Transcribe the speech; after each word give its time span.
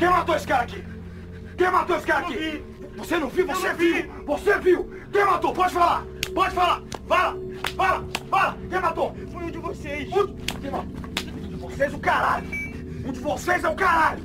Quem 0.00 0.08
matou 0.08 0.34
esse 0.34 0.46
cara 0.46 0.62
aqui? 0.62 0.82
Quem 1.58 1.70
matou 1.70 1.96
esse 1.98 2.06
cara 2.06 2.20
aqui? 2.20 2.64
Você 2.96 3.18
não 3.18 3.28
viu? 3.28 3.46
Você 3.46 3.74
viu? 3.74 4.10
Você 4.24 4.58
viu? 4.58 4.90
Quem 5.12 5.26
matou? 5.26 5.52
Pode 5.52 5.74
falar! 5.74 6.06
Pode 6.34 6.54
falar! 6.54 6.82
Fala! 7.06 7.38
Fala! 7.76 8.06
Fala! 8.30 8.58
Quem 8.70 8.80
matou? 8.80 9.14
Foi 9.30 9.42
um 9.44 9.50
de 9.50 9.58
vocês. 9.58 10.08
Um... 10.10 10.34
Quem 10.58 10.70
matou? 10.70 10.88
Um 10.88 11.48
de 11.48 11.56
vocês 11.56 11.92
o 11.92 11.98
caralho! 11.98 12.48
Um 13.04 13.12
de 13.12 13.20
vocês 13.20 13.62
é 13.62 13.68
o 13.68 13.74
caralho! 13.74 14.22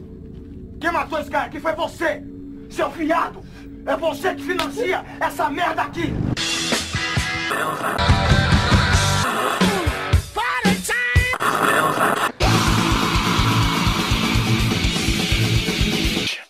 Quem 0.80 0.92
matou 0.94 1.20
esse 1.20 1.30
cara 1.30 1.46
aqui 1.48 1.60
foi 1.60 1.74
você! 1.74 2.24
Seu 2.70 2.90
fiado! 2.92 3.44
É 3.86 3.98
você 3.98 4.34
que 4.34 4.44
financia 4.44 5.06
essa 5.20 5.50
merda 5.50 5.82
aqui! 5.82 6.14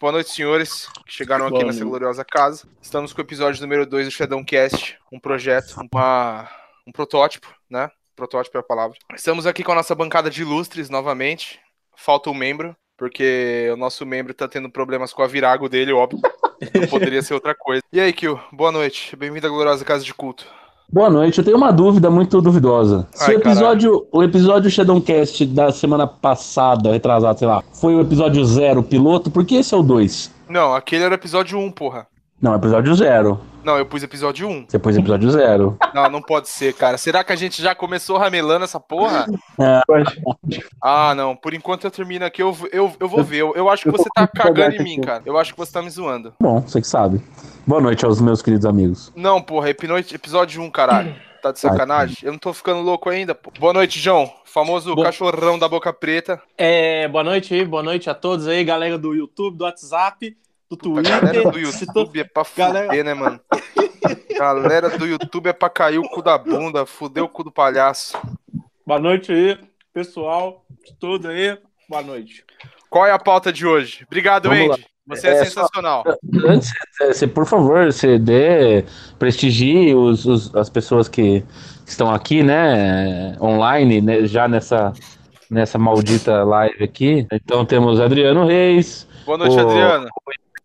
Boa 0.06 0.12
noite, 0.12 0.30
senhores 0.30 0.88
que 1.04 1.12
chegaram 1.12 1.46
aqui 1.46 1.56
Boa 1.56 1.66
nessa 1.66 1.80
noite. 1.80 1.90
gloriosa 1.90 2.24
casa. 2.24 2.68
Estamos 2.80 3.12
com 3.12 3.22
o 3.22 3.26
episódio 3.26 3.60
número 3.60 3.88
2 3.88 4.06
do 4.06 4.12
Shadowcast, 4.12 5.00
um 5.12 5.20
projeto, 5.20 5.78
uma, 5.92 6.48
um 6.86 6.92
protótipo, 6.92 7.52
né? 7.68 7.90
Protótipo 8.16 8.56
é 8.56 8.60
a 8.60 8.64
palavra. 8.64 8.96
Estamos 9.16 9.48
aqui 9.48 9.64
com 9.64 9.72
a 9.72 9.76
nossa 9.76 9.96
bancada 9.96 10.30
de 10.30 10.44
ilustres 10.44 10.92
novamente. 10.92 11.60
Falta 11.96 12.30
um 12.30 12.36
membro, 12.36 12.78
porque 12.96 13.68
o 13.74 13.78
nosso 13.78 14.06
membro 14.06 14.32
tá 14.36 14.48
tendo 14.48 14.70
problemas 14.70 15.12
com 15.12 15.24
a 15.24 15.28
virago 15.28 15.68
dele, 15.68 15.92
óbvio. 15.92 16.22
Não 16.80 16.88
poderia 16.88 17.24
ser 17.24 17.34
outra 17.34 17.56
coisa. 17.56 17.82
E 17.92 18.00
aí, 18.00 18.14
Kio, 18.14 18.40
boa 18.52 18.72
noite. 18.72 19.16
Bem-vindo 19.16 19.48
à 19.48 19.50
gloriosa 19.50 19.84
casa 19.84 20.06
de 20.06 20.14
culto. 20.14 20.46
Boa 20.92 21.10
noite, 21.10 21.40
eu 21.40 21.44
tenho 21.44 21.58
uma 21.58 21.72
dúvida 21.72 22.12
muito 22.12 22.40
duvidosa. 22.42 23.08
Se 23.12 23.32
Ai, 23.32 23.36
o 23.36 23.40
episódio, 23.40 24.08
o 24.12 24.24
episódio 24.24 24.70
Shadowcast 24.70 25.46
da 25.48 25.72
semana 25.72 26.06
passada, 26.06 26.92
retrasado, 26.92 27.40
sei 27.40 27.48
lá, 27.48 27.64
foi 27.74 27.96
o 27.96 28.02
episódio 28.02 28.46
zero 28.46 28.84
piloto, 28.84 29.32
por 29.32 29.44
que 29.44 29.56
esse 29.56 29.74
é 29.74 29.78
o 29.78 29.82
2? 29.82 30.32
Não, 30.48 30.76
aquele 30.76 31.04
era 31.04 31.14
o 31.14 31.18
episódio 31.18 31.58
1, 31.58 31.72
porra. 31.72 32.08
Não, 32.46 32.54
episódio 32.54 32.94
zero. 32.94 33.42
Não, 33.64 33.76
eu 33.76 33.88
pus 33.88 34.04
episódio 34.04 34.48
1. 34.48 34.66
Você 34.70 34.78
pôs 34.78 34.96
episódio 34.96 35.32
zero. 35.32 35.76
Não, 35.96 36.08
não 36.12 36.22
pode 36.22 36.48
ser, 36.48 36.76
cara. 36.76 36.96
Será 36.96 37.24
que 37.24 37.34
a 37.34 37.36
gente 37.36 37.60
já 37.60 37.74
começou 37.74 38.20
ramelando 38.20 38.64
essa 38.66 38.80
porra? 38.80 39.26
É, 39.60 39.82
Ah, 40.80 41.16
não. 41.16 41.36
Por 41.36 41.56
enquanto 41.56 41.86
eu 41.86 41.90
termino 41.90 42.24
aqui, 42.24 42.44
eu, 42.44 42.56
eu, 42.72 42.94
eu 43.00 43.10
vou 43.10 43.24
ver. 43.24 43.38
Eu, 43.38 43.54
eu 43.56 43.68
acho 43.68 43.82
que 43.82 43.90
você 43.90 44.08
tá 44.14 44.28
cagando 44.28 44.76
em 44.76 44.84
mim, 44.84 45.02
cara. 45.02 45.24
Eu 45.26 45.40
acho 45.40 45.54
que 45.54 45.58
você 45.58 45.72
tá 45.72 45.82
me 45.82 45.90
zoando. 45.90 46.34
bom, 46.40 46.62
você 46.62 46.80
que 46.80 46.86
sabe. 46.88 47.20
Boa 47.66 47.82
noite 47.82 48.06
aos 48.06 48.22
meus 48.22 48.44
queridos 48.44 48.68
amigos. 48.68 49.12
Não, 49.16 49.42
porra, 49.42 49.72
episódio 49.72 50.62
1, 50.62 50.70
caralho. 50.70 51.16
Tá 51.42 51.52
de 51.52 51.60
sacanagem? 51.60 52.18
Eu 52.22 52.34
não 52.34 52.40
tô 52.40 52.54
ficando 52.54 52.82
louco 52.82 53.10
ainda, 53.10 53.34
pô. 53.34 53.52
Boa 53.60 53.74
noite, 53.74 54.00
João. 54.00 54.32
Famoso 54.44 54.94
Boa- 54.94 55.08
cachorrão 55.08 55.58
da 55.58 55.68
boca 55.68 55.92
preta. 55.92 56.40
É, 56.56 57.08
boa 57.08 57.24
noite 57.24 57.56
aí, 57.56 57.66
boa 57.66 57.82
noite 57.82 58.08
a 58.08 58.14
todos 58.14 58.48
aí, 58.48 58.64
galera 58.64 59.00
do 59.00 59.16
YouTube, 59.16 59.58
do 59.58 59.64
WhatsApp, 59.64 60.38
do 60.70 60.76
A 60.76 60.78
Twitter. 60.78 61.20
galera 61.22 61.52
do 61.52 61.60
YouTube 61.60 62.20
é 62.20 62.24
pra 62.24 62.44
Galera- 62.58 62.88
fuder, 62.88 63.06
né, 63.06 63.14
mano? 63.14 63.40
Galera 64.38 64.98
do 64.98 65.06
YouTube 65.06 65.48
é 65.48 65.54
pra 65.54 65.70
cair 65.70 66.00
o 66.00 66.04
cu 66.10 66.22
da 66.22 66.38
bunda, 66.38 66.86
fuder 66.86 67.24
o 67.24 67.30
cu 67.30 67.44
do 67.44 67.52
palhaço. 67.52 68.18
Boa 68.86 69.00
noite 69.00 69.32
aí, 69.32 69.58
pessoal, 69.94 70.66
de 70.86 70.94
tudo 71.00 71.28
aí, 71.30 71.58
boa 71.90 72.02
noite. 72.02 72.44
Qual 72.90 73.06
é 73.06 73.12
a 73.12 73.20
pauta 73.20 73.52
de 73.52 73.66
hoje? 73.66 74.04
Obrigado, 74.06 74.50
Vamos 74.50 74.72
Andy. 74.76 74.86
Você 75.08 75.28
é, 75.28 75.32
É, 75.32 75.46
só- 75.46 75.62
sensacional. 75.62 76.04
Antes, 76.48 76.72
é, 77.02 77.14
você, 77.14 77.28
por 77.28 77.46
favor, 77.46 77.86
você 77.86 78.18
dê, 78.18 78.84
prestigie 79.20 79.94
os, 79.94 80.26
os- 80.26 80.56
as 80.56 80.68
pessoas 80.70 81.08
que 81.08 81.44
estão 81.86 82.12
aqui, 82.12 82.42
né, 82.42 83.38
online, 83.40 84.02
né, 84.02 84.26
já 84.26 84.48
nessa, 84.48 84.92
nessa 85.50 85.78
maldita 85.78 86.44
live 86.44 86.84
aqui. 86.84 87.28
Então 87.32 87.64
temos 87.66 88.00
Adriano 88.00 88.46
Reis, 88.48 89.08
Boa 89.26 89.38
noite, 89.38 89.56
Ô. 89.56 89.60
Adriano. 89.60 90.08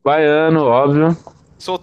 Baiano, 0.04 0.64
óbvio. 0.64 1.16
Sou 1.58 1.78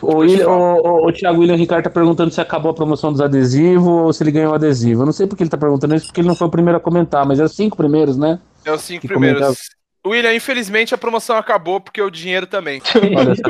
o 0.00 0.16
William, 0.18 0.48
o, 0.48 1.04
o, 1.04 1.08
o 1.08 1.12
Thiago 1.12 1.40
William 1.40 1.54
Ricardo 1.56 1.84
tá 1.84 1.90
perguntando 1.90 2.30
se 2.32 2.40
acabou 2.40 2.72
a 2.72 2.74
promoção 2.74 3.12
dos 3.12 3.20
adesivos 3.20 3.86
ou 3.86 4.12
se 4.12 4.22
ele 4.22 4.32
ganhou 4.32 4.52
adesivo. 4.54 5.02
Eu 5.02 5.06
não 5.06 5.12
sei 5.12 5.26
porque 5.28 5.42
ele 5.44 5.50
tá 5.50 5.56
perguntando 5.56 5.94
isso, 5.94 6.06
porque 6.06 6.20
ele 6.20 6.28
não 6.28 6.34
foi 6.34 6.48
o 6.48 6.50
primeiro 6.50 6.76
a 6.76 6.80
comentar, 6.80 7.24
mas 7.24 7.38
é 7.38 7.44
os 7.44 7.54
cinco 7.54 7.76
primeiros, 7.76 8.16
né? 8.16 8.40
É 8.64 8.72
os 8.72 8.80
cinco 8.82 9.06
primeiros. 9.06 9.40
comentava. 9.40 9.56
William, 10.04 10.34
infelizmente 10.34 10.92
a 10.92 10.98
promoção 10.98 11.36
acabou 11.36 11.80
porque 11.80 12.02
o 12.02 12.10
dinheiro 12.10 12.46
também. 12.48 12.82
Olha. 13.16 13.34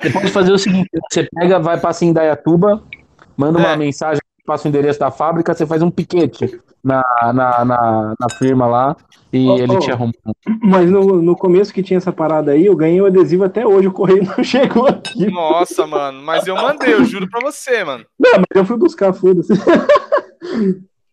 Você 0.00 0.10
pode 0.10 0.30
fazer 0.30 0.52
o 0.52 0.58
seguinte: 0.58 0.88
você 1.10 1.26
pega, 1.34 1.58
vai 1.58 1.80
passa 1.80 2.04
em 2.04 2.08
Indaiatuba, 2.08 2.82
manda 3.36 3.58
uma 3.58 3.72
É. 3.72 3.76
mensagem, 3.76 4.20
passa 4.44 4.66
o 4.66 4.68
endereço 4.68 4.98
da 5.00 5.10
fábrica, 5.10 5.54
você 5.54 5.66
faz 5.66 5.82
um 5.82 5.90
piquete 5.90 6.60
na, 6.82 7.02
na, 7.34 7.64
na, 7.64 8.14
na 8.18 8.26
firma 8.38 8.66
lá 8.66 8.96
e 9.32 9.48
Ô, 9.48 9.56
ele 9.58 9.72
ô. 9.72 9.78
te 9.78 9.90
arruma. 9.90 10.12
Mas 10.62 10.90
no, 10.90 11.22
no 11.22 11.34
começo 11.36 11.72
que 11.72 11.82
tinha 11.82 11.96
essa 11.96 12.12
parada 12.12 12.52
aí, 12.52 12.66
eu 12.66 12.76
ganhei 12.76 13.00
o 13.00 13.06
adesivo 13.06 13.44
até 13.44 13.66
hoje, 13.66 13.88
o 13.88 13.92
correio 13.92 14.24
não 14.24 14.42
chegou 14.44 14.86
aqui. 14.86 15.30
Nossa, 15.30 15.86
mano. 15.86 16.22
Mas 16.22 16.46
eu 16.46 16.54
mandei, 16.56 16.92
eu 16.92 17.04
juro 17.04 17.28
pra 17.28 17.40
você, 17.40 17.82
mano. 17.84 18.04
Não, 18.18 18.32
mas 18.38 18.46
eu 18.54 18.64
fui 18.64 18.76
buscar, 18.76 19.12
foda-se. 19.12 19.52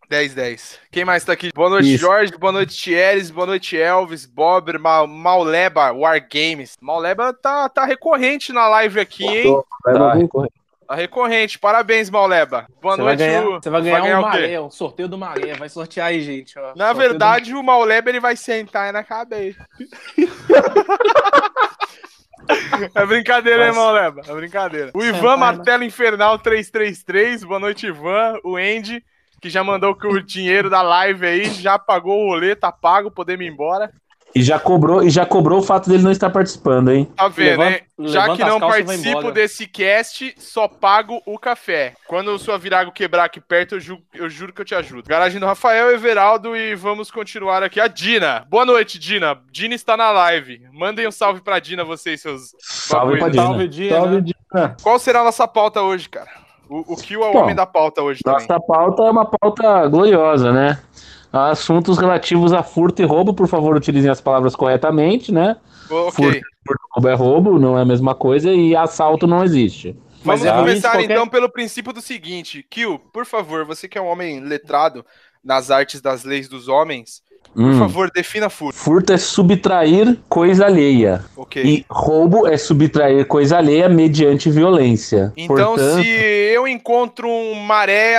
10, 0.09 0.33
10. 0.33 0.79
Quem 0.91 1.05
mais 1.05 1.23
tá 1.23 1.31
aqui? 1.31 1.51
Boa 1.55 1.69
noite, 1.69 1.93
Isso. 1.93 2.01
Jorge. 2.01 2.33
Boa 2.37 2.51
noite, 2.51 2.75
Thieres. 2.83 3.31
Boa 3.31 3.47
noite, 3.47 3.77
Elvis, 3.77 4.25
Bobber, 4.25 4.77
Ma 4.77 5.07
Mauleba, 5.07 5.93
Wargames. 5.93 6.75
Mauleba 6.81 7.33
tá, 7.33 7.69
tá 7.69 7.85
recorrente 7.85 8.51
na 8.51 8.67
live 8.67 8.99
aqui, 8.99 9.23
hein? 9.25 9.57
Tá, 9.85 10.13
recorre- 10.13 10.49
Tá 10.91 10.95
recorrente. 10.95 11.57
Parabéns, 11.57 12.09
Mauleba. 12.09 12.67
Boa 12.81 12.95
Você 12.97 13.01
vai 13.01 13.15
noite. 13.15 13.19
ganhar, 13.29 13.47
o- 13.47 13.61
você 13.61 13.69
vai 13.69 13.81
ganhar 13.81 14.19
um 14.19 14.21
o 14.21 14.31
quê? 14.31 14.39
maré, 14.41 14.61
um 14.61 14.69
sorteio 14.69 15.07
do 15.07 15.17
maré, 15.17 15.53
vai 15.55 15.69
sortear 15.69 16.07
aí, 16.07 16.21
gente. 16.21 16.59
ó. 16.59 16.73
Na 16.75 16.87
Sorteio 16.87 17.09
verdade, 17.09 17.55
o 17.55 17.63
Mauleba 17.63 18.09
ele 18.09 18.19
vai 18.19 18.35
sentar 18.35 18.87
aí 18.87 18.91
na 18.91 19.03
cabeça. 19.03 19.65
É 22.95 23.05
brincadeira, 23.05 23.67
hein. 23.67 23.73
Mauleba? 23.73 24.21
É 24.27 24.33
brincadeira. 24.33 24.91
O 24.93 25.03
Ivan 25.03 25.13
Sentar 25.15 25.29
na- 25.29 25.37
Martelo 25.37 25.83
Infernal 25.83 26.39
333. 26.39 27.43
Boa 27.43 27.59
noite, 27.59 27.87
Ivan. 27.87 28.35
O 28.43 28.55
Andy, 28.57 29.03
que 29.41 29.49
já 29.49 29.63
mandou 29.63 29.95
que 29.95 30.07
o 30.07 30.21
dinheiro 30.21 30.69
da 30.69 30.81
live 30.81 31.25
aí, 31.25 31.45
já 31.45 31.77
pagou 31.79 32.25
o 32.25 32.29
rolê, 32.29 32.55
tá 32.55 32.71
pago, 32.71 33.11
podemos 33.11 33.45
ir 33.45 33.49
embora. 33.49 33.91
E 34.33 34.41
já 34.41 34.57
cobrou, 34.57 35.03
e 35.03 35.09
já 35.09 35.25
cobrou 35.25 35.59
o 35.59 35.61
fato 35.61 35.89
dele 35.89 36.03
não 36.03 36.11
estar 36.11 36.29
participando, 36.29 36.91
hein? 36.91 37.05
Tá 37.15 37.27
vendo, 37.27 37.59
Levanta- 37.59 37.71
hein? 37.77 37.81
Já 38.11 38.35
que 38.35 38.43
não 38.43 38.59
participo 38.59 39.31
desse 39.31 39.67
cast, 39.67 40.33
só 40.37 40.67
pago 40.67 41.21
o 41.25 41.37
café. 41.37 41.93
Quando 42.07 42.29
o 42.29 42.39
sua 42.39 42.57
virago 42.57 42.91
quebrar 42.91 43.25
aqui 43.25 43.39
perto, 43.41 43.75
eu, 43.75 43.79
ju- 43.79 44.01
eu 44.13 44.29
juro 44.29 44.53
que 44.53 44.61
eu 44.61 44.65
te 44.65 44.73
ajudo. 44.73 45.07
Garagem 45.07 45.39
do 45.39 45.45
Rafael 45.45 45.91
Everaldo 45.91 46.55
e 46.55 46.73
vamos 46.75 47.11
continuar 47.11 47.61
aqui. 47.61 47.79
A 47.79 47.87
Dina. 47.87 48.45
Boa 48.49 48.65
noite, 48.65 48.97
Dina. 48.97 49.37
Dina 49.51 49.75
está 49.75 49.95
na 49.97 50.09
live. 50.11 50.61
Mandem 50.73 51.07
um 51.07 51.11
salve 51.11 51.41
pra 51.41 51.59
Dina, 51.59 51.83
vocês, 51.83 52.21
seus. 52.21 52.55
Salve 52.59 53.17
pra 53.19 53.27
bagulhos. 53.29 53.31
Dina. 53.35 53.45
Salve, 53.45 53.67
dia, 53.67 53.89
Salve? 53.99 54.21
Dina. 54.21 54.75
Qual 54.81 54.97
será 54.97 55.19
a 55.21 55.25
nossa 55.25 55.47
pauta 55.47 55.81
hoje, 55.81 56.07
cara? 56.09 56.29
O, 56.69 56.93
o 56.93 56.95
Kill 56.95 57.21
é 57.21 57.27
o 57.29 57.33
Bom, 57.33 57.43
homem 57.43 57.53
da 57.55 57.65
pauta 57.65 58.01
hoje 58.01 58.21
também. 58.23 58.47
Nossa 58.47 58.59
pauta 58.61 59.03
é 59.03 59.11
uma 59.11 59.25
pauta 59.25 59.87
gloriosa, 59.89 60.53
né? 60.53 60.79
Assuntos 61.31 61.97
relativos 61.97 62.51
a 62.51 62.61
furto 62.61 63.01
e 63.01 63.05
roubo, 63.05 63.33
por 63.33 63.47
favor, 63.47 63.75
utilizem 63.75 64.11
as 64.11 64.19
palavras 64.19 64.55
corretamente, 64.55 65.31
né? 65.31 65.55
Ok. 65.89 66.11
Furto, 66.11 66.39
furto 66.67 66.83
roubo 66.93 67.07
é 67.07 67.13
roubo, 67.13 67.59
não 67.59 67.77
é 67.77 67.81
a 67.81 67.85
mesma 67.85 68.13
coisa, 68.13 68.51
e 68.51 68.75
assalto 68.75 69.25
não 69.25 69.43
existe. 69.43 69.95
Vamos 70.23 70.41
Mas 70.41 70.41
de 70.41 70.51
começar 70.51 70.91
qualquer- 70.91 71.11
então 71.11 71.27
pelo 71.27 71.49
princípio 71.49 71.93
do 71.93 72.01
seguinte. 72.01 72.65
Kill, 72.69 72.99
por 73.13 73.25
favor, 73.25 73.65
você 73.65 73.87
que 73.87 73.97
é 73.97 74.01
um 74.01 74.07
homem 74.07 74.39
letrado 74.41 75.05
nas 75.43 75.71
artes 75.71 76.01
das 76.01 76.23
leis 76.23 76.47
dos 76.47 76.67
homens, 76.67 77.23
por 77.55 77.63
Hum. 77.63 77.79
favor, 77.79 78.11
defina 78.13 78.49
furto. 78.49 78.77
Furto 78.77 79.11
é 79.13 79.17
subtrair 79.17 80.19
coisa 80.29 80.65
alheia. 80.67 81.25
Ok. 81.35 81.63
E 81.63 81.85
roubo 81.89 82.45
é 82.45 82.55
subtrair 82.57 83.25
coisa 83.25 83.57
alheia 83.57 83.89
mediante 83.89 84.49
violência. 84.51 85.33
Então, 85.35 85.55
Portanto, 85.75 86.03
se 86.03 86.07
eu 86.07 86.67
encontro 86.67 87.27
um 87.27 87.55
maré 87.55 88.15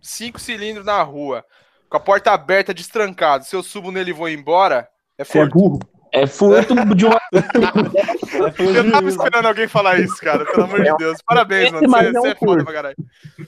cinco 0.00 0.40
cilindros 0.40 0.86
na 0.86 1.02
rua, 1.02 1.44
com 1.88 1.96
a 1.96 2.00
porta 2.00 2.32
aberta, 2.32 2.74
destrancado, 2.74 3.44
se 3.44 3.54
eu 3.54 3.62
subo 3.62 3.90
nele 3.90 4.10
e 4.10 4.14
vou 4.14 4.28
embora, 4.28 4.88
é 5.18 5.24
Você 5.24 5.38
é 5.38 5.42
furto. 5.42 5.58
burro. 5.58 5.78
é 6.12 6.26
furto 6.26 6.74
de 6.94 7.06
uma. 7.06 7.20
É 8.36 8.78
Eu 8.78 8.90
tava 8.90 9.08
esperando 9.08 9.46
alguém 9.46 9.66
falar 9.68 9.98
isso, 9.98 10.16
cara, 10.18 10.44
pelo 10.44 10.64
amor 10.64 10.82
de 10.82 10.94
Deus. 10.96 11.18
Parabéns, 11.26 11.72
mano. 11.72 11.88
Você 11.88 12.06
é 12.06 12.10
um 12.10 12.12
você 12.12 12.28
é 12.28 12.34
foda 12.34 12.36
furto. 12.52 12.64
pra 12.64 12.74
caralho. 12.74 12.96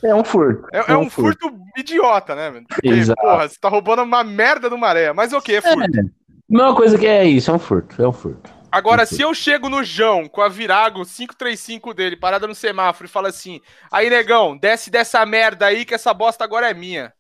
É 0.03 0.15
um 0.15 0.25
furto. 0.25 0.67
É, 0.73 0.93
é 0.93 0.97
um 0.97 1.11
furto 1.11 1.53
idiota, 1.77 2.35
né, 2.35 2.51
mano? 2.51 2.67
Porque, 2.69 2.89
Exato. 2.89 3.21
porra, 3.21 3.49
você 3.49 3.57
tá 3.61 3.69
roubando 3.69 4.03
uma 4.03 4.25
merda 4.25 4.71
do 4.71 4.79
maré. 4.79 5.13
Mas 5.13 5.33
ok, 5.33 5.57
é 5.57 5.61
furto. 5.61 6.11
Mesma 6.49 6.75
coisa 6.75 6.97
que 6.99 7.07
é 7.07 7.25
isso, 7.25 7.51
é 7.51 7.55
um 7.55 7.59
furto. 7.59 8.03
É 8.03 8.09
um 8.09 8.13
furto. 8.13 8.51
Agora, 8.71 9.07
se 9.07 9.21
eu 9.23 9.35
chego 9.35 9.69
no 9.69 9.83
João 9.83 10.29
com 10.29 10.43
a 10.43 10.49
Virago 10.49 11.05
535 11.05 11.95
dele, 11.95 12.17
parada 12.17 12.47
no 12.47 12.55
semáforo, 12.55 13.07
e 13.07 13.11
falo 13.11 13.27
assim: 13.27 13.61
aí, 13.91 14.09
negão, 14.11 14.57
desce 14.57 14.91
dessa 14.91 15.25
merda 15.27 15.67
aí 15.67 15.85
que 15.85 15.95
essa 15.95 16.13
bosta 16.15 16.45
agora 16.45 16.71
é 16.71 16.75
minha. 16.75 17.13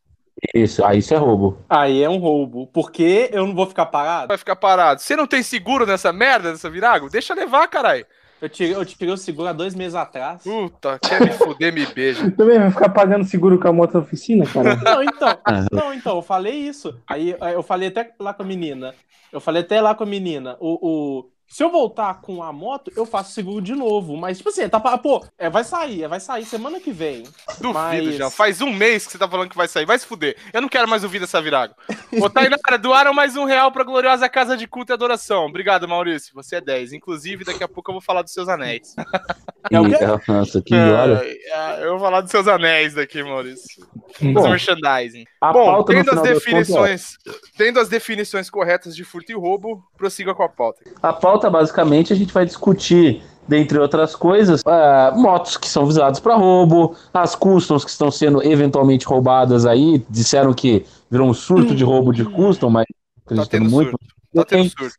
Isso, 0.55 0.85
aí 0.85 0.99
isso 0.99 1.15
é 1.15 1.17
roubo. 1.17 1.59
Aí 1.69 2.03
é 2.03 2.09
um 2.09 2.19
roubo, 2.19 2.67
porque 2.69 3.29
eu 3.33 3.47
não 3.47 3.55
vou 3.55 3.67
ficar 3.67 3.87
parado. 3.87 4.29
Vai 4.29 4.39
ficar 4.39 4.57
parado. 4.57 5.01
Você 5.01 5.17
não 5.17 5.27
tem 5.27 5.43
seguro 5.43 5.85
nessa 5.87 6.13
merda, 6.13 6.53
dessa 6.53 6.71
Virago? 6.71 7.11
Deixa 7.11 7.35
levar, 7.35 7.67
caralho. 7.69 8.07
Eu 8.41 8.49
tirei, 8.49 8.73
eu 8.75 8.85
tirei 8.85 9.13
o 9.13 9.17
seguro 9.17 9.49
há 9.49 9.53
dois 9.53 9.75
meses 9.75 9.97
atrás. 9.97 10.45
Puta, 10.45 10.97
quer 11.01 11.21
me 11.21 11.33
fuder, 11.33 11.73
me 11.73 11.85
beija. 11.87 12.31
Também 12.37 12.59
vai 12.59 12.71
ficar 12.71 12.89
pagando 12.91 13.25
seguro 13.25 13.59
com 13.59 13.67
a 13.67 13.73
moto 13.73 13.95
da 13.95 13.99
oficina, 13.99 14.47
cara? 14.47 14.77
Não, 14.83 15.03
então, 15.03 15.39
não, 15.73 15.93
então, 15.93 16.17
eu 16.17 16.23
falei 16.23 16.55
isso. 16.55 17.01
Aí 17.09 17.37
aí 17.41 17.55
eu 17.55 17.63
falei 17.65 17.89
até 17.89 18.13
lá 18.21 18.33
com 18.33 18.45
a 18.45 18.47
menina. 18.47 18.95
Eu 19.33 19.41
falei 19.41 19.63
até 19.63 19.81
lá 19.81 19.93
com 19.95 20.05
a 20.05 20.07
menina. 20.07 20.57
O, 20.61 21.19
o- 21.19 21.31
se 21.49 21.65
eu 21.65 21.71
voltar 21.71 22.21
com 22.21 22.43
a 22.43 22.53
moto, 22.53 22.93
eu 22.95 23.07
faço 23.07 23.33
seguro 23.33 23.63
de 23.63 23.75
novo. 23.75 24.17
Mas, 24.17 24.37
tipo 24.37 24.51
assim, 24.51 24.69
tá, 24.69 24.79
pô, 24.99 25.25
é, 25.39 25.49
vai 25.49 25.65
sair, 25.65 26.05
é, 26.05 26.09
vai 26.09 26.21
sair 26.21 26.45
semana 26.45 26.79
que 26.79 26.93
vem. 26.93 27.23
Duvido, 27.59 27.73
Mas- 27.73 28.15
já. 28.17 28.31
Faz 28.31 28.61
um 28.61 28.71
mês 28.71 29.07
que 29.07 29.13
você 29.13 29.19
tá 29.19 29.27
falando 29.27 29.49
que 29.49 29.57
vai 29.57 29.67
sair. 29.67 29.87
Vai 29.87 29.99
se 29.99 30.07
fuder. 30.07 30.37
Eu 30.53 30.61
não 30.61 30.69
quero 30.69 30.87
mais 30.87 31.03
ouvir 31.03 31.19
dessa 31.19 31.41
virago. 31.41 31.75
Ô, 32.21 32.29
Tainara, 32.29 32.79
doaram 32.79 33.15
mais 33.15 33.35
um 33.35 33.45
real 33.45 33.73
pra 33.73 33.83
gloriosa 33.83 34.29
Casa 34.29 34.57
de 34.57 34.67
Culto 34.69 34.93
e 34.93 34.95
Adoração. 34.95 35.47
Obrigado, 35.47 35.89
Maurício. 35.89 36.35
Você 36.35 36.57
é 36.57 36.61
10. 36.61 36.93
Inclusive, 36.93 37.45
daqui 37.45 37.65
a 37.65 37.69
pouco 37.69 37.91
eu 37.91 37.95
vou 37.95 38.03
falar 38.03 38.23
dos 38.23 38.33
seus 38.33 38.49
anéis. 38.49 38.95
É 39.71 39.79
o 39.79 39.85
quê? 39.85 39.97
Ih, 40.03 40.33
Nossa, 40.33 40.63
que. 40.63 40.75
É, 40.75 41.85
eu 41.85 41.91
vou 41.91 42.01
falar 42.01 42.23
dos 42.23 42.31
seus 42.31 42.49
anéis 42.49 42.95
daqui, 42.95 43.23
Maurício. 43.23 43.87
Bom, 44.33 44.49
merchandising. 44.49 45.25
a 45.41 45.53
Bom, 45.53 45.83
tendo 45.85 46.11
as 46.11 46.19
é 46.19 46.35
definições, 46.35 47.19
tendo 47.57 47.79
as 47.79 47.89
definições 47.89 48.49
corretas 48.49 48.97
de 48.97 49.05
furto 49.05 49.31
e 49.31 49.35
roubo, 49.35 49.85
prossiga 49.97 50.35
com 50.35 50.43
a 50.43 50.49
pauta. 50.49 50.81
A 51.03 51.13
pauta, 51.13 51.38
basicamente, 51.51 52.13
a 52.13 52.17
gente 52.17 52.33
vai 52.33 52.45
discutir, 52.45 53.23
dentre 53.47 53.79
outras 53.79 54.15
coisas, 54.17 54.63
ah, 54.67 55.13
motos 55.17 55.57
que 55.57 55.69
são 55.69 55.87
visadas 55.87 56.21
para 56.21 56.35
roubo, 56.37 56.95
as 57.15 57.35
customs 57.35 57.85
que 57.85 57.91
estão 57.91 58.11
sendo 58.11 58.43
eventualmente 58.43 59.07
roubadas 59.07 59.65
aí. 59.67 60.05
Disseram 60.11 60.53
que 60.53 60.85
virou 61.11 61.29
um 61.29 61.35
surto 61.35 61.75
de 61.75 61.85
roubo 61.85 62.13
de 62.13 62.25
custom, 62.25 62.71
mas 62.71 62.87
Tá 63.27 63.35
acreditando 63.35 63.49
tendo 63.65 63.71
muito. 63.71 63.91
surto. 63.91 64.07
Tá 64.35 64.45
tendo 64.45 64.71
surto. 64.71 64.95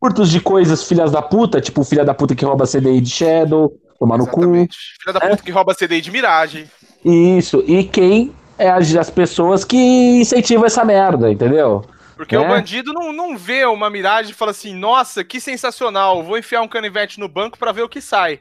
furtos 0.00 0.30
de 0.30 0.40
coisas 0.40 0.82
filhas 0.84 1.10
da 1.10 1.22
puta, 1.22 1.60
tipo 1.60 1.82
filha 1.84 2.04
da 2.04 2.12
puta 2.14 2.34
que 2.34 2.44
rouba 2.44 2.66
CDI 2.66 3.00
de 3.00 3.10
Shadow, 3.10 3.72
tomar 3.98 4.18
no 4.18 4.26
cu. 4.26 4.42
Filha 4.42 5.12
da 5.12 5.20
puta 5.20 5.42
que 5.42 5.50
rouba 5.50 5.74
CD 5.74 6.00
de 6.00 6.10
miragem. 6.10 6.64
Isso. 7.04 7.62
E 7.66 7.84
quem 7.84 8.32
é 8.58 8.68
as, 8.70 8.94
as 8.96 9.10
pessoas 9.10 9.64
que 9.64 9.76
incentivam 10.20 10.66
essa 10.66 10.84
merda, 10.84 11.30
entendeu? 11.30 11.84
Porque 12.18 12.34
É. 12.34 12.38
o 12.40 12.48
bandido 12.48 12.92
não, 12.92 13.12
não 13.12 13.38
vê 13.38 13.64
uma 13.64 13.88
miragem 13.88 14.32
e 14.32 14.34
fala 14.34 14.50
assim, 14.50 14.74
nossa, 14.74 15.22
que 15.22 15.40
sensacional, 15.40 16.24
vou 16.24 16.36
enfiar 16.36 16.60
um 16.62 16.68
canivete 16.68 17.20
no 17.20 17.28
banco 17.28 17.56
pra 17.56 17.70
ver 17.70 17.82
o 17.82 17.88
que 17.88 18.00
sai. 18.00 18.40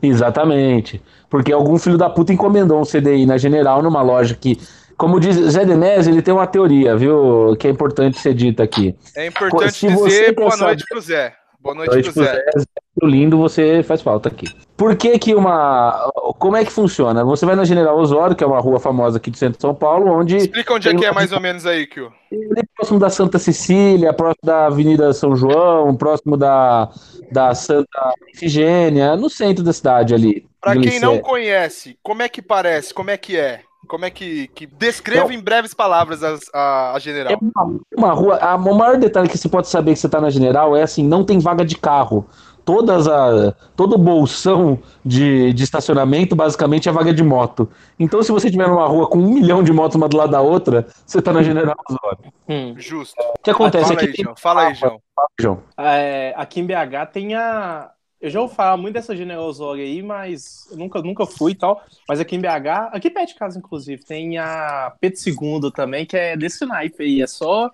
Exatamente. 0.00 1.02
Porque 1.28 1.52
algum 1.52 1.76
filho 1.76 1.98
da 1.98 2.08
puta 2.08 2.32
encomendou 2.32 2.80
um 2.80 2.84
CDI 2.84 3.26
na 3.26 3.36
General 3.36 3.82
numa 3.82 4.00
loja 4.00 4.34
que, 4.34 4.58
como 4.96 5.18
diz 5.18 5.34
Zé 5.36 5.64
Denés, 5.64 6.06
ele 6.06 6.22
tem 6.22 6.32
uma 6.32 6.46
teoria, 6.46 6.96
viu? 6.96 7.56
Que 7.58 7.66
é 7.66 7.70
importante 7.70 8.16
ser 8.18 8.32
dita 8.32 8.62
aqui. 8.62 8.94
É 9.16 9.26
importante 9.26 9.72
Se 9.72 9.88
dizer 9.88 10.32
boa 10.32 10.56
noite 10.56 10.84
pro 10.88 11.00
Zé. 11.00 11.34
Boa 11.66 11.74
noite, 11.74 11.90
Noite 11.90 12.12
pro 12.12 12.24
Zé. 12.24 12.44
Zé, 12.56 12.64
lindo, 13.02 13.36
você 13.36 13.82
faz 13.82 14.00
falta 14.00 14.28
aqui. 14.28 14.46
Por 14.76 14.94
que 14.94 15.18
que 15.18 15.34
uma... 15.34 16.12
Como 16.38 16.56
é 16.56 16.64
que 16.64 16.70
funciona? 16.70 17.24
Você 17.24 17.44
vai 17.44 17.56
na 17.56 17.64
General 17.64 17.98
Osório, 17.98 18.36
que 18.36 18.44
é 18.44 18.46
uma 18.46 18.60
rua 18.60 18.78
famosa 18.78 19.16
aqui 19.16 19.32
do 19.32 19.36
centro 19.36 19.56
de 19.56 19.62
São 19.62 19.74
Paulo, 19.74 20.12
onde 20.12 20.36
Explica 20.36 20.74
onde 20.74 20.88
é 20.88 20.94
que 20.94 21.04
é 21.04 21.10
mais 21.10 21.32
ou 21.32 21.40
menos 21.40 21.66
aí, 21.66 21.84
Kio. 21.88 22.12
ali 22.30 22.62
próximo 22.76 23.00
da 23.00 23.10
Santa 23.10 23.40
Cecília, 23.40 24.12
próximo 24.12 24.44
da 24.44 24.66
Avenida 24.66 25.12
São 25.12 25.34
João, 25.34 25.96
próximo 25.96 26.36
da, 26.36 26.88
da 27.32 27.52
Santa 27.52 28.14
Ifigênia, 28.32 29.16
no 29.16 29.28
centro 29.28 29.64
da 29.64 29.72
cidade 29.72 30.14
ali. 30.14 30.46
Pra 30.60 30.74
de 30.74 30.88
quem 30.88 31.00
não 31.00 31.18
conhece, 31.18 31.98
como 32.00 32.22
é 32.22 32.28
que 32.28 32.40
parece? 32.40 32.94
Como 32.94 33.10
é 33.10 33.16
que 33.16 33.36
é? 33.36 33.62
Como 33.86 34.04
é 34.04 34.10
que. 34.10 34.48
que... 34.48 34.66
Descreva 34.66 35.32
em 35.32 35.40
breves 35.40 35.72
palavras 35.74 36.22
as- 36.22 36.50
a, 36.52 36.92
a 36.92 36.96
É 36.96 37.00
general. 37.00 37.38
uma, 37.40 37.80
uma 37.96 38.12
rua. 38.12 38.36
A, 38.36 38.56
o 38.56 38.74
maior 38.74 38.96
detalhe 38.98 39.28
que 39.28 39.38
você 39.38 39.48
pode 39.48 39.68
saber 39.68 39.92
que 39.94 39.98
você 39.98 40.08
tá 40.08 40.20
na 40.20 40.30
general 40.30 40.76
é 40.76 40.82
assim: 40.82 41.02
não 41.04 41.24
tem 41.24 41.38
vaga 41.38 41.64
de 41.64 41.76
carro. 41.76 42.26
Todas 42.64 43.06
a, 43.06 43.54
todo 43.76 43.94
o 43.94 43.98
bolsão 43.98 44.80
de, 45.04 45.52
de 45.52 45.62
estacionamento 45.62 46.34
basicamente 46.34 46.88
é 46.88 46.92
vaga 46.92 47.14
de 47.14 47.22
moto. 47.22 47.70
Então, 47.96 48.20
se 48.24 48.32
você 48.32 48.50
tiver 48.50 48.66
numa 48.66 48.88
rua 48.88 49.06
com 49.08 49.18
um 49.18 49.34
milhão 49.34 49.62
de 49.62 49.72
motos 49.72 49.94
uma 49.94 50.08
do 50.08 50.16
lado 50.16 50.32
da 50.32 50.40
outra, 50.40 50.84
você 51.06 51.22
tá 51.22 51.32
na 51.32 51.44
General 51.44 51.76
Osório. 51.88 52.32
Hum. 52.48 52.74
Justo. 52.76 53.14
O 53.22 53.42
que 53.42 53.50
acontece 53.50 53.84
Fala 53.94 54.00
aqui 54.00 54.06
aí, 54.18 54.24
João. 54.24 54.34
Fala 54.36 54.62
aí, 54.62 54.74
João. 54.74 55.00
João? 55.40 55.58
É, 55.78 56.34
aqui 56.36 56.58
em 56.58 56.66
BH 56.66 57.06
tem 57.12 57.36
a. 57.36 57.90
Eu 58.26 58.30
já 58.30 58.40
ouvi 58.40 58.56
falar 58.56 58.76
muito 58.76 58.94
dessa 58.94 59.14
General 59.14 59.44
Osório 59.44 59.84
aí, 59.84 60.02
mas 60.02 60.66
eu 60.72 60.76
nunca, 60.76 61.00
nunca 61.00 61.24
fui 61.24 61.52
e 61.52 61.54
tal. 61.54 61.80
Mas 62.08 62.18
aqui 62.18 62.34
em 62.34 62.40
BH, 62.40 62.90
aqui 62.92 63.08
perto 63.08 63.28
de 63.28 63.34
casa, 63.36 63.56
inclusive, 63.56 64.02
tem 64.04 64.36
a 64.36 64.92
Pedro 65.00 65.16
II 65.28 65.70
também, 65.70 66.04
que 66.04 66.16
é 66.16 66.36
desse 66.36 66.66
naipe 66.66 67.04
aí. 67.04 67.22
É 67.22 67.26
só. 67.28 67.70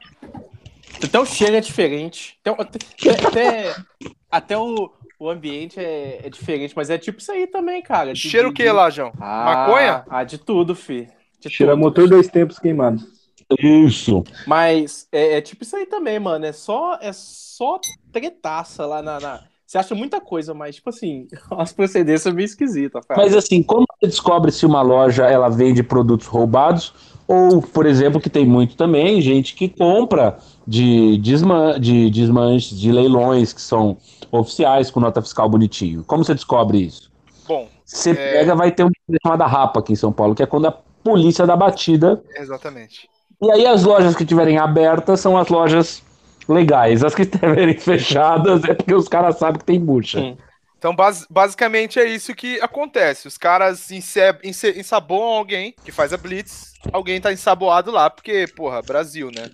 Até 1.03 1.19
o 1.19 1.25
cheiro 1.25 1.57
é 1.57 1.61
diferente. 1.61 2.39
Até, 2.45 2.51
até, 2.63 3.27
até, 3.27 3.75
até 4.31 4.59
o, 4.59 4.93
o 5.19 5.31
ambiente 5.31 5.81
é, 5.81 6.21
é 6.23 6.29
diferente, 6.29 6.75
mas 6.77 6.91
é 6.91 6.99
tipo 6.99 7.19
isso 7.19 7.33
aí 7.33 7.47
também, 7.47 7.81
cara. 7.81 8.13
de- 8.13 8.19
Cheiro 8.21 8.51
o 8.51 8.53
que 8.53 8.71
lá, 8.71 8.91
João? 8.91 9.11
Ah, 9.19 9.45
Maconha? 9.47 10.05
Ah, 10.11 10.23
de 10.23 10.37
tudo, 10.37 10.75
fi. 10.75 11.09
De 11.41 11.49
Cheira 11.49 11.73
tudo. 11.73 11.81
motor 11.81 12.09
dois 12.11 12.29
tempos 12.29 12.59
queimados. 12.59 13.03
Isso. 13.59 14.23
Mas 14.47 15.09
é, 15.11 15.39
é 15.39 15.41
tipo 15.41 15.63
isso 15.63 15.77
aí 15.77 15.87
também, 15.87 16.19
mano. 16.19 16.45
É 16.45 16.53
só, 16.53 16.99
é 17.01 17.11
só 17.15 17.81
tretaça 18.13 18.85
lá 18.85 19.01
na, 19.03 19.19
na- 19.19 19.45
Você 19.73 19.79
acha 19.79 19.95
muita 19.95 20.21
coisa, 20.21 20.53
mas, 20.53 20.75
tipo 20.77 20.91
assim, 20.91 21.27
as 21.57 21.73
procedências 21.73 22.35
meio 22.35 22.45
esquisitas, 22.45 23.03
cara. 23.07 23.23
Mas 23.23 23.35
assim, 23.35 23.63
como 23.63 23.87
você 23.99 24.07
descobre 24.07 24.53
se 24.53 24.67
uma 24.67 24.83
loja 24.83 25.25
ela 25.25 25.49
vende 25.49 25.83
produtos 25.83 26.27
roubados? 26.27 26.93
Ou, 27.27 27.63
por 27.63 27.87
exemplo, 27.87 28.21
que 28.21 28.29
tem 28.29 28.45
muito 28.45 28.77
também, 28.77 29.23
gente 29.23 29.55
que 29.55 29.71
compra 29.71 30.37
de, 30.69 31.17
desman 31.17 31.81
de 31.81 32.11
desmanches, 32.11 32.79
de 32.79 32.93
leilões 32.93 33.55
que 33.55 33.63
são 33.63 33.97
oficiais 34.31 34.91
com 34.91 35.01
nota 35.01 35.23
fiscal 35.23 35.49
bonitinho. 35.49 36.05
Como 36.05 36.23
você 36.23 36.35
descobre 36.35 36.77
isso? 36.77 37.11
Bom, 37.49 37.67
Você 37.87 38.11
É. 38.11 38.15
pega, 38.15 38.55
vai 38.55 38.71
ter 38.71 38.83
uma 38.83 38.93
chamada 39.25 39.47
RAPA 39.47 39.81
aqui 39.81 39.95
em 39.95 39.97
São 39.97 40.13
Paulo, 40.13 40.35
que 40.35 40.43
é 40.43 40.47
quando 40.47 40.67
a 40.67 40.73
polícia 41.03 41.47
dá 41.47 41.57
batida. 41.57 42.23
exatamente. 42.37 43.09
E 43.41 43.51
aí 43.51 43.67
as 43.67 43.85
lojas 43.85 44.15
que 44.15 44.23
estiverem 44.23 44.59
abertas 44.59 45.19
são 45.21 45.39
as 45.39 45.49
lojas 45.49 46.03
legais. 46.53 47.03
As 47.03 47.15
que 47.15 47.23
estiverem 47.23 47.77
fechadas 47.79 48.63
é 48.65 48.75
porque 48.75 48.95
os 48.95 49.09
caras 49.09 49.39
sabem 49.39 49.59
que 49.59 49.65
tem 49.65 49.81
bucha. 49.81 50.21
Hum. 50.21 50.37
Então, 50.79 50.95
bas- 50.97 51.27
basicamente 51.31 52.01
é 52.01 52.05
isso 52.05 52.35
que 52.35 52.61
acontece. 52.61 53.29
Os 53.29 53.39
caras 53.39 53.89
ensaboam 54.75 55.39
alguém 55.39 55.75
que 55.85 55.93
faz 55.93 56.13
a 56.13 56.17
blitz, 56.17 56.73
alguém 56.93 57.21
tá 57.21 57.33
ensaboado 57.33 57.91
lá, 57.93 58.11
porque, 58.11 58.47
porra, 58.57 58.83
Brasil, 58.83 59.31
né? 59.35 59.49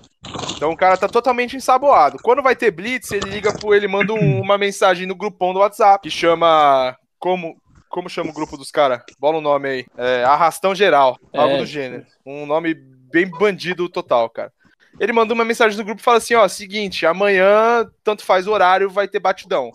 Então 0.57 0.71
o 0.71 0.77
cara 0.77 0.97
tá 0.97 1.07
totalmente 1.09 1.55
ensaboado. 1.57 2.19
Quando 2.23 2.43
vai 2.43 2.57
ter 2.57 2.71
blitz, 2.71 3.11
ele 3.13 3.29
liga 3.31 3.53
pro 3.53 3.75
ele 3.75 3.87
manda 3.87 4.13
um- 4.15 4.41
uma 4.41 4.57
mensagem 4.59 5.07
no 5.07 5.15
grupão 5.15 5.53
do 5.53 5.61
WhatsApp 5.61 6.03
que 6.03 6.11
chama 6.11 6.97
como 7.19 7.57
como 7.91 8.09
chama 8.09 8.31
o 8.31 8.35
grupo 8.35 8.57
dos 8.59 8.71
caras? 8.71 9.01
Bola 9.19 9.39
o 9.39 9.41
nome 9.41 9.67
aí. 9.69 9.87
É, 9.97 10.23
Arrastão 10.23 10.75
Geral, 10.75 11.19
algo 11.35 11.55
É. 11.55 11.59
do 11.59 11.67
gênero. 11.67 12.05
Um 12.25 12.45
nome 12.45 12.75
bem 12.75 13.27
bandido 13.31 13.89
total, 13.89 14.29
cara. 14.29 14.53
Ele 15.01 15.13
mandou 15.13 15.35
uma 15.35 15.45
mensagem 15.45 15.77
no 15.79 15.85
grupo 15.85 16.01
e 16.01 16.05
fala 16.05 16.19
assim: 16.19 16.35
ó, 16.35 16.47
seguinte, 16.49 17.07
amanhã, 17.07 17.89
tanto 18.03 18.25
faz 18.25 18.47
o 18.47 18.53
horário, 18.53 18.91
vai 18.91 19.07
ter 19.07 19.21
batidão. 19.21 19.71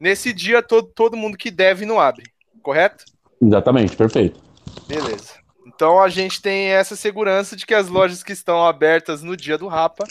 Nesse 0.00 0.32
dia, 0.32 0.62
todo, 0.62 0.88
todo 0.88 1.16
mundo 1.16 1.36
que 1.36 1.50
deve 1.50 1.84
não 1.84 2.00
abre, 2.00 2.24
correto? 2.62 3.04
Exatamente, 3.42 3.96
perfeito. 3.96 4.40
Beleza. 4.86 5.40
Então 5.66 6.02
a 6.02 6.08
gente 6.08 6.40
tem 6.40 6.68
essa 6.68 6.96
segurança 6.96 7.56
de 7.56 7.66
que 7.66 7.74
as 7.74 7.88
lojas 7.88 8.22
que 8.22 8.32
estão 8.32 8.66
abertas 8.66 9.22
no 9.22 9.36
dia 9.36 9.56
do 9.56 9.66
Rapa, 9.66 10.04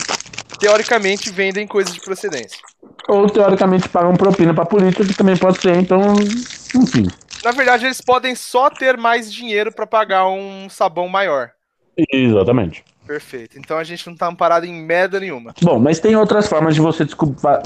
teoricamente, 0.60 1.30
vendem 1.30 1.68
coisas 1.68 1.94
de 1.94 2.02
procedência. 2.02 2.60
Ou 3.08 3.28
teoricamente 3.30 3.90
pagam 3.90 4.16
propina 4.16 4.54
pra 4.54 4.66
polícia, 4.66 5.06
que 5.06 5.14
também 5.14 5.38
pode 5.38 5.60
ser, 5.62 5.76
então, 5.76 6.14
enfim. 6.76 7.08
Na 7.44 7.52
verdade, 7.52 7.86
eles 7.86 8.02
podem 8.02 8.36
só 8.36 8.70
ter 8.70 8.98
mais 8.98 9.32
dinheiro 9.32 9.72
para 9.72 9.88
pagar 9.88 10.28
um 10.28 10.70
sabão 10.70 11.08
maior. 11.08 11.52
Exatamente. 12.12 12.84
Perfeito. 13.10 13.58
Então 13.58 13.76
a 13.76 13.84
gente 13.84 14.06
não 14.08 14.16
tá 14.16 14.28
amparado 14.28 14.68
em 14.68 14.74
merda 14.86 15.20
nenhuma. 15.20 15.52
Bom, 15.64 15.80
mas 15.80 16.00
tem 16.00 16.16
outras 16.16 16.48
formas 16.48 16.76
de 16.76 16.80
você 16.82 17.08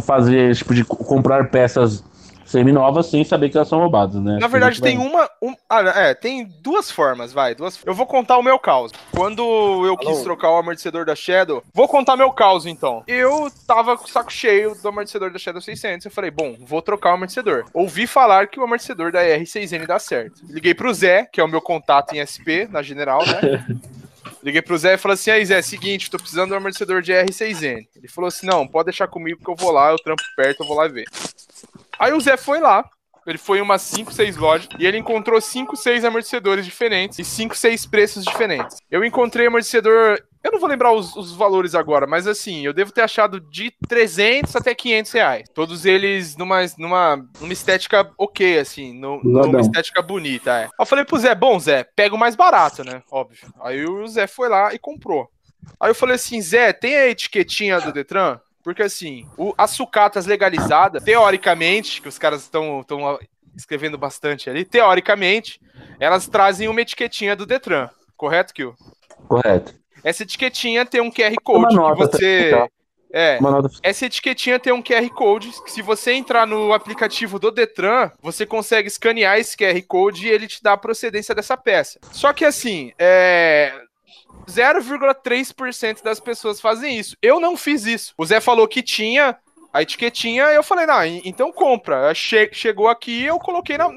fazer, 0.05 0.55
tipo, 0.55 0.73
de 0.73 0.85
co- 0.85 0.95
comprar 1.03 1.49
peças 1.49 2.01
semi-novas 2.45 3.07
sem 3.07 3.25
saber 3.25 3.49
que 3.49 3.57
elas 3.57 3.67
são 3.67 3.79
roubadas, 3.79 4.21
né? 4.23 4.37
Na 4.39 4.47
verdade, 4.47 4.79
tem 4.81 4.97
uma. 4.97 5.27
um- 5.41 5.53
ah, 5.69 5.81
é, 5.81 6.13
tem 6.13 6.45
duas 6.61 6.89
formas, 6.89 7.33
vai. 7.33 7.53
Duas, 7.55 7.77
eu 7.85 7.93
vou 7.93 8.05
contar 8.05 8.37
o 8.37 8.41
meu 8.43 8.57
caos. 8.57 8.93
Quando 9.13 9.41
eu 9.85 9.97
quis 9.97 10.21
trocar 10.21 10.49
o 10.51 10.57
amortecedor 10.57 11.03
da 11.05 11.13
Shadow, 11.15 11.61
vou 11.73 11.89
contar 11.89 12.15
meu 12.15 12.31
caos 12.31 12.65
então. 12.65 13.03
Eu 13.05 13.51
tava 13.67 13.97
com 13.97 14.05
o 14.05 14.09
saco 14.09 14.31
cheio 14.31 14.75
do 14.81 14.87
amortecedor 14.87 15.29
da 15.29 15.37
Shadow 15.39 15.59
600. 15.61 16.05
Eu 16.05 16.11
falei, 16.11 16.31
bom, 16.31 16.55
vou 16.65 16.81
trocar 16.81 17.09
o 17.11 17.13
amortecedor. 17.15 17.65
Ouvi 17.73 18.07
falar 18.07 18.47
que 18.47 18.59
o 18.61 18.63
amortecedor 18.63 19.11
da 19.11 19.21
R6N 19.21 19.85
dá 19.85 19.99
certo. 19.99 20.41
Liguei 20.47 20.73
pro 20.73 20.93
Zé, 20.93 21.25
que 21.25 21.41
é 21.41 21.43
o 21.43 21.49
meu 21.49 21.59
contato 21.61 22.13
em 22.13 22.19
SP, 22.23 22.69
na 22.71 22.81
General, 22.81 23.19
né? 23.25 23.65
Liguei 24.43 24.61
pro 24.61 24.77
Zé 24.77 24.95
e 24.95 24.97
falei 24.97 25.13
assim: 25.13 25.31
aí, 25.31 25.45
Zé, 25.45 25.61
seguinte, 25.61 26.11
tô 26.11 26.17
precisando 26.17 26.49
de 26.49 26.53
um 26.53 26.57
amortecedor 26.57 27.01
de 27.01 27.13
R6N. 27.13 27.87
Ele 27.95 28.07
falou 28.09 28.27
assim: 28.27 28.45
não, 28.45 28.67
pode 28.67 28.85
deixar 28.85 29.07
comigo 29.07 29.39
que 29.43 29.49
eu 29.49 29.55
vou 29.55 29.71
lá, 29.71 29.91
eu 29.91 29.97
trampo 29.97 30.23
perto, 30.35 30.63
eu 30.63 30.67
vou 30.67 30.75
lá 30.75 30.87
ver. 30.87 31.05
Aí 31.97 32.11
o 32.11 32.19
Zé 32.19 32.35
foi 32.35 32.59
lá, 32.59 32.83
ele 33.25 33.37
foi 33.37 33.59
em 33.59 33.61
umas 33.61 33.81
5, 33.83 34.11
6 34.11 34.35
lojas 34.35 34.67
e 34.77 34.85
ele 34.85 34.97
encontrou 34.97 35.39
5, 35.39 35.77
6 35.77 36.03
amortecedores 36.03 36.65
diferentes 36.65 37.19
e 37.19 37.23
5, 37.23 37.55
6 37.55 37.85
preços 37.85 38.25
diferentes. 38.25 38.77
Eu 38.91 39.05
encontrei 39.05 39.47
amortecedor 39.47 40.21
Eu 40.43 40.51
não 40.51 40.59
vou 40.59 40.67
lembrar 40.67 40.91
os, 40.91 41.15
os, 41.15 41.31
valores 41.31 41.73
agora, 41.73 42.05
mas 42.05 42.27
assim, 42.27 42.65
eu 42.65 42.73
devo 42.73 42.91
ter 42.91 43.01
achado 43.01 43.39
de 43.39 43.71
300 43.87 44.53
até 44.55 44.75
500 44.75 45.11
reais. 45.13 45.49
Todos 45.53 45.85
eles 45.85 46.35
numa, 46.35 46.59
numa, 46.77 47.25
numa 47.39 47.53
estética 47.53 48.11
ok, 48.17 48.59
assim, 48.59 48.93
no, 48.93 49.23
numa 49.23 49.61
estética 49.61 50.01
bonita. 50.01 50.63
É. 50.63 50.69
eu 50.77 50.85
falei 50.85 51.05
pro 51.05 51.17
Zé, 51.17 51.33
bom, 51.33 51.57
Zé, 51.57 51.85
pega 51.95 52.13
o 52.13 52.19
mais 52.19 52.35
barato, 52.35 52.83
né? 52.83 53.01
Óbvio. 53.09 53.53
Aí 53.61 53.85
o 53.85 54.05
Zé 54.05 54.27
foi 54.27 54.49
lá 54.49 54.73
e 54.73 54.79
comprou. 54.79 55.29
Aí 55.79 55.89
eu 55.89 55.95
falei 55.95 56.15
assim, 56.15 56.41
Zé, 56.41 56.73
tem 56.73 56.93
a 56.95 57.07
etiquetinha 57.07 57.79
do 57.79 57.93
Detran? 57.93 58.37
Porque 58.61 58.83
assim, 58.83 59.25
o, 59.37 59.53
as 59.57 59.71
sucatas 59.71 60.25
legalizadas, 60.25 61.03
teoricamente, 61.03 62.01
que 62.01 62.09
os 62.09 62.17
caras 62.17 62.41
estão 62.41 62.85
escrevendo 63.55 63.97
bastante 63.97 64.49
ali, 64.49 64.65
teoricamente, 64.65 65.61
elas 65.99 66.27
trazem 66.27 66.67
uma 66.67 66.81
etiquetinha 66.81 67.33
do 67.33 67.45
Detran. 67.45 67.89
Correto, 68.17 68.53
Kio? 68.53 68.75
Correto. 69.27 69.82
Essa 70.03 70.23
etiquetinha 70.23 70.85
tem 70.85 71.01
um 71.01 71.11
QR 71.11 71.35
Code 71.43 71.75
que 71.75 71.95
você. 71.95 72.49
Tá? 72.51 72.67
É, 73.15 73.37
essa 73.83 74.07
etiquetinha 74.07 74.59
tem 74.59 74.73
um 74.73 74.81
QR 74.81 75.07
Code 75.11 75.51
que 75.63 75.71
se 75.71 75.83
você 75.83 76.13
entrar 76.13 76.47
no 76.47 76.73
aplicativo 76.73 77.37
do 77.37 77.51
Detran, 77.51 78.11
você 78.19 78.43
consegue 78.43 78.87
escanear 78.87 79.37
esse 79.37 79.55
QR 79.55 79.79
Code 79.87 80.25
e 80.25 80.31
ele 80.31 80.47
te 80.47 80.63
dá 80.63 80.73
a 80.73 80.77
procedência 80.77 81.35
dessa 81.35 81.55
peça. 81.55 81.99
Só 82.11 82.33
que 82.33 82.43
assim, 82.43 82.91
é... 82.97 83.71
0,3% 84.47 86.03
das 86.03 86.19
pessoas 86.19 86.59
fazem 86.59 86.97
isso. 86.97 87.15
Eu 87.21 87.39
não 87.39 87.55
fiz 87.55 87.85
isso. 87.85 88.15
O 88.17 88.25
Zé 88.25 88.41
falou 88.41 88.67
que 88.67 88.81
tinha 88.81 89.37
a 89.71 89.83
etiquetinha, 89.83 90.45
eu 90.45 90.63
falei, 90.63 90.87
não, 90.87 91.05
então 91.05 91.51
compra. 91.51 92.13
Che 92.15 92.49
chegou 92.51 92.87
aqui, 92.87 93.23
eu 93.23 93.37
coloquei 93.37 93.77
na, 93.77 93.89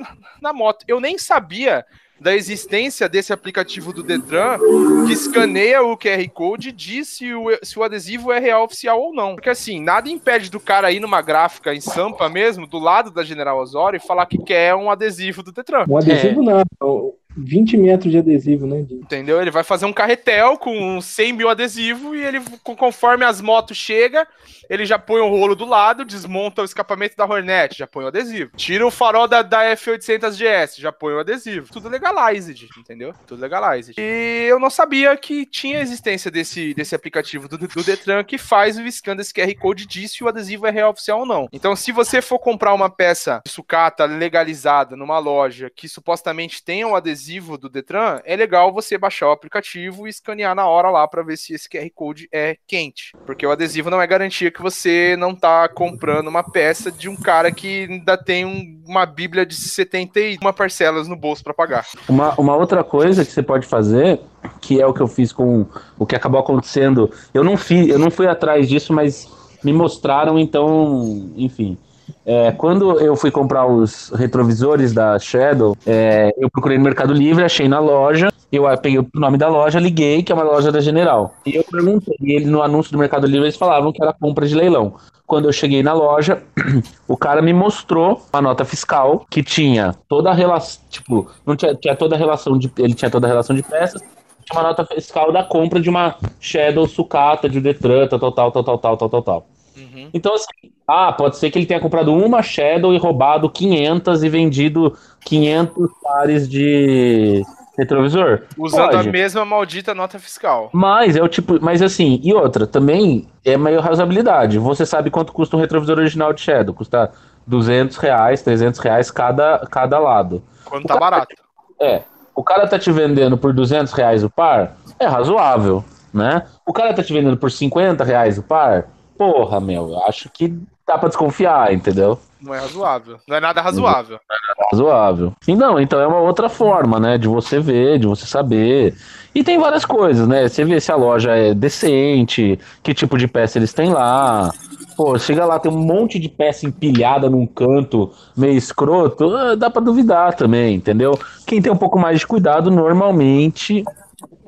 na 0.42 0.52
moto. 0.52 0.84
Eu 0.86 1.00
nem 1.00 1.16
sabia 1.16 1.86
da 2.20 2.34
existência 2.34 3.08
desse 3.08 3.32
aplicativo 3.32 3.92
do 3.92 4.02
Detran 4.02 4.58
que 5.06 5.12
escaneia 5.12 5.82
o 5.82 5.96
QR 5.96 6.28
Code 6.32 6.70
e 6.70 6.72
diz 6.72 7.08
se 7.08 7.34
o, 7.34 7.46
se 7.62 7.78
o 7.78 7.82
adesivo 7.82 8.32
é 8.32 8.38
real 8.38 8.64
oficial 8.64 9.00
ou 9.00 9.14
não. 9.14 9.34
Porque 9.34 9.50
assim, 9.50 9.80
nada 9.80 10.08
impede 10.08 10.50
do 10.50 10.58
cara 10.58 10.90
ir 10.90 11.00
numa 11.00 11.20
gráfica 11.20 11.74
em 11.74 11.80
Sampa 11.80 12.28
mesmo, 12.28 12.66
do 12.66 12.78
lado 12.78 13.10
da 13.10 13.22
General 13.22 13.58
Osório, 13.58 13.98
e 13.98 14.06
falar 14.06 14.26
que 14.26 14.38
quer 14.38 14.74
um 14.74 14.90
adesivo 14.90 15.42
do 15.42 15.52
Detran. 15.52 15.84
Um 15.88 15.98
adesivo 15.98 16.42
é. 16.42 16.62
não. 16.80 17.14
20 17.36 17.76
metros 17.76 18.10
de 18.10 18.18
adesivo, 18.18 18.66
né? 18.66 18.86
Entendeu? 18.90 19.40
Ele 19.40 19.50
vai 19.50 19.62
fazer 19.62 19.86
um 19.86 19.92
carretel 19.92 20.56
com 20.56 21.00
100 21.00 21.32
mil 21.32 21.48
adesivos 21.48 22.16
e 22.16 22.22
ele, 22.22 22.40
conforme 22.62 23.24
as 23.24 23.40
motos 23.40 23.76
chegam, 23.76 24.26
ele 24.68 24.86
já 24.86 24.98
põe 24.98 25.20
o 25.20 25.28
rolo 25.28 25.54
do 25.54 25.64
lado, 25.64 26.04
desmonta 26.04 26.62
o 26.62 26.64
escapamento 26.64 27.16
da 27.16 27.24
Hornet, 27.24 27.76
já 27.76 27.86
põe 27.86 28.04
o 28.04 28.08
adesivo. 28.08 28.50
Tira 28.56 28.86
o 28.86 28.90
farol 28.90 29.28
da, 29.28 29.42
da 29.42 29.64
F800 29.76 30.32
GS, 30.32 30.76
já 30.76 30.90
põe 30.90 31.14
o 31.14 31.20
adesivo. 31.20 31.72
Tudo 31.72 31.88
legalized, 31.88 32.68
entendeu? 32.78 33.14
Tudo 33.26 33.40
legalized. 33.40 33.94
E 33.98 34.46
eu 34.48 34.58
não 34.58 34.70
sabia 34.70 35.16
que 35.16 35.44
tinha 35.44 35.80
existência 35.80 36.30
desse, 36.30 36.74
desse 36.74 36.94
aplicativo 36.94 37.48
do, 37.48 37.58
do 37.58 37.84
Detran 37.84 38.24
que 38.24 38.38
faz 38.38 38.78
o 38.78 38.90
scan 38.90 39.16
desse 39.16 39.32
QR 39.32 39.54
Code 39.56 39.86
diz 39.86 40.12
se 40.12 40.24
o 40.24 40.28
adesivo 40.28 40.66
é 40.66 40.70
real 40.70 40.90
oficial 40.90 41.20
ou 41.20 41.26
não. 41.26 41.48
Então, 41.52 41.76
se 41.76 41.92
você 41.92 42.22
for 42.22 42.38
comprar 42.38 42.72
uma 42.74 42.88
peça 42.88 43.42
de 43.44 43.52
sucata 43.52 44.04
legalizada 44.04 44.96
numa 44.96 45.18
loja 45.18 45.70
que 45.74 45.88
supostamente 45.88 46.62
tenha 46.62 46.86
um 46.86 46.94
adesivo 46.94 47.25
adesivo 47.26 47.58
do 47.58 47.68
Detran, 47.68 48.20
é 48.24 48.36
legal 48.36 48.72
você 48.72 48.96
baixar 48.96 49.28
o 49.28 49.32
aplicativo 49.32 50.06
e 50.06 50.10
escanear 50.10 50.54
na 50.54 50.66
hora 50.66 50.90
lá 50.90 51.06
para 51.08 51.22
ver 51.22 51.36
se 51.36 51.54
esse 51.54 51.68
QR 51.68 51.90
Code 51.92 52.28
é 52.32 52.56
quente. 52.66 53.12
Porque 53.26 53.44
o 53.44 53.50
adesivo 53.50 53.90
não 53.90 54.00
é 54.00 54.06
garantia 54.06 54.50
que 54.50 54.62
você 54.62 55.16
não 55.18 55.34
tá 55.34 55.68
comprando 55.68 56.28
uma 56.28 56.44
peça 56.44 56.90
de 56.92 57.08
um 57.08 57.16
cara 57.16 57.50
que 57.50 57.86
ainda 57.90 58.16
tem 58.16 58.44
um, 58.44 58.82
uma 58.86 59.04
bíblia 59.04 59.44
de 59.44 59.54
71 59.54 60.38
parcelas 60.52 61.08
no 61.08 61.16
bolso 61.16 61.42
para 61.42 61.52
pagar. 61.52 61.86
Uma, 62.08 62.34
uma 62.38 62.56
outra 62.56 62.84
coisa 62.84 63.24
que 63.24 63.32
você 63.32 63.42
pode 63.42 63.66
fazer, 63.66 64.20
que 64.60 64.80
é 64.80 64.86
o 64.86 64.94
que 64.94 65.00
eu 65.00 65.08
fiz 65.08 65.32
com 65.32 65.66
o 65.98 66.06
que 66.06 66.14
acabou 66.14 66.40
acontecendo, 66.40 67.10
eu 67.34 67.42
não, 67.42 67.54
eu 67.88 67.98
não 67.98 68.10
fui 68.10 68.28
atrás 68.28 68.68
disso, 68.68 68.92
mas 68.92 69.28
me 69.64 69.72
mostraram, 69.72 70.38
então, 70.38 71.32
enfim. 71.36 71.76
É, 72.24 72.52
quando 72.52 73.00
eu 73.00 73.16
fui 73.16 73.30
comprar 73.30 73.66
os 73.66 74.10
retrovisores 74.10 74.92
da 74.92 75.18
Shadow, 75.18 75.76
é, 75.86 76.32
eu 76.38 76.50
procurei 76.50 76.78
no 76.78 76.84
Mercado 76.84 77.12
Livre, 77.12 77.44
achei 77.44 77.68
na 77.68 77.78
loja, 77.78 78.32
eu 78.50 78.64
peguei 78.78 78.98
o 78.98 79.08
nome 79.14 79.38
da 79.38 79.48
loja, 79.48 79.78
liguei, 79.78 80.22
que 80.22 80.32
é 80.32 80.34
uma 80.34 80.44
loja 80.44 80.72
da 80.72 80.80
General. 80.80 81.34
E 81.44 81.56
eu 81.56 81.64
perguntei, 81.64 82.14
e 82.20 82.34
ele 82.34 82.46
no 82.46 82.62
anúncio 82.62 82.92
do 82.92 82.98
Mercado 82.98 83.26
Livre 83.26 83.44
eles 83.44 83.56
falavam 83.56 83.92
que 83.92 84.02
era 84.02 84.12
compra 84.12 84.46
de 84.46 84.54
leilão. 84.54 84.94
Quando 85.26 85.46
eu 85.48 85.52
cheguei 85.52 85.82
na 85.82 85.92
loja, 85.92 86.42
o 87.08 87.16
cara 87.16 87.42
me 87.42 87.52
mostrou 87.52 88.22
uma 88.32 88.42
nota 88.42 88.64
fiscal 88.64 89.26
que 89.28 89.42
tinha 89.42 89.94
toda 90.08 90.30
a 90.30 90.34
relação, 90.34 90.80
tipo, 90.88 91.30
não 91.44 91.56
tinha, 91.56 91.74
tinha 91.74 91.96
toda 91.96 92.14
a 92.14 92.18
relação 92.18 92.56
de, 92.58 92.70
ele 92.78 92.94
tinha 92.94 93.10
toda 93.10 93.26
a 93.26 93.30
relação 93.30 93.54
de 93.54 93.62
peças, 93.62 94.00
tinha 94.44 94.60
uma 94.60 94.68
nota 94.68 94.84
fiscal 94.84 95.32
da 95.32 95.42
compra 95.42 95.80
de 95.80 95.90
uma 95.90 96.14
Shadow 96.38 96.86
sucata 96.86 97.48
de 97.48 97.60
Detran, 97.60 98.06
tal, 98.06 98.18
tal, 98.18 98.32
tal, 98.32 98.52
tal, 98.52 98.78
tal, 98.78 98.96
tal, 98.96 99.08
tal, 99.08 99.22
tal. 99.22 99.46
Uhum. 99.76 100.08
Então, 100.12 100.34
assim, 100.34 100.72
ah, 100.88 101.12
pode 101.12 101.36
ser 101.36 101.50
que 101.50 101.58
ele 101.58 101.66
tenha 101.66 101.80
comprado 101.80 102.12
uma 102.14 102.42
Shadow 102.42 102.94
e 102.94 102.98
roubado 102.98 103.50
500 103.50 104.22
e 104.22 104.28
vendido 104.28 104.96
500 105.24 105.90
pares 106.02 106.48
de 106.48 107.42
retrovisor. 107.76 108.42
Usando 108.56 108.92
pode. 108.92 109.08
a 109.08 109.12
mesma 109.12 109.44
maldita 109.44 109.94
nota 109.94 110.18
fiscal. 110.18 110.70
Mas 110.72 111.16
é 111.16 111.22
o 111.22 111.28
tipo, 111.28 111.58
mas 111.60 111.82
assim, 111.82 112.20
e 112.22 112.32
outra, 112.32 112.66
também 112.66 113.28
é 113.44 113.56
meio 113.56 113.80
razoabilidade. 113.80 114.58
Você 114.58 114.86
sabe 114.86 115.10
quanto 115.10 115.32
custa 115.32 115.56
um 115.56 115.60
retrovisor 115.60 115.98
original 115.98 116.32
de 116.32 116.40
Shadow? 116.40 116.74
Custa 116.74 117.12
200 117.46 117.96
reais, 117.98 118.42
300 118.42 118.80
reais 118.80 119.10
cada, 119.10 119.58
cada 119.70 119.98
lado. 119.98 120.42
Quando 120.64 120.86
tá 120.86 120.98
barato. 120.98 121.34
É. 121.80 122.02
O 122.34 122.42
cara 122.42 122.66
tá 122.66 122.78
te 122.78 122.90
vendendo 122.90 123.38
por 123.38 123.52
200 123.52 123.92
reais 123.92 124.22
o 124.22 124.30
par? 124.30 124.76
É 124.98 125.06
razoável, 125.06 125.84
né? 126.12 126.42
O 126.66 126.72
cara 126.72 126.92
tá 126.92 127.02
te 127.02 127.12
vendendo 127.12 127.36
por 127.36 127.50
50 127.50 128.04
reais 128.04 128.38
o 128.38 128.42
par? 128.42 128.86
Porra, 129.16 129.60
meu, 129.60 129.98
acho 130.06 130.28
que 130.30 130.54
dá 130.86 130.96
pra 130.96 131.08
desconfiar, 131.08 131.72
entendeu? 131.72 132.18
Não 132.40 132.54
é 132.54 132.60
razoável. 132.60 133.18
Não 133.26 133.36
é 133.36 133.40
nada 133.40 133.60
razoável. 133.60 134.18
Não 134.28 134.36
é 134.36 134.70
razoável. 134.70 135.32
E 135.48 135.56
não, 135.56 135.80
então 135.80 135.98
é 136.00 136.06
uma 136.06 136.20
outra 136.20 136.48
forma, 136.48 137.00
né? 137.00 137.18
De 137.18 137.26
você 137.26 137.58
ver, 137.58 137.98
de 137.98 138.06
você 138.06 138.26
saber. 138.26 138.94
E 139.34 139.42
tem 139.42 139.58
várias 139.58 139.84
coisas, 139.84 140.28
né? 140.28 140.48
Você 140.48 140.64
vê 140.64 140.80
se 140.80 140.92
a 140.92 140.96
loja 140.96 141.32
é 141.32 141.54
decente, 141.54 142.58
que 142.82 142.94
tipo 142.94 143.18
de 143.18 143.26
peça 143.26 143.58
eles 143.58 143.72
têm 143.72 143.92
lá. 143.92 144.52
Pô, 144.96 145.18
chega 145.18 145.44
lá, 145.44 145.58
tem 145.58 145.70
um 145.70 145.78
monte 145.78 146.18
de 146.18 146.28
peça 146.28 146.66
empilhada 146.66 147.28
num 147.28 147.46
canto, 147.46 148.10
meio 148.34 148.56
escroto, 148.56 149.34
ah, 149.36 149.54
dá 149.54 149.68
pra 149.68 149.82
duvidar 149.82 150.34
também, 150.34 150.76
entendeu? 150.76 151.18
Quem 151.46 151.60
tem 151.60 151.70
um 151.70 151.76
pouco 151.76 151.98
mais 151.98 152.20
de 152.20 152.26
cuidado, 152.26 152.70
normalmente, 152.70 153.84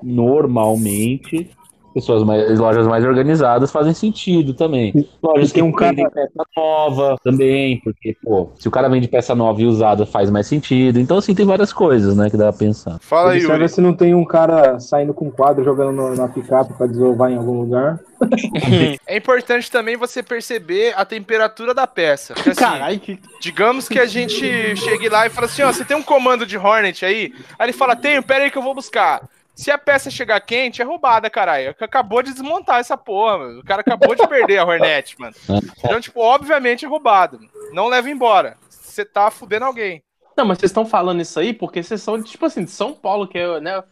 normalmente, 0.03 1.51
pessoas 1.92 2.23
mais, 2.23 2.59
lojas 2.59 2.87
mais 2.87 3.04
organizadas 3.04 3.71
fazem 3.71 3.95
sentido 3.95 4.54
também. 4.54 5.07
Lojas 5.23 5.52
que 5.52 5.62
um 5.62 5.73
cara 5.73 5.95
peça 6.11 6.45
nova 6.57 7.16
também, 7.23 7.80
porque, 7.80 8.16
pô, 8.23 8.50
se 8.59 8.68
o 8.68 8.71
cara 8.71 8.88
vende 8.88 9.09
peça 9.09 9.35
nova 9.35 9.61
e 9.61 9.66
usada 9.66 10.07
faz 10.07 10.30
mais 10.30 10.47
sentido. 10.47 11.00
Então, 11.00 11.18
assim, 11.18 11.35
tem 11.35 11.47
várias 11.47 11.73
coisas, 11.73 12.16
né, 12.16 12.30
que 12.30 12.37
dá 12.37 12.50
pra 12.50 12.59
pensar. 12.59 12.99
Fala 13.00 13.33
aí, 13.33 13.38
Observa 13.38 13.68
se 13.68 13.80
não 13.80 13.95
tem 13.95 14.14
um 14.14 14.25
cara 14.25 14.78
saindo 14.80 15.12
com 15.14 15.30
quadro 15.30 15.64
jogando 15.64 15.92
no, 15.92 16.14
na 16.14 16.28
picape 16.28 16.75
pra 16.75 16.87
desovar 16.87 17.30
em 17.30 17.37
algum 17.37 17.61
lugar. 17.61 18.00
é 19.07 19.16
importante 19.16 19.71
também 19.71 19.97
você 19.97 20.23
perceber 20.23 20.92
a 20.97 21.04
temperatura 21.04 21.75
da 21.75 21.87
peça. 21.87 22.35
Porque, 22.35 22.50
assim, 22.50 22.61
Carai, 22.61 22.99
que... 22.99 23.18
Digamos 23.40 23.88
que 23.88 23.99
a 23.99 24.07
gente 24.07 24.76
chegue 24.76 25.09
lá 25.09 25.26
e 25.26 25.30
fala 25.30 25.47
assim, 25.47 25.62
ó, 25.62 25.73
você 25.73 25.85
tem 25.85 25.97
um 25.97 26.02
comando 26.02 26.47
de 26.47 26.57
Hornet 26.57 27.04
aí? 27.04 27.33
Aí 27.59 27.66
ele 27.66 27.73
fala, 27.73 27.97
tenho, 27.97 28.23
pera 28.23 28.45
aí 28.45 28.50
que 28.50 28.59
eu 28.59 28.62
vou 28.62 28.75
buscar. 28.75 29.23
Se 29.59 29.73
a 29.73 29.77
peça 29.77 30.09
chegar 30.09 30.41
quente, 30.41 30.81
é 30.81 30.85
roubada, 30.85 31.29
caralho. 31.29 31.75
Acabou 31.81 32.23
de 32.23 32.33
desmontar 32.33 32.79
essa 32.79 32.97
porra, 32.97 33.38
mano. 33.38 33.59
O 33.59 33.65
cara 33.65 33.81
acabou 33.81 34.15
de 34.15 34.25
perder 34.29 34.59
a 34.59 34.65
Hornet, 34.65 35.17
mano. 35.19 35.35
Então, 35.79 36.00
tipo, 36.00 36.21
obviamente 36.21 36.85
é 36.85 36.88
roubado. 36.88 37.41
Não 37.73 37.88
leva 37.88 38.09
embora. 38.09 38.57
Você 38.71 39.05
tá 39.05 39.33
fudendo 39.33 39.65
alguém. 39.65 40.00
Não, 40.37 40.45
mas 40.45 40.59
vocês 40.59 40.71
estão 40.71 40.87
falando 40.87 41.21
isso 41.21 41.41
aí 41.41 41.53
porque 41.53 41.83
vocês 41.83 42.00
são, 42.00 42.23
tipo 42.23 42.47
assim, 42.47 42.65
de 42.65 42.71
São 42.71 42.95
Paulo, 42.95 43.27
que 43.27 43.37
é, 43.37 43.61
né, 43.61 43.83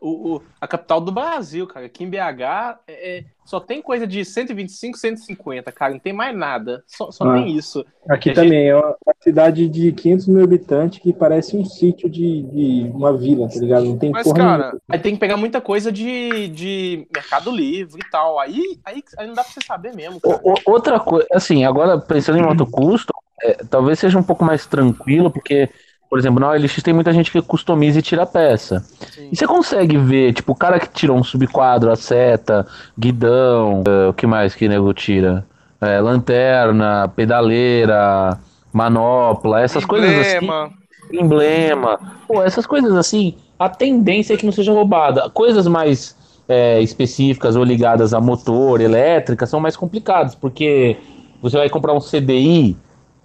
o, 0.00 0.36
o, 0.36 0.42
a 0.60 0.66
capital 0.66 1.00
do 1.00 1.12
Brasil, 1.12 1.66
cara. 1.66 1.86
Aqui 1.86 2.04
em 2.04 2.10
BH 2.10 2.78
é, 2.86 3.18
é, 3.18 3.24
só 3.44 3.60
tem 3.60 3.80
coisa 3.80 4.06
de 4.06 4.24
125, 4.24 4.98
150, 4.98 5.72
cara. 5.72 5.92
Não 5.92 5.98
tem 5.98 6.12
mais 6.12 6.36
nada. 6.36 6.82
Só, 6.86 7.10
só 7.10 7.24
ah, 7.28 7.34
tem 7.34 7.56
isso. 7.56 7.84
Aqui 8.08 8.32
também 8.32 8.66
gente... 8.66 8.68
é 8.68 8.76
uma 8.76 8.96
cidade 9.20 9.68
de 9.68 9.92
500 9.92 10.26
mil 10.28 10.44
habitantes 10.44 10.98
que 10.98 11.12
parece 11.12 11.56
um 11.56 11.64
sítio 11.64 12.08
de, 12.08 12.42
de 12.42 12.90
uma 12.94 13.16
vila, 13.16 13.48
tá 13.48 13.58
ligado? 13.58 13.84
Não 13.84 13.98
tem 13.98 14.10
Mas, 14.10 14.32
cara, 14.32 14.76
aí 14.88 14.98
tem 14.98 15.14
que 15.14 15.20
pegar 15.20 15.36
muita 15.36 15.60
coisa 15.60 15.92
de, 15.92 16.48
de 16.48 17.06
Mercado 17.14 17.50
Livre 17.50 18.00
e 18.04 18.10
tal. 18.10 18.38
Aí, 18.38 18.78
aí, 18.84 19.02
aí 19.18 19.26
não 19.26 19.34
dá 19.34 19.42
pra 19.42 19.52
você 19.52 19.60
saber 19.64 19.94
mesmo. 19.94 20.20
O, 20.24 20.54
outra 20.70 20.98
coisa, 20.98 21.26
assim, 21.32 21.64
agora 21.64 21.98
pensando 21.98 22.38
em 22.38 22.42
alto 22.42 22.66
custo, 22.66 23.12
é, 23.42 23.54
talvez 23.68 23.98
seja 23.98 24.18
um 24.18 24.22
pouco 24.22 24.44
mais 24.44 24.66
tranquilo, 24.66 25.30
porque 25.30 25.68
por 26.08 26.18
exemplo, 26.18 26.40
na 26.40 26.50
OLX 26.50 26.82
tem 26.82 26.94
muita 26.94 27.12
gente 27.12 27.30
que 27.30 27.42
customiza 27.42 27.98
e 27.98 28.02
tira 28.02 28.24
peça. 28.24 28.80
Sim. 29.12 29.28
E 29.32 29.36
você 29.36 29.46
consegue 29.46 29.96
ver, 29.98 30.32
tipo, 30.32 30.52
o 30.52 30.54
cara 30.54 30.78
que 30.78 30.88
tirou 30.88 31.16
um 31.16 31.24
subquadro, 31.24 31.90
a 31.90 31.96
seta, 31.96 32.66
guidão, 32.98 33.80
uh, 33.80 34.10
o 34.10 34.14
que 34.14 34.26
mais 34.26 34.54
que 34.54 34.68
nego 34.68 34.92
tira? 34.94 35.44
É, 35.80 36.00
lanterna, 36.00 37.08
pedaleira, 37.14 38.38
manopla, 38.72 39.60
essas 39.60 39.82
emblema. 39.82 40.06
coisas 40.06 40.34
assim. 40.34 40.72
Emblema. 41.12 41.98
Pô, 42.26 42.42
essas 42.42 42.66
coisas 42.66 42.94
assim, 42.94 43.34
a 43.58 43.68
tendência 43.68 44.34
é 44.34 44.36
que 44.36 44.46
não 44.46 44.52
seja 44.52 44.72
roubada. 44.72 45.28
Coisas 45.30 45.66
mais 45.66 46.16
é, 46.48 46.80
específicas 46.80 47.56
ou 47.56 47.64
ligadas 47.64 48.14
a 48.14 48.20
motor, 48.20 48.80
elétrica, 48.80 49.46
são 49.46 49.60
mais 49.60 49.76
complicados, 49.76 50.34
porque 50.34 50.96
você 51.42 51.56
vai 51.56 51.68
comprar 51.68 51.92
um 51.92 52.00
CDI, 52.00 52.76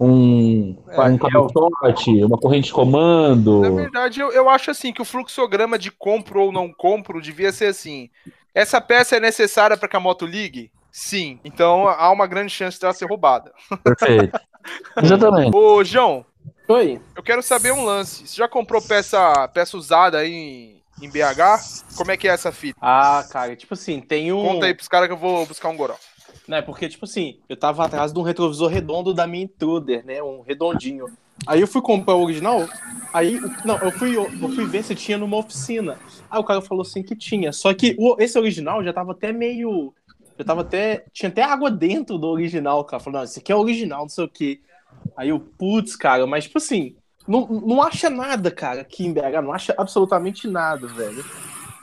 um, 0.04 0.76
É, 0.90 1.00
um 1.02 1.18
cabeçote, 1.18 2.26
uma 2.26 2.38
corrente 2.38 2.68
de 2.68 2.74
comando. 2.74 3.62
Na 3.62 3.70
verdade, 3.70 4.20
eu, 4.20 4.32
eu 4.32 4.50
acho 4.50 4.72
assim 4.72 4.92
que 4.92 5.02
o 5.02 5.06
fluxograma 5.06 5.78
de 5.78 5.92
compro 5.92 6.46
ou 6.46 6.52
não 6.52 6.74
compro 6.74 7.22
devia 7.22 7.52
ser 7.52 7.66
assim. 7.68 8.10
Essa 8.54 8.82
peça 8.82 9.18
é 9.18 9.20
necessária 9.20 9.78
para 9.78 9.88
que 9.88 9.96
a 9.96 10.00
moto 10.00 10.26
ligue? 10.26 10.72
Sim. 10.92 11.40
Então 11.46 11.88
há 11.88 12.12
uma 12.12 12.26
grande 12.26 12.52
chance 12.52 12.80
dela 12.80 12.94
ser 12.94 13.06
roubada. 13.06 13.54
Perfeito. 13.84 14.38
Exatamente. 15.02 15.56
Ô, 15.56 15.84
João, 15.84 16.26
Oi. 16.68 17.00
eu 17.16 17.22
quero 17.22 17.44
saber 17.44 17.72
um 17.72 17.86
lance. 17.86 18.28
Você 18.28 18.36
já 18.38 18.48
comprou 18.48 18.82
peça, 18.82 19.48
peça 19.50 19.78
usada 19.78 20.18
aí 20.18 20.34
em, 20.34 20.84
em 21.00 21.10
BH? 21.10 21.96
Como 21.96 22.10
é 22.10 22.18
que 22.18 22.28
é 22.28 22.32
essa 22.32 22.52
fita? 22.52 22.80
Ah, 22.82 23.24
cara, 23.30 23.56
tipo 23.56 23.76
assim, 23.76 24.02
tem 24.02 24.34
um. 24.34 24.42
Conta 24.44 24.66
aí 24.66 24.74
pros 24.74 24.88
caras 24.88 25.08
que 25.08 25.14
eu 25.14 25.18
vou 25.18 25.46
buscar 25.46 25.70
um 25.70 25.78
goró. 25.78 25.96
Né, 26.52 26.62
porque, 26.62 26.90
tipo 26.90 27.06
assim, 27.06 27.38
eu 27.48 27.56
tava 27.56 27.86
atrás 27.86 28.12
de 28.12 28.20
um 28.20 28.24
retrovisor 28.24 28.68
redondo 28.68 29.14
da 29.14 29.26
minha 29.26 29.46
Intruder, 29.46 30.06
né? 30.06 30.22
Um 30.22 30.42
redondinho. 30.42 31.06
Aí 31.48 31.62
eu 31.62 31.66
fui 31.68 31.82
comprar 31.82 32.16
o 32.16 32.24
original, 32.26 32.68
aí. 33.14 33.40
Não, 33.64 33.78
eu 33.78 33.90
fui, 33.90 34.18
eu 34.18 34.30
fui 34.50 34.66
ver 34.66 34.84
se 34.84 34.94
tinha 34.94 35.18
numa 35.18 35.38
oficina. 35.38 35.98
Aí 36.30 36.38
o 36.38 36.44
cara 36.44 36.60
falou 36.62 36.82
assim 36.82 37.02
que 37.02 37.16
tinha. 37.16 37.54
Só 37.54 37.74
que 37.74 37.96
o- 37.98 38.18
esse 38.20 38.38
original 38.38 38.84
já 38.84 38.92
tava 38.92 39.14
até 39.14 39.32
meio. 39.32 39.94
Já 40.38 40.44
tava 40.44 40.60
até. 40.60 41.06
Tinha 41.14 41.30
até 41.30 41.42
água 41.42 41.72
dentro 41.72 42.18
do 42.18 42.28
original, 42.28 42.84
cara. 42.84 43.02
Falou, 43.02 43.20
não, 43.20 43.24
esse 43.24 43.40
aqui 43.40 43.50
é 43.54 43.56
original, 43.56 44.02
não 44.02 44.10
sei 44.10 44.26
o 44.26 44.28
quê. 44.30 44.60
Aí 45.16 45.30
eu, 45.30 45.40
putz, 45.40 45.96
cara, 45.96 46.28
mas 46.28 46.44
tipo 46.44 46.58
assim, 46.58 46.98
não, 47.26 47.48
não 47.48 47.82
acha 47.82 48.10
nada, 48.10 48.52
cara, 48.52 48.82
aqui 48.82 49.06
em 49.06 49.14
BH, 49.14 49.42
não 49.42 49.54
acha 49.54 49.74
absolutamente 49.78 50.50
nada, 50.50 50.86
velho. 50.86 51.24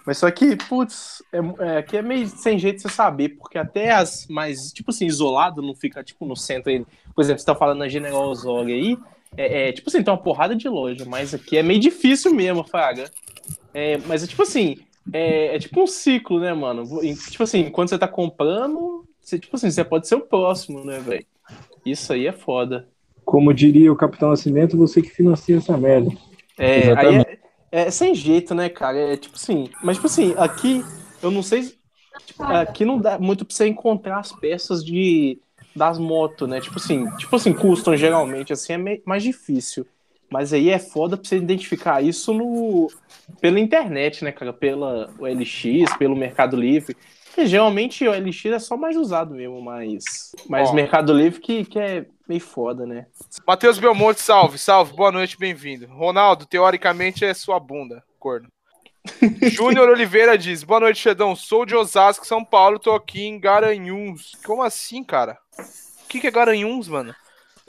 Mas 0.08 0.16
só 0.16 0.30
que, 0.30 0.56
putz, 0.56 1.22
é, 1.30 1.38
é, 1.66 1.76
aqui 1.76 1.98
é 1.98 2.00
meio 2.00 2.26
sem 2.28 2.58
jeito 2.58 2.76
de 2.76 2.82
você 2.82 2.88
saber, 2.88 3.36
porque 3.36 3.58
até 3.58 3.90
as 3.90 4.26
mais, 4.26 4.72
tipo 4.72 4.90
assim, 4.90 5.04
isolado, 5.04 5.60
não 5.60 5.74
fica, 5.74 6.02
tipo, 6.02 6.24
no 6.24 6.34
centro 6.34 6.70
aí. 6.70 6.82
Por 7.14 7.20
exemplo, 7.20 7.40
você 7.40 7.44
tá 7.44 7.54
falando 7.54 7.80
na 7.80 7.88
General 7.88 8.26
Osório 8.26 8.74
aí, 8.74 8.96
é, 9.36 9.68
é, 9.68 9.72
tipo 9.72 9.90
assim, 9.90 10.02
tem 10.02 10.10
uma 10.10 10.18
porrada 10.18 10.56
de 10.56 10.66
loja, 10.66 11.04
mas 11.04 11.34
aqui 11.34 11.58
é 11.58 11.62
meio 11.62 11.78
difícil 11.78 12.32
mesmo, 12.32 12.64
Fraga. 12.64 13.10
É, 13.74 13.98
mas 13.98 14.24
é 14.24 14.26
tipo 14.26 14.40
assim, 14.40 14.78
é, 15.12 15.56
é 15.56 15.58
tipo 15.58 15.82
um 15.82 15.86
ciclo, 15.86 16.40
né, 16.40 16.54
mano? 16.54 16.84
Tipo 17.30 17.42
assim, 17.42 17.68
quando 17.68 17.90
você 17.90 17.98
tá 17.98 18.08
comprando, 18.08 19.04
você, 19.20 19.38
tipo 19.38 19.56
assim, 19.56 19.70
você 19.70 19.84
pode 19.84 20.08
ser 20.08 20.14
o 20.14 20.22
próximo, 20.22 20.82
né, 20.86 21.00
velho? 21.00 21.26
Isso 21.84 22.14
aí 22.14 22.26
é 22.26 22.32
foda. 22.32 22.88
Como 23.26 23.52
diria 23.52 23.92
o 23.92 23.96
Capitão 23.96 24.30
Nascimento, 24.30 24.74
você 24.78 25.02
que 25.02 25.10
financia 25.10 25.58
essa 25.58 25.76
merda. 25.76 26.10
É, 26.58 26.76
aí 26.76 26.82
Exatamente. 26.84 27.28
é, 27.28 27.38
é 27.70 27.90
sem 27.90 28.14
jeito, 28.14 28.54
né, 28.54 28.68
cara? 28.68 28.98
É 28.98 29.16
tipo 29.16 29.37
assim. 29.37 29.70
Mas, 29.82 29.96
tipo 29.96 30.06
assim, 30.06 30.34
aqui, 30.37 30.84
eu 31.22 31.30
não 31.30 31.42
sei. 31.42 31.75
tipo, 32.26 32.42
aqui 32.42 32.84
não 32.84 32.98
dá 32.98 33.18
muito 33.18 33.44
pra 33.44 33.54
você 33.54 33.66
encontrar 33.66 34.18
as 34.18 34.32
peças 34.32 34.84
de 34.84 35.38
das 35.75 35.98
motos, 35.98 36.48
né? 36.48 36.60
Tipo 36.60 36.76
assim, 36.78 37.08
tipo 37.16 37.37
assim, 37.37 37.52
custom 37.52 37.96
geralmente, 37.96 38.52
assim, 38.52 38.72
é 38.72 39.00
mais 39.06 39.22
difícil. 39.22 39.87
Mas 40.30 40.52
aí 40.52 40.68
é 40.68 40.78
foda 40.78 41.16
pra 41.16 41.26
você 41.26 41.37
identificar 41.37 42.02
isso 42.02 42.34
no 42.34 42.88
pela 43.40 43.60
internet, 43.60 44.25
né, 44.25 44.32
cara? 44.32 44.52
Pela 44.52 45.10
OLX, 45.18 45.96
pelo 45.98 46.16
Mercado 46.16 46.56
Livre. 46.56 46.96
Porque 47.26 47.46
geralmente 47.46 48.06
o 48.06 48.10
OLX 48.10 48.44
é 48.46 48.58
só 48.58 48.76
mais 48.76 48.96
usado 48.96 49.34
mesmo, 49.34 49.62
mas. 49.62 50.04
Mas 50.48 50.70
Ó. 50.70 50.75
Mercado 50.75 51.12
Livre 51.12 51.40
que, 51.40 51.64
que 51.64 51.78
é 51.78 52.06
meio 52.28 52.40
foda, 52.40 52.87
né? 52.87 53.06
Matheus 53.47 53.78
Belmonte, 53.78 54.20
salve, 54.20 54.58
salve, 54.58 54.92
boa 54.94 55.11
noite, 55.11 55.38
bem-vindo. 55.38 55.87
Ronaldo, 55.87 56.44
teoricamente 56.47 57.25
é 57.25 57.32
sua 57.32 57.58
bunda, 57.58 58.02
corno. 58.18 58.49
Júnior 59.50 59.88
Oliveira 59.88 60.37
diz: 60.37 60.62
Boa 60.62 60.80
noite, 60.80 61.00
Xedão. 61.00 61.35
Sou 61.35 61.64
de 61.64 61.75
Osasco, 61.75 62.26
São 62.26 62.44
Paulo, 62.44 62.78
tô 62.78 62.92
aqui 62.94 63.23
em 63.23 63.40
Garanhuns. 63.40 64.32
Como 64.44 64.62
assim, 64.62 65.02
cara? 65.02 65.38
O 66.04 66.08
que, 66.08 66.20
que 66.20 66.26
é 66.26 66.30
Garanhuns, 66.30 66.88
mano? 66.88 67.14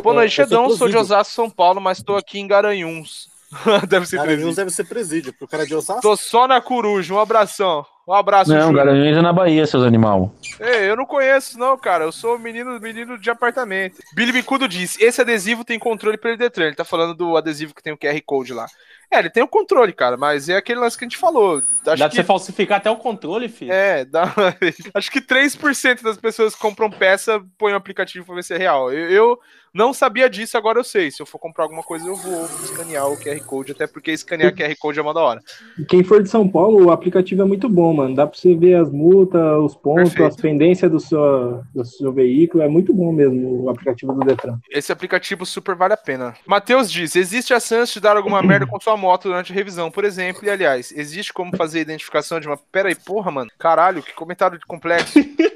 Boa 0.01 0.13
É, 0.15 0.17
noite, 0.17 0.33
Xedão. 0.35 0.69
Sou 0.69 0.89
de. 0.89 0.97
Osasco, 0.97 1.33
São 1.33 1.49
Paulo, 1.49 1.79
mas 1.79 2.03
tô 2.03 2.15
aqui 2.17 2.39
em 2.39 2.47
Garanhuns. 2.47 3.29
deve 3.87 4.05
ser 4.05 4.17
Garanhuns 4.17 4.39
presídio. 4.41 4.55
deve 4.55 4.69
ser 4.71 4.83
presídio, 4.85 5.33
porque 5.33 5.45
o 5.45 5.47
cara 5.47 5.63
é 5.63 5.65
de 5.65 5.75
Osasco. 5.75 6.01
Tô 6.01 6.15
só 6.17 6.47
na 6.47 6.59
coruja, 6.59 7.13
um 7.13 7.19
abração. 7.19 7.85
Um 8.09 8.13
abraço, 8.15 8.51
Não. 8.51 8.73
Garanhuns 8.73 9.15
é 9.15 9.21
na 9.21 9.31
Bahia, 9.31 9.67
seus 9.67 9.83
animal. 9.83 10.33
Ei, 10.59 10.89
eu 10.89 10.95
não 10.95 11.05
conheço, 11.05 11.59
não, 11.59 11.77
cara. 11.77 12.05
Eu 12.05 12.11
sou 12.11 12.39
menino, 12.39 12.79
menino 12.79 13.19
de 13.19 13.29
apartamento. 13.29 13.99
Billy 14.15 14.31
Bicudo 14.31 14.67
diz: 14.67 14.99
esse 14.99 15.21
adesivo 15.21 15.63
tem 15.63 15.77
controle 15.77 16.17
pelo 16.17 16.35
Detran. 16.35 16.65
Ele 16.65 16.75
tá 16.75 16.83
falando 16.83 17.13
do 17.13 17.37
adesivo 17.37 17.75
que 17.75 17.83
tem 17.83 17.93
o 17.93 17.97
QR 17.97 18.19
Code 18.25 18.51
lá. 18.51 18.65
É, 19.11 19.19
ele 19.19 19.29
tem 19.29 19.41
o 19.41 19.47
controle, 19.47 19.91
cara, 19.91 20.17
mas 20.17 20.49
é 20.49 20.57
aquele 20.57 20.79
lance 20.79 20.97
que 20.97 21.03
a 21.03 21.07
gente 21.07 21.17
falou. 21.17 21.57
Acho 21.57 21.83
Dá 21.83 21.95
pra 21.95 22.09
que, 22.09 22.15
você 22.15 22.23
falsificar 22.23 22.77
até 22.77 22.91
o 22.91 22.95
controle, 22.95 23.49
filho. 23.49 23.71
É, 23.71 24.05
dá... 24.05 24.33
acho 24.93 25.11
que 25.11 25.19
3% 25.19 26.03
das 26.03 26.17
pessoas 26.17 26.53
que 26.53 26.61
compram 26.61 26.91
peça 26.91 27.43
põem 27.57 27.73
o 27.73 27.77
aplicativo 27.77 28.25
pra 28.25 28.35
ver 28.35 28.43
se 28.43 28.53
é 28.53 28.57
real. 28.57 28.93
Eu, 28.93 29.09
eu 29.09 29.39
não 29.73 29.93
sabia 29.93 30.29
disso, 30.29 30.57
agora 30.57 30.79
eu 30.79 30.83
sei. 30.83 31.11
Se 31.11 31.21
eu 31.21 31.25
for 31.25 31.37
comprar 31.37 31.63
alguma 31.63 31.83
coisa, 31.83 32.07
eu 32.07 32.15
vou 32.15 32.45
escanear 32.63 33.07
o 33.07 33.17
QR 33.17 33.39
Code, 33.45 33.71
até 33.71 33.85
porque 33.85 34.11
escanear 34.11 34.53
QR 34.53 34.75
Code 34.79 34.99
é 34.99 35.01
uma 35.01 35.13
da 35.13 35.21
hora. 35.21 35.41
Quem 35.87 36.03
for 36.03 36.23
de 36.23 36.29
São 36.29 36.47
Paulo, 36.47 36.85
o 36.85 36.91
aplicativo 36.91 37.41
é 37.41 37.45
muito 37.45 37.69
bom, 37.69 37.93
mano. 37.93 38.15
Dá 38.15 38.25
pra 38.25 38.37
você 38.37 38.55
ver 38.55 38.75
as 38.75 38.91
multas, 38.91 39.41
os 39.59 39.75
pontos, 39.75 40.09
Perfeito. 40.09 40.27
as 40.27 40.35
pendências 40.35 40.91
do 40.91 40.99
seu, 40.99 41.63
do 41.73 41.85
seu 41.85 42.11
veículo. 42.11 42.63
É 42.63 42.67
muito 42.67 42.93
bom 42.93 43.11
mesmo 43.11 43.63
o 43.63 43.69
aplicativo 43.69 44.13
do 44.13 44.25
Detran. 44.25 44.57
Esse 44.71 44.91
aplicativo 44.91 45.45
super 45.45 45.75
vale 45.75 45.93
a 45.93 45.97
pena. 45.97 46.33
Matheus 46.45 46.91
diz: 46.91 47.15
existe 47.15 47.53
a 47.53 47.59
chance 47.59 47.93
de 47.93 47.99
dar 47.99 48.17
alguma 48.17 48.41
merda 48.41 48.65
com 48.65 48.79
sua 48.79 48.97
moto 48.99 49.23
durante 49.29 49.51
a 49.51 49.55
revisão, 49.55 49.89
por 49.89 50.03
exemplo. 50.05 50.45
E 50.45 50.49
aliás, 50.49 50.91
existe 50.91 51.33
como 51.33 51.55
fazer 51.57 51.79
a 51.79 51.81
identificação 51.81 52.39
de 52.39 52.47
uma. 52.47 52.57
Pera 52.57 52.89
aí, 52.89 52.95
porra, 52.95 53.31
mano. 53.31 53.49
Caralho, 53.57 54.03
que 54.03 54.13
comentário 54.13 54.59
de 54.59 54.65
complexo. 54.65 55.13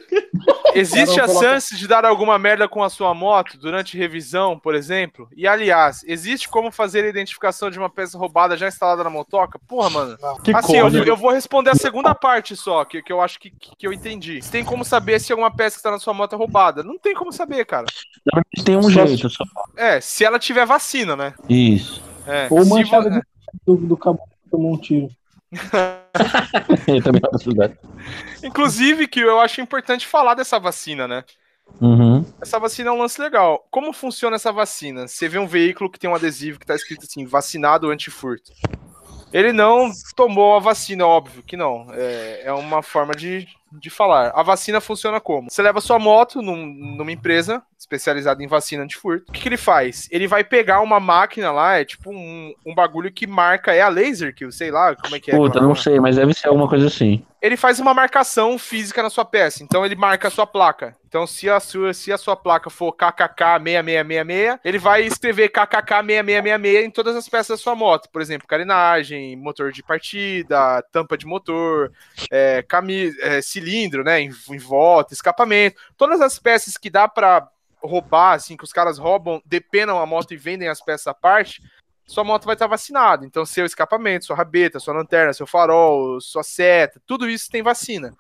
Existe 0.75 1.19
a 1.21 1.27
chance 1.27 1.75
de 1.77 1.87
dar 1.87 2.03
alguma 2.03 2.39
merda 2.39 2.67
com 2.67 2.83
a 2.83 2.89
sua 2.89 3.13
moto 3.13 3.57
durante 3.59 3.95
revisão, 3.97 4.57
por 4.57 4.73
exemplo? 4.73 5.29
E 5.35 5.47
aliás, 5.47 6.03
existe 6.07 6.49
como 6.49 6.71
fazer 6.71 7.03
a 7.05 7.09
identificação 7.09 7.69
de 7.69 7.77
uma 7.77 7.89
peça 7.89 8.17
roubada 8.17 8.57
já 8.57 8.67
instalada 8.67 9.03
na 9.03 9.09
motoca? 9.09 9.59
Porra, 9.67 9.89
mano. 9.91 10.17
Que 10.43 10.51
Assim, 10.55 10.77
eu, 10.77 10.89
eu 11.05 11.15
vou 11.15 11.31
responder 11.31 11.69
a 11.69 11.75
segunda 11.75 12.15
parte 12.15 12.55
só, 12.55 12.83
que, 12.85 13.03
que 13.03 13.13
eu 13.13 13.21
acho 13.21 13.39
que, 13.39 13.51
que, 13.51 13.85
eu 13.85 13.93
entendi. 13.93 14.41
Você 14.41 14.49
tem 14.51 14.65
como 14.65 14.83
saber 14.83 15.19
se 15.19 15.31
alguma 15.31 15.55
peça 15.55 15.75
que 15.75 15.79
está 15.79 15.91
na 15.91 15.99
sua 15.99 16.13
moto 16.13 16.33
é 16.33 16.37
roubada? 16.37 16.81
Não 16.81 16.97
tem 16.97 17.13
como 17.13 17.31
saber, 17.31 17.65
cara. 17.65 17.85
Tem 18.65 18.75
um 18.75 18.83
Só- 18.83 19.05
jeito 19.05 19.29
só. 19.29 19.43
É, 19.77 20.01
se 20.01 20.25
ela 20.25 20.39
tiver 20.39 20.65
vacina, 20.65 21.15
né? 21.15 21.33
Isso. 21.47 22.01
É, 22.25 22.47
Ou 22.49 22.65
manchada 22.65 23.09
vo- 23.09 23.15
de 23.19 23.21
do, 23.65 23.75
do 23.75 23.97
cabo 23.97 24.19
que 24.43 24.49
tomou 24.49 24.73
um 24.73 24.77
tiro. 24.77 25.09
Inclusive, 28.43 29.07
que 29.07 29.19
eu 29.19 29.39
acho 29.39 29.61
importante 29.61 30.07
falar 30.07 30.33
dessa 30.33 30.59
vacina, 30.59 31.07
né? 31.07 31.23
Uhum. 31.79 32.25
Essa 32.41 32.59
vacina 32.59 32.89
é 32.89 32.93
um 32.93 32.99
lance 32.99 33.21
legal. 33.21 33.65
Como 33.71 33.93
funciona 33.93 34.35
essa 34.35 34.51
vacina? 34.51 35.07
Você 35.07 35.27
vê 35.27 35.37
um 35.37 35.47
veículo 35.47 35.89
que 35.89 35.99
tem 35.99 36.09
um 36.09 36.15
adesivo 36.15 36.59
que 36.59 36.65
tá 36.65 36.75
escrito 36.75 37.05
assim, 37.05 37.25
vacinado 37.25 37.89
anti-furto. 37.89 38.51
Ele 39.31 39.51
não 39.51 39.91
tomou 40.15 40.55
a 40.55 40.59
vacina, 40.59 41.07
óbvio 41.07 41.41
que 41.41 41.57
não. 41.57 41.87
É, 41.91 42.43
é 42.45 42.53
uma 42.53 42.83
forma 42.83 43.15
de, 43.15 43.47
de 43.79 43.89
falar. 43.89 44.31
A 44.35 44.43
vacina 44.43 44.79
funciona 44.81 45.19
como? 45.19 45.49
Você 45.49 45.61
leva 45.61 45.81
sua 45.81 45.99
moto 45.99 46.41
num- 46.41 46.65
numa 46.97 47.11
empresa 47.11 47.61
especializada 47.77 48.41
em 48.43 48.47
vacina 48.47 48.83
anti-furto. 48.83 49.25
O 49.29 49.31
que, 49.33 49.41
que 49.41 49.49
ele 49.49 49.57
faz? 49.57 50.07
Ele 50.11 50.27
vai 50.27 50.43
pegar 50.43 50.79
uma 50.81 50.99
máquina 50.99 51.51
lá, 51.51 51.75
é 51.77 51.83
tipo 51.85 52.11
um, 52.11 52.53
um 52.65 52.73
bagulho 52.73 53.11
que 53.11 53.27
marca. 53.27 53.73
É 53.73 53.81
a 53.81 53.89
laser 53.89 54.33
que 54.33 54.49
sei 54.51 54.71
lá, 54.71 54.95
como 54.95 55.15
é 55.15 55.19
que 55.19 55.31
é? 55.31 55.35
Puta, 55.35 55.57
aquela 55.57 55.67
não 55.67 55.75
sei, 55.75 55.99
mas 55.99 56.15
deve 56.15 56.33
ser 56.33 56.47
alguma 56.47 56.67
coisa 56.69 56.87
assim. 56.87 57.25
ele 57.41 57.57
faz 57.57 57.79
uma 57.81 57.93
marcação 57.93 58.57
física 58.57 59.03
na 59.03 59.09
sua 59.09 59.25
peça. 59.25 59.63
Então 59.63 59.85
ele 59.85 59.95
marca 59.95 60.29
a 60.29 60.31
sua 60.31 60.47
placa. 60.47 60.95
Então 61.09 61.27
se 61.27 61.49
a 61.49 61.59
sua, 61.59 61.93
se 61.93 62.11
a 62.11 62.17
sua 62.17 62.35
placa 62.37 62.69
for 62.69 62.93
KKK6666, 62.95 64.59
ele 64.63 64.77
vai 64.79 65.03
escrever 65.03 65.49
KKK6666 65.51 66.83
em 66.85 66.89
todas 66.89 67.15
as 67.15 67.27
peças 67.29 67.57
da 67.57 67.57
sua 67.63 67.75
moto. 67.75 68.09
Por 68.11 68.21
exemplo, 68.21 68.47
carenagem, 68.47 69.35
motor 69.35 69.71
de 69.71 69.83
partida, 69.83 70.81
tampa 70.91 71.17
de 71.17 71.25
motor, 71.25 71.91
é, 72.31 72.63
cami- 72.63 73.13
é, 73.21 73.41
cilindro, 73.63 74.03
né, 74.03 74.21
em, 74.21 74.31
em 74.49 74.57
volta, 74.57 75.13
escapamento. 75.13 75.79
Todas 75.97 76.21
as 76.21 76.37
peças 76.37 76.77
que 76.77 76.89
dá 76.89 77.07
pra 77.07 77.47
roubar, 77.81 78.33
assim, 78.33 78.55
que 78.55 78.63
os 78.63 78.73
caras 78.73 78.97
roubam, 78.97 79.41
depenam 79.45 79.99
a 79.99 80.05
moto 80.05 80.33
e 80.33 80.37
vendem 80.37 80.67
as 80.67 80.81
peças 80.81 81.07
à 81.07 81.13
parte, 81.13 81.61
sua 82.05 82.23
moto 82.23 82.45
vai 82.45 82.55
estar 82.55 82.67
vacinada. 82.67 83.25
Então, 83.25 83.45
seu 83.45 83.65
escapamento, 83.65 84.25
sua 84.25 84.35
rabeta, 84.35 84.79
sua 84.79 84.93
lanterna, 84.93 85.33
seu 85.33 85.47
farol, 85.47 86.19
sua 86.19 86.43
seta, 86.43 87.01
tudo 87.05 87.29
isso 87.29 87.49
tem 87.49 87.61
vacina. 87.61 88.13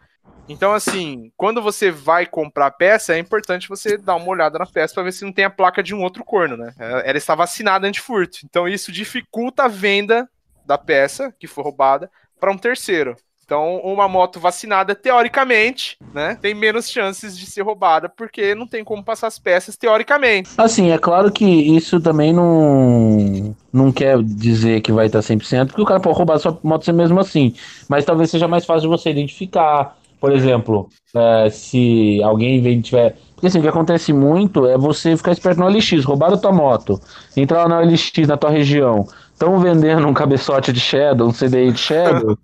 Então, 0.47 0.73
assim, 0.73 1.31
quando 1.35 1.61
você 1.61 1.91
vai 1.91 2.25
comprar 2.25 2.71
peça, 2.71 3.13
é 3.13 3.19
importante 3.19 3.67
você 3.67 3.97
dar 3.97 4.15
uma 4.15 4.27
olhada 4.27 4.57
na 4.57 4.65
peça 4.65 4.93
para 4.93 5.03
ver 5.03 5.11
se 5.11 5.25
não 5.25 5.33
tem 5.33 5.45
a 5.45 5.49
placa 5.49 5.83
de 5.83 5.93
um 5.93 6.01
outro 6.01 6.23
corno, 6.23 6.55
né? 6.57 6.73
Ela 6.77 7.17
está 7.17 7.35
vacinada 7.35 7.87
anti-furto. 7.87 8.39
Então, 8.43 8.67
isso 8.67 8.91
dificulta 8.91 9.63
a 9.63 9.67
venda 9.67 10.29
da 10.65 10.77
peça 10.77 11.33
que 11.37 11.47
foi 11.47 11.63
roubada 11.63 12.09
para 12.39 12.51
um 12.51 12.57
terceiro. 12.57 13.15
Então, 13.53 13.75
uma 13.83 14.07
moto 14.07 14.39
vacinada, 14.39 14.95
teoricamente, 14.95 15.95
né, 16.11 16.35
tem 16.41 16.55
menos 16.55 16.89
chances 16.89 17.37
de 17.37 17.45
ser 17.45 17.61
roubada, 17.61 18.09
porque 18.09 18.55
não 18.55 18.65
tem 18.65 18.83
como 18.83 19.03
passar 19.03 19.27
as 19.27 19.37
peças, 19.37 19.77
teoricamente. 19.77 20.49
Assim, 20.57 20.89
é 20.89 20.97
claro 20.97 21.31
que 21.31 21.45
isso 21.45 22.01
também 22.01 22.33
não. 22.33 23.55
não 23.71 23.91
quer 23.91 24.17
dizer 24.23 24.81
que 24.81 24.91
vai 24.91 25.05
estar 25.05 25.19
100%, 25.19 25.67
porque 25.67 25.83
o 25.83 25.85
cara 25.85 25.99
pode 25.99 26.17
roubar 26.17 26.39
sua 26.39 26.57
moto 26.63 26.91
mesmo 26.91 27.19
assim. 27.19 27.53
Mas 27.87 28.05
talvez 28.05 28.31
seja 28.31 28.47
mais 28.47 28.65
fácil 28.65 28.89
você 28.89 29.11
identificar. 29.11 29.97
Por 30.19 30.31
exemplo, 30.31 30.89
é, 31.15 31.49
se 31.51 32.23
alguém 32.23 32.59
vem 32.59 32.81
tiver. 32.81 33.17
Porque 33.35 33.45
assim, 33.45 33.59
o 33.59 33.61
que 33.61 33.67
acontece 33.67 34.11
muito 34.11 34.65
é 34.65 34.79
você 34.79 35.15
ficar 35.15 35.31
esperto 35.31 35.59
no 35.59 35.67
OLX, 35.67 36.03
roubaram 36.05 36.39
tua 36.39 36.51
moto, 36.51 36.99
entrar 37.37 37.67
lá 37.67 37.69
no 37.69 37.87
OLX 37.87 38.27
na 38.27 38.35
tua 38.35 38.49
região, 38.49 39.05
estão 39.31 39.59
vendendo 39.59 40.07
um 40.07 40.13
cabeçote 40.13 40.73
de 40.73 40.79
Shadow, 40.79 41.27
um 41.27 41.31
CDI 41.31 41.71
de 41.71 41.79
Shadow, 41.79 42.35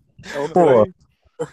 pô, 0.53 0.87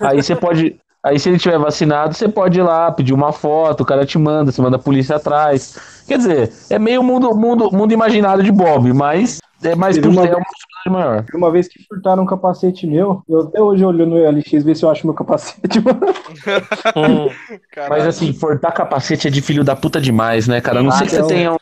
aí 0.01 0.23
você 0.23 0.35
pode. 0.37 0.77
Aí 1.03 1.21
se 1.21 1.29
ele 1.29 1.39
tiver 1.39 1.57
vacinado, 1.59 2.15
você 2.15 2.29
pode 2.29 2.59
ir 2.59 2.63
lá, 2.63 2.91
pedir 2.91 3.13
uma 3.13 3.33
foto, 3.33 3.83
o 3.83 3.87
cara 3.87 4.05
te 4.05 4.19
manda, 4.19 4.51
você 4.51 4.61
manda 4.61 4.75
a 4.77 4.81
polícia 4.81 5.15
atrás. 5.17 6.03
Quer 6.07 6.19
dizer, 6.19 6.53
é 6.69 6.79
meio 6.81 7.01
mundo, 7.03 7.33
mundo, 7.37 7.71
mundo 7.71 7.93
imaginário 7.93 8.43
de 8.43 8.51
Bob, 8.51 8.93
mas 8.93 9.39
é 9.63 9.77
mais 9.77 9.97
uma 9.99 10.05
é 10.05 10.11
vez- 10.11 10.37
uma 10.37 10.45
possibilidade 10.45 10.91
maior. 10.91 11.25
Uma 11.33 11.51
vez 11.53 11.69
que 11.69 11.81
furtaram 11.85 12.25
um 12.25 12.27
capacete 12.27 12.89
meu, 12.89 13.23
eu 13.29 13.43
até 13.43 13.61
hoje 13.63 13.85
olho 13.85 14.05
no 14.05 14.19
LX 14.19 14.65
ver 14.65 14.75
se 14.75 14.85
eu 14.85 14.91
acho 14.91 15.07
meu 15.07 15.15
capacete. 15.15 15.79
mano. 15.85 15.97
Caralho, 17.71 18.03
Mas 18.03 18.07
assim, 18.07 18.33
furtar 18.33 18.73
capacete 18.73 19.29
é 19.29 19.31
de 19.31 19.41
filho 19.41 19.63
da 19.63 19.77
puta 19.77 20.01
demais, 20.01 20.49
né, 20.49 20.61
cara? 20.61 20.81
A 20.81 20.83
não 20.83 20.91
Ah, 20.91 20.95
sei 20.95 21.07
que 21.07 21.13
você 21.13 21.21
não. 21.21 21.29
tenha 21.29 21.53
um. 21.53 21.57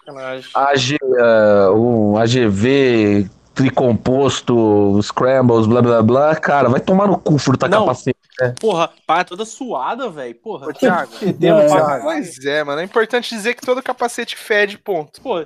AG, 0.55 0.97
ah, 1.21 1.71
um 1.75 2.17
AGV 2.17 3.29
tricomposto, 3.55 5.01
scrambles, 5.03 5.67
blá 5.67 5.81
blá 5.83 6.03
blá. 6.03 6.37
Cara, 6.37 6.69
vai 6.69 6.81
tomar 6.81 7.07
no 7.07 7.19
cu 7.19 7.39
furtar 7.39 7.69
Não. 7.69 7.81
capacete. 7.81 8.19
Porra, 8.61 8.91
pá, 9.07 9.25
toda 9.25 9.45
suada, 9.45 10.09
velho. 10.09 10.35
Porra. 10.35 10.69
Ô, 10.69 10.73
Thiago, 10.73 11.13
Fedendo 11.13 11.61
É, 11.61 11.67
Thiago. 11.69 12.03
Pois 12.05 12.45
é, 12.45 12.65
mano. 12.65 12.81
É 12.81 12.85
importante 12.85 13.35
dizer 13.35 13.55
que 13.55 13.65
todo 13.65 13.83
capacete 13.83 14.37
fede, 14.37 14.77
ponto. 14.77 15.21
Pô, 15.21 15.45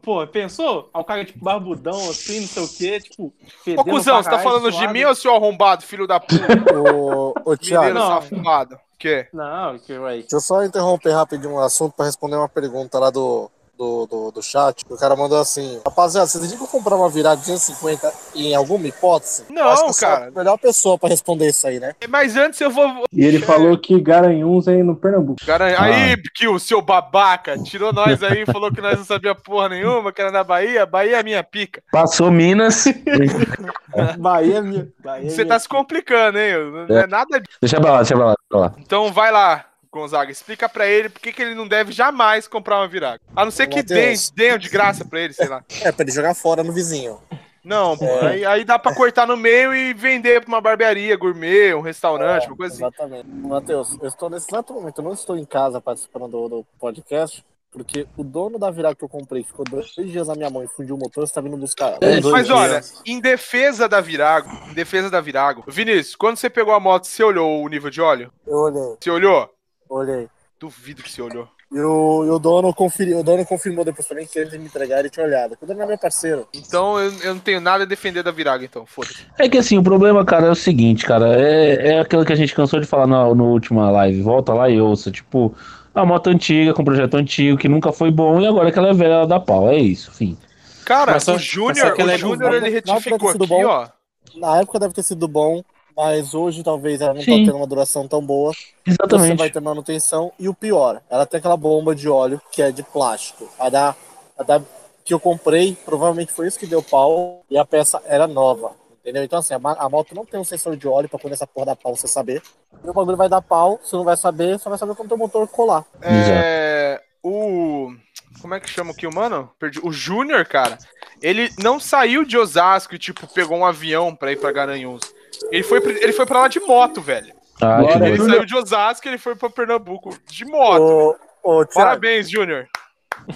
pô, 0.00 0.26
pensou? 0.26 0.88
Aí 0.94 1.00
o 1.00 1.04
cara, 1.04 1.24
tipo, 1.24 1.44
barbudão, 1.44 1.98
assim, 2.10 2.40
não 2.40 2.46
sei 2.46 2.62
o 2.62 2.68
quê, 2.68 3.00
tipo, 3.00 3.32
fedendo 3.64 3.80
Ô, 3.80 3.84
cuzão, 3.84 4.22
você 4.22 4.30
tá 4.30 4.38
falando 4.38 4.70
de 4.70 4.76
suado. 4.76 4.92
mim 4.92 5.04
ou 5.04 5.14
seu 5.14 5.34
arrombado, 5.34 5.82
filho 5.82 6.06
da 6.06 6.20
puta? 6.20 6.46
ô, 6.94 7.34
ô 7.44 7.56
Thiago, 7.56 7.98
safado. 7.98 8.76
O 8.76 8.98
quê? 8.98 9.26
Não, 9.32 9.78
que, 9.78 9.96
ué. 9.96 10.18
deixa 10.18 10.36
eu 10.36 10.40
só 10.40 10.64
interromper 10.64 11.12
rapidinho 11.12 11.54
um 11.54 11.58
assunto 11.60 11.92
pra 11.94 12.06
responder 12.06 12.36
uma 12.36 12.48
pergunta 12.48 12.98
lá 12.98 13.10
do, 13.10 13.50
do, 13.78 14.06
do, 14.06 14.30
do 14.32 14.42
chat. 14.42 14.82
O 14.90 14.96
cara 14.96 15.14
mandou 15.16 15.38
assim: 15.40 15.80
Rapaziada, 15.84 16.26
vocês 16.26 16.52
que 16.52 16.60
eu 16.62 16.66
comprar 16.66 16.96
uma 16.96 17.08
virada 17.08 17.36
de 17.36 17.46
250 17.46 18.12
em 18.34 18.54
alguma 18.54 18.86
hipótese? 18.88 19.44
Não, 19.48 19.92
cara. 19.92 20.28
a 20.28 20.30
melhor 20.30 20.58
pessoa 20.58 20.98
pra 20.98 21.08
responder 21.08 21.48
isso 21.48 21.66
aí, 21.66 21.78
né? 21.78 21.94
Mas 22.08 22.36
antes 22.36 22.60
eu 22.60 22.70
vou. 22.70 23.04
E 23.12 23.24
ele 23.24 23.38
falou 23.38 23.78
que 23.78 24.00
Garanhuns 24.00 24.66
é 24.66 24.82
no 24.82 24.96
Pernambuco. 24.96 25.44
Cara, 25.46 25.68
Ah. 25.78 25.84
aí, 25.84 26.16
Kill, 26.34 26.58
seu 26.58 26.82
babaca, 26.82 27.56
tirou 27.62 27.92
nós 27.92 28.22
aí, 28.22 28.44
falou 28.46 28.72
que 28.72 28.80
nós 28.80 28.98
não 28.98 29.04
sabia 29.04 29.34
porra 29.34 29.68
nenhuma, 29.70 30.12
que 30.12 30.20
era 30.20 30.32
na 30.32 30.42
Bahia. 30.42 30.84
Bahia 30.84 31.20
é 31.20 31.22
minha 31.22 31.44
pica. 31.44 31.82
Passou 31.92 32.30
Minas. 32.30 32.84
Bahia 34.18 34.58
é 34.58 34.62
minha. 34.62 34.88
Bahia 35.02 35.26
é 35.26 35.30
Você 35.30 35.36
minha. 35.44 35.48
tá 35.48 35.58
se 35.58 35.68
complicando, 35.68 36.38
hein? 36.38 36.54
Não 36.88 36.98
é 36.98 37.06
nada 37.06 37.40
disso. 37.40 37.58
deixa 37.60 37.80
pra 37.80 37.92
lá, 37.92 37.96
deixa 37.98 38.14
pra 38.16 38.24
lá, 38.26 38.34
deixa 38.34 38.48
pra 38.48 38.58
lá. 38.60 38.74
Então 38.78 39.12
vai 39.12 39.30
lá, 39.30 39.64
Gonzaga, 39.98 40.30
explica 40.30 40.68
pra 40.68 40.86
ele 40.86 41.08
por 41.08 41.20
que 41.20 41.40
ele 41.42 41.54
não 41.54 41.66
deve 41.66 41.92
jamais 41.92 42.48
comprar 42.48 42.78
uma 42.78 42.88
viraga. 42.88 43.20
A 43.34 43.44
não 43.44 43.50
ser 43.50 43.66
que 43.66 43.82
deem, 43.82 44.16
deem 44.34 44.58
de 44.58 44.68
graça 44.68 45.04
pra 45.04 45.20
ele, 45.20 45.32
sei 45.32 45.48
lá. 45.48 45.64
É, 45.82 45.92
pra 45.92 46.02
ele 46.04 46.12
jogar 46.12 46.34
fora 46.34 46.62
no 46.64 46.72
vizinho. 46.72 47.20
Não, 47.64 47.96
pô, 47.98 48.06
aí, 48.22 48.44
aí 48.46 48.64
dá 48.64 48.78
pra 48.78 48.94
cortar 48.94 49.26
no 49.26 49.36
meio 49.36 49.74
e 49.74 49.92
vender 49.92 50.40
pra 50.40 50.48
uma 50.48 50.60
barbearia 50.60 51.16
gourmet, 51.16 51.74
um 51.74 51.80
restaurante, 51.82 52.46
uma 52.46 52.56
coisa 52.56 52.74
assim. 52.74 52.84
Exatamente. 52.84 53.28
Matheus, 53.28 53.96
eu 54.00 54.08
estou 54.08 54.30
nesse 54.30 54.46
exato 54.48 54.72
momento, 54.72 54.98
eu 54.98 55.04
não 55.04 55.12
estou 55.12 55.36
em 55.36 55.44
casa 55.44 55.80
participando 55.80 56.28
do, 56.28 56.48
do 56.48 56.66
podcast, 56.80 57.44
porque 57.70 58.06
o 58.16 58.24
dono 58.24 58.58
da 58.58 58.70
virada 58.70 58.94
que 58.94 59.04
eu 59.04 59.08
comprei 59.08 59.44
ficou 59.44 59.64
dois 59.68 59.86
dias 59.94 60.28
na 60.28 60.34
minha 60.34 60.48
mão 60.48 60.64
e 60.64 60.68
fundiu 60.68 60.94
o 60.94 60.98
motor, 60.98 61.26
você 61.26 61.34
tá 61.34 61.40
vindo 61.42 61.56
buscar. 61.58 61.98
É, 62.00 62.20
Mas 62.22 62.46
dias. 62.46 62.58
olha, 62.58 62.80
em 63.04 63.20
defesa 63.20 63.86
da 63.86 64.00
Virago, 64.00 64.50
em 64.70 64.72
defesa 64.72 65.10
da 65.10 65.20
Virago, 65.20 65.62
Vinícius, 65.68 66.16
quando 66.16 66.38
você 66.38 66.48
pegou 66.48 66.72
a 66.72 66.80
moto, 66.80 67.06
você 67.06 67.22
olhou 67.22 67.62
o 67.62 67.68
nível 67.68 67.90
de 67.90 68.00
óleo? 68.00 68.32
Eu 68.46 68.56
olhei, 68.56 68.96
Você 68.98 69.10
olhou? 69.10 69.50
Olhei. 69.88 70.28
Duvido 70.60 71.02
que 71.02 71.10
você 71.10 71.22
olhou. 71.22 71.48
E 71.70 71.78
o, 71.78 72.24
e 72.24 72.30
o 72.30 72.38
dono 72.38 72.72
conferiu, 72.72 73.18
o 73.18 73.22
dono 73.22 73.44
confirmou 73.44 73.84
depois 73.84 74.08
também 74.08 74.26
que 74.26 74.38
ele 74.38 74.56
me 74.58 74.64
entregar, 74.64 75.00
ele 75.00 75.10
tinha 75.10 75.24
olhado. 75.26 75.56
O 75.60 75.66
dono 75.66 75.82
é 75.82 75.86
meu 75.86 75.98
parceiro. 75.98 76.48
Então 76.52 76.98
eu, 76.98 77.12
eu 77.20 77.34
não 77.34 77.40
tenho 77.40 77.60
nada 77.60 77.84
a 77.84 77.86
defender 77.86 78.22
da 78.22 78.30
Virago, 78.30 78.64
então, 78.64 78.86
foda-se. 78.86 79.26
É 79.38 79.48
que 79.48 79.58
assim, 79.58 79.76
o 79.76 79.82
problema, 79.82 80.24
cara, 80.24 80.46
é 80.46 80.50
o 80.50 80.54
seguinte, 80.54 81.04
cara, 81.04 81.38
é, 81.38 81.88
é 81.92 82.00
aquilo 82.00 82.24
que 82.24 82.32
a 82.32 82.36
gente 82.36 82.54
cansou 82.54 82.80
de 82.80 82.86
falar 82.86 83.06
na, 83.06 83.34
no 83.34 83.44
última 83.44 83.90
live. 83.90 84.22
Volta 84.22 84.54
lá 84.54 84.70
e 84.70 84.80
ouça, 84.80 85.10
tipo, 85.10 85.54
a 85.94 86.06
moto 86.06 86.28
antiga, 86.28 86.72
com 86.72 86.82
projeto 86.82 87.16
antigo, 87.18 87.58
que 87.58 87.68
nunca 87.68 87.92
foi 87.92 88.10
bom, 88.10 88.40
e 88.40 88.46
agora 88.46 88.72
que 88.72 88.78
ela 88.78 88.88
é 88.88 88.94
velha, 88.94 89.12
ela 89.12 89.26
dá 89.26 89.38
pau. 89.38 89.68
É 89.68 89.76
isso, 89.76 90.10
fim. 90.10 90.38
Cara, 90.86 91.12
Mas 91.12 91.24
só- 91.24 91.34
o 91.34 91.38
Júnior, 91.38 91.94
o 91.98 92.10
é 92.10 92.16
Júnior, 92.16 92.54
ele 92.54 92.70
retificou 92.70 93.28
aqui, 93.28 93.46
bom. 93.46 93.66
ó. 93.66 93.88
Na 94.36 94.60
época 94.60 94.78
deve 94.78 94.94
ter 94.94 95.02
sido 95.02 95.28
bom, 95.28 95.62
mas 95.98 96.32
hoje 96.32 96.62
talvez 96.62 97.00
ela 97.00 97.12
não 97.12 97.20
Sim. 97.20 97.44
tá 97.44 97.50
tendo 97.50 97.56
uma 97.56 97.66
duração 97.66 98.06
tão 98.06 98.22
boa. 98.22 98.52
Você 98.52 98.70
Exatamente. 98.86 99.36
vai 99.36 99.50
ter 99.50 99.60
manutenção. 99.60 100.32
E 100.38 100.48
o 100.48 100.54
pior, 100.54 101.02
ela 101.10 101.26
tem 101.26 101.38
aquela 101.38 101.56
bomba 101.56 101.92
de 101.92 102.08
óleo 102.08 102.40
que 102.52 102.62
é 102.62 102.70
de 102.70 102.84
plástico. 102.84 103.50
A 103.58 103.68
da, 103.68 103.96
a 104.38 104.42
da 104.44 104.62
que 105.04 105.12
eu 105.12 105.18
comprei, 105.18 105.76
provavelmente 105.84 106.30
foi 106.30 106.46
isso 106.46 106.58
que 106.58 106.68
deu 106.68 106.84
pau 106.84 107.42
e 107.50 107.58
a 107.58 107.64
peça 107.64 108.00
era 108.06 108.28
nova. 108.28 108.76
Entendeu? 109.00 109.24
Então, 109.24 109.40
assim, 109.40 109.54
a, 109.54 109.58
a 109.60 109.88
moto 109.88 110.14
não 110.14 110.24
tem 110.24 110.38
um 110.38 110.44
sensor 110.44 110.76
de 110.76 110.86
óleo 110.86 111.08
pra 111.08 111.18
quando 111.18 111.32
essa 111.32 111.48
porra 111.48 111.66
dar 111.66 111.76
pau 111.76 111.96
você 111.96 112.06
saber. 112.06 112.42
E 112.84 112.88
o 112.88 112.94
bagulho 112.94 113.16
vai 113.16 113.28
dar 113.28 113.42
pau, 113.42 113.80
você 113.82 113.96
não 113.96 114.04
vai 114.04 114.16
saber, 114.16 114.56
só 114.60 114.70
vai 114.70 114.78
saber 114.78 114.94
quando 114.94 115.10
o 115.10 115.18
motor 115.18 115.48
colar. 115.48 115.84
É, 116.00 117.02
o. 117.24 117.92
Como 118.40 118.54
é 118.54 118.60
que 118.60 118.70
chama 118.70 118.92
aqui 118.92 119.04
o 119.04 119.12
mano? 119.12 119.50
Perdi. 119.58 119.80
O 119.82 119.90
Júnior, 119.90 120.46
cara, 120.46 120.78
ele 121.20 121.50
não 121.60 121.80
saiu 121.80 122.24
de 122.24 122.38
Osasco 122.38 122.94
e, 122.94 122.98
tipo, 122.98 123.26
pegou 123.26 123.58
um 123.58 123.66
avião 123.66 124.14
pra 124.14 124.30
ir 124.30 124.36
pra 124.38 124.52
Garanhuns. 124.52 125.17
Ele 125.50 125.62
foi, 125.62 125.80
pra- 125.80 125.92
ele 125.92 126.12
foi 126.12 126.26
pra 126.26 126.40
lá 126.40 126.48
de 126.48 126.60
moto, 126.60 127.00
velho. 127.00 127.32
Ah, 127.60 127.80
Ele 128.06 128.18
saiu 128.18 128.44
de 128.44 128.54
Osasco 128.56 129.06
e 129.06 129.10
ele 129.10 129.18
foi 129.18 129.34
pra 129.34 129.50
Pernambuco 129.50 130.16
de 130.28 130.44
moto. 130.44 131.18
Ô, 131.42 131.60
ô, 131.60 131.66
Parabéns, 131.66 132.30
Júnior. 132.30 132.68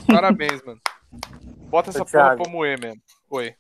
Parabéns, 0.07 0.63
mano. 0.65 0.81
Bota 1.69 1.91
essa 1.91 2.03
Ô, 2.03 2.07
porra 2.07 2.25
Thiago. 2.25 2.43
pra 2.45 2.53
moer 2.53 2.79
mesmo. 2.81 3.01
Oi. 3.31 3.55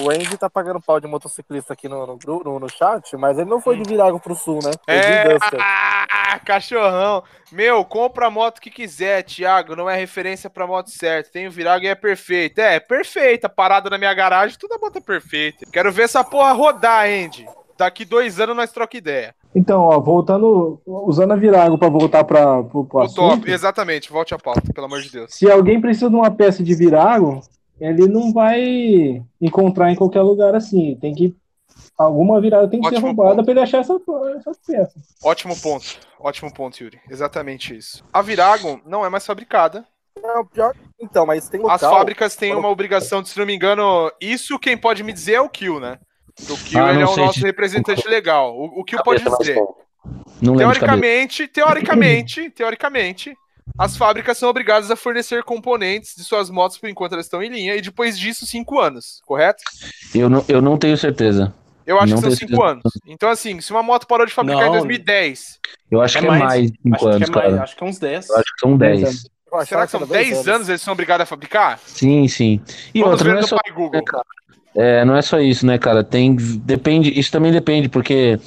O 0.00 0.10
Andy 0.10 0.36
tá 0.36 0.48
pagando 0.48 0.80
pau 0.80 1.00
de 1.00 1.06
motociclista 1.06 1.72
aqui 1.72 1.88
no, 1.88 2.06
no, 2.06 2.18
no, 2.44 2.60
no 2.60 2.68
chat, 2.68 3.16
mas 3.16 3.38
ele 3.38 3.50
não 3.50 3.60
foi 3.60 3.76
de 3.76 3.88
Virago 3.88 4.18
pro 4.20 4.34
sul, 4.34 4.58
né? 4.62 4.70
Foi 4.84 4.94
É, 4.94 5.36
ah, 5.58 6.38
cachorrão. 6.44 7.22
Meu, 7.50 7.84
compra 7.84 8.26
a 8.26 8.30
moto 8.30 8.60
que 8.60 8.70
quiser, 8.70 9.22
Thiago. 9.22 9.76
Não 9.76 9.88
é 9.88 9.96
referência 9.96 10.48
pra 10.48 10.66
moto 10.66 10.90
certa. 10.90 11.30
Tem 11.30 11.46
o 11.46 11.50
Virago 11.50 11.84
e 11.84 11.88
é 11.88 11.94
perfeita. 11.94 12.62
É, 12.62 12.80
perfeita. 12.80 13.48
Parada 13.48 13.90
na 13.90 13.98
minha 13.98 14.14
garagem, 14.14 14.56
toda 14.58 14.78
moto 14.78 14.96
é 14.96 15.00
perfeita. 15.00 15.66
Quero 15.70 15.92
ver 15.92 16.02
essa 16.02 16.24
porra 16.24 16.52
rodar, 16.52 17.06
Andy. 17.06 17.46
Daqui 17.76 18.04
dois 18.04 18.38
anos 18.40 18.56
nós 18.56 18.72
troca 18.72 18.96
ideia. 18.96 19.34
Então, 19.54 19.82
ó, 19.82 20.00
voltando, 20.00 20.80
usando 20.86 21.32
a 21.32 21.36
Virago 21.36 21.76
pra 21.76 21.88
voltar 21.88 22.24
para 22.24 22.60
O 22.60 23.00
assunto, 23.00 23.14
top, 23.14 23.50
exatamente. 23.50 24.10
Volte 24.10 24.34
a 24.34 24.38
pauta, 24.38 24.72
pelo 24.72 24.86
amor 24.86 25.02
de 25.02 25.12
Deus. 25.12 25.34
se 25.34 25.50
alguém 25.50 25.80
precisa 25.80 26.08
de 26.08 26.16
uma 26.16 26.30
peça 26.30 26.62
de 26.62 26.74
Virago, 26.74 27.40
ele 27.82 28.06
não 28.08 28.32
vai 28.32 29.22
encontrar 29.40 29.90
em 29.90 29.96
qualquer 29.96 30.22
lugar 30.22 30.54
assim. 30.54 30.96
Tem 31.00 31.14
que 31.14 31.34
alguma 31.98 32.40
virada 32.40 32.68
tem 32.68 32.80
que 32.80 32.88
ser 32.88 32.94
Ótimo 32.96 33.08
roubada 33.08 33.34
ponto. 33.36 33.44
para 33.44 33.52
ele 33.52 33.60
achar 33.60 33.78
essa, 33.78 33.94
essa 34.36 34.52
peça. 34.66 35.00
Ótimo 35.22 35.60
ponto. 35.60 35.98
Ótimo 36.18 36.52
ponto, 36.52 36.82
Yuri. 36.82 37.00
Exatamente 37.10 37.76
isso. 37.76 38.04
A 38.12 38.22
Virago 38.22 38.80
não 38.86 39.04
é 39.04 39.08
mais 39.08 39.26
fabricada. 39.26 39.84
Não, 40.22 40.44
pior... 40.46 40.74
Então, 41.00 41.26
mas 41.26 41.48
tem 41.48 41.60
local. 41.60 41.74
As 41.74 41.80
fábricas 41.82 42.36
têm 42.36 42.54
uma 42.54 42.68
obrigação 42.68 43.22
de, 43.22 43.28
se 43.30 43.38
não 43.38 43.46
me 43.46 43.54
engano, 43.54 44.10
isso 44.20 44.58
quem 44.58 44.76
pode 44.76 45.02
me 45.02 45.12
dizer 45.12 45.34
é 45.34 45.40
o 45.40 45.48
Kill, 45.48 45.80
né? 45.80 45.98
O 46.48 46.56
Kill 46.56 46.80
Ah, 46.82 46.90
ele 46.92 47.02
é 47.02 47.06
o 47.06 47.16
nosso 47.16 47.40
de- 47.40 47.46
representante 47.46 48.06
legal. 48.06 48.56
O, 48.56 48.80
o 48.80 48.84
Kill 48.84 49.02
pode 49.02 49.22
Cabeça, 49.24 49.36
mas 49.38 49.46
dizer. 49.48 49.60
Não. 50.40 50.56
Teoricamente, 50.56 51.46
teoricamente, 51.48 52.50
teoricamente, 52.50 53.36
as 53.78 53.96
fábricas 53.96 54.36
são 54.38 54.48
obrigadas 54.48 54.90
a 54.90 54.96
fornecer 54.96 55.42
componentes 55.42 56.14
de 56.16 56.24
suas 56.24 56.50
motos 56.50 56.78
por 56.78 56.88
enquanto 56.88 57.12
elas 57.12 57.26
estão 57.26 57.42
em 57.42 57.48
linha, 57.48 57.74
e 57.76 57.80
depois 57.80 58.18
disso, 58.18 58.46
cinco 58.46 58.78
anos, 58.80 59.20
correto? 59.26 59.62
Eu 60.14 60.28
não, 60.28 60.44
eu 60.48 60.60
não 60.60 60.76
tenho 60.76 60.96
certeza. 60.96 61.54
Eu 61.84 61.98
acho 61.98 62.14
Não 62.14 62.16
que 62.22 62.28
são 62.28 62.30
cinco 62.30 62.50
certeza. 62.50 62.70
anos. 62.70 62.82
Então, 63.06 63.28
assim, 63.28 63.60
se 63.60 63.72
uma 63.72 63.82
moto 63.82 64.06
parou 64.06 64.24
de 64.24 64.32
fabricar 64.32 64.62
em 64.62 64.66
Não. 64.66 64.72
2010, 64.78 65.58
Eu 65.90 66.00
acho 66.00 66.16
É 66.16 66.20
que 66.20 66.26
é 66.26 66.30
mais. 66.30 66.70
de 66.70 66.78
5 66.82 66.94
Acho 66.96 67.08
anos, 67.08 67.16
que 67.18 67.24
é 67.24 67.34
mais, 67.34 67.50
cara. 67.50 67.62
acho 67.64 67.76
que 67.76 67.84
é 67.84 67.86
uns 67.86 67.98
10. 67.98 68.28
Eu 68.28 68.36
acho 68.36 68.44
que 68.54 68.60
são 68.60 68.76
10 68.76 69.00
10. 69.02 69.14
Eu 69.24 69.58
achava 69.58 69.66
será 69.66 69.84
que 69.86 69.90
são 69.90 70.00
era 70.00 70.08
10 70.08 70.30
dois 70.34 70.48
anos. 70.48 70.68
eles 70.68 70.80
são 70.80 70.92
obrigados 70.92 71.22
a 71.24 71.26
fabricar? 71.26 71.80
Sim, 71.84 72.28
sim. 72.28 72.60
E 72.94 73.00
Vamos 73.00 73.12
outra, 73.14 73.28
ver 73.28 73.34
não 73.34 73.40
é 73.40 73.46
só 73.48 73.56
pai 73.62 73.72
Google. 73.74 74.00
né? 74.00 74.22
É, 74.74 75.04
não 75.04 75.16
é 75.16 75.22
só 75.22 75.40
isso, 75.40 75.66
né, 75.66 75.76
cara? 75.76 76.02
Tem, 76.04 76.34
depende, 76.36 77.18
isso 77.18 77.30
também 77.32 77.50
depende, 77.52 77.88
porque, 77.88 78.38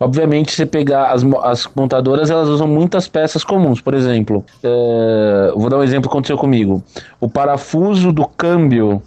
obviamente, 0.00 0.52
você 0.52 0.64
pegar 0.64 1.12
as, 1.12 1.22
as 1.42 1.68
montadoras, 1.76 2.30
elas 2.30 2.48
usam 2.48 2.66
muitas 2.66 3.06
peças 3.06 3.44
comuns. 3.44 3.82
Por 3.82 3.92
exemplo, 3.92 4.44
é, 4.62 5.52
vou 5.54 5.68
dar 5.68 5.76
um 5.76 5.82
exemplo 5.82 6.08
que 6.08 6.14
aconteceu 6.14 6.38
comigo. 6.38 6.82
O 7.20 7.28
parafuso 7.28 8.10
do 8.10 8.26
câmbio 8.26 9.02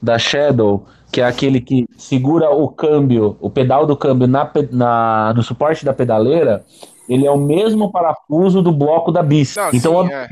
da 0.00 0.18
Shadow, 0.18 0.86
que 1.10 1.22
é 1.22 1.24
aquele 1.24 1.60
que 1.60 1.86
segura 1.96 2.50
o 2.50 2.68
câmbio, 2.68 3.36
o 3.40 3.48
pedal 3.48 3.86
do 3.86 3.96
câmbio 3.96 4.26
na, 4.26 4.50
na, 4.70 5.32
no 5.34 5.42
suporte 5.42 5.84
da 5.84 5.94
pedaleira, 5.94 6.62
ele 7.08 7.26
é 7.26 7.30
o 7.30 7.38
mesmo 7.38 7.90
parafuso 7.90 8.60
do 8.60 8.70
bloco 8.70 9.10
da 9.10 9.22
bis. 9.22 9.56
Não, 9.56 9.70
então, 9.72 10.06
sim, 10.06 10.12
é. 10.12 10.28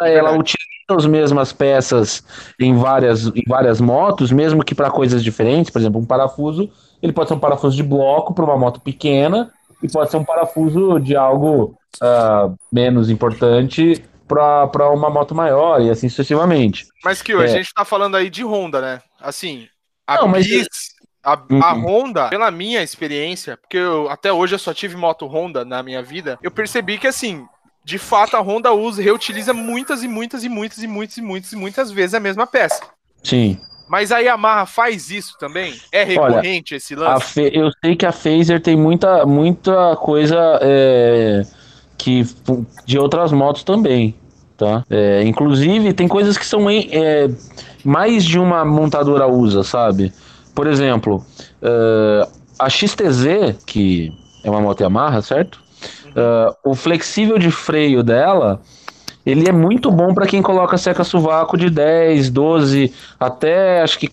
ela 0.00 0.30
verdade. 0.30 0.38
utiliza 0.38 0.64
as 0.90 1.06
mesmas 1.06 1.52
peças 1.52 2.22
em 2.60 2.76
várias, 2.76 3.26
em 3.28 3.44
várias 3.46 3.80
motos, 3.80 4.30
mesmo 4.30 4.62
que 4.62 4.74
para 4.74 4.90
coisas 4.90 5.24
diferentes. 5.24 5.70
Por 5.70 5.80
exemplo, 5.80 6.00
um 6.00 6.04
parafuso, 6.04 6.68
ele 7.04 7.12
pode 7.12 7.28
ser 7.28 7.34
um 7.34 7.38
parafuso 7.38 7.76
de 7.76 7.82
bloco 7.82 8.32
para 8.34 8.44
uma 8.46 8.56
moto 8.56 8.80
pequena 8.80 9.52
e 9.82 9.88
pode 9.90 10.10
ser 10.10 10.16
um 10.16 10.24
parafuso 10.24 10.98
de 10.98 11.14
algo 11.14 11.76
ah, 12.00 12.50
menos 12.72 13.10
importante 13.10 14.02
para 14.26 14.90
uma 14.90 15.10
moto 15.10 15.34
maior 15.34 15.82
e 15.82 15.90
assim 15.90 16.08
sucessivamente. 16.08 16.86
Mas 17.04 17.20
que 17.20 17.32
a 17.34 17.42
É. 17.44 17.48
gente 17.48 17.72
tá 17.74 17.84
falando 17.84 18.16
aí 18.16 18.30
de 18.30 18.42
Honda, 18.42 18.80
né? 18.80 19.00
Assim, 19.20 19.68
a 20.06 20.16
Não, 20.16 20.28
mas- 20.28 20.46
Bis, 20.46 20.66
a, 21.22 21.34
Uhum. 21.50 21.62
a 21.62 21.72
Honda, 21.74 22.28
pela 22.30 22.50
minha 22.50 22.82
experiência, 22.82 23.58
porque 23.58 23.76
eu, 23.76 24.08
até 24.08 24.32
hoje 24.32 24.54
eu 24.54 24.58
só 24.58 24.72
tive 24.72 24.96
moto 24.96 25.26
Honda 25.26 25.62
na 25.64 25.82
minha 25.82 26.02
vida, 26.02 26.38
eu 26.42 26.50
percebi 26.50 26.96
que 26.98 27.06
assim, 27.06 27.46
de 27.84 27.98
fato 27.98 28.34
a 28.34 28.40
Honda 28.40 28.72
usa, 28.72 29.02
reutiliza 29.02 29.52
muitas 29.52 30.02
e 30.02 30.08
muitas 30.08 30.42
e 30.42 30.48
muitas 30.48 30.82
e 30.82 30.86
muitas 30.88 31.18
e 31.18 31.22
muitas 31.22 31.52
e 31.52 31.56
muitas 31.56 31.90
vezes 31.90 32.14
a 32.14 32.20
mesma 32.20 32.46
peça. 32.46 32.80
Sim. 33.22 33.60
Mas 33.88 34.10
a 34.10 34.18
Yamaha 34.18 34.66
faz 34.66 35.10
isso 35.10 35.36
também? 35.38 35.74
É 35.92 36.04
recorrente 36.04 36.74
esse 36.74 36.94
A 36.94 37.14
lance? 37.14 37.32
Fe- 37.32 37.50
eu 37.52 37.70
sei 37.84 37.94
que 37.94 38.06
a 38.06 38.12
Phaser 38.12 38.60
tem 38.60 38.76
muita, 38.76 39.26
muita 39.26 39.94
coisa 39.96 40.58
é, 40.62 41.42
que 41.98 42.24
de 42.86 42.98
outras 42.98 43.30
motos 43.32 43.62
também, 43.62 44.14
tá? 44.56 44.82
É, 44.88 45.22
inclusive 45.24 45.92
tem 45.92 46.08
coisas 46.08 46.38
que 46.38 46.46
são 46.46 46.70
em- 46.70 46.88
é, 46.92 47.28
mais 47.84 48.24
de 48.24 48.38
uma 48.38 48.64
montadora 48.64 49.26
usa, 49.26 49.62
sabe? 49.62 50.12
Por 50.54 50.66
exemplo, 50.66 51.24
é, 51.60 52.28
a 52.58 52.70
XTZ, 52.70 53.56
que 53.66 54.12
é 54.42 54.50
uma 54.50 54.60
moto 54.60 54.80
Yamaha, 54.80 55.20
certo? 55.20 55.62
É, 56.16 56.54
o 56.64 56.74
flexível 56.74 57.38
de 57.38 57.50
freio 57.50 58.02
dela, 58.02 58.60
ele 59.24 59.48
é 59.48 59.52
muito 59.52 59.90
bom 59.90 60.14
para 60.14 60.26
quem 60.26 60.42
coloca 60.42 60.76
seca-sovaco 60.76 61.56
de 61.56 61.70
10, 61.70 62.30
12, 62.30 62.92
até 63.18 63.82
acho 63.82 63.98
que 63.98 64.10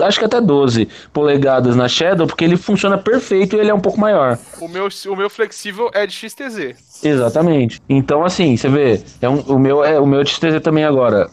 acho 0.00 0.18
que 0.18 0.24
até 0.24 0.40
12 0.40 0.88
polegadas 1.12 1.76
na 1.76 1.86
Shadow, 1.86 2.26
porque 2.26 2.44
ele 2.44 2.56
funciona 2.56 2.96
perfeito 2.98 3.54
e 3.54 3.60
ele 3.60 3.70
é 3.70 3.74
um 3.74 3.80
pouco 3.80 4.00
maior. 4.00 4.38
O, 4.60 4.66
meu, 4.66 4.88
o 5.08 5.16
meu 5.16 5.30
flexível 5.30 5.90
é 5.92 6.06
de 6.06 6.14
XTZ. 6.14 7.02
Exatamente. 7.04 7.80
Então, 7.88 8.24
assim, 8.24 8.56
você 8.56 8.68
vê, 8.68 9.00
é 9.20 9.28
um, 9.28 9.40
o 9.40 9.58
meu 9.58 9.84
é 9.84 10.00
o 10.00 10.06
meu 10.06 10.24
XTZ 10.24 10.60
também 10.62 10.84
agora. 10.84 11.28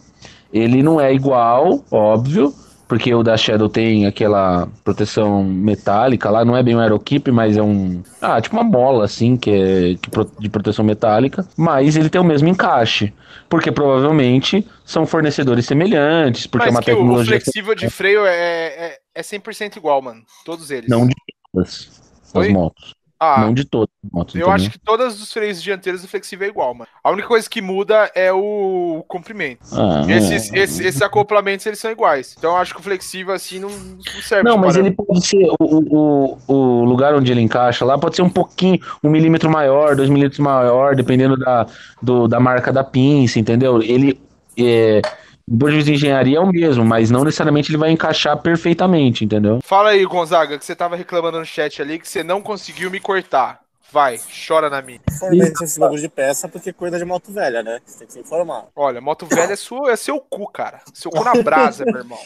Ele 0.51 0.83
não 0.83 0.99
é 0.99 1.13
igual, 1.13 1.83
óbvio, 1.91 2.53
porque 2.89 3.13
o 3.13 3.21
da 3.21 3.37
Shadow 3.37 3.69
tem 3.69 4.07
aquela 4.07 4.67
proteção 4.83 5.43
metálica 5.43 6.29
lá, 6.31 6.43
não 6.43 6.57
é 6.57 6.63
bem 6.63 6.75
um 6.75 6.79
aerokeep, 6.79 7.31
mas 7.31 7.55
é 7.55 7.61
um. 7.61 8.01
Ah, 8.19 8.41
tipo 8.41 8.55
uma 8.57 8.63
mola, 8.63 9.05
assim, 9.05 9.37
que 9.37 9.51
é 9.51 9.95
que 10.01 10.09
pro- 10.09 10.29
de 10.39 10.49
proteção 10.49 10.83
metálica. 10.83 11.47
Mas 11.55 11.95
ele 11.95 12.09
tem 12.09 12.19
o 12.19 12.23
mesmo 12.23 12.47
encaixe. 12.49 13.13
Porque 13.47 13.71
provavelmente 13.71 14.67
são 14.83 15.05
fornecedores 15.05 15.65
semelhantes, 15.65 16.47
porque 16.47 16.67
é 16.67 16.71
Mas 16.71 16.75
uma 16.75 16.83
que 16.83 16.91
o- 16.91 16.95
o 16.95 16.97
tecnologia. 16.97 17.39
flexível 17.39 17.75
de 17.75 17.89
freio 17.89 18.25
é, 18.25 18.33
é, 18.35 18.97
é 19.15 19.23
100% 19.23 19.77
igual, 19.77 20.01
mano. 20.01 20.21
Todos 20.43 20.69
eles. 20.71 20.89
Não 20.89 21.05
de 21.07 21.13
todas 21.53 22.01
as 22.33 22.47
motos. 22.49 22.95
Ah, 23.19 23.41
Não 23.41 23.53
de 23.53 23.65
todas 23.65 23.89
as 24.03 24.11
motos. 24.11 24.35
Eu 24.35 24.49
acho 24.49 24.69
que 24.69 24.79
todos 24.79 25.21
os 25.21 25.33
freios 25.33 25.61
dianteiros 25.61 26.01
do 26.01 26.07
flexível 26.07 26.47
é 26.47 26.49
igual, 26.49 26.73
mano. 26.73 26.89
A 27.03 27.11
única 27.11 27.27
coisa 27.27 27.49
que 27.49 27.61
muda 27.61 28.09
é 28.15 28.31
o 28.31 29.03
comprimento. 29.09 29.59
Ah, 29.73 30.05
Esses, 30.07 30.53
é. 30.53 30.59
esses, 30.59 30.79
esses 30.79 31.01
acoplamentos, 31.01 31.65
eles 31.65 31.79
são 31.79 31.91
iguais. 31.91 32.33
Então 32.37 32.51
eu 32.51 32.57
acho 32.57 32.73
que 32.73 32.79
o 32.79 32.83
flexível, 32.83 33.33
assim, 33.33 33.59
não, 33.59 33.69
não 33.69 34.21
serve 34.21 34.47
Não, 34.47 34.57
mas 34.57 34.77
ele 34.77 34.91
pode 34.91 35.25
ser. 35.25 35.45
O, 35.59 35.59
o, 35.59 36.37
o 36.47 36.85
lugar 36.85 37.13
onde 37.13 37.29
ele 37.29 37.41
encaixa 37.41 37.83
lá 37.83 37.97
pode 37.97 38.15
ser 38.15 38.21
um 38.21 38.29
pouquinho, 38.29 38.79
um 39.03 39.09
milímetro 39.09 39.49
maior, 39.49 39.97
dois 39.97 40.09
milímetros 40.09 40.39
maior, 40.39 40.95
dependendo 40.95 41.35
da, 41.35 41.67
do, 42.01 42.25
da 42.25 42.39
marca 42.39 42.71
da 42.71 42.85
pinça, 42.85 43.37
entendeu? 43.37 43.81
Ele. 43.81 44.17
É, 44.57 45.01
do 45.49 45.65
ponto 45.65 45.83
de 45.83 45.93
engenharia 45.93 46.37
é 46.37 46.39
o 46.39 46.45
mesmo, 46.45 46.85
mas 46.85 47.09
não 47.09 47.23
necessariamente 47.23 47.71
ele 47.71 47.77
vai 47.77 47.89
encaixar 47.89 48.37
perfeitamente, 48.37 49.25
entendeu? 49.25 49.59
Fala 49.63 49.89
aí, 49.89 50.05
Gonzaga, 50.05 50.59
que 50.59 50.63
você 50.63 50.75
tava 50.75 50.95
reclamando 50.95 51.39
no 51.39 51.45
chat 51.45 51.81
ali 51.81 51.97
que 51.97 52.07
você 52.07 52.23
não 52.23 52.39
conseguiu 52.39 52.91
me 52.91 52.99
cortar. 52.99 53.59
Vai, 53.91 54.19
chora 54.47 54.69
na 54.69 54.83
minha. 54.83 54.99
Informante 55.09 55.63
esse 55.63 55.79
bagulho 55.79 55.99
de 55.99 56.09
peça 56.09 56.47
porque 56.47 56.71
cuida 56.71 56.99
de 56.99 57.05
moto 57.05 57.31
velha, 57.31 57.63
né? 57.63 57.79
Você 57.83 57.97
tem 57.97 58.07
que 58.07 58.13
se 58.13 58.19
informar. 58.19 58.65
Olha, 58.75 59.01
moto 59.01 59.25
velha 59.25 59.53
é, 59.53 59.55
sua, 59.55 59.91
é 59.91 59.95
seu 59.95 60.19
cu, 60.19 60.45
cara. 60.51 60.81
Seu 60.93 61.09
cu 61.09 61.23
na 61.23 61.33
brasa, 61.41 61.83
meu 61.83 61.97
irmão. 61.97 62.19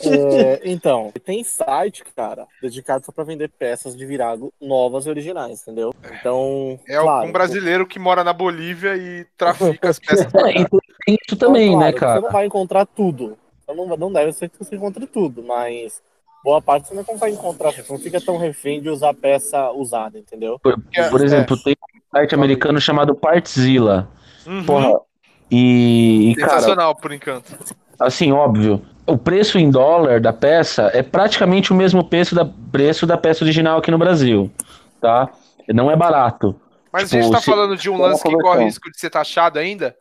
É, 0.00 0.60
então, 0.70 1.12
tem 1.24 1.42
site, 1.42 2.04
cara, 2.16 2.46
dedicado 2.60 3.04
só 3.04 3.12
pra 3.12 3.24
vender 3.24 3.48
peças 3.48 3.96
de 3.96 4.06
virago 4.06 4.52
novas 4.60 5.06
e 5.06 5.10
originais, 5.10 5.62
entendeu? 5.62 5.94
Então, 6.20 6.78
É 6.88 6.98
claro, 6.98 7.28
um 7.28 7.32
brasileiro 7.32 7.86
que 7.86 7.98
mora 7.98 8.22
na 8.22 8.32
Bolívia 8.32 8.96
e 8.96 9.26
trafica 9.36 9.90
as 9.90 9.98
peças. 9.98 10.26
É, 10.40 10.64
tem 11.06 11.16
isso 11.26 11.36
também, 11.36 11.68
Então, 11.68 11.80
né, 11.80 11.92
claro, 11.92 11.92
Você 11.92 12.00
cara? 12.00 12.20
não 12.20 12.30
vai 12.30 12.46
encontrar 12.46 12.86
tudo. 12.86 13.36
Então 13.62 13.74
não, 13.86 13.96
não 13.96 14.12
deve 14.12 14.32
ser 14.32 14.48
que 14.48 14.58
você 14.58 14.76
encontre 14.76 15.06
tudo, 15.06 15.42
mas 15.42 16.02
boa 16.44 16.60
parte 16.60 16.88
você 16.88 16.94
não 16.94 17.04
consegue 17.04 17.34
encontrar. 17.34 17.72
Você 17.72 17.84
não 17.88 17.98
fica 17.98 18.20
tão 18.20 18.36
refém 18.36 18.80
de 18.80 18.88
usar 18.88 19.14
peça 19.14 19.70
usada, 19.70 20.18
entendeu? 20.18 20.58
Por, 20.58 20.76
por 21.10 21.24
exemplo, 21.24 21.56
tem 21.62 21.76
um 21.94 22.18
site 22.18 22.34
americano 22.34 22.80
chamado 22.80 23.14
Partzilla. 23.14 24.08
Uhum. 24.46 24.64
Porra. 24.64 25.00
E, 25.50 26.30
e, 26.30 26.34
cara, 26.36 26.50
Sensacional, 26.52 26.94
por 26.94 27.12
encanto. 27.12 27.56
Assim, 28.00 28.32
óbvio, 28.32 28.82
o 29.06 29.16
preço 29.18 29.58
em 29.58 29.70
dólar 29.70 30.20
da 30.20 30.32
peça 30.32 30.90
é 30.94 31.02
praticamente 31.02 31.72
o 31.72 31.76
mesmo 31.76 32.02
preço 32.04 32.34
da, 32.34 32.44
preço 32.44 33.06
da 33.06 33.16
peça 33.16 33.44
original 33.44 33.78
aqui 33.78 33.90
no 33.90 33.98
Brasil, 33.98 34.50
tá? 35.00 35.28
Não 35.68 35.90
é 35.90 35.96
barato. 35.96 36.54
Mas 36.92 37.04
Tipo, 37.10 37.16
a 37.16 37.22
gente 37.22 37.32
tá 37.32 37.40
se- 37.40 37.50
falando 37.50 37.76
de 37.76 37.88
um 37.90 37.96
lance 38.00 38.22
que 38.22 38.36
corre 38.38 38.64
risco 38.64 38.90
de 38.90 38.98
ser 38.98 39.10
taxado 39.10 39.58
ainda, 39.58 39.94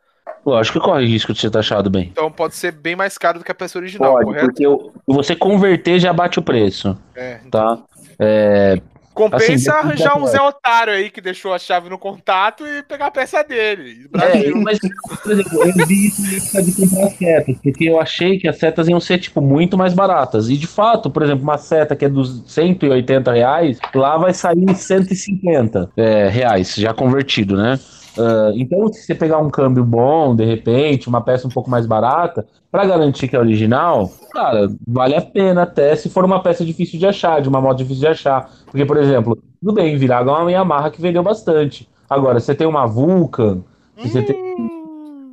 Lógico 0.45 0.79
que 0.79 0.85
corre 0.85 1.05
risco 1.05 1.33
de 1.33 1.39
ser 1.39 1.49
taxado 1.49 1.89
bem. 1.89 2.09
então 2.12 2.31
pode 2.31 2.55
ser 2.55 2.71
bem 2.71 2.95
mais 2.95 3.17
caro 3.17 3.39
do 3.39 3.45
que 3.45 3.51
a 3.51 3.55
peça 3.55 3.77
original, 3.79 4.13
Pode, 4.13 4.25
correto? 4.25 4.45
porque 4.45 4.65
o- 4.67 4.91
você 5.07 5.35
converter 5.35 5.99
já 5.99 6.13
bate 6.13 6.39
o 6.39 6.41
preço, 6.41 6.97
É. 7.15 7.39
tá? 7.51 7.79
É, 8.19 8.79
Compensa 9.13 9.54
Assim, 9.54 9.69
arranjar 9.69 10.17
um 10.17 10.26
Zé 10.28 10.41
Otário 10.41 10.93
aí 10.93 11.10
que 11.10 11.19
deixou 11.19 11.54
a 11.54 11.60
chave 11.60 11.89
no 11.89 11.98
contato 11.98 12.65
e 12.65 12.84
pegar 12.84 13.08
a 13.08 13.12
peça 13.12 13.43
dele. 13.43 14.10
é, 14.15 14.50
mas, 14.52 14.80
por 15.22 15.32
exemplo, 15.32 15.63
eu 15.63 15.88
vi 15.88 16.08
isso 16.08 16.63
de 16.63 16.72
comprar 16.72 17.10
setas, 17.10 17.56
porque 17.62 17.86
eu 17.86 18.00
achei 18.00 18.39
que 18.39 18.48
as 18.48 18.58
setas 18.58 18.88
iam 18.88 19.00
ser, 19.00 19.17
tipo, 19.17 19.41
muito 19.41 19.78
mais 19.78 19.93
baratas. 19.93 20.50
E, 20.50 20.58
de 20.58 20.67
fato, 20.67 21.10
por 21.10 21.24
exemplo, 21.24 21.43
uma 21.43 21.58
seta 21.58 21.95
que 21.95 22.06
é 22.06 22.10
dos 22.10 22.43
180 22.48 23.32
reais, 23.32 23.80
lá 23.93 24.17
vai 24.17 24.34
sair 24.34 24.74
150 24.74 25.91
é, 25.98 26.30
reais, 26.30 26.76
já 26.76 26.93
convertido, 26.93 27.58
né? 27.58 27.80
Ah, 28.19 28.51
então, 28.53 28.91
se 28.91 29.03
você 29.03 29.15
pegar 29.15 29.38
um 29.38 29.49
câmbio 29.49 29.86
bom, 29.86 30.36
de 30.36 30.43
repente, 30.43 31.08
uma 31.08 31.21
peça 31.21 31.47
um 31.47 31.49
pouco 31.49 31.69
mais 31.69 31.86
barata, 31.86 32.45
pra 32.69 32.86
garantir 32.86 33.29
que 33.29 33.36
é 33.36 33.39
original, 33.39 34.12
cara, 34.32 34.67
vale 34.86 35.15
a 35.15 35.21
pena 35.21 35.63
até 35.63 35.95
se 35.95 36.10
for 36.10 36.25
uma 36.25 36.43
peça 36.43 36.65
difícil 36.65 36.99
de 36.99 37.08
achar, 37.08 37.41
de 37.41 37.47
uma 37.47 37.62
moto 37.62 37.77
difícil 37.77 38.01
de 38.01 38.08
achar. 38.08 38.49
Porque, 38.65 38.86
por 38.86 38.97
exemplo, 38.97 39.41
tudo 39.62 39.73
bem, 39.73 39.95
Virago 39.97 40.29
é 40.29 40.34
uma 40.34 40.51
Yamaha 40.51 40.91
que 40.91 41.01
vendeu 41.01 41.23
bastante. 41.23 41.88
Agora, 42.10 42.41
você 42.41 42.53
tem 42.53 42.67
uma 42.67 42.86
Vulcan, 42.86 43.63
se 43.97 44.10
você 44.10 44.21
tem 44.21 44.36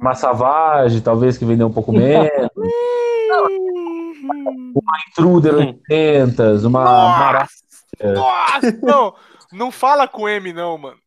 uma 0.01 0.15
Savage, 0.15 1.01
talvez, 1.01 1.37
que 1.37 1.45
vendeu 1.45 1.67
um 1.67 1.73
pouco 1.73 1.93
menos, 1.93 2.31
Intruder 5.11 5.55
800, 5.57 6.65
uma 6.65 6.85
Mara... 6.85 7.47
Nossa! 8.01 8.13
Nossa! 8.13 8.79
Não, 8.83 9.15
não 9.53 9.71
fala 9.73 10.07
com 10.07 10.29
M, 10.29 10.53
não, 10.53 10.77
mano. 10.79 10.99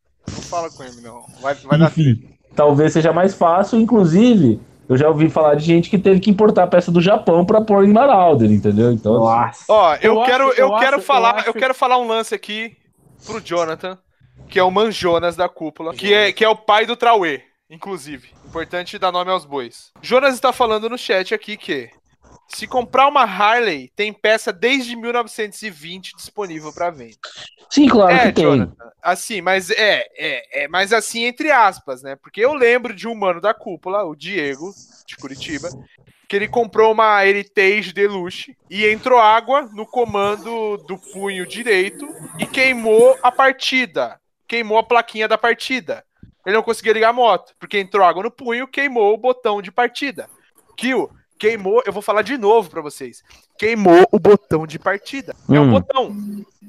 Fala 0.50 0.68
com 0.70 0.82
M, 0.82 1.00
não. 1.00 1.24
Vai, 1.40 1.54
vai 1.54 1.78
dar 1.78 1.86
Enfim, 1.86 2.28
talvez 2.54 2.92
seja 2.92 3.12
mais 3.12 3.34
fácil, 3.34 3.78
inclusive... 3.80 4.60
Eu 4.88 4.96
já 4.98 5.08
ouvi 5.08 5.30
falar 5.30 5.54
de 5.54 5.64
gente 5.64 5.88
que 5.88 5.96
teve 5.96 6.18
que 6.18 6.28
importar 6.28 6.66
peça 6.66 6.90
do 6.90 7.00
Japão 7.00 7.46
pra 7.46 7.60
pôr 7.60 7.84
em 7.84 7.92
Marauder, 7.92 8.50
entendeu? 8.50 8.90
Então, 8.90 9.14
Nossa. 9.20 9.64
Ó, 9.68 9.94
eu, 10.02 10.16
Eu 10.16 10.22
quero, 10.24 10.48
acho- 10.50 10.60
eu, 10.60 10.68
eu 10.70 10.78
quero 10.80 10.96
acho- 10.96 11.06
falar, 11.06 11.30
eu 11.30 11.36
acho- 11.36 11.48
eu 11.50 11.54
quero 11.54 11.74
falar 11.74 11.96
um 11.98 12.08
lance 12.08 12.34
aqui 12.34 12.72
pro 13.24 13.40
Jonathan, 13.40 13.96
que 14.48 14.58
é 14.58 14.64
o 14.64 14.70
Manjonas 14.72 15.36
da 15.36 15.48
cúpula, 15.48 15.94
que 15.94 16.12
é, 16.12 16.32
que 16.32 16.44
é 16.44 16.48
o 16.48 16.56
pai 16.56 16.86
do 16.86 16.96
Trauê, 16.96 17.40
inclusive. 17.70 18.30
Importante 18.44 18.98
dar 18.98 19.12
nome 19.12 19.30
aos 19.30 19.44
bois. 19.44 19.92
Jonas 20.02 20.34
está 20.34 20.52
falando 20.52 20.88
no 20.90 20.98
chat 20.98 21.32
aqui 21.32 21.56
que 21.56 21.88
se 22.50 22.66
comprar 22.66 23.08
uma 23.08 23.22
Harley, 23.22 23.90
tem 23.96 24.12
peça 24.12 24.52
desde 24.52 24.96
1920 24.96 26.14
disponível 26.16 26.72
para 26.72 26.90
venda. 26.90 27.18
sim, 27.68 27.88
claro 27.88 28.16
É, 28.16 28.18
que 28.18 28.32
tem. 28.32 28.44
Jonathan. 28.44 28.90
Assim, 29.02 29.40
mas 29.40 29.70
é, 29.70 30.04
é, 30.16 30.64
é, 30.64 30.68
mas 30.68 30.92
assim 30.92 31.24
entre 31.24 31.50
aspas, 31.50 32.02
né? 32.02 32.16
Porque 32.16 32.40
eu 32.44 32.52
lembro 32.52 32.94
de 32.94 33.08
um 33.08 33.14
mano 33.14 33.40
da 33.40 33.54
cúpula, 33.54 34.04
o 34.04 34.14
Diego 34.14 34.76
de 35.06 35.16
Curitiba, 35.16 35.72
que 36.28 36.36
ele 36.36 36.48
comprou 36.48 36.92
uma 36.92 37.24
Heritage 37.26 37.92
Deluxe 37.92 38.56
e 38.68 38.86
entrou 38.86 39.18
água 39.18 39.62
no 39.72 39.86
comando 39.86 40.76
do 40.86 40.98
punho 41.12 41.46
direito 41.46 42.06
e 42.38 42.46
queimou 42.46 43.18
a 43.22 43.32
partida, 43.32 44.20
queimou 44.46 44.78
a 44.78 44.84
plaquinha 44.84 45.26
da 45.26 45.38
partida. 45.38 46.04
Ele 46.46 46.56
não 46.56 46.62
conseguia 46.62 46.92
ligar 46.92 47.10
a 47.10 47.12
moto, 47.12 47.54
porque 47.58 47.78
entrou 47.78 48.04
água 48.06 48.22
no 48.22 48.30
punho, 48.30 48.68
queimou 48.68 49.12
o 49.14 49.18
botão 49.18 49.60
de 49.60 49.72
partida. 49.72 50.28
Kill, 50.76 51.10
queimou, 51.40 51.82
eu 51.86 51.92
vou 51.92 52.02
falar 52.02 52.22
de 52.22 52.36
novo 52.36 52.68
pra 52.70 52.82
vocês. 52.82 53.24
Queimou 53.58 54.06
o 54.12 54.18
botão 54.18 54.66
de 54.66 54.78
partida. 54.78 55.34
É 55.48 55.58
um 55.58 55.64
Hum. 55.64 55.70
botão. 55.72 56.16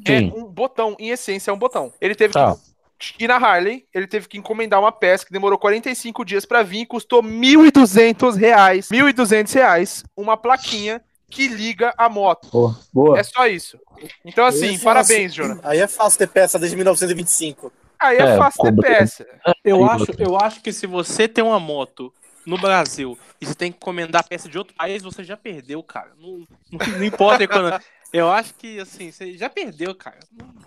É 0.05 0.17
Sim. 0.19 0.33
um 0.35 0.45
botão, 0.45 0.95
em 0.97 1.09
essência 1.09 1.51
é 1.51 1.53
um 1.53 1.57
botão. 1.57 1.93
Ele 1.99 2.15
teve 2.15 2.33
Tá. 2.33 2.55
que 2.97 3.23
E 3.23 3.27
na 3.27 3.35
Harley, 3.35 3.83
ele 3.93 4.05
teve 4.07 4.27
que 4.27 4.37
encomendar 4.37 4.79
uma 4.79 4.91
peça 4.91 5.25
que 5.25 5.31
demorou 5.33 5.57
45 5.57 6.23
dias 6.23 6.45
pra 6.45 6.61
vir 6.63 6.81
e 6.81 6.85
custou 6.85 7.21
1.200 7.23 8.35
reais. 8.37 8.87
1.200 8.89 9.51
reais, 9.53 10.03
uma 10.15 10.37
plaquinha 10.37 11.01
que 11.29 11.47
liga 11.47 11.93
a 11.97 12.07
moto. 12.07 12.47
Boa. 12.51 12.77
Boa. 12.93 13.19
É 13.19 13.23
só 13.23 13.47
isso. 13.47 13.79
Então, 14.23 14.45
assim, 14.45 14.69
Aí 14.69 14.75
é 14.75 14.79
parabéns, 14.79 15.33
Jonathan. 15.33 15.61
Aí 15.67 15.79
é 15.79 15.87
fácil 15.87 16.19
ter 16.19 16.27
peça 16.27 16.59
desde 16.59 16.75
1925. 16.77 17.71
Aí 17.99 18.17
é, 18.17 18.21
É, 18.21 18.37
fácil 18.37 18.63
ter 18.63 18.75
peça. 18.75 19.25
Eu 19.63 19.85
acho, 19.85 20.05
eu 20.19 20.37
acho 20.39 20.61
que 20.61 20.71
se 20.73 20.85
você 20.87 21.27
tem 21.27 21.43
uma 21.43 21.59
moto 21.59 22.13
no 22.45 22.57
Brasil 22.57 23.17
e 23.39 23.45
você 23.45 23.53
tem 23.55 23.71
que 23.71 23.77
encomendar 23.77 24.27
peça 24.27 24.47
de 24.49 24.57
outro 24.57 24.73
país, 24.75 25.01
você 25.03 25.23
já 25.23 25.35
perdeu, 25.37 25.81
cara. 25.83 26.09
Não, 26.19 26.45
não, 26.71 26.97
não 26.97 27.03
importa 27.03 27.47
quando. 27.47 27.79
Eu 28.13 28.29
acho 28.29 28.53
que, 28.55 28.77
assim, 28.77 29.09
você 29.09 29.37
já 29.37 29.49
perdeu, 29.49 29.95
cara. 29.95 30.17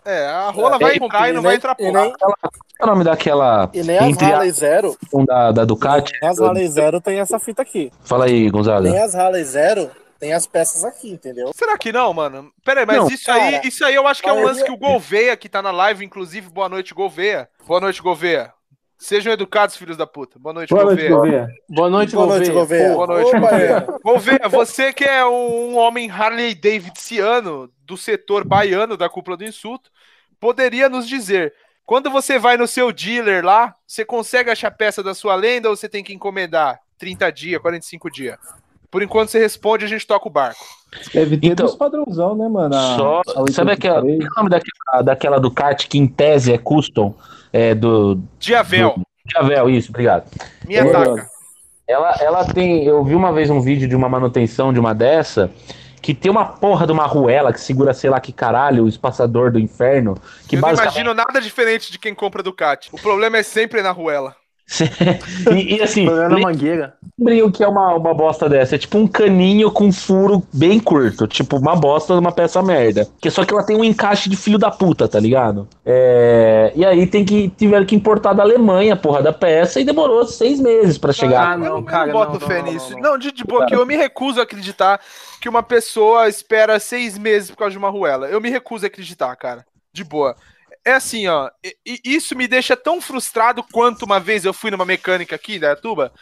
É, 0.02 0.24
a 0.26 0.48
rola 0.48 0.78
vai 0.78 0.94
E- 0.94 0.96
entrar 0.96 1.28
e 1.28 1.32
não 1.34 1.40
e 1.40 1.42
vai 1.42 1.50
nem- 1.50 1.56
entrar 1.58 1.74
porra. 1.74 2.00
nem, 2.00 2.12
Qual 2.14 2.32
é 2.80 2.84
o 2.84 2.86
nome 2.86 3.04
daquela. 3.04 3.70
e 3.74 3.82
nem 3.82 3.98
as 3.98 4.22
a 4.22 4.26
Harley 4.26 4.50
Zero. 4.50 4.96
da, 5.26 5.52
da 5.52 5.64
Ducati? 5.66 6.12
nem 6.22 6.30
As 6.30 6.40
Harley 6.40 6.66
Zero 6.68 7.02
tem 7.02 7.20
essa 7.20 7.38
fita 7.38 7.60
aqui. 7.60 7.92
Fala 8.02 8.24
aí, 8.24 8.48
Gonzaga. 8.48 8.88
Nem 8.88 8.98
as 8.98 9.14
Harley 9.14 9.44
Zero 9.44 9.90
tem 10.18 10.32
as 10.32 10.46
peças 10.46 10.84
aqui, 10.86 11.10
entendeu? 11.10 11.52
Será 11.54 11.76
que 11.76 11.92
não, 11.92 12.14
mano? 12.14 12.50
Pera 12.64 12.80
aí, 12.80 12.86
mas 12.86 12.96
Não, 12.96 13.08
isso 13.08 13.30
aí, 13.30 13.52
cara, 13.52 13.66
isso 13.68 13.84
aí 13.84 13.94
eu 13.94 14.06
acho 14.06 14.22
que 14.22 14.28
é 14.30 14.32
um 14.32 14.42
lance 14.42 14.64
que 14.64 14.72
o 14.72 14.76
Gouveia, 14.78 15.36
que 15.36 15.46
tá 15.50 15.60
na 15.60 15.70
live, 15.70 16.02
inclusive, 16.02 16.48
boa 16.48 16.70
noite, 16.70 16.94
Gouveia. 16.94 17.50
Boa 17.66 17.78
noite, 17.78 18.00
Gouveia. 18.00 18.54
Sejam 18.98 19.32
educados, 19.32 19.76
filhos 19.76 19.96
da 19.96 20.06
puta. 20.06 20.38
Boa 20.38 20.52
noite, 20.52 20.70
Boa 20.70 20.84
noite, 20.84 21.08
Gouveia. 21.08 21.48
Boa 21.68 21.90
noite, 21.90 22.14
Boa 22.14 22.26
noite, 22.26 22.50
Gouveia. 22.50 22.94
Boa 22.94 23.06
noite, 23.06 23.38
Gouveia. 23.38 23.86
Gouveia, 24.02 24.48
você 24.48 24.92
que 24.92 25.04
é 25.04 25.24
um 25.26 25.76
homem 25.76 26.10
Harley 26.10 26.54
Davidsiano 26.54 27.70
do 27.80 27.96
setor 27.96 28.44
baiano 28.44 28.96
da 28.96 29.08
cúpula 29.08 29.36
do 29.36 29.44
insulto, 29.44 29.90
poderia 30.40 30.88
nos 30.88 31.08
dizer, 31.08 31.54
quando 31.84 32.10
você 32.10 32.38
vai 32.38 32.56
no 32.56 32.66
seu 32.66 32.92
dealer 32.92 33.44
lá, 33.44 33.74
você 33.86 34.04
consegue 34.04 34.50
achar 34.50 34.70
peça 34.70 35.02
da 35.02 35.14
sua 35.14 35.34
lenda 35.34 35.68
ou 35.68 35.76
você 35.76 35.88
tem 35.88 36.02
que 36.02 36.14
encomendar 36.14 36.80
30 36.98 37.30
dias, 37.30 37.60
45 37.60 38.10
dias? 38.10 38.38
Por 38.94 39.02
enquanto 39.02 39.30
você 39.30 39.40
responde, 39.40 39.84
a 39.84 39.88
gente 39.88 40.06
toca 40.06 40.28
o 40.28 40.30
barco. 40.30 40.64
Deve 41.12 41.36
ter 41.36 41.48
Então, 41.48 41.66
dos 41.66 41.74
padrãozão, 41.74 42.36
né, 42.36 42.46
mano? 42.48 42.72
A- 42.76 42.96
Só, 42.96 43.22
a 43.26 43.50
sabe 43.52 43.72
aquela, 43.72 43.96
qual 44.00 44.04
83. 44.06 44.24
é 44.24 44.30
o 44.30 44.34
nome 44.36 44.50
daquela, 44.50 45.02
daquela 45.02 45.40
Ducati 45.40 45.88
que 45.88 45.98
em 45.98 46.06
tese 46.06 46.52
é 46.52 46.58
custom? 46.58 47.12
É 47.52 47.74
do. 47.74 48.20
Diavel, 48.38 48.94
Javel, 49.34 49.68
isso, 49.68 49.90
obrigado. 49.90 50.30
me 50.64 50.76
É. 50.76 50.80
ataca. 50.80 51.28
Ela, 51.88 52.14
ela 52.20 52.44
tem. 52.44 52.84
Eu 52.84 53.02
vi 53.02 53.16
uma 53.16 53.32
vez 53.32 53.50
um 53.50 53.60
vídeo 53.60 53.88
de 53.88 53.96
uma 53.96 54.08
manutenção 54.08 54.72
de 54.72 54.78
uma 54.78 54.94
dessa. 54.94 55.50
Que 56.00 56.14
tem 56.14 56.30
uma 56.30 56.44
porra 56.44 56.86
de 56.86 56.92
uma 56.92 57.06
ruela 57.06 57.52
que 57.52 57.60
segura, 57.60 57.92
sei 57.92 58.10
lá 58.10 58.20
que 58.20 58.32
caralho, 58.32 58.84
o 58.84 58.88
espaçador 58.88 59.50
do 59.50 59.58
inferno. 59.58 60.14
Que 60.46 60.54
Eu 60.54 60.60
não 60.60 60.68
basicamente. 60.68 60.94
imagino 61.00 61.14
nada 61.14 61.40
diferente 61.40 61.90
de 61.90 61.98
quem 61.98 62.14
compra 62.14 62.44
Ducati. 62.44 62.90
O 62.92 62.98
problema 63.00 63.38
é 63.38 63.42
sempre 63.42 63.82
na 63.82 63.90
ruela. 63.90 64.36
e, 65.54 65.76
e 65.76 65.82
assim, 65.82 66.06
Problema 66.06 66.38
mangueira. 66.40 66.94
lembrem 67.18 67.42
o 67.42 67.52
que 67.52 67.62
é 67.62 67.68
uma, 67.68 67.94
uma 67.94 68.14
bosta 68.14 68.48
dessa. 68.48 68.74
É 68.74 68.78
tipo 68.78 68.96
um 68.98 69.06
caninho 69.06 69.70
com 69.70 69.92
furo 69.92 70.42
bem 70.52 70.80
curto. 70.80 71.26
Tipo, 71.26 71.56
uma 71.58 71.76
bosta 71.76 72.14
de 72.14 72.20
uma 72.20 72.32
peça 72.32 72.62
merda. 72.62 73.06
Que 73.20 73.30
só 73.30 73.44
que 73.44 73.52
ela 73.52 73.64
tem 73.64 73.76
um 73.76 73.84
encaixe 73.84 74.28
de 74.28 74.36
filho 74.36 74.58
da 74.58 74.70
puta, 74.70 75.06
tá 75.06 75.20
ligado? 75.20 75.68
É, 75.84 76.72
e 76.74 76.84
aí 76.84 77.06
tem 77.06 77.24
que, 77.24 77.50
tiveram 77.50 77.84
que 77.84 77.94
importar 77.94 78.32
da 78.32 78.42
Alemanha, 78.42 78.96
porra, 78.96 79.22
da 79.22 79.32
peça, 79.32 79.80
e 79.80 79.84
demorou 79.84 80.26
seis 80.26 80.58
meses 80.58 80.96
pra 80.98 81.12
chegar. 81.12 81.52
Ah, 81.52 81.56
não, 81.56 81.76
eu, 81.78 81.82
cara, 81.84 82.06
não 82.06 82.12
boto 82.12 82.32
não, 82.32 82.40
não, 82.40 82.46
fé 82.46 82.62
não, 82.62 82.72
nisso. 82.72 82.92
não, 82.92 83.00
Não, 83.00 83.10
não. 83.12 83.18
de, 83.18 83.32
de 83.32 83.44
boa, 83.44 83.66
que 83.66 83.74
eu 83.74 83.84
me 83.86 83.96
recuso 83.96 84.40
a 84.40 84.44
acreditar 84.44 85.00
que 85.40 85.48
uma 85.48 85.62
pessoa 85.62 86.28
espera 86.28 86.80
seis 86.80 87.18
meses 87.18 87.50
por 87.50 87.58
causa 87.58 87.72
de 87.72 87.78
uma 87.78 87.90
ruela. 87.90 88.28
Eu 88.28 88.40
me 88.40 88.48
recuso 88.50 88.84
a 88.84 88.88
acreditar, 88.88 89.34
cara. 89.36 89.64
De 89.92 90.02
boa. 90.02 90.34
É 90.84 90.92
assim, 90.92 91.26
ó. 91.26 91.50
e- 91.64 92.00
isso 92.04 92.36
me 92.36 92.46
deixa 92.46 92.76
tão 92.76 93.00
frustrado 93.00 93.62
quanto 93.72 94.04
uma 94.04 94.20
vez 94.20 94.44
eu 94.44 94.52
fui 94.52 94.70
numa 94.70 94.84
mecânica 94.84 95.34
aqui 95.34 95.58
da 95.58 95.74
Tuba 95.74 96.12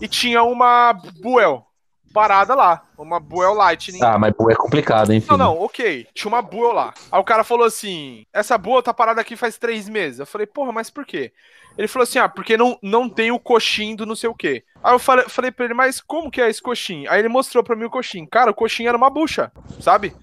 e 0.00 0.06
tinha 0.06 0.42
uma 0.42 0.92
Buell 0.92 1.64
parada 2.12 2.54
lá. 2.54 2.82
Uma 2.98 3.18
Buell 3.18 3.54
Lightning. 3.54 4.02
Ah, 4.02 4.18
mas 4.18 4.34
pô, 4.36 4.50
é 4.50 4.54
complicado, 4.54 5.12
enfim. 5.14 5.28
Não, 5.30 5.38
não, 5.38 5.58
ok. 5.62 6.06
Tinha 6.12 6.28
uma 6.28 6.42
Buell 6.42 6.72
lá. 6.72 6.92
Aí 7.10 7.18
o 7.20 7.24
cara 7.24 7.42
falou 7.44 7.64
assim: 7.64 8.26
essa 8.32 8.58
Buell 8.58 8.82
tá 8.82 8.92
parada 8.92 9.20
aqui 9.20 9.36
faz 9.36 9.56
três 9.56 9.88
meses. 9.88 10.18
Eu 10.20 10.26
falei, 10.26 10.46
porra, 10.46 10.70
mas 10.72 10.90
por 10.90 11.06
quê? 11.06 11.32
Ele 11.78 11.88
falou 11.88 12.02
assim: 12.02 12.18
ah, 12.18 12.28
porque 12.28 12.56
não, 12.58 12.78
não 12.82 13.08
tem 13.08 13.30
o 13.30 13.38
coxim 13.38 13.96
do 13.96 14.04
não 14.04 14.16
sei 14.16 14.28
o 14.28 14.34
quê. 14.34 14.64
Aí 14.82 14.92
eu 14.92 14.98
falei, 14.98 15.24
falei 15.28 15.50
pra 15.50 15.64
ele, 15.64 15.74
mas 15.74 15.98
como 16.00 16.30
que 16.30 16.42
é 16.42 16.50
esse 16.50 16.60
coxim? 16.60 17.06
Aí 17.06 17.20
ele 17.20 17.28
mostrou 17.28 17.64
pra 17.64 17.76
mim 17.76 17.84
o 17.84 17.90
coxim. 17.90 18.26
Cara, 18.26 18.50
o 18.50 18.54
coxim 18.54 18.86
era 18.86 18.96
uma 18.96 19.08
bucha, 19.08 19.50
sabe? 19.80 20.14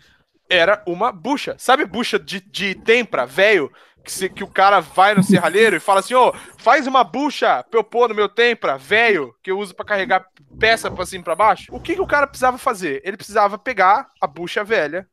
Era 0.50 0.82
uma 0.88 1.12
bucha. 1.12 1.56
Sabe 1.58 1.86
bucha 1.86 2.18
de, 2.18 2.40
de 2.42 2.76
tempra, 2.76 3.26
velho? 3.26 3.72
Que, 4.04 4.12
se- 4.12 4.30
que 4.30 4.44
o 4.44 4.48
cara 4.48 4.80
vai 4.80 5.14
no 5.14 5.22
serralheiro 5.24 5.76
e 5.76 5.80
fala 5.82 6.00
assim: 6.00 6.14
ô, 6.14 6.34
faz 6.58 6.88
uma 6.88 7.04
bucha 7.04 7.64
pra 7.70 7.80
eu 7.80 7.84
pôr 7.84 8.08
no 8.08 8.16
meu 8.16 8.30
tempra, 8.30 8.78
velho, 8.78 9.34
que 9.44 9.52
eu 9.52 9.60
uso 9.60 9.76
pra 9.76 9.86
carregar 9.86 10.26
peça 10.58 10.90
pra 10.90 11.06
cima 11.06 11.22
e 11.22 11.24
pra 11.26 11.36
baixo. 11.36 11.66
O 11.76 11.80
que, 11.80 11.96
que 11.96 12.02
o 12.02 12.08
cara 12.08 12.26
precisava 12.28 12.58
fazer? 12.58 13.02
Ele 13.04 13.18
precisava 13.18 13.58
pegar 13.58 14.08
a 14.22 14.26
bucha 14.28 14.64
velha, 14.64 15.06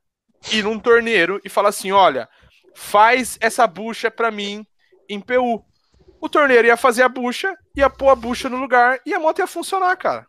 ir 0.52 0.62
num 0.62 0.78
torneiro 0.78 1.40
e 1.44 1.48
falar 1.48 1.70
assim: 1.70 1.90
olha, 1.90 2.28
faz 2.76 3.36
essa 3.40 3.66
bucha 3.66 4.10
pra 4.10 4.30
mim 4.30 4.64
em 5.08 5.20
PU. 5.20 5.64
O 6.20 6.28
torneiro 6.28 6.66
ia 6.68 6.76
fazer 6.76 7.02
a 7.02 7.08
bucha, 7.08 7.54
ia 7.76 7.90
pôr 7.90 8.08
a 8.10 8.14
bucha 8.16 8.48
no 8.48 8.56
lugar 8.56 9.00
e 9.04 9.12
a 9.12 9.18
moto 9.18 9.40
ia 9.40 9.46
funcionar, 9.46 9.94
cara. 9.96 10.26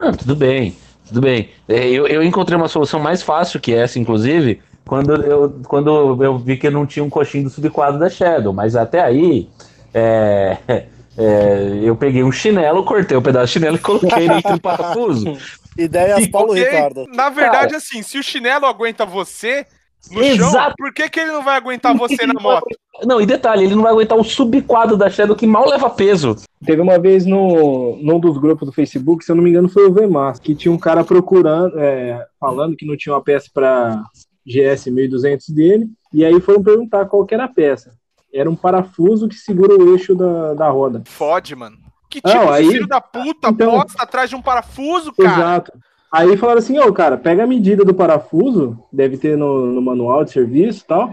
Ah, 0.00 0.12
tudo 0.12 0.34
bem, 0.34 0.76
tudo 1.08 1.20
bem. 1.20 1.50
É, 1.68 1.88
Eu, 1.88 2.06
eu 2.06 2.22
encontrei 2.22 2.56
uma 2.56 2.68
solução 2.68 3.00
mais 3.00 3.22
fácil 3.22 3.60
que 3.60 3.74
essa, 3.74 3.98
inclusive, 3.98 4.60
quando 4.86 5.14
eu, 5.14 5.60
quando 5.66 6.22
eu 6.22 6.38
vi 6.38 6.56
que 6.56 6.70
não 6.70 6.86
tinha 6.86 7.04
um 7.04 7.10
coxinho 7.10 7.44
do 7.44 7.50
subquadro 7.50 7.98
da 7.98 8.08
Shadow. 8.08 8.52
Mas 8.52 8.76
até 8.76 9.00
aí, 9.00 9.48
é, 9.92 10.56
é, 11.16 11.80
eu 11.82 11.96
peguei 11.96 12.22
um 12.22 12.32
chinelo, 12.32 12.84
cortei 12.84 13.16
o 13.16 13.22
pedaço 13.22 13.46
de 13.46 13.52
chinelo 13.54 13.76
e 13.76 13.80
coloquei 13.80 14.28
dentro 14.28 14.52
do 14.52 14.60
parafuso. 14.60 15.36
Ideias 15.76 16.26
Paulo 16.26 16.50
Ok? 16.50 16.64
Ricardo. 16.64 17.04
Na 17.14 17.30
verdade, 17.30 17.76
assim, 17.76 18.02
se 18.02 18.18
o 18.18 18.22
chinelo 18.22 18.66
aguenta 18.66 19.06
você 19.06 19.64
no 20.10 20.22
chão, 20.24 20.48
Exato. 20.48 20.74
por 20.76 20.92
que, 20.92 21.08
que 21.08 21.20
ele 21.20 21.30
não 21.30 21.42
vai 21.42 21.56
aguentar 21.56 21.96
você 21.96 22.26
na 22.26 22.34
moto? 22.34 22.66
Não, 23.04 23.20
e 23.20 23.26
detalhe, 23.26 23.64
ele 23.64 23.74
não 23.74 23.82
vai 23.82 23.92
aguentar 23.92 24.18
o 24.18 24.24
subquadro 24.24 24.96
da 24.96 25.08
Shadow 25.08 25.36
que 25.36 25.46
mal 25.46 25.68
leva 25.68 25.88
peso. 25.88 26.36
Teve 26.64 26.82
uma 26.82 26.98
vez 26.98 27.24
no, 27.24 27.96
num 28.02 28.18
dos 28.18 28.36
grupos 28.38 28.66
do 28.66 28.72
Facebook, 28.72 29.24
se 29.24 29.30
eu 29.30 29.36
não 29.36 29.42
me 29.44 29.50
engano, 29.50 29.68
foi 29.68 29.86
o 29.86 29.92
VMAS, 29.92 30.40
que 30.40 30.54
tinha 30.54 30.72
um 30.72 30.78
cara 30.78 31.04
procurando, 31.04 31.78
é, 31.78 32.26
falando 32.40 32.76
que 32.76 32.84
não 32.86 32.96
tinha 32.96 33.14
uma 33.14 33.22
peça 33.22 33.48
para 33.54 34.02
GS 34.46 34.86
1200 34.90 35.48
dele, 35.50 35.88
e 36.12 36.24
aí 36.24 36.40
foram 36.40 36.62
perguntar 36.62 37.06
qual 37.06 37.24
que 37.24 37.34
era 37.34 37.44
a 37.44 37.48
peça. 37.48 37.92
Era 38.34 38.50
um 38.50 38.56
parafuso 38.56 39.28
que 39.28 39.36
segura 39.36 39.74
o 39.76 39.92
eixo 39.94 40.14
da, 40.14 40.54
da 40.54 40.68
roda. 40.68 41.02
Fode, 41.06 41.54
mano. 41.54 41.76
Que 42.10 42.20
Não, 42.24 42.32
tipo 42.32 42.46
de 42.46 42.52
aí- 42.52 42.68
filho 42.68 42.86
da 42.88 43.00
puta 43.00 43.48
então- 43.50 43.70
posta 43.80 44.02
atrás 44.02 44.28
de 44.30 44.36
um 44.36 44.42
parafuso, 44.42 45.12
cara? 45.12 45.28
Exato. 45.30 45.72
Aí 46.12 46.36
falaram 46.36 46.58
assim, 46.58 46.78
ô 46.78 46.92
cara, 46.92 47.18
pega 47.18 47.44
a 47.44 47.46
medida 47.46 47.84
do 47.84 47.94
parafuso, 47.94 48.78
deve 48.92 49.18
ter 49.18 49.36
no, 49.36 49.66
no 49.66 49.82
manual 49.82 50.24
de 50.24 50.30
serviço 50.30 50.82
e 50.82 50.86
tal, 50.86 51.10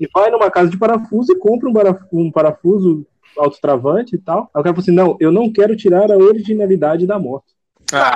e 0.00 0.08
vai 0.12 0.30
numa 0.30 0.50
casa 0.50 0.68
de 0.68 0.76
parafuso 0.76 1.32
e 1.32 1.38
compra 1.38 1.68
um, 1.68 1.72
paraf- 1.72 2.02
um 2.12 2.30
parafuso 2.30 3.06
autotravante 3.38 4.16
e 4.16 4.18
tal. 4.18 4.50
Aí 4.54 4.60
o 4.60 4.64
cara 4.64 4.74
falou 4.74 4.80
assim, 4.80 4.90
não, 4.90 5.16
eu 5.20 5.30
não 5.30 5.52
quero 5.52 5.76
tirar 5.76 6.10
a 6.10 6.16
originalidade 6.16 7.06
da 7.06 7.18
moto. 7.18 7.44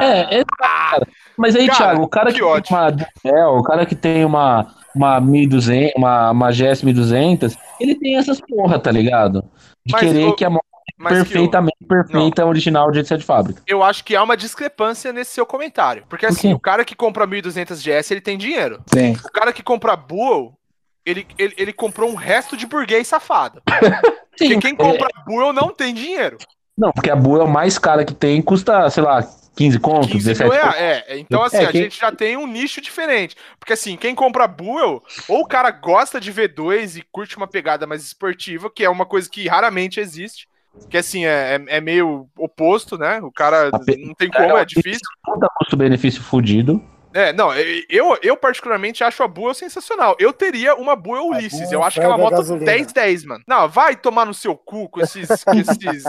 É, 0.01 0.41
é 0.41 0.45
cara. 0.59 1.07
Mas 1.37 1.55
aí, 1.55 1.67
Cara, 1.67 1.77
Thiago, 1.77 2.03
o 2.05 2.09
cara 2.09 2.33
que 2.33 2.41
que, 2.41 2.41
tem 2.41 2.77
uma 2.77 2.91
Duel, 2.91 3.51
o 3.59 3.63
cara 3.63 3.87
que 3.87 3.95
tem 3.95 4.25
uma, 4.25 4.75
uma 4.95 5.21
1200, 5.21 5.93
uma, 5.97 6.31
uma 6.31 6.51
GS 6.51 6.83
1200, 6.83 7.57
ele 7.79 7.95
tem 7.95 8.17
essas 8.17 8.41
porra, 8.41 8.79
tá 8.79 8.91
ligado? 8.91 9.45
De 9.85 9.93
Mas, 9.93 10.01
querer 10.01 10.29
ô, 10.29 10.35
que 10.35 10.45
a 10.45 10.51
moto 10.51 10.65
Perfeitamente 10.99 11.77
perfeita 11.87 12.45
original 12.47 12.91
de 12.91 13.05
ser 13.05 13.19
de 13.19 13.25
fábrica. 13.25 13.63
eu, 13.67 13.79
eu 13.79 13.83
acho 13.85 14.03
que 14.05 14.17
há 14.17 14.23
uma 14.23 14.37
discrepância 14.37 15.13
nesse 15.13 15.33
seu 15.33 15.45
comentário. 15.45 16.05
Porque 16.09 16.27
Por 16.27 16.33
assim, 16.33 16.49
quê? 16.49 16.55
o 16.55 16.59
cara 16.61 16.85
que 16.85 16.95
compra 16.95 17.27
1200 17.27 17.81
GS, 17.83 18.11
ele 18.11 18.21
tem 18.21 18.39
dinheiro. 18.39 18.83
O 19.25 19.31
cara 19.33 19.53
que 19.53 19.63
compra 19.63 19.95
Buell, 19.97 20.55
ele, 21.05 21.27
ele, 21.39 21.55
ele 21.59 21.73
comprou 21.73 22.11
um 22.11 22.15
resto 22.15 22.57
de 22.57 22.67
burguês 22.67 23.07
safado. 23.07 23.63
Porque 24.31 24.55
Sim, 24.55 24.61
quem 24.61 24.73
é- 24.73 24.77
compra 24.77 25.09
Buell 25.27 25.53
não 25.53 25.69
tem 25.73 25.95
dinheiro. 25.95 26.37
Não, 26.77 26.93
porque 26.93 27.09
a 27.11 27.17
Bull 27.17 27.41
é 27.41 27.45
o 27.45 27.49
mais 27.49 27.79
cara 27.79 28.05
que 28.05 28.13
tem, 28.13 28.43
custa, 28.43 28.91
sei 28.91 29.03
lá, 29.03 29.23
15 29.57 29.79
conto, 29.81 30.09
15 30.09 30.27
17 30.27 30.43
mil 30.43 30.61
conto. 30.61 30.73
reais. 30.77 31.05
É, 31.09 31.19
então 31.19 31.43
assim, 31.43 31.57
É, 31.57 31.65
a 31.65 31.73
quem- 31.73 31.83
gente 31.85 31.99
já 31.99 32.13
tem 32.13 32.37
um 32.37 32.47
nicho 32.47 32.83
diferente. 32.83 33.35
Porque 33.59 33.73
assim, 33.73 33.97
quem 33.97 34.15
compra 34.15 34.47
Buell, 34.47 35.03
ou 35.27 35.41
o 35.41 35.47
cara 35.47 35.71
gosta 35.71 36.21
de 36.21 36.31
V2 36.31 36.97
e 36.99 37.03
curte 37.11 37.35
uma 37.39 37.47
pegada 37.47 37.87
mais 37.87 38.03
esportiva, 38.05 38.69
que 38.71 38.85
é 38.85 38.91
uma 38.91 39.07
coisa 39.07 39.27
que 39.31 39.49
raramente 39.49 39.99
existe. 40.01 40.47
Que 40.89 40.99
assim, 40.99 41.25
é, 41.25 41.57
é- 41.69 41.77
é 41.77 41.81
meio 41.81 42.29
oposto, 42.39 42.97
né? 42.97 43.19
O 43.23 43.33
cara 43.33 43.71
não 43.71 44.15
tem 44.15 44.31
como, 44.31 44.57
é 44.57 44.65
difícil. 44.65 45.01
Puta 45.25 45.49
custo-benefício 45.59 46.23
fudido. 46.23 46.83
É, 47.15 47.33
não, 47.33 47.51
eu, 47.89 48.19
eu 48.23 48.37
particularmente 48.37 49.03
acho 49.03 49.23
a 49.23 49.29
Buell 49.29 49.55
sensacional. 49.55 50.15
Eu 50.19 50.35
teria 50.35 50.75
uma 50.75 50.95
Buell 50.95 51.29
Ulisses. 51.29 51.73
Eu 51.73 51.83
acho 51.83 51.99
que 51.99 52.05
é 52.05 52.09
uma 52.09 52.17
ferve 52.19 52.27
a 52.27 52.31
moto 52.31 52.37
gasolina. 52.39 52.71
10-10, 52.73 53.25
mano. 53.25 53.43
Não, 53.49 53.67
vai 53.71 53.97
tomar 53.97 54.27
no 54.27 54.35
seu 54.35 54.55
cu 54.55 54.87
com 54.91 55.01
esses. 55.01 55.27
com 55.43 55.53
esses- 55.59 56.05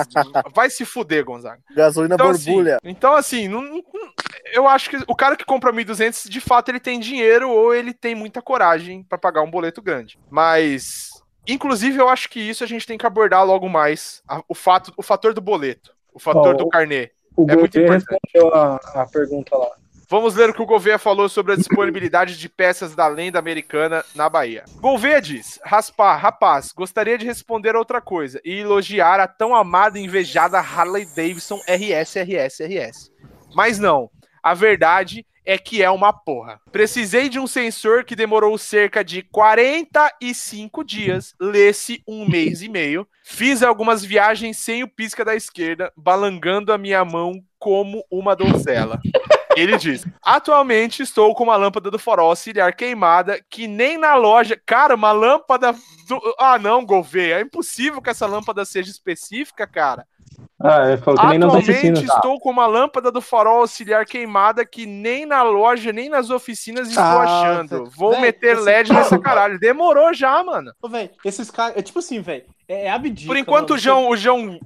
vai 0.53 0.69
se 0.69 0.83
fuder, 0.83 1.23
Gonzaga. 1.23 1.61
Gasolina 1.73 2.15
Então 2.15 2.29
assim, 2.29 2.51
borbulha. 2.51 2.77
então, 2.83 3.13
assim, 3.15 3.47
não- 3.47 3.61
não- 3.61 3.81
eu 4.51 4.67
acho 4.67 4.89
que 4.89 4.97
o 5.07 5.15
cara 5.15 5.37
que 5.37 5.45
compra 5.45 5.71
1.200, 5.71 6.27
de 6.29 6.41
fato, 6.41 6.67
ele 6.69 6.79
tem 6.79 6.99
dinheiro 6.99 7.49
ou 7.49 7.73
ele 7.73 7.93
tem 7.93 8.13
muita 8.13 8.41
coragem 8.41 9.01
pra 9.03 9.17
pagar 9.17 9.41
um 9.43 9.49
boleto 9.49 9.81
grande. 9.81 10.19
Mas 10.29 11.09
Inclusive, 11.47 11.97
eu 11.99 12.09
acho 12.09 12.29
que 12.29 12.39
isso 12.39 12.63
a 12.63 12.67
gente 12.67 12.85
tem 12.85 12.97
que 12.97 13.05
abordar 13.05 13.45
logo 13.45 13.69
mais. 13.69 14.21
a- 14.27 14.43
o, 14.47 14.53
fato, 14.55 14.91
o 14.97 15.01
fator 15.03 15.33
do 15.33 15.41
boleto. 15.41 15.93
O 16.13 16.19
fator 16.19 16.55
do 16.55 16.67
carnê. 16.69 17.11
O 17.35 17.49
É 17.49 17.55
muito 17.55 17.79
importante. 17.79 18.05
respondeu 18.09 18.53
a, 18.53 18.75
a 18.95 19.05
pergunta 19.05 19.55
lá. 19.55 19.69
Vamos 20.09 20.35
ler 20.35 20.49
o 20.49 20.53
que 20.53 20.61
o 20.61 20.65
Gouveia 20.65 20.97
falou 20.97 21.27
sobre 21.27 21.51
a 21.51 21.55
disponibilidade 21.57 22.37
de 22.37 22.47
peças 22.47 22.95
da 22.95 23.07
lenda 23.07 23.37
americana 23.39 24.03
na 24.15 24.29
Bahia. 24.29 24.63
Gouveia 24.77 25.21
diz: 25.21 25.59
Raspar, 25.63 26.15
rapaz, 26.17 26.71
gostaria 26.71 27.17
de 27.17 27.25
responder 27.25 27.75
outra 27.75 27.99
coisa 28.01 28.39
e 28.43 28.59
elogiar 28.59 29.19
a 29.19 29.27
tão 29.27 29.53
amada 29.53 29.99
e 29.99 30.03
invejada 30.03 30.57
Harley 30.59 31.05
Davidson 31.13 31.59
RS, 31.67 32.15
RS, 32.15 32.59
RS. 32.61 33.11
Mas 33.53 33.77
não, 33.79 34.09
a 34.41 34.53
verdade 34.53 35.25
é 35.47 35.57
que 35.57 35.81
é 35.81 35.89
uma 35.89 36.11
porra. 36.11 36.59
Precisei 36.73 37.29
de 37.29 37.39
um 37.39 37.47
sensor 37.47 38.03
que 38.03 38.17
demorou 38.17 38.57
cerca 38.57 39.01
de 39.01 39.21
45 39.21 40.83
dias, 40.83 41.33
lê-se 41.39 42.03
um 42.05 42.27
mês 42.27 42.61
e 42.61 42.67
meio. 42.67 43.07
Fiz 43.23 43.63
algumas 43.63 44.03
viagens 44.03 44.57
sem 44.57 44.83
o 44.83 44.89
pisca 44.89 45.23
da 45.23 45.35
esquerda, 45.35 45.89
balangando 45.95 46.73
a 46.73 46.77
minha 46.77 47.05
mão 47.05 47.41
como 47.57 48.03
uma 48.11 48.35
donzela. 48.35 48.99
Ele 49.55 49.77
diz: 49.77 50.05
Atualmente 50.21 51.01
estou 51.01 51.33
com 51.33 51.45
uma 51.45 51.55
lâmpada 51.55 51.89
do 51.89 51.97
farol 51.97 52.29
auxiliar 52.29 52.75
queimada 52.75 53.41
que 53.49 53.67
nem 53.67 53.97
na 53.97 54.15
loja. 54.15 54.61
Cara, 54.65 54.95
uma 54.95 55.13
lâmpada. 55.13 55.73
Do... 56.07 56.35
Ah, 56.37 56.59
não, 56.59 56.85
Gouveia. 56.85 57.39
É 57.39 57.41
impossível 57.41 58.01
que 58.01 58.09
essa 58.09 58.27
lâmpada 58.27 58.65
seja 58.65 58.91
específica, 58.91 59.65
cara. 59.65 60.05
Ah, 60.59 60.87
ele 60.89 60.97
falou 60.97 61.19
que 61.19 61.27
nem 61.27 61.37
nas 61.37 61.53
oficinas. 61.53 61.99
Atualmente 61.99 62.15
estou 62.15 62.39
com 62.39 62.49
uma 62.49 62.65
lâmpada 62.65 63.11
do 63.11 63.21
farol 63.21 63.59
auxiliar 63.61 64.05
queimada 64.05 64.65
que 64.65 64.85
nem 64.87 65.25
na 65.25 65.43
loja, 65.43 65.93
nem 65.93 66.09
nas 66.09 66.29
oficinas 66.31 66.87
estou 66.89 67.03
Ah, 67.03 67.21
achando. 67.23 67.85
Vou 67.95 68.13
Véi, 68.13 68.21
meter 68.21 68.55
esse- 68.55 68.63
LED 68.65 68.91
nessa 68.91 69.19
caralho. 69.19 69.59
Demorou 69.59 70.13
já, 70.15 70.43
mano. 70.43 70.71
Ô, 70.81 70.89
velho, 70.89 71.11
esses 71.23 71.51
caras. 71.51 71.77
É 71.77 71.81
tipo 71.83 71.99
assim, 71.99 72.21
velho. 72.21 72.43
É, 72.67 72.85
é 72.85 72.91
abdica. 72.91 73.27
Por 73.27 73.37
enquanto 73.37 73.69
mano. 73.69 73.75
o 73.75 73.83
João, 73.83 74.09
o 74.09 74.17
João 74.17 74.59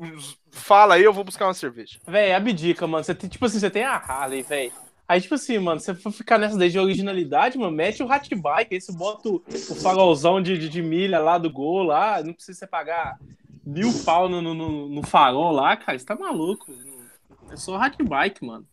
fala 0.50 0.96
aí, 0.96 1.04
eu 1.04 1.12
vou 1.14 1.24
buscar 1.26 1.46
uma 1.48 1.54
cerveja. 1.54 2.00
Véi, 2.08 2.30
é 2.30 2.36
abdica, 2.36 2.88
mano. 2.88 3.04
Você 3.04 3.14
tem, 3.14 3.30
tipo 3.30 3.46
assim, 3.46 3.60
você 3.60 3.70
tem 3.70 3.84
a 3.84 3.96
Harley, 3.96 4.44
velho. 4.44 4.72
Aí, 5.08 5.20
tipo 5.20 5.36
assim, 5.36 5.60
mano, 5.60 5.82
você 5.82 5.94
for 5.94 6.10
ficar 6.14 6.38
nessa 6.38 6.58
daí 6.58 6.70
de 6.70 6.80
originalidade, 6.80 7.58
mano, 7.58 7.76
mete 7.76 8.02
o 8.02 8.10
Hatbike, 8.10 8.74
aí 8.76 8.80
você 8.80 8.94
bota 8.94 9.28
o, 9.28 9.44
o 9.46 9.76
farolzão 9.76 10.42
de, 10.42 10.58
de, 10.58 10.70
de 10.70 10.82
milha 10.82 11.20
lá 11.20 11.38
do 11.38 11.52
gol 11.52 11.84
lá, 11.84 12.24
não 12.24 12.32
precisa 12.34 12.58
você 12.60 12.66
pagar 12.68 13.18
mil 13.66 13.93
pau 14.03 14.30
no, 14.30 14.41
no, 14.41 14.53
no- 14.89 15.03
farol 15.03 15.51
lá, 15.51 15.76
cara, 15.78 15.97
você 15.97 16.05
tá 16.05 16.16
maluco. 16.16 16.72
É 17.51 17.55
só 17.57 17.76
Hatbike, 17.78 18.45
mano. 18.45 18.68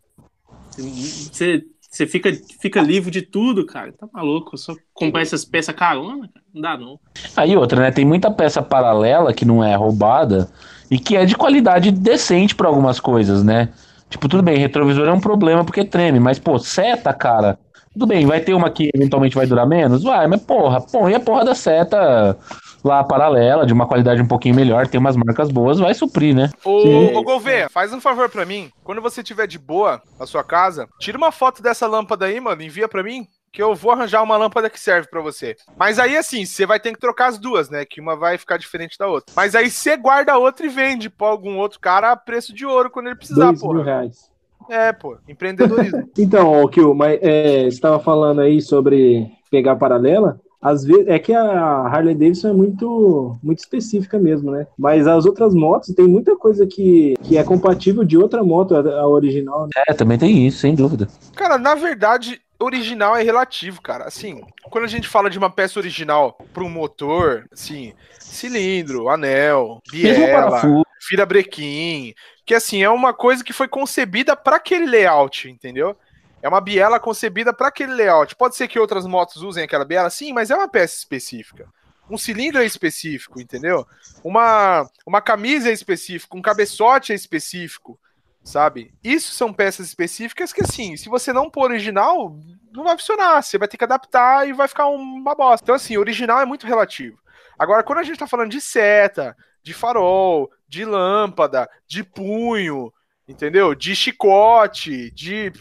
Você, 0.77 1.65
você 1.91 2.07
fica, 2.07 2.31
fica 2.61 2.81
livre 2.81 3.11
de 3.11 3.23
tudo, 3.23 3.67
cara, 3.67 3.93
tá 3.93 4.09
maluco. 4.13 4.57
Só 4.57 4.75
comprar 4.93 5.23
essas 5.23 5.45
peças 5.45 5.75
carona, 5.75 6.29
cara, 6.29 6.45
não 6.55 6.61
dá 6.63 6.77
não. 6.79 7.01
Aí 7.37 7.57
outra, 7.57 7.81
né? 7.81 7.91
Tem 7.91 8.05
muita 8.05 8.31
peça 8.31 8.63
paralela 8.63 9.33
que 9.33 9.45
não 9.45 9.63
é 9.63 9.75
roubada 9.75 10.49
e 10.91 10.99
que 10.99 11.17
é 11.17 11.25
de 11.25 11.37
qualidade 11.37 11.91
decente 11.91 12.55
pra 12.55 12.69
algumas 12.69 13.01
coisas, 13.01 13.43
né? 13.43 13.69
Tipo, 14.09 14.29
tudo 14.29 14.43
bem, 14.43 14.59
retrovisor 14.59 15.07
é 15.07 15.13
um 15.13 15.21
problema 15.21 15.65
porque 15.65 15.85
treme, 15.85 16.19
mas, 16.19 16.39
pô, 16.39 16.59
seta, 16.59 17.13
cara. 17.13 17.59
Tudo 17.93 18.07
bem, 18.07 18.27
vai 18.27 18.41
ter 18.41 18.55
uma 18.55 18.71
que 18.71 18.91
eventualmente 18.95 19.35
vai 19.37 19.47
durar 19.47 19.67
menos? 19.67 20.03
Vai, 20.03 20.27
mas 20.27 20.41
porra, 20.43 20.81
põe 20.81 21.15
a 21.15 21.21
porra 21.21 21.45
da 21.45 21.55
seta 21.55 22.37
lá 22.85 23.03
paralela, 23.05 23.67
de 23.67 23.73
uma 23.73 23.87
qualidade 23.87 24.23
um 24.23 24.27
pouquinho 24.27 24.55
melhor, 24.55 24.87
tem 24.87 25.01
umas 25.01 25.17
marcas 25.17 25.51
boas, 25.51 25.79
vai 25.79 25.95
suprir, 25.95 26.35
né? 26.35 26.51
Ô, 26.65 26.83
Sim. 26.83 27.17
ô 27.17 27.23
Gouveia, 27.23 27.69
faz 27.69 27.93
um 27.93 28.01
favor 28.01 28.29
pra 28.29 28.47
mim. 28.47 28.71
Quando 28.85 29.03
você 29.03 29.23
tiver 29.23 29.47
de 29.47 29.59
boa 29.59 30.01
na 30.19 30.27
sua 30.27 30.45
casa, 30.45 30.89
tira 30.99 31.19
uma 31.19 31.33
foto 31.33 31.63
dessa 31.63 31.87
lâmpada 31.87 32.27
aí, 32.27 32.41
mano, 32.41 32.63
envia 32.63 32.89
pra 32.89 33.03
mim, 33.03 33.27
que 33.53 33.63
eu 33.63 33.75
vou 33.75 33.93
arranjar 33.93 34.23
uma 34.23 34.37
lâmpada 34.37 34.71
que 34.71 34.79
serve 34.79 35.09
pra 35.09 35.21
você. 35.21 35.57
Mas 35.77 35.99
aí, 35.99 36.17
assim, 36.17 36.45
você 36.45 36.67
vai 36.67 36.79
ter 36.79 36.93
que 36.93 37.01
trocar 37.01 37.29
as 37.29 37.39
duas, 37.39 37.71
né? 37.71 37.85
Que 37.85 38.01
uma 38.01 38.15
vai 38.15 38.39
ficar 38.39 38.57
diferente 38.57 38.99
da 38.99 39.07
outra. 39.07 39.33
Mas 39.35 39.55
aí 39.55 39.71
você 39.71 39.97
guarda 39.97 40.33
a 40.33 40.39
outra 40.39 40.67
e 40.67 40.69
vende 40.69 41.11
pra 41.11 41.29
algum 41.29 41.57
outro 41.59 41.81
cara 41.81 42.13
a 42.13 42.17
preço 42.17 42.55
de 42.55 42.67
ouro 42.67 42.91
quando 42.91 43.07
ele 43.07 43.17
precisar, 43.17 43.53
reais. 43.85 44.31
É, 44.69 44.93
pô, 44.93 45.17
empreendedorismo. 45.27 46.09
Então, 46.19 46.63
ô, 46.63 46.69
Kio, 46.69 46.95
mas 46.95 47.19
é, 47.23 47.63
você 47.63 47.69
estava 47.69 47.99
falando 47.99 48.41
aí 48.41 48.61
sobre 48.61 49.31
pegar 49.51 49.77
paralela. 49.77 50.39
Às 50.61 50.85
vezes 50.85 51.07
é 51.07 51.19
que 51.19 51.33
a 51.33 51.43
Harley 51.87 52.15
Davidson 52.15 52.49
é 52.49 52.53
muito, 52.53 53.37
muito 53.43 53.59
específica 53.59 54.19
mesmo, 54.19 54.51
né? 54.51 54.67
Mas 54.77 55.07
as 55.07 55.25
outras 55.25 55.55
motos 55.55 55.95
tem 55.95 56.07
muita 56.09 56.37
coisa 56.37 56.67
que, 56.67 57.15
que 57.23 57.39
é 57.39 57.45
compatível 57.45 58.05
de 58.05 58.19
outra 58.19 58.43
moto, 58.43 58.75
a, 58.75 58.81
a 58.81 59.07
original, 59.07 59.65
né? 59.65 59.83
É, 59.87 59.95
também 59.95 60.19
tem 60.19 60.47
isso, 60.47 60.59
sem 60.59 60.75
dúvida. 60.75 61.09
Cara, 61.37 61.59
na 61.59 61.75
verdade, 61.75 62.41
original 62.59 63.17
é 63.17 63.23
relativo, 63.23 63.81
cara. 63.81 64.05
Assim, 64.05 64.41
quando 64.65 64.85
a 64.85 64.89
gente 64.89 65.07
fala 65.07 65.31
de 65.31 65.39
uma 65.39 65.51
peça 65.51 65.79
original 65.79 66.37
para 66.53 66.65
um 66.65 66.71
motor, 66.71 67.47
assim, 67.53 67.93
cilindro, 68.19 69.09
anel, 69.09 69.81
biela, 69.91 70.51
parafuso. 70.51 70.85
fira 71.01 71.25
brequim, 71.25 72.15
que 72.45 72.55
assim, 72.55 72.83
é 72.83 72.91
uma 72.91 73.15
coisa 73.15 73.45
que 73.45 73.53
foi 73.53 73.69
concebida 73.69 74.35
para 74.35 74.57
aquele 74.57 74.87
layout, 74.87 75.49
entendeu? 75.49 75.97
É 76.43 76.49
uma 76.49 76.61
biela 76.61 77.01
concebida 77.01 77.53
para 77.53 77.69
aquele 77.69 77.95
layout. 77.95 78.37
Pode 78.37 78.57
ser 78.57 78.69
que 78.69 78.79
outras 78.79 79.07
motos 79.07 79.43
usem 79.43 79.65
aquela 79.65 79.85
biela, 79.85 80.11
sim, 80.11 80.33
mas 80.33 80.51
é 80.51 80.55
uma 80.55 80.69
peça 80.69 80.97
específica. 80.97 81.69
Um 82.11 82.17
cilindro 82.17 82.63
é 82.63 82.65
específico, 82.65 83.41
entendeu? 83.41 83.87
Uma, 84.25 84.89
uma 85.07 85.21
camisa 85.21 85.69
é 85.69 85.73
específica, 85.73 86.37
um 86.37 86.43
cabeçote 86.43 87.13
é 87.13 87.15
específico, 87.15 87.99
sabe? 88.43 88.95
Isso 89.05 89.35
são 89.35 89.53
peças 89.53 89.87
específicas 89.87 90.53
que, 90.53 90.63
assim, 90.63 90.97
se 90.97 91.09
você 91.09 91.33
não 91.33 91.51
pôr 91.51 91.71
original, 91.71 92.35
não 92.73 92.85
vai 92.85 92.97
funcionar. 92.97 93.43
Você 93.43 93.59
vai 93.59 93.69
ter 93.69 93.77
que 93.77 93.85
adaptar 93.85 94.49
e 94.49 94.53
vai 94.53 94.69
ficar 94.69 94.87
uma 94.87 95.35
bosta. 95.35 95.65
Então, 95.65 95.75
assim, 95.75 95.99
original 95.99 96.41
é 96.41 96.47
muito 96.47 96.67
relativo. 96.67 97.19
Agora, 97.59 97.83
quando 97.83 97.99
a 97.99 98.03
gente 98.05 98.19
tá 98.19 98.27
falando 98.27 98.51
de 98.51 98.61
seta, 98.61 99.37
de 99.63 99.75
farol, 99.75 100.51
de 100.67 100.85
lâmpada, 100.85 101.69
de 101.87 102.03
punho, 102.05 102.93
entendeu? 103.27 103.75
De 103.75 103.95
chicote, 103.95 105.11
de. 105.11 105.53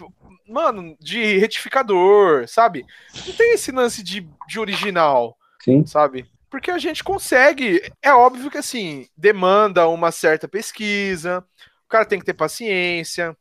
Mano, 0.48 0.96
de 1.00 1.38
retificador, 1.38 2.48
sabe? 2.48 2.86
Não 3.26 3.34
tem 3.34 3.54
esse 3.54 3.72
lance 3.72 4.02
de, 4.04 4.28
de 4.48 4.60
original, 4.60 5.38
Sim. 5.62 5.86
sabe? 5.86 6.26
Porque 6.50 6.72
a 6.72 6.78
gente 6.78 7.04
consegue. 7.04 7.82
É 8.02 8.14
óbvio 8.14 8.50
que, 8.50 8.58
assim, 8.58 9.08
demanda 9.18 9.88
uma 9.88 10.12
certa 10.12 10.48
pesquisa, 10.48 11.46
o 11.86 11.90
cara 11.90 12.06
tem 12.06 12.20
que 12.20 12.26
ter 12.26 12.34
paciência, 12.34 13.36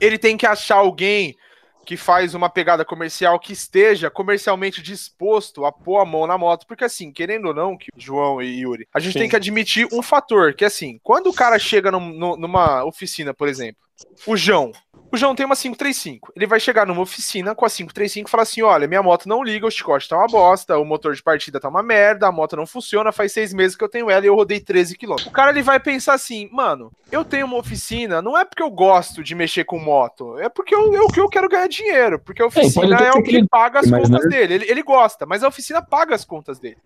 ele 0.00 0.18
tem 0.18 0.36
que 0.36 0.46
achar 0.46 0.76
alguém 0.76 1.36
que 1.84 1.96
faz 1.96 2.34
uma 2.34 2.50
pegada 2.50 2.84
comercial 2.84 3.40
que 3.40 3.52
esteja 3.52 4.10
comercialmente 4.10 4.82
disposto 4.82 5.64
a 5.64 5.72
pôr 5.72 5.98
a 5.98 6.04
mão 6.04 6.26
na 6.26 6.36
moto, 6.36 6.66
porque 6.66 6.84
assim, 6.84 7.10
querendo 7.10 7.46
ou 7.48 7.54
não, 7.54 7.78
que 7.78 7.86
João 7.96 8.42
e 8.42 8.60
Yuri, 8.60 8.86
a 8.92 9.00
gente 9.00 9.14
Sim. 9.14 9.20
tem 9.20 9.28
que 9.30 9.36
admitir 9.36 9.88
um 9.90 10.02
fator, 10.02 10.52
que 10.52 10.66
assim, 10.66 11.00
quando 11.02 11.28
o 11.28 11.32
cara 11.32 11.58
chega 11.58 11.90
num- 11.90 12.12
num- 12.12 12.36
numa 12.36 12.84
oficina, 12.84 13.32
por 13.32 13.48
exemplo, 13.48 13.80
o 14.26 14.36
João, 14.36 14.70
o 15.10 15.16
João 15.16 15.34
tem 15.34 15.46
uma 15.46 15.56
535, 15.56 16.32
ele 16.36 16.46
vai 16.46 16.60
chegar 16.60 16.86
numa 16.86 17.00
oficina 17.00 17.54
com 17.54 17.64
a 17.64 17.68
535 17.70 18.28
e 18.28 18.30
falar 18.30 18.42
assim, 18.42 18.62
olha, 18.62 18.86
minha 18.86 19.02
moto 19.02 19.28
não 19.28 19.42
liga, 19.42 19.66
o 19.66 19.70
chicote 19.70 20.08
tá 20.08 20.16
uma 20.18 20.26
bosta, 20.26 20.76
o 20.78 20.84
motor 20.84 21.14
de 21.14 21.22
partida 21.22 21.58
tá 21.58 21.68
uma 21.68 21.82
merda, 21.82 22.26
a 22.26 22.32
moto 22.32 22.56
não 22.56 22.66
funciona, 22.66 23.10
faz 23.10 23.32
seis 23.32 23.54
meses 23.54 23.76
que 23.76 23.82
eu 23.82 23.88
tenho 23.88 24.10
ela 24.10 24.24
e 24.24 24.28
eu 24.28 24.34
rodei 24.34 24.60
13 24.60 24.96
km. 24.96 25.14
O 25.26 25.30
cara, 25.30 25.50
ele 25.50 25.62
vai 25.62 25.80
pensar 25.80 26.14
assim, 26.14 26.48
mano, 26.52 26.92
eu 27.10 27.24
tenho 27.24 27.46
uma 27.46 27.56
oficina, 27.56 28.20
não 28.20 28.36
é 28.36 28.44
porque 28.44 28.62
eu 28.62 28.70
gosto 28.70 29.22
de 29.22 29.34
mexer 29.34 29.64
com 29.64 29.78
moto, 29.78 30.38
é 30.38 30.48
porque 30.48 30.74
eu, 30.74 30.92
eu, 30.94 31.08
eu 31.16 31.28
quero 31.28 31.48
ganhar 31.48 31.68
dinheiro, 31.68 32.18
porque 32.18 32.42
a 32.42 32.46
oficina 32.46 32.72
pode 32.74 32.94
até 32.94 33.08
é 33.08 33.12
ser 33.12 33.18
o 33.18 33.22
que 33.22 33.30
que 33.30 33.36
ele 33.36 33.48
paga 33.48 33.80
as 33.80 33.86
mas 33.86 34.02
contas 34.02 34.22
não- 34.24 34.30
dele. 34.30 34.54
Ele, 34.54 34.70
ele 34.70 34.82
gosta, 34.82 35.24
mas 35.24 35.42
a 35.42 35.48
oficina 35.48 35.80
paga 35.80 36.14
as 36.14 36.24
contas 36.24 36.58
dele. 36.58 36.78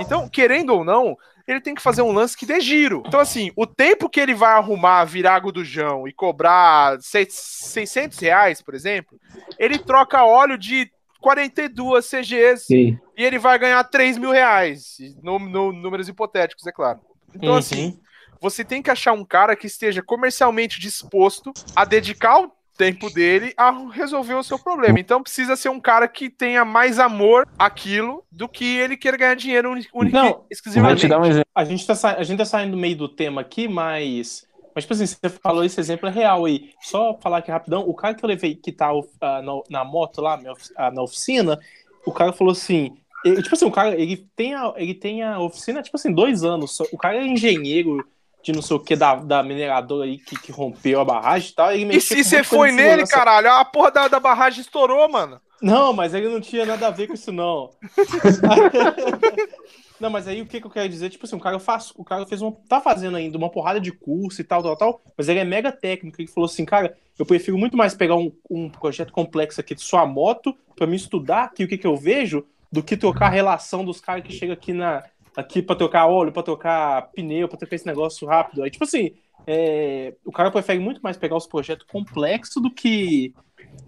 Então, 0.00 0.28
querendo 0.28 0.74
ou 0.74 0.84
não, 0.84 1.16
ele 1.48 1.60
tem 1.60 1.74
que 1.74 1.82
fazer 1.82 2.02
um 2.02 2.12
lance 2.12 2.36
que 2.36 2.44
dê 2.46 2.60
giro. 2.60 3.02
Então, 3.06 3.18
assim, 3.18 3.50
o 3.56 3.66
tempo 3.66 4.08
que 4.08 4.20
ele 4.20 4.34
vai 4.34 4.52
arrumar 4.52 5.04
virago 5.04 5.50
do 5.50 5.64
Jão 5.64 6.06
e 6.06 6.12
cobrar 6.12 7.00
seis- 7.00 7.32
600 7.34 8.18
reais, 8.18 8.60
por 8.62 8.74
exemplo, 8.74 9.18
ele 9.58 9.78
troca 9.78 10.22
óleo 10.24 10.58
de 10.58 10.90
42 11.20 12.04
CGs 12.04 12.66
Sim. 12.66 12.98
e 13.16 13.24
ele 13.24 13.38
vai 13.38 13.58
ganhar 13.58 13.82
3 13.84 14.18
mil 14.18 14.30
reais. 14.30 14.98
No, 15.22 15.38
no- 15.38 15.72
números 15.72 16.08
hipotéticos, 16.08 16.66
é 16.66 16.70
claro. 16.72 17.00
Então, 17.34 17.52
Uhum. 17.52 17.58
assim, 17.58 17.98
você 18.40 18.62
tem 18.64 18.80
que 18.82 18.90
achar 18.90 19.12
um 19.12 19.24
cara 19.24 19.56
que 19.56 19.66
esteja 19.66 20.02
comercialmente 20.02 20.78
disposto 20.78 21.52
a 21.74 21.84
dedicar 21.84 22.38
o 22.40 22.52
tempo 22.78 23.10
dele 23.10 23.52
a 23.56 23.70
resolver 23.90 24.34
o 24.34 24.42
seu 24.42 24.58
problema. 24.58 24.98
Então 25.00 25.22
precisa 25.22 25.56
ser 25.56 25.68
um 25.68 25.80
cara 25.80 26.06
que 26.08 26.30
tenha 26.30 26.64
mais 26.64 26.98
amor 26.98 27.46
àquilo 27.58 28.24
do 28.32 28.48
que 28.48 28.64
ele 28.78 28.96
queira 28.96 29.16
ganhar 29.16 29.34
dinheiro 29.34 29.70
único 29.70 30.02
Não, 30.04 30.28
Vou 30.28 30.46
exclusivamente. 30.50 31.00
te 31.00 31.08
dar 31.08 31.20
um 31.20 31.24
exemplo. 31.26 31.48
A 31.54 31.64
gente, 31.64 31.86
tá 31.86 31.94
sa... 31.94 32.14
a 32.14 32.22
gente 32.22 32.38
tá 32.38 32.44
saindo 32.44 32.70
do 32.70 32.76
meio 32.78 32.96
do 32.96 33.08
tema 33.08 33.40
aqui, 33.40 33.68
mas. 33.68 34.46
Mas, 34.74 34.84
tipo 34.84 34.94
assim, 34.94 35.06
você 35.06 35.28
falou 35.28 35.64
esse 35.64 35.80
exemplo 35.80 36.08
é 36.08 36.12
real 36.12 36.44
aí. 36.44 36.70
Só 36.80 37.18
falar 37.20 37.38
aqui 37.38 37.50
rapidão, 37.50 37.80
o 37.88 37.92
cara 37.94 38.14
que 38.14 38.24
eu 38.24 38.28
levei 38.28 38.54
que 38.54 38.70
tá 38.70 38.90
ah, 39.20 39.42
na, 39.42 39.52
na 39.68 39.84
moto 39.84 40.20
lá, 40.20 40.36
ofi- 40.52 40.72
ah, 40.76 40.90
na 40.90 41.02
oficina, 41.02 41.58
o 42.06 42.12
cara 42.12 42.32
falou 42.32 42.52
assim. 42.52 42.96
ele- 43.24 43.42
tipo 43.42 43.54
assim, 43.56 43.64
o 43.64 43.72
cara, 43.72 44.00
ele 44.00 44.28
tem 44.36 44.54
a, 44.54 44.72
ele 44.76 44.94
tem 44.94 45.22
a 45.24 45.40
oficina, 45.40 45.82
tipo 45.82 45.96
assim, 45.96 46.12
dois 46.14 46.44
anos. 46.44 46.76
só- 46.76 46.84
O 46.92 46.96
cara 46.96 47.16
é 47.16 47.26
engenheiro 47.26 48.06
de 48.42 48.52
não 48.52 48.62
sei 48.62 48.76
o 48.76 48.80
que 48.80 48.96
da, 48.96 49.16
da 49.16 49.42
mineradora 49.42 50.04
aí 50.04 50.18
que, 50.18 50.38
que 50.38 50.52
rompeu 50.52 51.00
a 51.00 51.04
barragem 51.04 51.50
e 51.50 51.54
tal. 51.54 51.72
Ele 51.72 51.96
E 51.96 52.00
se 52.00 52.22
você 52.22 52.42
foi 52.42 52.72
nele, 52.72 53.06
caralho, 53.06 53.50
a 53.50 53.64
porra 53.64 53.90
da, 53.90 54.08
da 54.08 54.20
barragem 54.20 54.60
estourou, 54.60 55.08
mano. 55.08 55.40
Não, 55.60 55.92
mas 55.92 56.14
ele 56.14 56.28
não 56.28 56.40
tinha 56.40 56.64
nada 56.64 56.86
a 56.86 56.90
ver 56.90 57.08
com 57.08 57.14
isso, 57.14 57.32
não. 57.32 57.70
não, 59.98 60.08
mas 60.08 60.28
aí 60.28 60.40
o 60.40 60.46
que, 60.46 60.60
que 60.60 60.66
eu 60.66 60.70
quero 60.70 60.88
dizer? 60.88 61.10
Tipo 61.10 61.26
assim, 61.26 61.34
o 61.34 61.40
cara, 61.40 61.58
faz, 61.58 61.92
o 61.96 62.04
cara 62.04 62.24
fez 62.26 62.40
uma, 62.40 62.52
tá 62.68 62.80
fazendo 62.80 63.16
ainda 63.16 63.36
uma 63.36 63.50
porrada 63.50 63.80
de 63.80 63.90
curso 63.90 64.40
e 64.40 64.44
tal, 64.44 64.62
tal, 64.62 64.76
tal, 64.76 65.02
mas 65.16 65.28
ele 65.28 65.40
é 65.40 65.44
mega 65.44 65.72
técnico. 65.72 66.20
Ele 66.20 66.28
falou 66.28 66.46
assim, 66.46 66.64
cara, 66.64 66.96
eu 67.18 67.26
prefiro 67.26 67.58
muito 67.58 67.76
mais 67.76 67.94
pegar 67.94 68.14
um, 68.14 68.30
um 68.48 68.70
projeto 68.70 69.12
complexo 69.12 69.60
aqui 69.60 69.74
de 69.74 69.82
sua 69.82 70.06
moto 70.06 70.56
pra 70.76 70.86
me 70.86 70.96
estudar 70.96 71.44
aqui 71.44 71.64
o 71.64 71.68
que, 71.68 71.76
que 71.76 71.86
eu 71.86 71.96
vejo 71.96 72.46
do 72.70 72.82
que 72.82 72.96
trocar 72.96 73.26
a 73.26 73.30
relação 73.30 73.84
dos 73.84 74.00
caras 74.00 74.22
que 74.22 74.32
chegam 74.32 74.52
aqui 74.52 74.72
na 74.72 75.02
aqui 75.36 75.62
pra 75.62 75.76
trocar 75.76 76.06
óleo, 76.06 76.32
pra 76.32 76.42
trocar 76.42 77.10
pneu, 77.12 77.48
pra 77.48 77.58
trocar 77.58 77.76
esse 77.76 77.86
negócio 77.86 78.26
rápido. 78.26 78.62
Aí, 78.62 78.70
tipo 78.70 78.84
assim, 78.84 79.12
é, 79.46 80.14
o 80.24 80.32
cara 80.32 80.50
prefere 80.50 80.78
muito 80.78 81.00
mais 81.00 81.16
pegar 81.16 81.36
os 81.36 81.46
projetos 81.46 81.86
complexos 81.86 82.62
do 82.62 82.70
que 82.70 83.34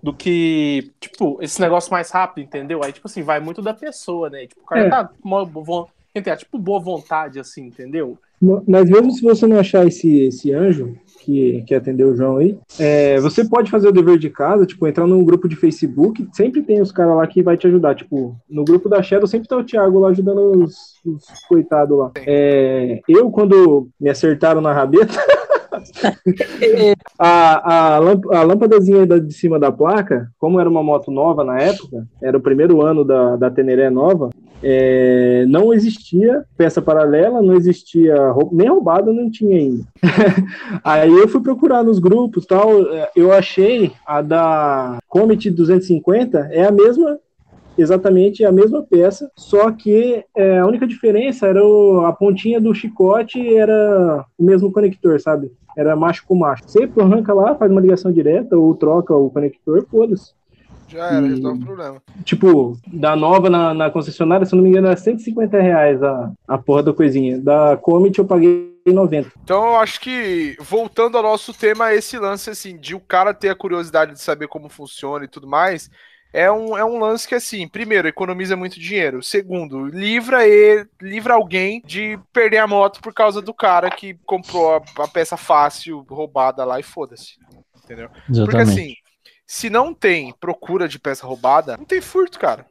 do 0.03 0.15
que, 0.15 0.93
tipo, 1.01 1.39
esse 1.43 1.61
negócio 1.61 1.91
mais 1.93 2.11
rápido, 2.11 2.45
entendeu? 2.45 2.83
Aí, 2.83 2.93
tipo 2.93 3.07
assim, 3.07 3.23
vai 3.23 3.41
muito 3.41 3.61
da 3.61 3.75
pessoa, 3.75 4.31
né? 4.31 4.47
Tipo, 4.47 4.63
o 4.63 4.65
cara 4.65 4.87
É. 4.87 4.89
tá 4.89 5.11
entre, 6.15 6.37
tipo, 6.37 6.59
boa 6.59 6.81
vontade, 6.81 7.39
assim, 7.39 7.67
entendeu? 7.67 8.19
Mas 8.67 8.89
mesmo 8.89 9.11
se 9.13 9.23
você 9.23 9.47
não 9.47 9.59
achar 9.59 9.87
esse, 9.87 10.23
esse 10.23 10.53
anjo 10.53 10.97
que, 11.31 11.63
que 11.63 11.75
atendeu 11.75 12.09
o 12.09 12.17
João 12.17 12.39
aí, 12.39 12.59
é, 12.79 13.21
você 13.21 13.45
pode 13.45 13.71
fazer 13.71 13.89
o 13.89 13.93
dever 13.93 14.19
de 14.19 14.29
casa, 14.29 14.67
tipo, 14.67 14.87
entrar 14.87 15.07
num 15.07 15.25
grupo 15.25 15.49
de 15.49 15.55
Facebook, 15.55 16.27
sempre 16.33 16.63
tem 16.63 16.81
os 16.81 16.91
caras 16.91 17.17
lá 17.17 17.27
que 17.27 17.43
vai 17.43 17.57
te 17.57 17.67
ajudar. 17.67 17.95
Tipo, 17.95 18.37
no 18.49 18.65
grupo 18.65 18.89
da 18.89 19.03
Shadow 19.03 19.27
sempre 19.27 19.49
tá 19.49 19.57
o 19.57 19.65
Thiago 19.65 20.01
lá 20.01 20.09
ajudando 20.09 20.65
os, 20.65 20.75
os 21.05 21.25
coitados 21.49 21.97
lá. 21.97 22.11
É, 22.27 23.01
eu, 23.09 23.31
quando 23.31 23.89
me 24.01 24.11
acertaram 24.11 24.61
na 24.61 24.73
rabeta, 24.73 25.15
a, 27.19 27.95
a, 27.95 27.99
lâmp- 27.99 28.33
a 28.33 28.43
lâmpadazinha 28.43 29.07
da- 29.07 29.19
de 29.19 29.33
cima 29.33 29.59
da 29.59 29.71
placa, 29.73 30.29
como 30.39 30.61
era 30.61 30.69
uma 30.69 30.83
moto 30.83 31.11
nova 31.11 31.45
na 31.45 31.59
época, 31.59 32.07
era 32.23 32.37
o 32.37 32.41
primeiro 32.41 32.83
ano 32.83 33.05
da, 33.05 33.37
da 33.37 33.51
Teneré 33.51 33.91
nova, 33.91 34.31
é, 34.63 35.45
não 35.49 35.73
existia 35.73 36.45
peça 36.57 36.83
paralela, 36.83 37.41
não 37.41 37.55
existia 37.55 38.15
nem 38.53 38.69
roubada, 38.69 39.13
não 39.13 39.31
tinha 39.31 39.57
ainda. 39.57 39.85
Aí 40.85 41.11
eu 41.11 41.29
fui 41.29 41.41
procurar 41.41 41.83
nos 41.83 41.99
grupos 41.99 42.45
tal, 42.45 42.83
é, 42.93 43.11
eu 43.17 43.33
achei 43.33 43.91
a 44.07 44.21
da 44.21 44.99
Comet 45.09 45.51
250 45.51 46.51
é 46.53 46.65
a 46.65 46.71
mesma, 46.71 47.19
exatamente 47.81 48.45
a 48.45 48.53
mesma 48.53 48.83
peça, 48.83 49.31
só 49.37 49.71
que 49.73 50.25
é, 50.37 50.59
a 50.59 50.67
única 50.67 50.87
diferença 50.87 51.47
era 51.47 51.65
o- 51.65 52.05
a 52.07 52.13
pontinha 52.13 52.61
do 52.61 52.75
chicote 52.75 53.55
era 53.57 54.25
o 54.39 54.45
mesmo 54.45 54.73
conector, 54.73 55.21
sabe? 55.21 55.51
Era 55.77 55.97
macho 55.97 56.25
com 56.27 56.35
macho. 56.35 56.63
Você 56.67 56.91
arranca 56.99 57.33
lá, 57.33 57.55
faz 57.57 57.71
uma 57.71 57.81
ligação 57.81 58.13
direta 58.13 58.57
ou 58.57 58.75
troca 58.75 59.15
o 59.15 59.31
conector, 59.31 59.87
foda-se. 59.91 60.33
Já 60.89 61.07
era, 61.07 61.27
E- 61.27 61.31
resolve 61.31 61.63
o 61.63 61.65
problema. 61.67 62.03
Tipo, 62.25 62.77
da 62.93 63.15
nova 63.15 63.49
na, 63.49 63.73
na 63.73 63.91
concessionária, 63.91 64.45
se 64.45 64.53
eu 64.53 64.57
não 64.57 64.65
me 64.65 64.71
engano, 64.71 64.89
era 64.89 64.97
150 64.97 65.61
reais 65.61 66.03
a, 66.03 66.33
a 66.49 66.59
porra 66.59 66.83
da 66.83 66.93
coisinha. 66.93 67.41
Da 67.41 67.77
Comet 67.77 68.19
eu 68.19 68.25
paguei 68.27 68.75
90. 68.87 69.31
Então 69.45 69.65
eu 69.69 69.77
acho 69.77 70.01
que, 70.01 70.57
voltando 70.61 71.17
ao 71.17 71.23
nosso 71.23 71.53
tema, 71.55 71.93
esse 71.95 72.19
lance 72.19 72.51
assim, 72.51 72.77
de 72.79 72.95
o 72.95 73.01
cara 73.01 73.33
ter 73.33 73.49
a 73.51 73.55
curiosidade 73.55 74.13
de 74.13 74.21
saber 74.21 74.49
como 74.49 74.69
funciona 74.69 75.25
e 75.25 75.29
tudo 75.29 75.47
mais, 75.47 75.89
é 76.33 76.51
um, 76.51 76.77
é 76.77 76.85
um 76.85 76.99
lance 76.99 77.27
que, 77.27 77.35
assim, 77.35 77.67
primeiro, 77.67 78.07
economiza 78.09 78.57
muito 78.57 78.79
dinheiro. 78.79 79.23
Segundo, 79.23 79.87
livra 79.87 80.47
ele, 80.47 80.89
livra 81.01 81.35
alguém 81.35 81.83
de 81.85 82.19
perder 82.33 82.59
a 82.59 82.67
moto 82.67 83.01
por 83.01 83.13
causa 83.13 83.43
do 83.43 83.53
cara 83.53 83.91
que 83.91 84.15
comprou 84.25 84.77
a, 84.77 85.03
a 85.03 85.09
peça 85.09 85.37
fácil, 85.37 86.05
roubada 86.09 86.65
lá 86.65 86.79
e 86.79 86.83
foda-se. 86.83 87.35
Entendeu? 87.85 88.09
Porque 88.09 88.33
Exatamente. 88.33 88.71
assim, 88.71 88.95
se 89.47 89.69
não 89.69 89.93
tem 89.93 90.33
procura 90.39 90.87
de 90.87 90.99
peça 90.99 91.27
roubada, 91.27 91.77
não 91.77 91.85
tem 91.85 92.01
furto, 92.01 92.39
cara. 92.39 92.65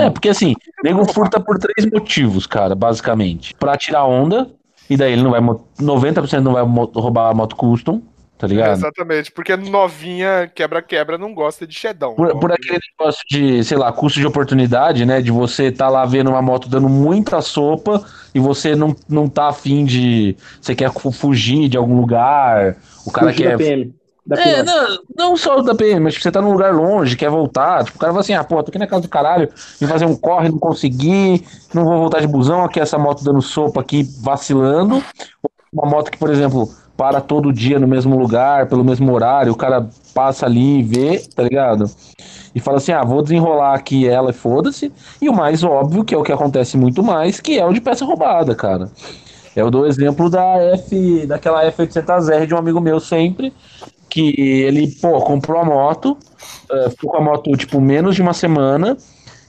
É, 0.00 0.10
porque 0.10 0.28
assim, 0.28 0.54
nego 0.82 1.04
furta 1.12 1.40
por 1.40 1.58
três 1.58 1.90
motivos, 1.90 2.46
cara, 2.46 2.74
basicamente. 2.74 3.54
Pra 3.54 3.76
tirar 3.76 4.04
onda, 4.04 4.50
e 4.90 4.96
daí 4.96 5.12
ele 5.12 5.22
não 5.22 5.30
vai. 5.30 5.40
mo- 5.40 5.68
90% 5.80 6.40
não 6.42 6.52
vai 6.52 6.62
roubar 6.62 7.30
a 7.30 7.34
moto 7.34 7.56
custom, 7.56 8.02
tá 8.42 8.46
ligado? 8.48 8.72
Exatamente, 8.78 9.30
porque 9.32 9.56
novinha, 9.56 10.50
quebra-quebra, 10.54 11.16
não 11.16 11.34
gosta 11.34 11.66
de 11.66 11.74
shedão. 11.74 12.14
Por, 12.14 12.38
por 12.38 12.52
aquele 12.52 12.78
negócio 12.98 13.22
de, 13.30 13.64
sei 13.64 13.78
lá, 13.78 13.90
custo 13.92 14.20
de 14.20 14.26
oportunidade, 14.26 15.06
né? 15.06 15.22
De 15.22 15.30
você 15.30 15.72
tá 15.72 15.88
lá 15.88 16.04
vendo 16.04 16.28
uma 16.30 16.42
moto 16.42 16.68
dando 16.68 16.88
muita 16.88 17.40
sopa 17.40 18.04
e 18.34 18.38
você 18.40 18.76
não, 18.76 18.94
não 19.08 19.28
tá 19.28 19.48
afim 19.48 19.84
de. 19.84 20.36
Você 20.60 20.74
quer 20.74 20.92
fu- 20.92 21.10
fugir 21.10 21.68
de 21.68 21.76
algum 21.78 21.96
lugar, 21.98 22.76
o 23.06 23.10
cara 23.10 23.32
quer. 23.32 23.52
da 23.52 23.56
PM. 23.56 23.94
Da 24.26 24.36
É, 24.36 24.44
PM. 24.52 24.66
não, 24.66 24.98
não 25.16 25.36
só 25.36 25.60
da 25.62 25.74
PM, 25.74 26.00
mas 26.00 26.14
você 26.16 26.30
tá 26.30 26.40
num 26.42 26.52
lugar 26.52 26.74
longe, 26.74 27.16
quer 27.16 27.30
voltar. 27.30 27.84
Tipo, 27.84 27.96
o 27.96 28.00
cara 28.00 28.12
fala 28.12 28.20
assim: 28.20 28.34
ah, 28.34 28.44
pô, 28.44 28.62
tô 28.62 28.68
aqui 28.70 28.78
na 28.78 28.86
casa 28.86 29.02
do 29.02 29.08
caralho, 29.08 29.48
vim 29.80 29.86
fazer 29.86 30.04
um 30.04 30.14
corre, 30.16 30.48
não 30.50 30.58
consegui, 30.58 31.44
não 31.74 31.84
vou 31.84 31.98
voltar 31.98 32.20
de 32.20 32.26
busão, 32.28 32.62
aqui 32.62 32.78
essa 32.78 32.98
moto 32.98 33.24
dando 33.24 33.40
sopa 33.40 33.80
aqui, 33.80 34.02
vacilando. 34.22 35.02
Uma 35.72 35.88
moto 35.88 36.10
que, 36.10 36.18
por 36.18 36.30
exemplo, 36.30 36.68
para 37.02 37.20
todo 37.20 37.52
dia 37.52 37.80
no 37.80 37.88
mesmo 37.88 38.16
lugar, 38.16 38.68
pelo 38.68 38.84
mesmo 38.84 39.12
horário, 39.12 39.50
o 39.50 39.56
cara 39.56 39.88
passa 40.14 40.46
ali 40.46 40.78
e 40.78 40.82
vê, 40.84 41.18
tá 41.34 41.42
ligado? 41.42 41.90
E 42.54 42.60
fala 42.60 42.76
assim: 42.76 42.92
ah, 42.92 43.02
vou 43.02 43.20
desenrolar 43.20 43.74
aqui 43.74 44.06
ela 44.06 44.30
e 44.30 44.32
foda-se. 44.32 44.92
E 45.20 45.28
o 45.28 45.32
mais 45.32 45.64
óbvio, 45.64 46.04
que 46.04 46.14
é 46.14 46.16
o 46.16 46.22
que 46.22 46.30
acontece 46.30 46.76
muito 46.76 47.02
mais, 47.02 47.40
que 47.40 47.58
é 47.58 47.66
o 47.66 47.72
de 47.72 47.80
peça 47.80 48.04
roubada, 48.04 48.54
cara. 48.54 48.88
Eu 49.56 49.68
dou 49.68 49.84
exemplo 49.84 50.30
da 50.30 50.58
F, 50.76 51.26
daquela 51.26 51.68
F800R 51.72 52.46
de 52.46 52.54
um 52.54 52.58
amigo 52.58 52.80
meu 52.80 53.00
sempre, 53.00 53.52
que 54.08 54.40
ele, 54.40 54.86
pô, 54.86 55.20
comprou 55.22 55.60
a 55.60 55.64
moto, 55.64 56.16
eh, 56.70 56.90
ficou 56.90 57.10
com 57.10 57.16
a 57.16 57.20
moto, 57.20 57.50
tipo, 57.56 57.80
menos 57.80 58.14
de 58.14 58.22
uma 58.22 58.32
semana, 58.32 58.96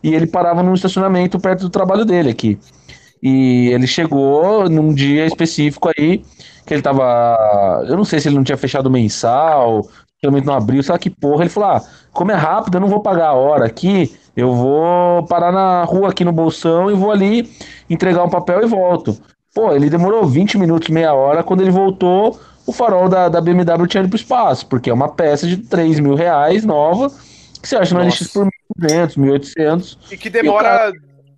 e 0.03 0.15
ele 0.15 0.25
parava 0.25 0.63
num 0.63 0.73
estacionamento 0.73 1.39
perto 1.39 1.61
do 1.61 1.69
trabalho 1.69 2.03
dele 2.03 2.31
aqui. 2.31 2.57
E 3.23 3.69
ele 3.69 3.87
chegou 3.87 4.69
num 4.69 4.93
dia 4.93 5.25
específico 5.25 5.89
aí, 5.97 6.21
que 6.65 6.73
ele 6.73 6.81
tava. 6.81 7.85
Eu 7.87 7.95
não 7.95 8.03
sei 8.03 8.19
se 8.19 8.27
ele 8.27 8.35
não 8.35 8.43
tinha 8.43 8.57
fechado 8.57 8.87
o 8.87 8.91
mensal, 8.91 9.87
realmente 10.21 10.45
não 10.45 10.53
abriu, 10.53 10.83
sei 10.83 10.91
lá 10.91 10.99
que 10.99 11.09
porra. 11.09 11.43
Ele 11.43 11.49
falou: 11.49 11.69
ah, 11.69 11.81
como 12.11 12.31
é 12.31 12.35
rápido, 12.35 12.75
eu 12.75 12.81
não 12.81 12.89
vou 12.89 12.99
pagar 12.99 13.29
a 13.29 13.33
hora 13.33 13.65
aqui, 13.65 14.13
eu 14.35 14.53
vou 14.53 15.23
parar 15.23 15.53
na 15.53 15.85
rua 15.85 16.09
aqui 16.09 16.25
no 16.25 16.33
bolsão 16.33 16.91
e 16.91 16.93
vou 16.93 17.11
ali 17.11 17.49
entregar 17.89 18.25
um 18.25 18.29
papel 18.29 18.61
e 18.61 18.65
volto. 18.65 19.17
Pô, 19.55 19.71
ele 19.71 19.89
demorou 19.89 20.25
20 20.25 20.57
minutos, 20.57 20.89
meia 20.89 21.13
hora, 21.13 21.43
quando 21.43 21.61
ele 21.61 21.71
voltou, 21.71 22.37
o 22.67 22.73
farol 22.73 23.07
da, 23.07 23.29
da 23.29 23.39
BMW 23.39 23.87
tinha 23.87 24.01
ido 24.01 24.09
pro 24.09 24.17
espaço, 24.17 24.67
porque 24.67 24.89
é 24.89 24.93
uma 24.93 25.07
peça 25.07 25.47
de 25.47 25.55
3 25.55 26.01
mil 26.01 26.15
reais 26.15 26.65
nova, 26.65 27.09
que 27.61 27.69
você 27.69 27.77
acha 27.77 27.95
no 27.95 28.03
Nossa. 28.03 28.21
LX 28.21 28.33
por 28.33 28.49
1.200, 28.81 29.15
1.800. 29.15 29.97
E 30.11 30.17
que 30.17 30.29
demora 30.29 30.91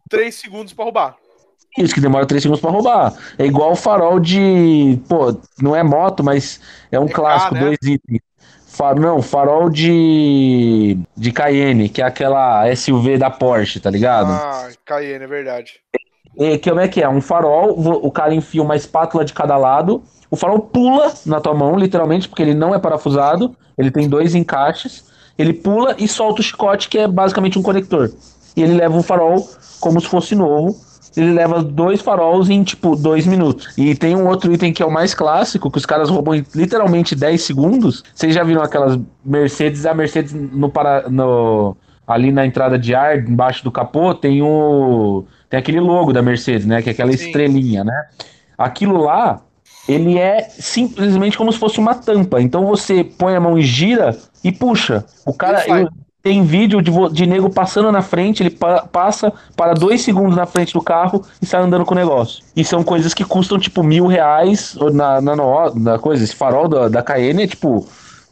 3 0.09 0.33
segundos 0.33 0.73
pra 0.73 0.85
roubar. 0.85 1.24
Isso 1.77 1.93
que 1.93 2.01
demora 2.01 2.25
3 2.25 2.41
segundos 2.41 2.61
pra 2.61 2.71
roubar. 2.71 3.13
É 3.37 3.45
igual 3.45 3.71
o 3.71 3.75
farol 3.75 4.19
de. 4.19 4.99
Pô, 5.09 5.35
não 5.61 5.75
é 5.75 5.83
moto, 5.83 6.23
mas 6.23 6.59
é 6.91 6.99
um 6.99 7.05
EK, 7.05 7.13
clássico, 7.13 7.53
né? 7.53 7.59
dois 7.61 7.77
itens. 7.83 8.21
Fa- 8.67 8.95
não, 8.95 9.21
farol 9.21 9.69
de. 9.69 10.97
de 11.15 11.31
Cayenne, 11.31 11.89
que 11.89 12.01
é 12.01 12.05
aquela 12.05 12.65
SUV 12.75 13.17
da 13.17 13.29
Porsche, 13.29 13.79
tá 13.79 13.89
ligado? 13.89 14.31
Ah, 14.31 14.69
Cayenne, 14.85 15.23
é 15.23 15.27
verdade. 15.27 15.73
E 16.37 16.57
que 16.57 16.69
como 16.69 16.81
é 16.81 16.87
que 16.87 17.01
é? 17.01 17.07
Um 17.07 17.21
farol, 17.21 17.71
o 17.77 18.11
cara 18.11 18.33
enfia 18.33 18.61
uma 18.61 18.75
espátula 18.75 19.23
de 19.23 19.33
cada 19.33 19.55
lado, 19.55 20.03
o 20.29 20.35
farol 20.35 20.59
pula 20.59 21.13
na 21.25 21.39
tua 21.39 21.53
mão, 21.53 21.77
literalmente, 21.77 22.27
porque 22.27 22.41
ele 22.41 22.53
não 22.53 22.75
é 22.75 22.79
parafusado, 22.79 23.55
ele 23.77 23.89
tem 23.89 24.09
dois 24.09 24.35
encaixes, 24.35 25.05
ele 25.37 25.53
pula 25.53 25.95
e 25.97 26.07
solta 26.07 26.41
o 26.41 26.43
chicote, 26.43 26.89
que 26.89 26.97
é 26.97 27.07
basicamente 27.07 27.57
um 27.57 27.63
conector. 27.63 28.11
E 28.55 28.61
ele 28.61 28.73
leva 28.73 28.97
o 28.97 29.03
farol 29.03 29.47
como 29.79 29.99
se 30.01 30.07
fosse 30.07 30.35
novo. 30.35 30.75
Ele 31.15 31.33
leva 31.33 31.63
dois 31.63 32.01
faróis 32.01 32.49
em, 32.49 32.63
tipo, 32.63 32.95
dois 32.95 33.25
minutos. 33.25 33.73
E 33.77 33.95
tem 33.95 34.15
um 34.15 34.27
outro 34.27 34.51
item 34.51 34.73
que 34.73 34.83
é 34.83 34.85
o 34.85 34.91
mais 34.91 35.13
clássico, 35.13 35.71
que 35.71 35.77
os 35.77 35.85
caras 35.85 36.09
roubam 36.09 36.35
em 36.35 36.45
literalmente 36.53 37.15
10 37.15 37.41
segundos. 37.41 38.03
Vocês 38.13 38.33
já 38.33 38.43
viram 38.43 38.61
aquelas 38.61 38.99
Mercedes, 39.23 39.85
a 39.85 39.93
Mercedes 39.93 40.33
no, 40.33 40.69
para, 40.69 41.09
no 41.09 41.75
ali 42.07 42.31
na 42.31 42.45
entrada 42.45 42.77
de 42.77 42.93
ar, 42.93 43.17
embaixo 43.17 43.63
do 43.63 43.71
capô, 43.71 44.13
tem 44.13 44.41
o 44.41 45.25
tem 45.49 45.59
aquele 45.59 45.79
logo 45.79 46.11
da 46.11 46.21
Mercedes, 46.21 46.65
né, 46.65 46.81
que 46.81 46.89
é 46.89 46.91
aquela 46.91 47.11
Sim. 47.11 47.27
estrelinha, 47.27 47.83
né? 47.83 48.07
Aquilo 48.57 48.97
lá, 48.97 49.41
ele 49.87 50.17
é 50.17 50.41
simplesmente 50.49 51.37
como 51.37 51.51
se 51.51 51.59
fosse 51.59 51.79
uma 51.79 51.93
tampa. 51.93 52.41
Então 52.41 52.65
você 52.65 53.03
põe 53.03 53.35
a 53.35 53.39
mão 53.39 53.57
e 53.57 53.61
gira 53.61 54.17
e 54.43 54.51
puxa. 54.51 55.05
O 55.25 55.33
cara 55.33 55.63
Ele 55.67 55.87
tem 56.25 56.41
vídeo 56.43 56.81
de, 56.81 56.91
de 57.11 57.27
nego 57.27 57.51
passando 57.51 57.91
na 57.91 58.01
frente, 58.01 58.41
ele 58.41 58.49
pa- 58.49 58.81
passa 58.91 59.31
para 59.55 59.75
dois 59.75 60.01
segundos 60.01 60.35
na 60.35 60.47
frente 60.47 60.73
do 60.73 60.81
carro 60.81 61.23
e 61.39 61.45
sai 61.45 61.61
andando 61.61 61.85
com 61.85 61.93
o 61.93 61.97
negócio. 61.97 62.43
E 62.55 62.65
são 62.65 62.83
coisas 62.83 63.13
que 63.13 63.23
custam 63.23 63.59
tipo 63.59 63.83
mil 63.83 64.07
reais 64.07 64.75
na, 64.91 65.21
na, 65.21 65.35
na 65.75 65.99
coisa. 65.99 66.23
Esse 66.23 66.35
farol 66.35 66.67
da, 66.67 66.89
da 66.89 67.03
Cayenne 67.03 67.43
é 67.43 67.47
tipo, 67.47 67.87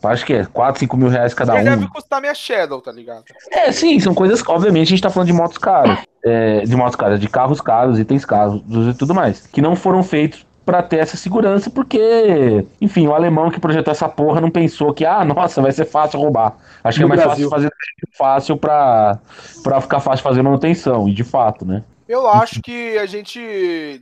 acho 0.06 0.26
que 0.26 0.34
é 0.34 0.44
4, 0.44 0.80
5 0.80 0.98
mil 0.98 1.08
reais 1.08 1.36
cada 1.36 1.54
Ele 1.54 1.70
um. 1.70 1.78
deve 1.78 1.88
custar 1.88 2.20
minha 2.20 2.34
Shadow, 2.34 2.82
tá 2.82 2.92
ligado? 2.92 3.26
É, 3.52 3.72
sim, 3.72 4.00
são 4.00 4.16
coisas. 4.16 4.42
Obviamente, 4.48 4.88
a 4.88 4.90
gente 4.90 5.04
tá 5.04 5.12
falando 5.12 5.28
de 5.28 5.34
motos 5.34 5.60
caras. 5.60 6.00
é, 6.26 6.62
de 6.62 6.76
motos 6.76 6.96
caras, 6.96 7.20
de 7.20 7.28
carros 7.30 7.62
caros, 7.62 8.00
itens 8.00 8.26
caros 8.26 8.60
e 8.90 8.94
tudo 8.96 9.14
mais. 9.14 9.46
Que 9.46 9.62
não 9.62 9.76
foram 9.76 10.02
feitos 10.02 10.44
pra 10.66 10.82
ter 10.84 10.98
essa 11.00 11.18
segurança, 11.18 11.70
porque, 11.70 12.66
enfim, 12.80 13.08
o 13.08 13.14
alemão 13.14 13.50
que 13.52 13.60
projetou 13.60 13.92
essa 13.92 14.08
porra 14.08 14.40
não 14.42 14.50
pensou 14.50 14.94
que, 14.94 15.06
ah, 15.06 15.24
nossa, 15.26 15.62
vai 15.62 15.72
ser 15.72 15.86
fácil 15.86 16.20
roubar. 16.20 16.56
Acho 16.84 17.00
que 17.00 17.06
No 17.06 17.14
é 17.14 17.16
mais 17.18 17.22
Brasil. 17.22 17.50
fácil 17.50 17.70
fazer 17.70 17.72
fácil 18.18 18.58
pra, 18.58 19.20
pra 19.64 19.82
ficar 19.82 20.00
fácil 20.00 20.24
fazer 20.24 20.42
manutenção, 20.42 21.08
e 21.10 21.14
de 21.14 21.24
fato, 21.24 21.66
né? 21.66 21.84
Eu 22.14 22.30
acho 22.30 22.62
que 22.62 22.96
a 23.00 23.08
gente 23.08 23.40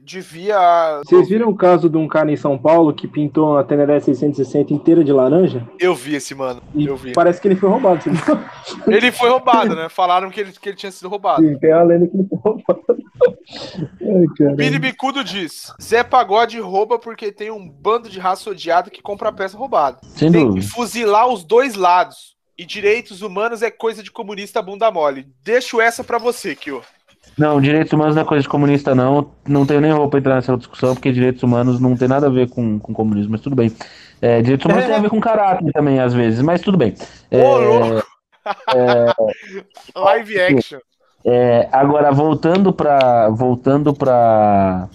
devia. 0.04 1.00
Vocês 1.06 1.30
viram 1.30 1.48
o 1.48 1.56
caso 1.56 1.90
de 1.90 1.96
um 1.96 2.10
cara 2.10 2.30
em 2.30 2.36
São 2.36 2.58
Paulo 2.58 2.94
que 2.94 3.08
pintou 3.08 3.58
a 3.58 3.64
Teneré 3.64 4.02
660 4.02 4.74
inteira 4.74 5.02
de 5.02 5.14
laranja? 5.14 5.66
Eu 5.80 5.96
vi 5.96 6.16
esse 6.16 6.36
mano. 6.36 6.62
E 6.76 6.86
Eu 6.88 6.98
vi. 6.98 7.14
parece 7.14 7.40
que 7.40 7.48
ele 7.48 7.56
foi 7.56 7.70
roubado. 7.70 8.04
Você 8.04 8.10
viu? 8.10 8.40
Ele 8.94 9.14
foi 9.14 9.30
roubado, 9.30 9.74
né? 9.76 9.88
Falaram 9.88 10.30
que 10.30 10.42
ele, 10.42 10.52
que 10.52 10.70
ele 10.70 10.76
tinha 10.76 10.92
sido 10.92 11.08
roubado. 11.08 11.42
Sim, 11.42 11.58
tem 11.58 11.72
a 11.72 11.82
lenda 11.84 12.06
que 12.08 12.18
ele 12.18 12.28
foi 12.28 12.38
roubado. 12.44 12.82
Ai, 14.02 14.26
cara. 14.38 14.56
Billy 14.56 14.78
Bicudo 14.80 15.24
diz: 15.24 15.74
Zé 15.82 16.04
Pagode 16.04 16.60
rouba 16.60 17.00
porque 17.00 17.32
tem 17.32 17.50
um 17.50 17.66
bando 17.70 18.10
de 18.10 18.20
raça 18.20 18.50
odiada 18.50 18.90
que 18.90 19.02
compra 19.02 19.30
a 19.30 19.32
peça 19.32 19.58
roubada. 19.58 20.00
Sem 20.04 20.30
Tem 20.32 20.42
que 20.42 20.48
dúvida. 20.56 20.68
fuzilar 20.68 21.30
os 21.30 21.46
dois 21.46 21.76
lados. 21.76 22.36
E 22.58 22.66
direitos 22.66 23.22
humanos 23.22 23.64
é 23.64 23.72
coisa 23.72 24.04
de 24.04 24.12
comunista 24.12 24.62
bunda 24.62 24.92
mole. 24.92 25.26
Deixo 25.44 25.80
essa 25.82 26.04
pra 26.04 26.18
você, 26.20 26.56
Kyo. 26.56 26.84
Não, 27.38 27.60
direitos 27.62 27.92
humanos 27.94 28.16
não 28.16 28.22
é 28.22 28.26
coisa 28.26 28.44
de 28.44 28.50
comunista, 28.50 28.94
não. 28.94 29.32
Não 29.48 29.66
tenho 29.66 29.82
nem 29.82 29.92
roupa 29.92 30.10
pra 30.12 30.20
entrar 30.20 30.36
nessa 30.36 30.58
discussão, 30.58 30.94
porque 30.94 31.12
direitos 31.12 31.42
humanos 31.42 31.80
não 31.80 31.96
tem 31.96 32.08
nada 32.08 32.28
a 32.28 32.30
ver 32.30 32.50
com, 32.50 32.80
com 32.80 32.94
comunismo, 32.94 33.32
mas 33.32 33.42
tudo 33.42 33.56
bem. 33.56 33.72
É, 34.22 34.42
direitos 34.42 34.66
humanos 34.66 34.84
É. 34.84 34.88
tem 34.88 34.96
a 34.98 35.02
ver 35.02 35.10
com 35.10 35.20
caráter 35.20 35.72
também, 35.72 36.00
às 36.00 36.14
vezes, 36.14 36.42
mas 36.42 36.62
tudo 36.62 36.78
bem. 36.78 36.94
Ô, 37.32 37.38
É, 37.38 37.44
louco! 37.58 38.08
Live 39.96 40.40
action. 40.40 40.80
É, 41.26 41.70
agora, 41.72 42.12
voltando 42.12 42.74
para 42.74 43.30
voltando 43.30 43.94
para 43.94 44.88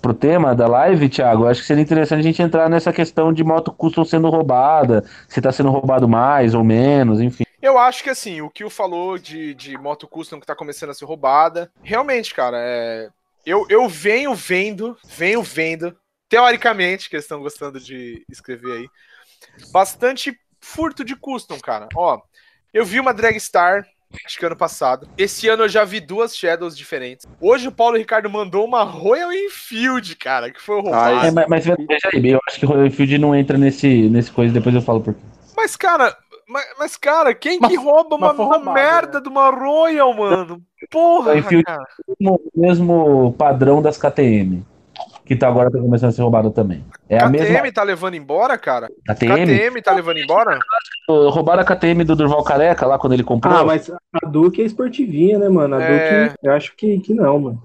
pro 0.00 0.14
tema 0.14 0.54
da 0.54 0.66
live, 0.66 1.08
Thiago, 1.08 1.46
acho 1.46 1.60
que 1.60 1.66
seria 1.66 1.82
interessante 1.82 2.20
a 2.20 2.22
gente 2.22 2.42
entrar 2.42 2.68
nessa 2.68 2.92
questão 2.92 3.32
de 3.32 3.42
moto 3.42 3.72
custom 3.72 4.04
sendo 4.04 4.28
roubada, 4.30 5.04
se 5.28 5.40
tá 5.40 5.50
sendo 5.52 5.70
roubado 5.70 6.08
mais 6.08 6.54
ou 6.54 6.62
menos, 6.64 7.20
enfim. 7.20 7.44
Eu 7.64 7.78
acho 7.78 8.02
que 8.02 8.10
assim, 8.10 8.42
o 8.42 8.50
que 8.50 8.62
o 8.62 8.68
falou 8.68 9.16
de, 9.16 9.54
de 9.54 9.78
moto 9.78 10.06
custom 10.06 10.38
que 10.38 10.44
tá 10.46 10.54
começando 10.54 10.90
a 10.90 10.94
ser 10.94 11.06
roubada, 11.06 11.72
realmente, 11.82 12.34
cara, 12.34 12.58
é. 12.60 13.08
Eu, 13.46 13.64
eu 13.70 13.88
venho 13.88 14.34
vendo, 14.34 14.94
venho 15.02 15.42
vendo, 15.42 15.96
teoricamente, 16.28 17.08
que 17.08 17.16
eles 17.16 17.24
estão 17.24 17.40
gostando 17.40 17.80
de 17.80 18.22
escrever 18.30 18.72
aí, 18.72 18.88
bastante 19.72 20.38
furto 20.60 21.02
de 21.02 21.16
custom, 21.16 21.58
cara. 21.58 21.88
Ó, 21.96 22.20
eu 22.70 22.84
vi 22.84 23.00
uma 23.00 23.14
Dragstar, 23.14 23.86
acho 24.26 24.38
que 24.38 24.44
ano 24.44 24.56
passado. 24.56 25.08
Esse 25.16 25.48
ano 25.48 25.62
eu 25.62 25.68
já 25.68 25.84
vi 25.84 26.00
duas 26.00 26.36
Shadows 26.36 26.76
diferentes. 26.76 27.26
Hoje 27.40 27.68
o 27.68 27.72
Paulo 27.72 27.96
Ricardo 27.96 28.28
mandou 28.28 28.66
uma 28.66 28.82
Royal 28.82 29.32
Enfield, 29.32 30.16
cara, 30.16 30.50
que 30.50 30.60
foi 30.60 30.82
roubada. 30.82 31.28
É, 31.28 31.30
mas, 31.30 31.48
mas 31.48 31.64
veja 31.64 32.10
aí, 32.12 32.30
eu 32.30 32.40
acho 32.46 32.58
que 32.60 32.66
o 32.66 32.68
Royal 32.68 32.90
Field 32.90 33.16
não 33.16 33.34
entra 33.34 33.56
nesse, 33.56 33.88
nesse 34.10 34.30
coisa, 34.30 34.52
depois 34.52 34.74
eu 34.74 34.82
falo 34.82 35.00
por 35.00 35.14
quê. 35.14 35.20
Mas, 35.56 35.76
cara, 35.76 36.16
mas, 36.48 36.64
mas, 36.78 36.96
cara, 36.96 37.34
quem 37.34 37.58
Mas- 37.60 37.70
que 37.70 37.76
rouba 37.76 38.16
uma, 38.16 38.32
uma 38.32 38.58
merda 38.72 39.18
né? 39.18 39.22
de 39.22 39.28
uma 39.28 39.50
Royal, 39.50 40.12
mano? 40.14 40.60
Porra, 40.90 41.36
enfio- 41.36 41.62
cara. 41.64 41.84
O 42.20 42.38
mesmo 42.54 43.32
padrão 43.38 43.80
das 43.82 43.96
KTM, 43.98 44.64
que 45.24 45.34
tá 45.36 45.48
agora 45.48 45.70
tá 45.70 45.78
começando 45.78 46.10
a 46.10 46.12
ser 46.12 46.22
roubado 46.22 46.50
também. 46.50 46.84
É 47.08 47.16
a 47.18 47.28
KTM 47.30 47.50
mesma 47.50 47.72
tá 47.72 47.82
levando 47.82 48.14
embora, 48.14 48.58
cara? 48.58 48.88
KTM. 49.06 49.46
KTM 49.46 49.82
tá 49.82 49.92
levando 49.92 50.18
embora? 50.18 50.58
Roubaram 51.08 51.62
a 51.62 51.64
KTM 51.64 52.04
do 52.04 52.16
Durval 52.16 52.42
Careca 52.44 52.86
lá 52.86 52.98
quando 52.98 53.12
ele 53.12 53.24
comprou. 53.24 53.54
Ah, 53.56 53.64
mas 53.64 53.90
a 53.90 54.26
Duke 54.26 54.60
é 54.62 54.64
esportivinha, 54.64 55.38
né, 55.38 55.48
mano? 55.48 55.76
A 55.76 55.82
É. 55.82 56.24
Duke, 56.28 56.38
eu 56.42 56.52
acho 56.52 56.76
que, 56.76 56.98
que 57.00 57.14
não, 57.14 57.38
mano. 57.38 57.62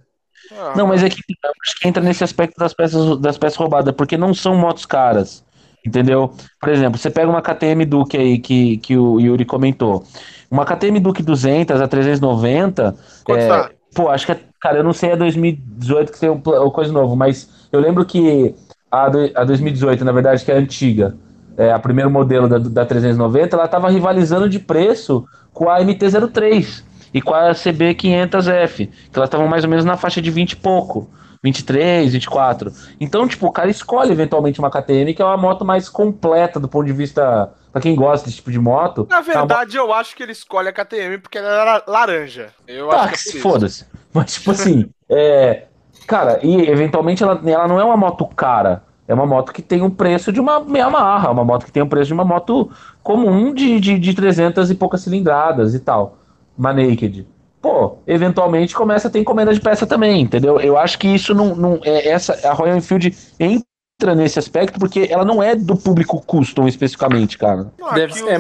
Ah, 0.58 0.74
Não, 0.76 0.88
mas 0.88 1.04
é 1.04 1.10
que 1.10 1.18
eu 1.20 1.52
acho 1.64 1.80
que 1.80 1.88
entra 1.88 2.02
nesse 2.02 2.24
aspecto 2.24 2.58
das 2.58 2.74
peças, 2.74 3.20
das 3.20 3.38
peças 3.38 3.58
roubadas, 3.58 3.94
porque 3.94 4.18
não 4.18 4.34
são 4.34 4.56
motos 4.56 4.86
caras. 4.86 5.44
Entendeu? 5.90 6.32
Por 6.60 6.70
exemplo, 6.70 7.00
você 7.00 7.10
pega 7.10 7.28
uma 7.30 7.42
KTM 7.42 7.84
Duke 7.86 8.16
aí 8.16 8.38
que, 8.38 8.78
que 8.78 8.96
o 8.96 9.20
Yuri 9.20 9.44
comentou. 9.44 10.04
Uma 10.52 10.64
KTM 10.66 11.00
Duke 11.00 11.24
200 11.24 11.82
a 11.82 11.88
390. 11.88 12.96
Quanto 13.24 13.40
é, 13.40 13.48
tá? 13.48 13.70
Pô, 13.96 14.08
acho 14.10 14.26
que 14.28 14.32
é. 14.34 14.40
Cara, 14.62 14.78
eu 14.78 14.84
não 14.84 14.94
sei 14.94 15.14
a 15.14 15.16
2018 15.16 16.12
que 16.12 16.20
tem 16.20 16.30
um, 16.30 16.40
pla- 16.40 16.70
coisa 16.70 16.92
novo, 16.94 17.16
mas 17.16 17.50
eu 17.72 17.80
lembro 17.80 18.06
que 18.06 18.54
a, 18.92 19.06
a 19.36 19.44
2018, 19.44 20.04
na 20.06 20.12
verdade, 20.12 20.44
que 20.46 20.52
é 20.52 20.56
a 20.56 20.60
antiga, 20.60 21.16
é, 21.58 21.72
a 21.72 21.80
primeiro 21.80 22.10
modelo 22.12 22.48
da, 22.48 22.58
da 22.60 22.86
390, 22.86 23.56
ela 23.56 23.68
tava 23.68 23.90
rivalizando 23.90 24.48
de 24.50 24.60
preço 24.60 25.26
com 25.54 25.70
a 25.70 25.80
MT-03 25.80 26.84
e 27.14 27.22
com 27.22 27.34
a 27.34 27.52
CB500F, 27.52 28.88
que 29.12 29.18
elas 29.18 29.28
estavam 29.28 29.48
mais 29.48 29.64
ou 29.64 29.70
menos 29.70 29.86
na 29.86 29.98
faixa 29.98 30.22
de 30.22 30.30
20 30.30 30.52
e 30.52 30.56
pouco. 30.58 31.10
23, 31.42 32.12
24. 32.14 32.72
Então, 33.00 33.28
tipo, 33.28 33.48
o 33.48 33.52
cara 33.52 33.70
escolhe 33.70 34.12
eventualmente 34.12 34.60
uma 34.60 34.70
KTM, 34.70 35.14
que 35.14 35.22
é 35.22 35.26
uma 35.26 35.38
moto 35.38 35.64
mais 35.64 35.88
completa 35.90 36.60
do 36.60 36.68
ponto 36.68 36.86
de 36.86 36.94
vista. 36.94 37.52
Pra 37.72 37.80
quem 37.82 37.96
gosta 37.96 38.26
desse 38.26 38.38
tipo 38.38 38.52
de 38.52 38.58
moto. 38.60 39.06
Na 39.10 39.18
uma 39.18 39.24
verdade, 39.24 39.78
eu 39.78 39.94
acho 39.94 40.16
que 40.16 40.24
ele 40.24 40.32
escolhe 40.32 40.68
a 40.70 40.74
KTM 40.74 41.20
porque 41.20 41.38
ela 41.38 41.50
era 41.50 41.84
laranja. 41.88 42.50
Eu 42.68 42.88
Tá, 42.88 43.02
acho 43.02 43.32
que 43.32 43.38
é 43.38 43.42
foda-se. 43.42 43.86
Mas, 44.12 44.34
tipo 44.34 44.52
assim, 44.52 44.90
é. 45.08 45.66
Cara, 46.08 46.40
e 46.42 46.68
eventualmente 46.68 47.22
ela, 47.22 47.40
ela 47.46 47.68
não 47.68 47.80
é 47.80 47.84
uma 47.84 47.96
moto 47.96 48.26
cara. 48.26 48.84
É 49.08 49.14
uma 49.14 49.26
moto 49.28 49.52
que 49.54 49.62
tem 49.62 49.82
um 49.84 49.90
preço 49.90 50.32
de 50.32 50.40
uma 50.40 50.66
Yamaha. 50.76 51.30
Uma 51.32 51.44
moto 51.44 51.66
que 51.66 51.72
tem 51.72 51.84
o 51.84 51.88
preço 51.88 52.08
de 52.08 52.14
uma 52.14 52.26
moto 52.26 52.72
comum 53.04 53.54
de, 53.54 53.80
de, 53.80 54.00
de 54.00 54.14
300 54.16 54.70
e 54.72 54.76
poucas 54.76 55.02
cilindradas 55.02 55.76
e 55.76 55.80
tal. 55.80 56.18
Uma 56.58 56.74
Naked. 56.74 57.28
Pô, 57.62 57.98
eventualmente 58.08 58.74
começa 58.74 59.08
a 59.08 59.12
ter 59.12 59.20
encomenda 59.20 59.54
de 59.54 59.60
peça 59.60 59.86
também, 59.86 60.22
entendeu? 60.22 60.60
Eu 60.60 60.78
acho 60.78 60.98
que 60.98 61.08
isso 61.08 61.34
não. 61.34 61.56
não 61.56 61.80
é 61.84 62.08
essa 62.08 62.48
A 62.48 62.54
Royal 62.54 62.78
Enfield 62.78 63.16
entra 63.40 64.16
nesse 64.16 64.40
aspecto 64.40 64.80
porque 64.80 65.08
ela 65.10 65.26
não 65.26 65.44
é 65.44 65.56
do 65.56 65.76
público 65.76 66.22
custom 66.26 66.68
especificamente, 66.68 67.38
cara. 67.38 67.72
Não, 67.78 67.94
Deve 67.94 68.14
aqui 68.14 68.20
ser- 68.20 68.30
é- 68.30 68.38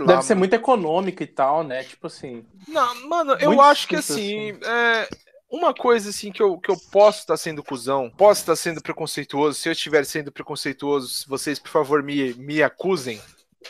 lá, 0.00 0.06
Deve 0.06 0.22
ser 0.24 0.34
muito 0.34 0.54
econômica 0.54 1.22
e 1.22 1.26
tal, 1.26 1.62
né? 1.62 1.82
Tipo 1.84 2.06
assim. 2.06 2.44
Não, 2.66 3.08
mano, 3.08 3.32
eu 3.38 3.60
acho 3.60 3.86
que 3.86 4.00
simples, 4.00 4.16
assim, 4.18 4.58
é, 4.64 5.08
uma 5.50 5.74
coisa 5.74 6.08
assim 6.08 6.32
que 6.32 6.42
eu, 6.42 6.56
que 6.56 6.70
eu 6.70 6.76
posso 6.90 7.18
estar 7.20 7.36
sendo 7.36 7.62
cuzão, 7.62 8.10
posso 8.16 8.40
estar 8.40 8.56
sendo 8.56 8.80
preconceituoso, 8.80 9.58
se 9.58 9.68
eu 9.68 9.72
estiver 9.72 10.06
sendo 10.06 10.32
preconceituoso, 10.32 11.26
vocês, 11.28 11.58
por 11.58 11.68
favor, 11.68 12.02
me, 12.02 12.32
me 12.34 12.62
acusem, 12.62 13.20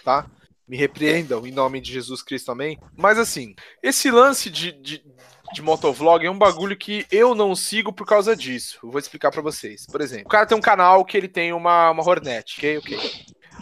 tá? 0.05 0.25
Me 0.73 0.79
repreendam 0.79 1.47
em 1.47 1.53
nome 1.53 1.83
de 1.83 1.93
Jesus 1.93 2.23
Cristo, 2.23 2.51
amém? 2.51 2.79
Mas 2.97 3.19
assim, 3.19 3.55
esse 3.83 4.11
lance 4.11 4.49
de, 4.49 4.73
de, 4.73 5.05
de 5.53 5.61
motovlog 5.61 6.25
é 6.25 6.31
um 6.31 6.39
bagulho 6.39 6.75
que 6.75 7.05
eu 7.13 7.35
não 7.35 7.55
sigo 7.55 7.93
por 7.93 8.07
causa 8.07 8.35
disso. 8.35 8.79
Eu 8.83 8.91
vou 8.91 8.99
explicar 8.99 9.31
pra 9.31 9.43
vocês. 9.43 9.85
Por 9.85 10.01
exemplo, 10.01 10.29
o 10.29 10.31
cara 10.31 10.47
tem 10.47 10.57
um 10.57 10.63
canal 10.63 11.05
que 11.05 11.15
ele 11.15 11.29
tem 11.29 11.53
uma, 11.53 11.91
uma 11.91 12.03
Hornet, 12.03 12.55
ok? 12.57 12.79
Ok. 12.79 12.99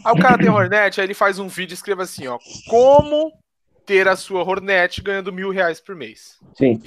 Aí 0.04 0.12
o 0.12 0.20
cara 0.20 0.38
tem 0.38 0.48
Hornet, 0.48 1.00
aí 1.00 1.06
ele 1.08 1.12
faz 1.12 1.40
um 1.40 1.48
vídeo 1.48 1.72
e 1.72 1.74
escreve 1.74 2.00
assim, 2.00 2.28
ó, 2.28 2.38
como 2.68 3.32
ter 3.84 4.06
a 4.06 4.14
sua 4.14 4.44
Hornet 4.44 5.02
ganhando 5.02 5.32
mil 5.32 5.50
reais 5.50 5.80
por 5.80 5.96
mês. 5.96 6.38
Sim. 6.56 6.80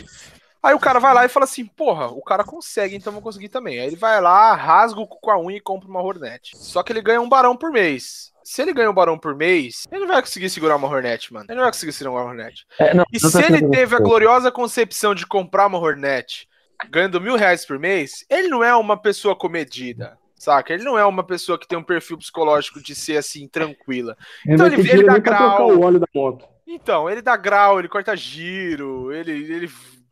Aí 0.64 0.74
o 0.74 0.80
cara 0.80 1.02
vai 1.02 1.14
lá 1.14 1.26
e 1.26 1.30
fala 1.30 1.44
assim, 1.44 1.66
porra, 1.66 2.08
o 2.08 2.22
cara 2.22 2.46
consegue, 2.46 2.96
então 2.96 3.12
vou 3.12 3.22
conseguir 3.22 3.50
também. 3.50 3.78
Aí 3.82 3.88
ele 3.88 3.98
vai 3.98 4.22
lá, 4.22 4.56
rasga 4.56 5.02
o 5.02 5.06
cu 5.06 5.20
com 5.20 5.32
a 5.32 5.38
unha 5.38 5.58
e 5.58 5.60
compra 5.62 5.90
uma 5.90 6.02
Hornet. 6.02 6.54
Só 6.56 6.82
que 6.82 6.94
ele 6.94 7.02
ganha 7.02 7.20
um 7.20 7.28
barão 7.28 7.58
por 7.58 7.74
mês. 7.74 8.32
Se 8.44 8.62
ele 8.62 8.74
ganha 8.74 8.90
um 8.90 8.94
barão 8.94 9.18
por 9.18 9.36
mês, 9.36 9.84
ele 9.92 10.02
não 10.02 10.08
vai 10.14 10.22
conseguir 10.22 10.50
segurar 10.50 10.76
uma 10.76 10.88
Hornet, 10.88 11.32
mano. 11.34 11.46
Ele 11.48 11.56
não 11.56 11.64
vai 11.64 11.72
conseguir 11.72 11.94
segurar 11.94 12.12
uma 12.16 12.24
Hornet. 12.30 12.66
É, 12.78 12.94
não, 12.94 13.06
E 13.12 13.22
não 13.22 13.30
se 13.30 13.38
ele 13.44 13.58
sendo- 13.60 13.72
teve 13.72 13.96
a 13.96 14.00
gloriosa 14.00 14.52
concepção 14.52 15.16
de 15.16 15.26
comprar 15.26 15.68
uma 15.68 15.78
Hornet 15.80 16.48
ganhando 16.90 17.22
mil 17.22 17.36
reais 17.38 17.66
por 17.66 17.80
mês, 17.80 18.26
ele 18.30 18.50
não 18.50 18.64
é 18.64 18.76
uma 18.76 18.98
pessoa 19.02 19.36
comedida. 19.36 20.18
Saca? 20.36 20.74
Ele 20.74 20.84
não 20.84 21.00
é 21.00 21.06
uma 21.06 21.24
pessoa 21.24 21.58
que 21.58 21.66
tem 21.66 21.78
um 21.78 21.84
perfil 21.84 22.18
psicológico 22.18 22.84
de 22.84 22.94
ser 22.94 23.16
assim, 23.16 23.48
tranquila. 23.48 24.18
Ele 24.46 24.56
Então 24.56 24.68
não 24.68 24.74
ele- 24.78 24.92
ele 24.92 25.04
dá 25.06 25.18
grau. 25.18 25.72
o 25.72 25.82
óleo 25.86 26.00
da 26.02 26.08
moto. 26.14 26.46
Então, 26.68 27.10
ele 27.10 27.22
dá 27.22 27.38
grau, 27.38 27.80
ele 27.80 27.88
corta 27.88 28.14
giro, 28.18 29.14
ele, 29.14 29.32
ele 29.32 29.72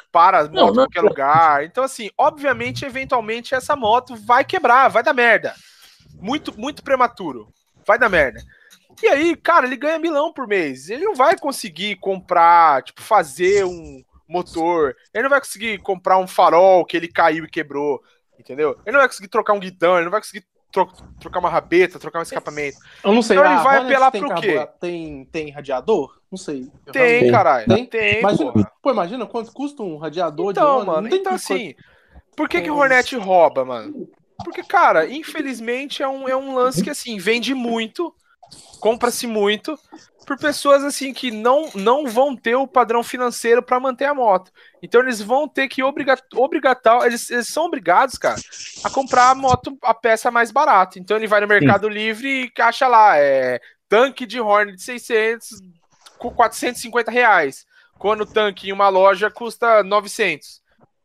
para 0.10 0.38
as 0.40 0.48
Não, 0.50 0.54
motos 0.62 0.74
em 0.74 0.78
não- 0.78 0.84
qualquer 0.86 1.02
lugar. 1.02 1.66
Então, 1.66 1.84
assim, 1.84 2.10
obviamente, 2.18 2.86
eventualmente, 2.86 3.54
essa 3.54 3.76
moto 3.76 4.16
vai 4.16 4.46
quebrar, 4.46 4.88
vai 4.88 5.04
dar 5.04 5.14
merda. 5.14 5.54
Muito, 6.22 6.58
muito 6.58 6.82
prematuro. 6.82 7.48
Vai 7.92 8.00
dar 8.00 8.08
merda. 8.08 8.42
E 9.04 9.08
aí, 9.08 9.36
cara, 9.36 9.66
ele 9.66 9.76
ganha 9.76 10.00
milão 10.00 10.32
por 10.32 10.48
mês. 10.48 10.90
Ele 10.90 11.04
não 11.04 11.14
vai 11.14 11.38
conseguir 11.38 11.98
comprar, 11.98 12.82
tipo, 12.84 13.02
fazer 13.02 13.66
um 13.66 14.02
motor. 14.26 14.96
Ele 15.14 15.24
não 15.24 15.30
vai 15.30 15.42
conseguir 15.42 15.78
comprar 15.80 16.18
um 16.18 16.26
farol 16.28 16.86
que 16.86 16.96
ele 16.96 17.10
caiu 17.10 17.44
e 17.44 17.50
quebrou. 17.50 18.02
Entendeu? 18.40 18.78
Ele 18.86 18.94
não 18.94 19.00
vai 19.00 19.10
conseguir 19.10 19.28
trocar 19.28 19.52
um 19.54 19.60
guidão, 19.60 19.96
ele 19.96 20.06
não 20.06 20.12
vai 20.12 20.22
conseguir 20.22 20.46
tro- 20.72 20.90
trocar 21.20 21.40
uma 21.40 21.50
rabeta, 21.50 22.00
trocar 22.00 22.20
um 22.20 22.24
escapamento. 22.24 22.78
Eu 23.04 23.12
não 23.14 23.22
sei. 23.22 23.36
Então 23.36 23.46
ele 23.52 23.60
a 23.60 23.64
vai 23.64 23.78
Hornet 23.80 23.94
apelar 23.94 24.12
pro 24.12 24.36
quê? 24.42 24.68
Tem, 24.80 25.26
tem 25.26 25.52
radiador? 25.52 26.18
Não 26.32 26.38
sei. 26.38 26.72
Tem, 26.94 27.30
caralho. 27.30 27.68
Tem? 27.68 27.86
Tem, 27.86 28.20
Imagina, 28.20 28.54
porra. 28.54 28.72
pô, 28.82 28.92
imagina 28.92 29.26
quanto 29.26 29.52
custa 29.52 29.84
um 29.84 29.98
radiador 29.98 30.54
de 30.54 30.60
Então, 30.60 30.76
ônibus. 30.78 30.88
mano, 30.88 31.02
Não 31.02 31.10
tem 31.10 31.20
então 31.20 31.34
assim, 31.34 31.76
por 32.38 32.48
que, 32.48 32.62
que 32.62 32.70
o 32.70 32.74
Nossa. 32.76 32.84
Hornet 32.84 33.16
rouba, 33.18 33.66
mano? 33.66 34.08
Porque, 34.44 34.64
cara, 34.64 35.10
infelizmente 35.10 36.02
é 36.04 36.08
um, 36.08 36.28
é 36.28 36.36
um 36.36 36.56
lance 36.56 36.84
que, 36.84 36.90
assim, 36.90 37.18
vende 37.18 37.54
muito, 37.54 38.14
compra-se 38.80 39.28
muito 39.28 39.78
por 40.26 40.38
pessoas 40.38 40.84
assim 40.84 41.14
que 41.14 41.32
não, 41.32 41.70
não 41.76 42.08
vão 42.08 42.36
ter 42.36 42.56
o 42.56 42.68
padrão 42.68 43.04
financeiro 43.04 43.62
para 43.62 43.80
manter 43.80 44.06
a 44.06 44.14
moto. 44.14 44.52
Então 44.82 45.02
eles 45.02 45.22
vão 45.22 45.48
ter 45.48 45.68
que 45.68 45.84
obrigar, 45.84 46.20
obrigatar, 46.36 47.06
eles, 47.06 47.30
eles 47.30 47.48
são 47.48 47.66
obrigados, 47.66 48.18
cara, 48.18 48.40
a 48.84 48.90
comprar 48.90 49.32
a 49.32 49.36
moto, 49.36 49.78
a 49.82 49.94
peça 49.94 50.32
mais 50.32 50.52
barata. 50.52 51.00
Então 51.00 51.18
ele 51.18 51.28
vai 51.28 51.42
no 51.42 51.48
Mercado 51.48 51.90
Livre 51.90 52.46
e 52.46 52.62
acha 52.62 52.88
lá, 52.88 53.18
é, 53.18 53.60
tanque 53.90 54.26
de 54.26 54.40
Hornet 54.40 54.78
de 54.78 54.84
600 54.84 55.50
com 56.18 56.32
450 56.32 57.12
reais. 57.12 57.66
Quando 57.98 58.22
o 58.22 58.26
tanque 58.26 58.70
em 58.70 58.72
uma 58.72 58.90
loja 58.90 59.30
custa 59.30 59.84
900. 59.84 60.61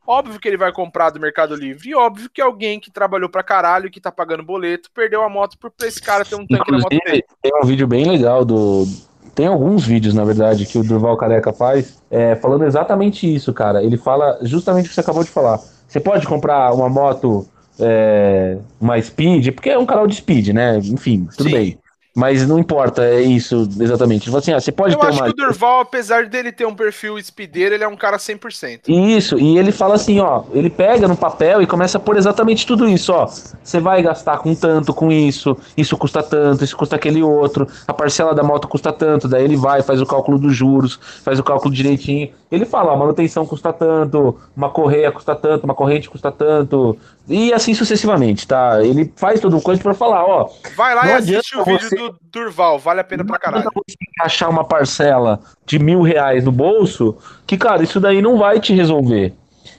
Óbvio 0.06 0.38
que 0.38 0.46
ele 0.46 0.56
vai 0.56 0.72
comprar 0.72 1.10
do 1.10 1.18
Mercado 1.18 1.54
Livre. 1.54 1.90
E 1.90 1.94
óbvio 1.94 2.30
que 2.32 2.40
alguém 2.40 2.78
que 2.78 2.90
trabalhou 2.90 3.28
pra 3.28 3.42
caralho, 3.42 3.90
que 3.90 4.00
tá 4.00 4.12
pagando 4.12 4.42
boleto, 4.42 4.90
perdeu 4.94 5.22
a 5.22 5.28
moto 5.28 5.58
por 5.58 5.72
esse 5.82 6.00
cara 6.00 6.24
ter 6.24 6.36
um 6.36 6.46
tanque 6.46 6.70
na 6.70 6.78
moto 6.78 6.92
Inclusive, 6.92 7.10
dele. 7.10 7.24
tem 7.42 7.52
um 7.62 7.66
vídeo 7.66 7.86
bem 7.86 8.04
legal 8.04 8.44
do. 8.44 8.86
Tem 9.34 9.46
alguns 9.46 9.84
vídeos, 9.84 10.14
na 10.14 10.24
verdade, 10.24 10.64
que 10.64 10.78
o 10.78 10.84
Durval 10.84 11.16
Careca 11.16 11.52
faz, 11.52 12.02
é, 12.10 12.36
falando 12.36 12.64
exatamente 12.64 13.32
isso, 13.32 13.52
cara. 13.52 13.82
Ele 13.82 13.98
fala 13.98 14.38
justamente 14.42 14.86
o 14.86 14.88
que 14.88 14.94
você 14.94 15.00
acabou 15.00 15.22
de 15.22 15.30
falar. 15.30 15.58
Você 15.86 16.00
pode 16.00 16.26
comprar 16.26 16.72
uma 16.72 16.88
moto, 16.88 17.46
é, 17.78 18.56
uma 18.80 19.00
Speed, 19.00 19.52
porque 19.54 19.68
é 19.68 19.78
um 19.78 19.84
canal 19.84 20.06
de 20.06 20.14
Speed, 20.14 20.48
né? 20.48 20.78
Enfim, 20.78 21.28
tudo 21.36 21.50
Sim. 21.50 21.54
bem. 21.54 21.78
Mas 22.16 22.48
não 22.48 22.58
importa, 22.58 23.04
é 23.04 23.20
isso 23.20 23.68
exatamente. 23.78 24.30
Fala 24.30 24.38
assim, 24.38 24.54
ah, 24.54 24.58
você 24.58 24.72
pode 24.72 24.94
Eu 24.94 25.00
ter 25.00 25.08
acho 25.08 25.18
uma. 25.18 25.26
que 25.26 25.32
o 25.32 25.34
Durval, 25.34 25.80
apesar 25.80 26.24
dele 26.24 26.50
ter 26.50 26.64
um 26.66 26.74
perfil 26.74 27.22
speedeiro, 27.22 27.74
ele 27.74 27.84
é 27.84 27.88
um 27.88 27.94
cara 27.94 28.16
100%. 28.16 28.88
Isso, 28.88 29.38
e 29.38 29.58
ele 29.58 29.70
fala 29.70 29.96
assim, 29.96 30.18
ó, 30.18 30.44
ele 30.54 30.70
pega 30.70 31.06
no 31.06 31.14
papel 31.14 31.60
e 31.60 31.66
começa 31.66 31.98
a 31.98 32.00
pôr 32.00 32.16
exatamente 32.16 32.66
tudo 32.66 32.88
isso, 32.88 33.12
ó. 33.12 33.26
Você 33.26 33.78
vai 33.80 34.00
gastar 34.00 34.38
com 34.38 34.54
tanto, 34.54 34.94
com 34.94 35.12
isso, 35.12 35.54
isso 35.76 35.94
custa 35.98 36.22
tanto, 36.22 36.64
isso 36.64 36.74
custa 36.74 36.96
aquele 36.96 37.22
outro, 37.22 37.68
a 37.86 37.92
parcela 37.92 38.34
da 38.34 38.42
moto 38.42 38.66
custa 38.66 38.90
tanto, 38.94 39.28
daí 39.28 39.44
ele 39.44 39.56
vai, 39.56 39.82
faz 39.82 40.00
o 40.00 40.06
cálculo 40.06 40.38
dos 40.38 40.56
juros, 40.56 40.98
faz 41.22 41.38
o 41.38 41.44
cálculo 41.44 41.74
direitinho. 41.74 42.30
Ele 42.50 42.64
fala, 42.64 42.92
ó, 42.92 42.96
manutenção 42.96 43.44
custa 43.44 43.74
tanto, 43.74 44.38
uma 44.56 44.70
correia 44.70 45.12
custa 45.12 45.34
tanto, 45.34 45.64
uma 45.64 45.74
corrente 45.74 46.08
custa 46.08 46.32
tanto, 46.32 46.96
e 47.28 47.52
assim 47.52 47.74
sucessivamente, 47.74 48.46
tá? 48.46 48.82
Ele 48.84 49.12
faz 49.16 49.40
todo 49.40 49.56
o 49.56 49.62
coisa 49.62 49.82
pra 49.82 49.94
falar, 49.94 50.24
ó, 50.24 50.48
Vai 50.76 50.94
lá 50.94 51.02
Não 51.04 51.10
e 51.10 51.14
assiste 51.14 51.56
o 51.56 51.64
vídeo 51.64 51.88
você- 51.88 51.96
do 51.96 52.16
Durval, 52.22 52.78
vale 52.78 53.00
a 53.00 53.04
pena 53.04 53.24
pra 53.24 53.38
caralho. 53.38 53.64
Não 53.64 53.72
você 53.74 53.96
achar 54.20 54.48
uma 54.48 54.64
parcela 54.64 55.40
de 55.64 55.78
mil 55.78 56.02
reais 56.02 56.44
no 56.44 56.52
bolso, 56.52 57.16
que, 57.46 57.56
cara, 57.56 57.82
isso 57.82 57.98
daí 58.00 58.20
não 58.22 58.38
vai 58.38 58.60
te 58.60 58.72
resolver. 58.74 59.32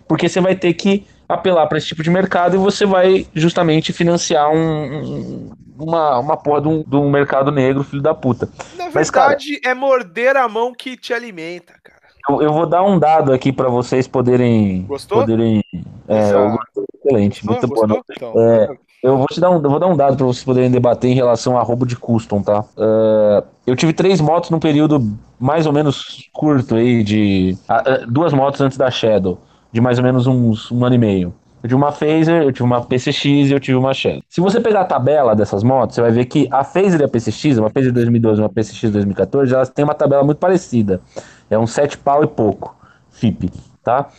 Porque 0.08 0.28
você 0.30 0.39
vai 0.41 0.56
ter 0.56 0.74
que 0.74 1.06
apelar 1.30 1.68
para 1.68 1.78
esse 1.78 1.88
tipo 1.88 2.02
de 2.04 2.10
mercado 2.10 2.56
e 2.56 2.60
você 2.60 2.86
vai 2.86 3.28
justamente 3.34 3.91
financiar 3.91 4.50
um, 4.50 4.58
um- 4.58 5.52
uma, 5.80 6.18
uma 6.20 6.38
porra 6.38 6.62
de 6.62 6.68
um, 6.70 6.84
de 6.84 6.95
um 6.95 7.10
mercado 7.10 7.52
negro, 7.52 7.84
filho 7.84 8.02
da 8.02 8.14
puta. 8.14 8.50
Na 8.76 8.89
Mas, 8.93 9.12
cara- 9.12 9.28
verdade, 9.30 9.60
é 9.64 9.74
morder 9.74 10.36
a 10.36 10.48
mão 10.48 10.74
que 10.74 10.98
te 10.98 11.14
alimenta, 11.14 11.74
cara. 11.84 11.97
Eu, 12.30 12.41
eu 12.41 12.53
vou 12.53 12.65
dar 12.65 12.84
um 12.84 12.97
dado 12.99 13.32
aqui 13.34 13.51
para 13.51 13.69
vocês 13.69 14.07
poderem. 14.07 14.84
Gostou? 14.84 15.19
poderem 15.19 15.63
é, 16.07 16.32
eu 16.32 16.57
excelente, 17.03 17.41
Ah, 17.43 17.51
muito 17.51 17.67
bom. 17.67 17.75
gostou? 17.75 18.03
Então, 18.11 18.34
É, 18.41 18.69
Eu 19.03 19.17
vou 19.17 19.28
te 19.28 19.39
dar 19.39 19.51
um, 19.51 19.61
vou 19.61 19.80
dar 19.80 19.88
um 19.88 19.95
dado 19.95 20.17
para 20.17 20.25
vocês 20.25 20.43
poderem 20.43 20.71
debater 20.71 21.09
em 21.09 21.13
relação 21.13 21.57
a 21.57 21.61
roubo 21.61 21.86
de 21.86 21.95
custom, 21.95 22.41
tá? 22.41 22.63
Ah, 22.78 23.43
eu 23.65 23.75
tive 23.75 23.93
três 23.93 24.19
motos 24.19 24.49
num 24.49 24.59
período 24.59 24.99
mais 25.39 25.65
ou 25.65 25.73
menos 25.73 26.28
curto 26.34 26.75
aí 26.75 27.03
de 27.03 27.57
ah, 27.69 28.01
duas 28.07 28.34
motos 28.34 28.59
antes 28.59 28.78
da 28.78 28.89
Shadow, 28.89 29.38
de 29.71 29.80
mais 29.80 29.97
ou 29.99 30.03
menos 30.03 30.25
uns 30.28 30.71
um 30.71 30.84
ano 30.84 30.95
e 30.95 30.97
meio. 30.97 31.34
Eu 31.63 31.69
tive 31.69 31.75
uma 31.75 31.91
Phaser, 31.91 32.43
eu 32.43 32.51
tive 32.51 32.63
uma 32.63 32.82
PCX 32.82 33.49
e 33.49 33.51
eu 33.51 33.59
tive 33.59 33.78
uma 33.78 33.93
Shadow. 33.93 34.21
Se 34.30 34.39
você 34.39 34.59
pegar 34.59 34.82
a 34.82 34.86
tabela 34.86 35.36
dessas 35.36 35.63
motos, 35.63 35.95
você 35.95 36.01
vai 36.01 36.11
ver 36.11 36.25
que 36.25 36.47
a 36.51 36.63
Phaser 36.63 37.01
e 37.01 37.03
a 37.03 37.07
PCX, 37.07 37.57
uma 37.57 37.69
Phaser 37.69 37.91
2012 37.93 38.39
e 38.41 38.43
uma 38.43 38.49
PCX 38.49 38.91
2014, 38.91 39.53
elas 39.53 39.69
têm 39.69 39.84
uma 39.84 39.95
tabela 39.95 40.23
muito 40.23 40.38
parecida. 40.38 41.01
É 41.50 41.58
um 41.58 41.68
7 41.68 41.98
pau 41.98 42.24
e 42.24 42.28
pouco, 42.28 42.76
FIP, 43.12 43.52
tá? 43.84 44.10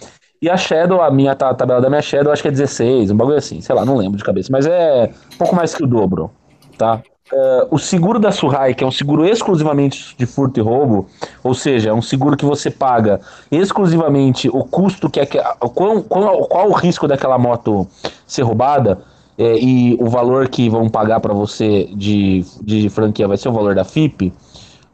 E 0.40 0.48
a 0.48 0.56
Shadow, 0.56 1.02
a 1.02 1.10
minha 1.10 1.32
a 1.32 1.54
tabela 1.54 1.80
da 1.80 1.90
minha 1.90 2.00
Shadow, 2.00 2.32
acho 2.32 2.42
que 2.42 2.48
é 2.48 2.50
16, 2.50 3.10
um 3.10 3.16
bagulho 3.16 3.36
assim, 3.36 3.60
sei 3.60 3.74
lá, 3.74 3.84
não 3.84 3.96
lembro 3.96 4.16
de 4.16 4.24
cabeça, 4.24 4.48
mas 4.52 4.66
é 4.66 5.10
um 5.34 5.36
pouco 5.36 5.54
mais 5.54 5.74
que 5.74 5.82
o 5.82 5.86
dobro, 5.86 6.30
tá? 6.76 7.02
É, 7.30 7.66
o 7.70 7.78
seguro 7.78 8.18
da 8.18 8.32
Suhai, 8.32 8.72
que 8.72 8.82
é 8.82 8.86
um 8.86 8.90
seguro 8.90 9.26
exclusivamente 9.26 10.14
de 10.16 10.24
furto 10.26 10.58
e 10.58 10.62
roubo, 10.62 11.06
ou 11.42 11.54
seja, 11.54 11.90
é 11.90 11.92
um 11.92 12.00
seguro 12.00 12.36
que 12.36 12.44
você 12.44 12.70
paga 12.70 13.20
exclusivamente 13.50 14.48
o 14.48 14.64
custo 14.64 15.10
que 15.10 15.20
é 15.20 15.26
qual, 15.26 16.02
qual, 16.02 16.46
qual 16.46 16.68
o 16.68 16.72
risco 16.72 17.06
daquela 17.06 17.36
moto 17.36 17.86
ser 18.26 18.42
roubada 18.42 18.98
é, 19.36 19.58
e 19.58 19.96
o 20.00 20.08
valor 20.08 20.48
que 20.48 20.68
vão 20.70 20.88
pagar 20.88 21.20
para 21.20 21.34
você 21.34 21.84
de, 21.94 22.44
de 22.62 22.88
franquia 22.88 23.28
vai 23.28 23.36
ser 23.36 23.48
o 23.48 23.52
valor 23.52 23.74
da 23.74 23.84
FIP, 23.84 24.32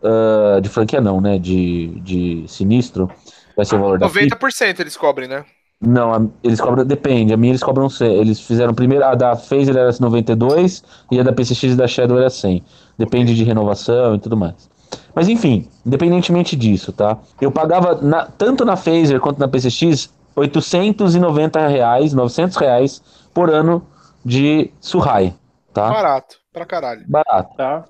ah, 0.05 0.61
de 0.61 0.69
franquia 0.69 1.01
não, 1.01 1.21
né? 1.21 1.39
De, 1.39 1.89
de 2.01 2.45
sinistro, 2.49 3.11
vai 3.57 3.65
ser 3.65 3.77
o 3.77 3.81
valor 3.81 3.99
da 3.99 4.09
FIP. 4.09 4.21
90% 4.21 4.81
eles 4.81 4.97
cobrem, 4.97 5.29
né? 5.29 5.45
Não, 5.81 6.15
a- 6.15 6.27
eles 6.43 6.61
cobram, 6.61 6.85
depende. 6.85 7.33
A 7.33 7.37
minha 7.37 7.51
eles 7.53 7.63
cobram 7.63 7.89
100. 7.91 8.15
Eles 8.15 8.41
fizeram 8.41 8.73
primeiro, 8.75 9.05
a 9.05 9.15
da 9.15 9.37
Phaser 9.37 9.77
era 9.77 9.91
92 10.01 10.83
e 11.11 11.21
a 11.21 11.23
da 11.23 11.33
PCX 11.33 11.73
e 11.75 11.77
da 11.77 11.87
Shadow 11.87 12.17
era 12.19 12.31
100. 12.31 12.63
Depende 12.97 13.35
de 13.35 13.45
renovação 13.45 14.15
e 14.15 14.19
tudo 14.19 14.37
mais. 14.37 14.71
Mas 15.15 15.29
enfim, 15.29 15.69
independentemente 15.85 16.57
disso, 16.57 16.93
tá? 16.93 17.19
Eu 17.41 17.51
pagava 17.51 18.01
na- 18.01 18.27
tanto 18.27 18.65
na 18.65 18.77
Phaser 18.77 19.21
quanto 19.21 19.39
na 19.39 19.49
PCX 19.49 20.11
890 20.37 21.67
reais, 21.69 22.13
900 22.15 22.57
reais 22.57 23.03
por 23.33 23.51
ano 23.51 23.85
de 24.25 24.71
Suhai, 24.81 25.35
tá? 25.73 25.91
Barato, 25.91 26.37
pra 26.53 26.65
caralho. 26.65 27.05
Barato. 27.07 27.57
Tá? 27.57 27.85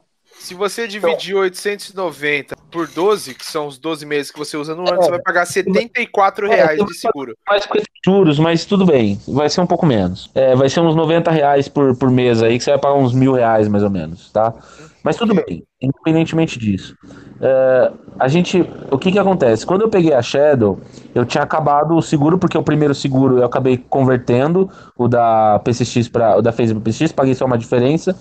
Se 0.44 0.52
você 0.52 0.86
dividir 0.86 1.34
890 1.34 2.54
por 2.70 2.86
12, 2.86 3.34
que 3.34 3.46
são 3.46 3.66
os 3.66 3.78
12 3.78 4.04
meses 4.04 4.30
que 4.30 4.38
você 4.38 4.58
usa 4.58 4.74
no 4.74 4.82
ano, 4.82 4.98
É. 5.00 5.02
você 5.02 5.10
vai 5.12 5.22
pagar 5.22 5.46
74 5.46 6.46
É, 6.52 6.54
reais 6.56 6.84
de 6.84 6.94
seguro. 6.94 7.34
mais 7.48 7.64
com 7.64 7.78
esses 7.78 7.88
juros, 8.04 8.38
mas 8.38 8.66
tudo 8.66 8.84
bem. 8.84 9.18
Vai 9.26 9.48
ser 9.48 9.62
um 9.62 9.66
pouco 9.66 9.86
menos. 9.86 10.30
É, 10.34 10.54
vai 10.54 10.68
ser 10.68 10.80
uns 10.80 10.94
90 10.94 11.30
reais 11.30 11.66
por, 11.66 11.96
por 11.96 12.10
mês 12.10 12.42
aí, 12.42 12.58
que 12.58 12.64
você 12.64 12.72
vai 12.72 12.78
pagar 12.78 12.94
uns 12.96 13.14
mil 13.14 13.32
reais 13.32 13.68
mais 13.68 13.82
ou 13.82 13.88
menos, 13.88 14.30
tá? 14.30 14.52
Mas 15.02 15.16
tudo 15.16 15.34
bem, 15.34 15.64
independentemente 15.80 16.58
disso. 16.58 16.94
É, 17.40 17.90
a 18.18 18.28
gente. 18.28 18.68
O 18.90 18.98
que 18.98 19.12
que 19.12 19.18
acontece? 19.18 19.64
Quando 19.64 19.80
eu 19.80 19.88
peguei 19.88 20.12
a 20.12 20.20
Shadow, 20.20 20.78
eu 21.14 21.24
tinha 21.24 21.42
acabado 21.42 21.96
o 21.96 22.02
seguro, 22.02 22.36
porque 22.36 22.58
o 22.58 22.62
primeiro 22.62 22.94
seguro 22.94 23.38
eu 23.38 23.46
acabei 23.46 23.78
convertendo, 23.78 24.70
o 24.98 25.08
da 25.08 25.58
PCX 25.64 26.08
para 26.08 26.36
o 26.36 26.42
da 26.42 26.52
Facebook 26.52 26.84
PCX, 26.84 27.12
paguei 27.12 27.34
só 27.34 27.46
uma 27.46 27.56
diferença 27.56 28.14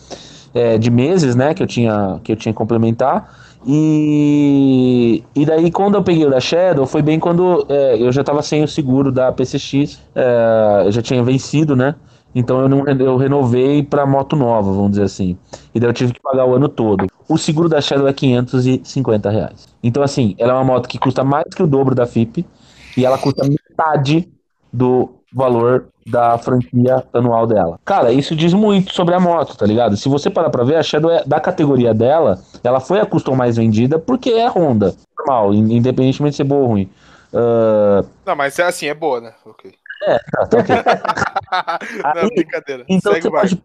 é, 0.53 0.77
de 0.77 0.89
meses, 0.89 1.35
né, 1.35 1.53
que 1.53 1.63
eu 1.63 1.67
tinha 1.67 2.19
que 2.23 2.31
eu 2.31 2.35
tinha 2.35 2.53
que 2.53 2.57
complementar. 2.57 3.41
E, 3.65 5.23
e 5.33 5.45
daí, 5.45 5.71
quando 5.71 5.95
eu 5.95 6.03
peguei 6.03 6.25
o 6.25 6.29
da 6.29 6.39
Shadow, 6.39 6.85
foi 6.85 7.01
bem 7.01 7.19
quando 7.19 7.65
é, 7.69 8.01
eu 8.01 8.11
já 8.11 8.23
tava 8.23 8.41
sem 8.41 8.61
o 8.63 8.67
seguro 8.67 9.11
da 9.11 9.31
PCX, 9.31 10.01
é, 10.13 10.83
eu 10.85 10.91
já 10.91 11.01
tinha 11.01 11.23
vencido, 11.23 11.75
né? 11.75 11.95
Então 12.35 12.61
eu, 12.61 12.67
não, 12.67 12.85
eu 12.87 13.15
renovei 13.15 13.83
pra 13.83 14.05
moto 14.05 14.35
nova, 14.35 14.71
vamos 14.71 14.91
dizer 14.91 15.03
assim. 15.03 15.37
E 15.73 15.79
daí 15.79 15.89
eu 15.89 15.93
tive 15.93 16.13
que 16.13 16.21
pagar 16.21 16.45
o 16.45 16.55
ano 16.55 16.67
todo. 16.67 17.07
O 17.29 17.37
seguro 17.37 17.69
da 17.69 17.79
Shadow 17.79 18.07
é 18.07 18.13
550 18.13 19.29
reais. 19.29 19.67
Então, 19.81 20.03
assim, 20.03 20.35
ela 20.37 20.53
é 20.53 20.55
uma 20.55 20.63
moto 20.63 20.89
que 20.89 20.97
custa 20.97 21.23
mais 21.23 21.45
que 21.55 21.63
o 21.63 21.67
dobro 21.67 21.95
da 21.95 22.05
FIP 22.05 22.45
e 22.97 23.05
ela 23.05 23.17
custa 23.17 23.47
metade 23.47 24.29
do 24.71 25.11
valor 25.33 25.85
da 26.05 26.37
franquia 26.37 27.03
anual 27.13 27.47
dela. 27.47 27.79
Cara, 27.85 28.11
isso 28.11 28.35
diz 28.35 28.53
muito 28.53 28.93
sobre 28.93 29.15
a 29.15 29.19
moto, 29.19 29.55
tá 29.57 29.65
ligado? 29.65 29.95
Se 29.97 30.09
você 30.09 30.29
parar 30.29 30.49
pra 30.49 30.63
ver, 30.63 30.75
a 30.75 30.83
Shadow 30.83 31.09
é, 31.11 31.23
da 31.25 31.39
categoria 31.39 31.93
dela, 31.93 32.39
ela 32.63 32.79
foi 32.79 32.99
a 32.99 33.05
custom 33.05 33.35
mais 33.35 33.55
vendida 33.57 33.97
porque 33.97 34.29
é 34.31 34.47
Honda. 34.49 34.93
Normal, 35.17 35.53
in- 35.53 35.77
independentemente 35.77 36.31
de 36.33 36.37
ser 36.37 36.43
boa 36.43 36.61
ou 36.61 36.67
ruim. 36.67 36.89
Ah, 37.33 38.03
Não, 38.25 38.35
mas 38.35 38.59
é 38.59 38.63
assim, 38.63 38.87
é 38.87 38.93
boa, 38.93 39.21
né? 39.21 39.33
Ok. 39.45 39.73
tá, 40.31 40.45
tá 40.47 40.57
ok. 40.59 40.75
Não, 42.15 42.21
Aí, 42.23 42.29
brincadeira. 42.35 42.85
Então 42.89 43.13
Segue 43.13 43.29
você 43.29 43.55
pode 43.55 43.63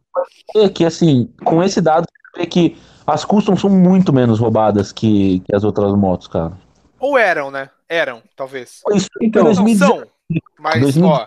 ver 0.55 0.71
que, 0.71 0.85
assim, 0.85 1.29
com 1.45 1.63
esse 1.63 1.81
dado, 1.81 2.07
você 2.35 2.41
vê 2.41 2.47
que 2.47 2.77
as 3.07 3.25
custom 3.25 3.57
são 3.57 3.69
muito 3.71 4.13
menos 4.13 4.39
roubadas 4.39 4.93
que, 4.93 5.41
que 5.41 5.55
as 5.55 5.65
outras 5.65 5.93
motos, 5.95 6.29
cara. 6.29 6.53
Ou 7.01 7.17
eram, 7.19 7.51
né? 7.51 7.71
Eram, 7.89 8.23
talvez. 8.37 8.83
Isso 8.93 9.09
Então, 9.21 9.45
2019, 9.45 9.77
são. 9.79 10.18
Mas, 10.59 10.81
2019, 10.83 11.15
ó, 11.15 11.27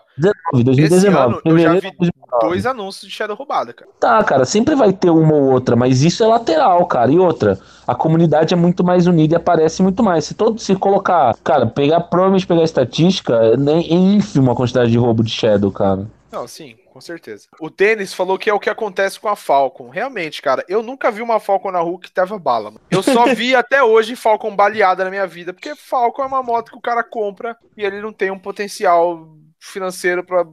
esse 0.54 0.64
2019. 0.64 1.34
ano 1.34 1.41
eu 1.45 1.58
já 1.58 1.74
vi 1.74 1.82
de 1.82 1.97
2019. 1.97 2.47
dois 2.47 2.66
anúncios 2.66 3.10
de 3.10 3.16
Shadow 3.16 3.36
roubada, 3.36 3.74
cara. 3.74 3.89
Tá, 3.99 4.24
cara, 4.24 4.45
sempre 4.45 4.76
vai 4.76 4.93
ter 4.93 5.10
uma 5.10 5.34
ou 5.34 5.52
outra, 5.52 5.76
mas 5.76 6.04
isso 6.04 6.24
é 6.24 6.28
lateral, 6.28 6.86
cara. 6.86 7.12
E 7.12 7.18
outra, 7.18 7.60
a 7.88 7.95
comunidade 7.95 8.54
é 8.54 8.58
muito 8.58 8.84
mais 8.84 9.08
unida 9.08 9.36
e 9.36 9.38
aparece 9.38 9.82
muito 9.82 10.04
mais. 10.04 10.26
Se 10.26 10.34
todo 10.34 10.60
se 10.60 10.76
colocar, 10.76 11.36
cara, 11.43 11.66
pegar, 11.66 12.02
provavelmente 12.02 12.45
pegar 12.45 12.62
a 12.62 12.66
estatística, 12.66 13.34
é 13.34 13.72
é 13.72 13.93
ínfima 13.95 14.52
a 14.52 14.56
quantidade 14.56 14.91
de 14.91 14.97
roubo 14.97 15.24
de 15.24 15.32
Shadow, 15.32 15.72
cara. 15.72 16.06
Não, 16.32 16.47
sim, 16.47 16.76
com 16.92 17.02
certeza. 17.02 17.48
O 17.60 17.70
Denis 17.70 18.14
falou 18.14 18.38
que 18.38 18.50
é 18.50 18.54
o 18.54 18.60
que 18.60 18.70
acontece 18.70 19.20
com 19.20 19.28
a 19.30 19.36
Falcon. 19.36 19.89
Realmente, 19.89 20.42
cara, 20.42 20.64
eu 20.68 20.84
nunca 20.84 21.10
vi 21.10 21.22
uma 21.22 21.39
Falcon 21.39 21.72
na 21.72 21.80
rua 21.80 22.00
que 22.00 22.12
tava 22.12 22.38
bala. 22.38 22.72
mano. 22.72 22.82
Eu 22.92 23.02
só 23.02 23.34
vi 23.34 23.56
até 23.56 23.82
hoje 23.84 24.16
Falcon 24.16 24.56
baleada 24.56 25.04
na 25.04 25.10
minha 25.10 25.26
vida, 25.26 25.54
porque 25.54 25.76
Falcon 25.76 26.24
é 26.24 26.26
uma 26.28 26.44
moto 26.44 26.72
que 26.72 26.78
o 26.78 26.82
cara 26.82 27.04
compra 27.04 27.58
e 27.76 27.84
ele 27.84 28.02
não 28.02 28.12
tem 28.14 28.30
um 28.30 28.38
potencial 28.39 29.28
financeiro 29.60 30.24
pra 30.24 30.46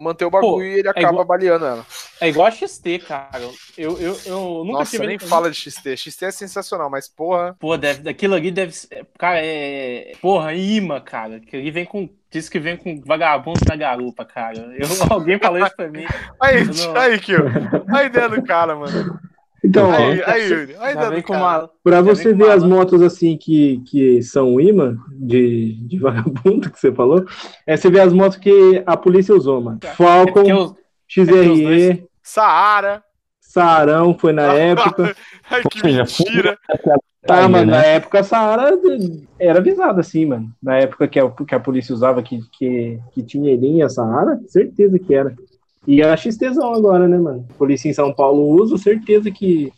manter 0.00 0.24
o 0.24 0.30
bagulho 0.30 0.52
Pô, 0.58 0.62
e 0.62 0.78
ele 0.78 0.86
é 0.86 0.90
acaba 0.92 1.08
igual- 1.08 1.24
baleando 1.24 1.64
ela. 1.66 1.86
É 2.20 2.28
igual 2.28 2.46
a 2.46 2.50
XT, 2.52 3.00
cara. 3.00 3.42
Eu, 3.76 3.98
eu, 3.98 4.16
eu 4.26 4.40
nunca 4.64 4.78
Nossa, 4.80 4.90
tive. 4.92 5.06
nem 5.08 5.18
fala 5.18 5.50
de 5.50 5.56
XT. 5.56 5.96
XT 5.96 6.24
é 6.26 6.30
sensacional, 6.30 6.88
mas 6.88 7.08
porra. 7.08 7.56
Pô, 7.58 7.76
deve, 7.76 8.08
aquilo 8.08 8.34
ali 8.34 8.50
deve 8.52 8.72
ser. 8.72 9.06
Cara, 9.18 9.40
é. 9.44 10.12
Porra, 10.20 10.54
imã, 10.54 11.00
cara. 11.00 11.36
Aquilo 11.36 11.62
ali 11.62 11.70
vem 11.72 11.84
com. 11.84 12.08
Diz 12.30 12.48
que 12.48 12.58
vem 12.58 12.76
com 12.76 13.00
vagabundo 13.06 13.60
da 13.66 13.74
garupa, 13.74 14.24
cara. 14.24 14.58
Eu, 14.78 14.86
alguém 15.10 15.38
falou 15.38 15.58
isso 15.64 15.74
pra 15.76 15.88
mim. 15.88 16.04
Aí, 16.40 16.64
não- 16.64 16.96
aí, 17.00 17.18
Kio. 17.18 17.44
A 17.88 18.04
ideia 18.04 18.28
do 18.28 18.42
cara, 18.42 18.76
mano. 18.76 19.18
Então, 19.64 19.90
ó, 19.90 19.94
Aí, 19.94 20.22
aí, 20.24 20.48
Yuri. 20.50 20.76
A 20.76 20.84
Já 20.86 20.92
ideia 20.92 21.10
vem 21.10 21.20
do 21.20 21.26
com 21.26 21.32
cara. 21.32 21.58
uma. 21.64 21.70
pra 21.82 22.00
você 22.02 22.32
ver 22.34 22.44
uma 22.44 22.54
as 22.54 22.62
motos 22.62 23.02
assim 23.02 23.36
que, 23.36 23.82
que 23.90 24.22
são 24.22 24.60
imã 24.60 24.96
de, 25.10 25.72
de 25.88 25.98
vagabundo 26.00 26.70
que 26.70 26.78
você 26.78 26.92
falou, 26.92 27.24
é 27.66 27.76
você 27.76 27.90
vê 27.90 28.00
as 28.00 28.12
motos 28.12 28.38
que 28.38 28.82
a 28.86 28.96
polícia 28.96 29.34
usou, 29.34 29.60
mano. 29.60 29.78
É 29.82 29.86
Falcon, 29.88 30.52
os 30.64 30.74
XRE, 31.08 31.62
dois- 31.64 32.02
Saara. 32.22 33.02
Saarão 33.58 34.16
foi 34.18 34.32
na 34.32 34.52
época. 34.54 35.16
Ai, 35.50 35.62
que 35.62 35.80
seja, 35.80 36.04
mentira. 36.04 36.58
Tá, 37.26 37.36
Tiger, 37.36 37.50
mano, 37.50 37.70
né? 37.70 37.76
na 37.78 37.84
época 37.84 38.20
a 38.20 38.24
Saara 38.24 38.78
era 39.38 39.58
avisada 39.58 40.00
assim, 40.00 40.24
mano. 40.24 40.50
Na 40.62 40.76
época 40.76 41.06
que 41.06 41.18
a, 41.18 41.30
que 41.30 41.54
a 41.54 41.60
polícia 41.60 41.94
usava 41.94 42.22
que, 42.22 42.40
que, 42.52 42.98
que 43.12 43.22
tinha 43.22 43.56
linha 43.56 43.88
Saara, 43.88 44.40
certeza 44.46 44.98
que 44.98 45.14
era. 45.14 45.34
E 45.86 46.02
a 46.02 46.16
XTzão 46.16 46.74
agora, 46.74 47.08
né, 47.08 47.18
mano? 47.18 47.46
Polícia 47.56 47.88
em 47.88 47.94
São 47.94 48.12
Paulo 48.12 48.48
usa, 48.62 48.78
certeza 48.78 49.30
que. 49.30 49.72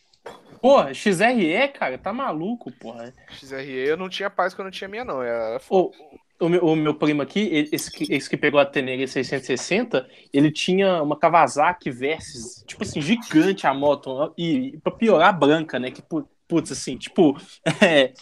Porra, 0.60 0.92
XRE, 0.92 1.68
cara, 1.72 1.96
tá 1.96 2.12
maluco, 2.12 2.70
porra. 2.72 3.14
XRE 3.30 3.88
eu 3.88 3.96
não 3.96 4.08
tinha 4.08 4.28
paz 4.28 4.52
quando 4.52 4.68
eu 4.68 4.72
tinha 4.72 4.88
minha, 4.88 5.04
não. 5.04 5.22
Era 5.22 5.58
foda. 5.58 5.90
O, 6.40 6.48
meu, 6.48 6.64
o 6.64 6.74
meu 6.74 6.94
primo 6.94 7.20
aqui, 7.20 7.40
esse, 7.70 7.90
que- 7.90 8.10
esse 8.12 8.28
que 8.28 8.36
pegou 8.36 8.58
a 8.58 8.64
Tenere 8.64 9.06
660, 9.06 10.08
ele 10.32 10.50
tinha 10.50 11.02
uma 11.02 11.18
Kawasaki 11.18 11.90
Versys, 11.90 12.64
tipo 12.66 12.82
assim, 12.82 13.00
gigante 13.00 13.66
a 13.66 13.74
moto. 13.74 14.32
E, 14.38 14.68
e 14.74 14.78
pra 14.78 14.90
piorar, 14.92 15.38
branca, 15.38 15.78
né? 15.78 15.90
Que, 15.90 16.00
pu- 16.02 16.26
putz, 16.48 16.72
assim, 16.72 16.96
tipo, 16.96 17.36
é, 17.82 18.14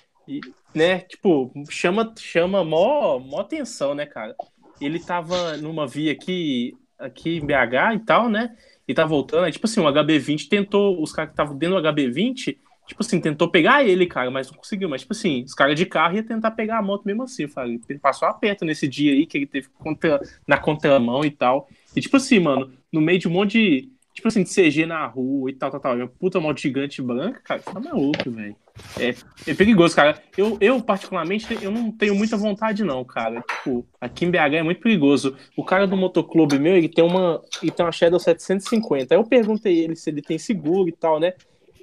né? 0.75 1.01
Tipo, 1.01 1.53
chama, 1.71 2.12
chama 2.19 2.64
mó, 2.64 3.19
mó 3.19 3.41
atenção, 3.41 3.95
né, 3.95 4.07
cara? 4.07 4.35
Ele 4.81 4.99
tava 5.01 5.57
numa 5.57 5.87
via 5.87 6.12
aqui, 6.12 6.75
aqui 6.99 7.37
em 7.37 7.47
BH 7.47 7.95
e 7.95 7.99
tal, 8.01 8.29
né? 8.29 8.57
E 8.87 8.95
tá 8.95 9.05
voltando, 9.05 9.45
aí, 9.45 9.53
tipo 9.53 9.66
assim, 9.66 9.81
o 9.81 9.87
HB20 9.89 10.49
tentou, 10.49 11.01
os 11.03 11.12
caras 11.12 11.31
que 11.31 11.35
estavam 11.35 11.57
dentro 11.57 11.75
do 11.77 11.79
HB20, 11.83 12.59
tipo 12.89 13.03
assim, 13.03 13.20
tentou 13.20 13.51
pegar 13.51 13.84
ele, 13.84 14.07
cara, 14.07 14.30
mas 14.30 14.51
não 14.51 14.57
conseguiu. 14.57 14.89
Mas, 14.89 15.03
tipo 15.03 15.12
assim, 15.12 15.45
os 15.45 15.55
caras 15.55 15.76
de 15.76 15.84
carro 15.84 16.16
iam 16.16 16.24
tentar 16.24 16.51
pegar 16.53 16.78
a 16.78 16.82
moto 16.82 17.05
mesmo 17.05 17.22
assim, 17.22 17.47
cara. 17.47 17.68
Ele 17.68 17.99
passou 17.99 18.26
aperto 18.26 18.64
nesse 18.64 18.89
dia 18.89 19.12
aí, 19.12 19.26
que 19.26 19.36
ele 19.36 19.47
teve 19.47 19.68
contra, 19.78 20.20
na 20.47 20.57
contramão 20.57 21.22
e 21.24 21.30
tal. 21.30 21.68
E, 21.95 22.01
tipo 22.01 22.16
assim, 22.16 22.39
mano, 22.39 22.72
no 22.91 23.01
meio 23.01 23.18
de 23.18 23.28
um 23.28 23.30
monte 23.30 23.53
de, 23.53 23.93
tipo 24.14 24.26
assim, 24.26 24.43
de 24.43 24.49
CG 24.49 24.86
na 24.86 25.07
rua 25.07 25.51
e 25.51 25.55
tal, 25.55 25.70
tal, 25.70 25.80
tal. 25.80 25.97
Uma 25.97 26.09
puta 26.09 26.41
moto 26.41 26.59
gigante 26.59 27.03
branca, 27.03 27.41
cara, 27.45 27.61
tá 27.61 27.78
maluco, 27.78 28.30
velho. 28.30 28.57
É, 28.99 29.14
é 29.51 29.55
perigoso, 29.55 29.95
cara. 29.95 30.22
Eu, 30.36 30.57
eu, 30.61 30.80
particularmente, 30.80 31.47
eu 31.62 31.70
não 31.70 31.93
tenho 31.93 32.14
muita 32.14 32.39
vontade, 32.39 32.84
não, 32.84 33.05
cara. 33.05 33.43
Tipo, 33.43 33.86
aqui 34.01 34.24
em 34.24 34.30
BH 34.30 34.55
é 34.55 34.62
muito 34.62 34.80
perigoso. 34.80 35.36
O 35.57 35.64
cara 35.64 35.86
do 35.86 35.97
motoclube 35.97 36.59
meu, 36.59 36.74
ele 36.74 36.89
tem 36.89 37.05
uma, 37.05 37.43
ele 37.62 37.70
tem 37.70 37.84
uma 37.84 37.93
Shadow 37.93 38.18
750. 38.18 39.14
Aí 39.14 39.20
eu 39.20 39.24
perguntei 39.24 39.78
ele 39.78 39.95
se 39.95 40.09
ele 40.09 40.22
tem 40.22 40.39
seguro 40.39 40.89
e 40.89 40.93
tal, 40.93 41.20
né? 41.20 41.34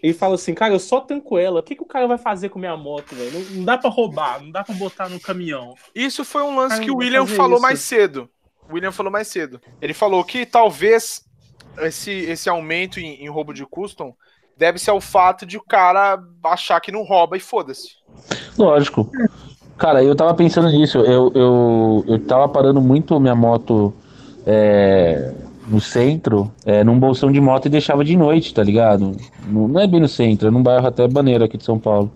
Ele 0.02 0.14
fala 0.14 0.36
assim, 0.36 0.54
cara, 0.54 0.74
eu 0.74 0.80
só 0.80 1.00
tanco 1.02 1.38
ela. 1.38 1.60
O 1.60 1.64
que, 1.64 1.76
que 1.76 1.84
o 1.84 1.88
cara 1.88 2.08
vai 2.08 2.18
fazer 2.18 2.50
com 2.50 2.60
minha 2.60 2.78
moto, 2.78 3.16
velho? 3.16 3.32
Não, 3.32 3.42
não 3.58 3.64
dá 3.64 3.78
pra 3.78 3.90
roubar, 3.90 4.42
não 4.42 4.52
dá 4.52 4.64
pra 4.64 4.76
botar 4.76 5.10
no 5.10 5.20
caminhão. 5.20 5.74
Isso 5.94 6.24
foi 6.24 6.44
um 6.44 6.56
lance 6.56 6.76
Cara, 6.76 6.84
que 6.84 6.92
o 6.92 6.98
William 6.98 7.26
falou 7.26 7.54
isso. 7.54 7.62
mais 7.62 7.80
cedo. 7.80 8.30
O 8.70 8.74
William 8.74 8.92
falou 8.92 9.12
mais 9.12 9.28
cedo. 9.28 9.60
Ele 9.82 9.94
falou 9.94 10.24
que 10.24 10.46
talvez 10.46 11.24
esse, 11.80 12.12
esse 12.12 12.50
aumento 12.50 13.00
em, 13.00 13.24
em 13.24 13.30
roubo 13.30 13.54
de 13.54 13.66
custom 13.66 14.16
deve 14.58 14.80
ser 14.80 14.92
ao 14.92 15.02
fato 15.02 15.46
de 15.46 15.58
o 15.58 15.64
cara 15.64 16.20
achar 16.44 16.80
que 16.80 16.92
não 16.92 17.04
rouba 17.04 17.36
e 17.38 17.40
foda-se. 17.40 17.90
Lógico. 18.58 19.10
Cara, 19.78 20.04
eu 20.04 20.16
tava 20.16 20.34
pensando 20.34 20.70
nisso. 20.70 21.00
Eu, 21.00 21.32
eu, 21.36 22.06
eu 22.08 22.26
tava 22.26 22.48
parando 22.48 22.80
muito 22.80 23.20
minha 23.20 23.36
moto 23.36 23.94
é, 24.46 25.34
no 25.68 25.82
centro, 25.82 26.52
é, 26.66 26.84
num 26.84 27.00
bolsão 27.00 27.32
de 27.32 27.42
moto 27.42 27.66
e 27.66 27.70
deixava 27.70 28.04
de 28.04 28.16
noite, 28.16 28.54
tá 28.54 28.64
ligado? 28.64 29.16
Não, 29.48 29.68
não 29.68 29.80
é 29.80 29.88
bem 29.88 30.00
no 30.00 30.08
centro, 30.08 30.48
é 30.48 30.52
num 30.52 30.62
bairro 30.62 30.88
até 30.88 31.08
Baneiro 31.08 31.44
aqui 31.44 31.58
de 31.58 31.64
São 31.64 31.80
Paulo. 31.80 32.12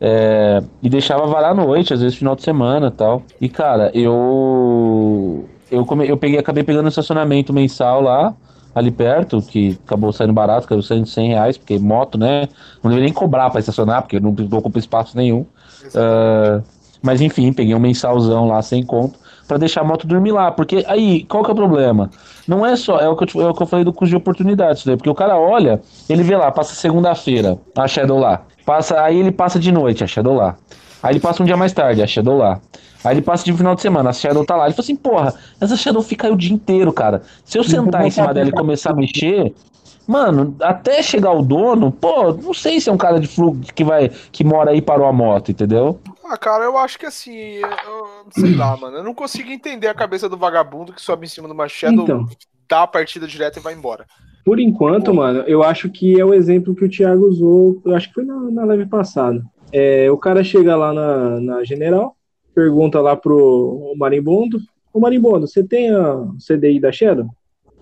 É, 0.00 0.62
e 0.82 0.88
deixava 0.88 1.26
varar 1.26 1.52
à 1.52 1.54
noite, 1.54 1.94
às 1.94 2.00
vezes 2.00 2.16
final 2.16 2.34
de 2.34 2.42
semana 2.42 2.90
tal. 2.90 3.22
E, 3.40 3.48
cara, 3.48 3.90
eu. 3.94 5.48
Eu, 5.70 5.84
come, 5.86 6.08
eu 6.08 6.16
peguei, 6.16 6.38
acabei 6.38 6.62
pegando 6.62 6.84
um 6.84 6.88
estacionamento 6.88 7.52
mensal 7.52 8.00
lá, 8.00 8.34
ali 8.74 8.90
perto, 8.90 9.40
que 9.40 9.78
acabou 9.84 10.12
saindo 10.12 10.32
barato, 10.32 10.66
acabou 10.66 10.82
saindo 10.82 11.06
100 11.06 11.28
reais, 11.28 11.58
porque 11.58 11.78
moto, 11.78 12.18
né? 12.18 12.48
Não 12.82 12.90
deveria 12.90 13.06
nem 13.06 13.12
cobrar 13.12 13.50
pra 13.50 13.60
estacionar, 13.60 14.02
porque 14.02 14.20
não, 14.20 14.32
não 14.32 14.58
ocupa 14.58 14.78
espaço 14.78 15.16
nenhum. 15.16 15.46
Ah, 15.94 16.60
mas 17.02 17.20
enfim, 17.20 17.52
peguei 17.52 17.74
um 17.74 17.80
mensalzão 17.80 18.46
lá 18.46 18.62
sem 18.62 18.84
conto 18.84 19.18
pra 19.46 19.56
deixar 19.56 19.82
a 19.82 19.84
moto 19.84 20.06
dormir 20.06 20.32
lá. 20.32 20.50
Porque 20.50 20.84
aí, 20.86 21.24
qual 21.24 21.42
que 21.44 21.50
é 21.50 21.52
o 21.52 21.56
problema? 21.56 22.10
Não 22.46 22.64
é 22.64 22.76
só, 22.76 22.98
é 22.98 23.08
o 23.08 23.16
que 23.16 23.36
eu, 23.36 23.42
é 23.42 23.50
o 23.50 23.54
que 23.54 23.62
eu 23.62 23.66
falei 23.66 23.84
do 23.84 23.92
custo 23.92 24.10
de 24.10 24.16
oportunidade, 24.16 24.86
né? 24.86 24.96
Porque 24.96 25.10
o 25.10 25.14
cara 25.14 25.38
olha, 25.38 25.80
ele 26.08 26.22
vê 26.22 26.36
lá, 26.36 26.50
passa 26.50 26.74
segunda-feira, 26.74 27.58
a 27.76 27.86
Shadow 27.86 28.18
lá. 28.18 28.42
Passa, 28.64 29.00
aí 29.00 29.18
ele 29.18 29.32
passa 29.32 29.58
de 29.58 29.70
noite, 29.70 30.02
a 30.04 30.06
Shadow 30.06 30.34
lá. 30.34 30.56
Aí 31.02 31.12
ele 31.12 31.20
passa 31.20 31.42
um 31.42 31.46
dia 31.46 31.56
mais 31.56 31.72
tarde, 31.72 32.02
a 32.02 32.06
Shadow 32.06 32.36
lá. 32.36 32.60
Aí 33.04 33.14
ele 33.14 33.22
passa 33.22 33.44
de 33.44 33.52
final 33.52 33.74
de 33.74 33.82
semana, 33.82 34.10
a 34.10 34.12
Shadow 34.12 34.44
tá 34.44 34.56
lá. 34.56 34.64
Ele 34.64 34.72
fala 34.72 34.84
assim, 34.84 34.96
porra, 34.96 35.34
essa 35.60 35.76
Shadow 35.76 36.02
fica 36.02 36.26
aí 36.26 36.32
o 36.32 36.36
dia 36.36 36.52
inteiro, 36.52 36.92
cara. 36.92 37.22
Se 37.44 37.58
eu 37.58 37.64
sentar 37.64 38.06
em 38.06 38.10
cima 38.10 38.32
dela 38.32 38.48
e 38.48 38.52
começar 38.52 38.90
a 38.90 38.94
mexer, 38.94 39.52
Mano, 40.06 40.54
até 40.60 41.02
chegar 41.02 41.32
o 41.32 41.42
dono, 41.42 41.90
pô, 41.90 42.32
não 42.34 42.52
sei 42.52 42.78
se 42.78 42.90
é 42.90 42.92
um 42.92 42.96
cara 42.96 43.18
de 43.18 43.26
fluxo 43.26 43.72
que 43.74 43.82
vai 43.82 44.10
que 44.30 44.44
mora 44.44 44.70
aí 44.70 44.78
e 44.78 44.82
parou 44.82 45.06
a 45.06 45.12
moto, 45.12 45.50
entendeu? 45.50 45.98
Ah, 46.26 46.36
cara, 46.38 46.64
eu 46.64 46.78
acho 46.78 46.98
que 46.98 47.06
assim, 47.06 47.36
eu, 47.36 47.70
sei 48.32 48.54
lá, 48.54 48.76
mano. 48.76 48.96
Eu 48.98 49.04
não 49.04 49.14
consigo 49.14 49.50
entender 49.50 49.88
a 49.88 49.94
cabeça 49.94 50.28
do 50.28 50.36
vagabundo 50.36 50.92
que 50.92 51.00
sobe 51.00 51.26
em 51.26 51.28
cima 51.28 51.46
de 51.48 51.54
uma 51.54 51.68
Shadow, 51.68 52.04
Então. 52.04 52.26
dá 52.68 52.82
a 52.82 52.86
partida 52.86 53.26
direta 53.26 53.58
e 53.58 53.62
vai 53.62 53.74
embora. 53.74 54.06
Por 54.44 54.58
enquanto, 54.58 55.12
Boa. 55.12 55.26
mano, 55.32 55.44
eu 55.46 55.62
acho 55.62 55.88
que 55.90 56.18
é 56.18 56.24
o 56.24 56.34
exemplo 56.34 56.74
que 56.74 56.84
o 56.84 56.88
Thiago 56.88 57.26
usou, 57.26 57.80
eu 57.84 57.94
acho 57.94 58.08
que 58.08 58.14
foi 58.14 58.24
na, 58.24 58.34
na 58.50 58.64
live 58.64 58.86
passada. 58.86 59.42
É, 59.72 60.10
o 60.10 60.16
cara 60.18 60.44
chega 60.44 60.76
lá 60.76 60.92
na, 60.92 61.40
na 61.40 61.64
General, 61.64 62.14
pergunta 62.54 63.00
lá 63.00 63.16
pro 63.16 63.94
Marimbondo, 63.96 64.58
ô 64.92 65.00
Marimbondo, 65.00 65.46
você 65.48 65.64
tem 65.64 65.90
a 65.90 66.26
CDI 66.38 66.78
da 66.78 66.92
Shadow? 66.92 67.26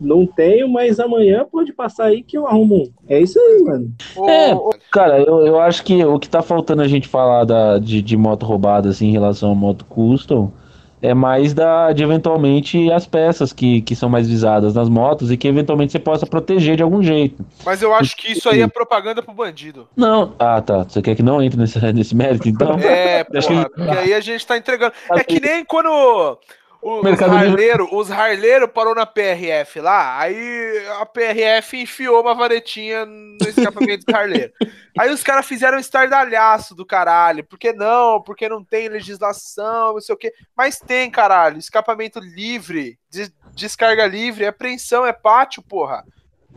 Não 0.03 0.26
tenho, 0.26 0.68
mas 0.68 0.98
amanhã 1.00 1.46
pode 1.50 1.72
passar 1.72 2.07
aí 2.07 2.22
que 2.22 2.36
eu 2.36 2.46
arrumo 2.46 2.74
um. 2.76 2.92
É 3.09 3.20
isso 3.20 3.38
aí, 3.38 3.62
mano. 3.62 3.92
É. 4.28 4.55
Cara, 4.90 5.20
eu, 5.20 5.46
eu 5.46 5.61
acho 5.61 5.82
que 5.84 6.05
o 6.05 6.18
que 6.18 6.28
tá 6.28 6.42
faltando 6.42 6.82
a 6.82 6.88
gente 6.88 7.09
falar 7.09 7.44
da, 7.44 7.78
de, 7.78 8.03
de 8.03 8.16
moto 8.16 8.44
roubada 8.44 8.88
assim, 8.88 9.09
em 9.09 9.12
relação 9.12 9.53
à 9.53 9.55
moto 9.55 9.84
custom 9.84 10.53
é 11.00 11.14
mais 11.14 11.53
da, 11.53 11.92
de 11.92 12.05
eventualmente 12.05 12.88
as 12.92 13.05
peças 13.07 13.53
que, 13.53 13.82
que 13.82 13.96
são 13.96 14.09
mais 14.09 14.28
visadas 14.28 14.72
nas 14.72 14.88
motos 14.88 15.32
e 15.32 15.36
que 15.36 15.48
eventualmente 15.48 15.90
você 15.90 15.98
possa 15.98 16.24
proteger 16.24 16.76
de 16.76 16.82
algum 16.84 17.03
jeito. 17.03 17.44
mas 17.66 17.82
eu 17.82 17.92
acho 17.92 18.16
que 18.16 18.30
isso 18.30 18.48
aí 18.48 18.61
é 18.61 18.68
propaganda 18.68 19.20
pro 19.20 19.34
bandido. 19.34 19.88
Não, 19.96 20.34
ah 20.38 20.62
tá, 20.62 20.84
você 20.84 21.03
quer 21.03 21.16
que 21.16 21.22
não 21.22 21.42
entre 21.42 21.59
nesse, 21.59 21.80
nesse 21.92 22.14
mérito 22.14 22.48
então? 22.48 22.78
É, 22.78 23.24
porra, 23.26 23.40
que- 23.64 23.70
porque 23.74 23.90
aí 23.98 24.14
a 24.14 24.20
gente 24.20 24.46
tá 24.46 24.57
entregando. 24.57 24.92
É 25.11 25.24
que 25.24 25.40
nem 25.40 25.64
quando 25.64 26.38
o- 26.82 26.98
os 26.98 27.04
Mercado 27.04 27.38
Livre- 27.38 27.88
os 27.92 28.10
harleiros 28.10 28.68
parou 28.72 28.94
na 28.94 29.06
PRF 29.06 29.80
lá, 29.80 30.18
aí 30.18 30.86
a 31.00 31.06
PRF 31.06 31.80
enfiou 31.80 32.20
uma 32.20 32.34
varetinha 32.34 33.06
no 33.06 33.38
escapamento 33.48 34.04
do 34.06 34.14
harleiro. 34.16 34.52
Aí 34.98 35.10
os 35.10 35.22
caras 35.22 35.46
fizeram 35.46 35.78
um 35.78 35.80
estardalhaço 35.80 36.74
do 36.74 36.84
caralho. 36.84 37.42
Por 37.44 37.58
que 37.58 37.72
não? 37.72 38.20
Porque 38.20 38.46
não 38.46 38.62
tem 38.62 38.90
legislação, 38.90 39.94
não 39.94 40.00
sei 40.02 40.14
o 40.14 40.18
quê. 40.18 40.30
Mas 40.54 40.78
tem, 40.78 41.10
caralho. 41.10 41.56
Escapamento 41.56 42.20
livre, 42.20 42.98
des- 43.10 43.32
descarga 43.54 44.06
livre, 44.06 44.44
é 44.44 44.48
apreensão, 44.48 45.06
é 45.06 45.12
pátio, 45.14 45.62
porra. 45.62 46.04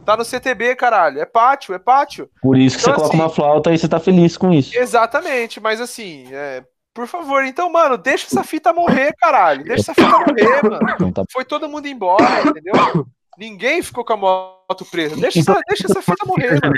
Tá 0.06 0.18
no 0.18 0.26
CTB, 0.26 0.76
caralho. 0.76 1.22
É 1.22 1.26
pátio, 1.26 1.74
é 1.74 1.80
pátio. 1.80 2.30
Por 2.42 2.58
isso 2.58 2.76
que 2.76 2.82
Então, 2.84 2.94
você 2.96 3.00
coloca 3.00 3.16
assim- 3.16 3.24
uma 3.24 3.30
flauta 3.34 3.74
e 3.74 3.78
você 3.78 3.88
tá 3.88 4.02
feliz 4.02 4.36
com 4.36 4.52
isso. 4.52 4.78
Exatamente, 4.78 5.62
mas 5.62 5.80
assim, 5.80 6.28
é, 6.34 6.62
por 6.96 7.08
favor, 7.08 7.44
então, 7.44 7.70
mano, 7.70 7.98
deixa 7.98 8.26
essa 8.26 8.42
fita 8.42 8.72
morrer, 8.72 9.14
caralho. 9.20 9.66
Deixa 9.66 9.92
essa 9.92 9.94
fita 9.94 10.18
morrer, 10.18 10.64
mano. 10.64 10.80
Então 10.96 11.12
tá 11.12 11.24
Foi 11.30 11.44
todo 11.44 11.68
mundo 11.68 11.90
embora, 11.90 12.42
entendeu? 12.42 13.06
Ninguém 13.38 13.84
ficou 13.84 14.06
com 14.06 14.14
a 14.14 14.18
moto 14.18 14.86
presa. 14.90 15.18
Deixa 15.18 15.42
essa, 15.42 15.60
deixa 15.68 15.88
essa 15.88 16.02
fita 16.02 16.26
morrer, 16.26 16.58
mano. 16.64 16.74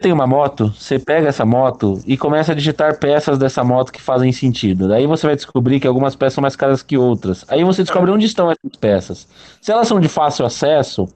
tem 0.00 0.12
uma 0.12 0.26
moto, 0.26 0.72
você 0.72 0.98
pega 0.98 1.28
essa 1.28 1.44
moto 1.44 2.00
e 2.06 2.16
começa 2.16 2.52
a 2.52 2.54
digitar 2.54 2.98
peças 2.98 3.36
dessa 3.36 3.62
moto 3.62 3.92
que 3.92 4.00
fazem 4.00 4.32
sentido. 4.32 4.88
Daí 4.88 5.06
você 5.06 5.26
vai 5.26 5.36
descobrir 5.36 5.78
que 5.78 5.86
algumas 5.86 6.16
peças 6.16 6.32
são 6.32 6.42
mais 6.42 6.56
caras 6.56 6.82
que 6.82 6.96
outras. 6.96 7.44
Aí 7.46 7.62
você 7.62 7.82
descobre 7.82 8.10
onde 8.10 8.24
estão 8.24 8.50
essas 8.50 8.78
peças. 8.80 9.28
Se 9.60 9.70
elas 9.70 9.86
são 9.86 10.00
de 10.00 10.08
fácil 10.08 10.46
acesso, 10.46 11.06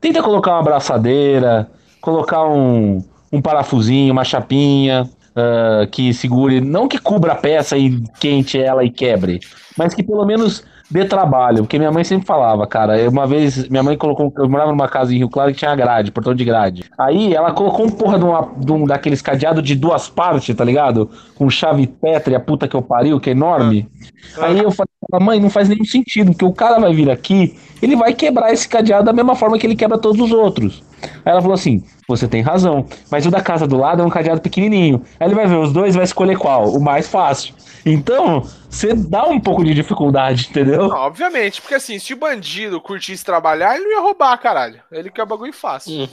tenta 0.00 0.22
colocar 0.22 0.52
uma 0.52 0.60
abraçadeira, 0.60 1.68
colocar 2.00 2.46
um, 2.46 3.04
um 3.32 3.42
parafusinho, 3.42 4.12
uma 4.12 4.24
chapinha 4.24 5.10
ah, 5.36 5.86
que 5.90 6.12
segure, 6.12 6.60
não 6.60 6.88
que 6.88 6.98
cubra 6.98 7.32
a 7.32 7.36
peça 7.36 7.76
e 7.76 8.02
quente 8.20 8.60
ela 8.60 8.84
e 8.84 8.90
quebre, 8.90 9.40
mas 9.76 9.94
que 9.94 10.02
pelo 10.02 10.24
menos 10.24 10.64
dê 10.90 11.04
trabalho, 11.04 11.58
porque 11.58 11.78
minha 11.78 11.92
mãe 11.92 12.02
sempre 12.02 12.26
falava, 12.26 12.66
cara, 12.66 13.08
uma 13.10 13.26
vez, 13.26 13.68
minha 13.68 13.82
mãe 13.82 13.96
colocou, 13.96 14.32
eu 14.38 14.48
morava 14.48 14.70
numa 14.70 14.88
casa 14.88 15.14
em 15.14 15.18
Rio 15.18 15.28
Claro 15.28 15.52
que 15.52 15.58
tinha 15.58 15.74
grade, 15.76 16.10
portão 16.10 16.34
de 16.34 16.44
grade. 16.44 16.84
Aí 16.98 17.34
ela 17.34 17.52
colocou 17.52 17.86
um 17.86 17.90
porra 17.90 18.18
de, 18.18 18.24
uma, 18.24 18.48
de 18.56 18.72
um 18.72 18.86
daqueles 18.86 19.20
cadeados 19.20 19.62
de 19.62 19.74
duas 19.74 20.08
partes, 20.08 20.54
tá 20.56 20.64
ligado? 20.64 21.10
Com 21.34 21.50
chave 21.50 21.92
e 22.02 22.34
a 22.34 22.40
puta 22.40 22.66
que 22.66 22.74
eu 22.74 22.82
pariu, 22.82 23.20
que 23.20 23.30
é 23.30 23.32
enorme. 23.32 23.86
Aí 24.40 24.58
eu 24.58 24.70
falei, 24.70 24.88
mãe, 25.20 25.40
não 25.40 25.50
faz 25.50 25.68
nenhum 25.68 25.84
sentido, 25.84 26.32
porque 26.32 26.44
o 26.44 26.52
cara 26.52 26.80
vai 26.80 26.92
vir 26.94 27.10
aqui, 27.10 27.54
ele 27.82 27.94
vai 27.94 28.14
quebrar 28.14 28.52
esse 28.52 28.68
cadeado 28.68 29.04
da 29.04 29.12
mesma 29.12 29.36
forma 29.36 29.58
que 29.58 29.66
ele 29.66 29.76
quebra 29.76 29.98
todos 29.98 30.20
os 30.20 30.32
outros. 30.32 30.82
Aí 31.02 31.32
ela 31.32 31.40
falou 31.40 31.54
assim: 31.54 31.82
você 32.06 32.26
tem 32.26 32.40
razão, 32.40 32.86
mas 33.10 33.26
o 33.26 33.30
da 33.30 33.40
casa 33.40 33.66
do 33.66 33.76
lado 33.76 34.02
é 34.02 34.04
um 34.04 34.10
cadeado 34.10 34.40
pequenininho. 34.40 35.02
Aí 35.18 35.28
ele 35.28 35.34
vai 35.34 35.46
ver 35.46 35.56
os 35.56 35.72
dois, 35.72 35.94
vai 35.94 36.04
escolher 36.04 36.36
qual, 36.36 36.70
o 36.70 36.80
mais 36.80 37.08
fácil. 37.08 37.54
Então, 37.90 38.42
você 38.68 38.94
dá 38.94 39.24
um 39.26 39.40
pouco 39.40 39.64
de 39.64 39.72
dificuldade, 39.74 40.48
entendeu? 40.50 40.88
Não, 40.88 40.96
obviamente, 40.96 41.60
porque 41.62 41.74
assim, 41.74 41.98
se 41.98 42.12
o 42.12 42.16
bandido 42.18 42.80
curtisse 42.80 43.24
trabalhar, 43.24 43.76
ele 43.76 43.84
não 43.84 43.92
ia 43.92 44.00
roubar, 44.00 44.36
caralho. 44.38 44.80
Ele 44.90 45.10
quer 45.10 45.24
bagulho 45.26 45.52
fácil. 45.52 46.08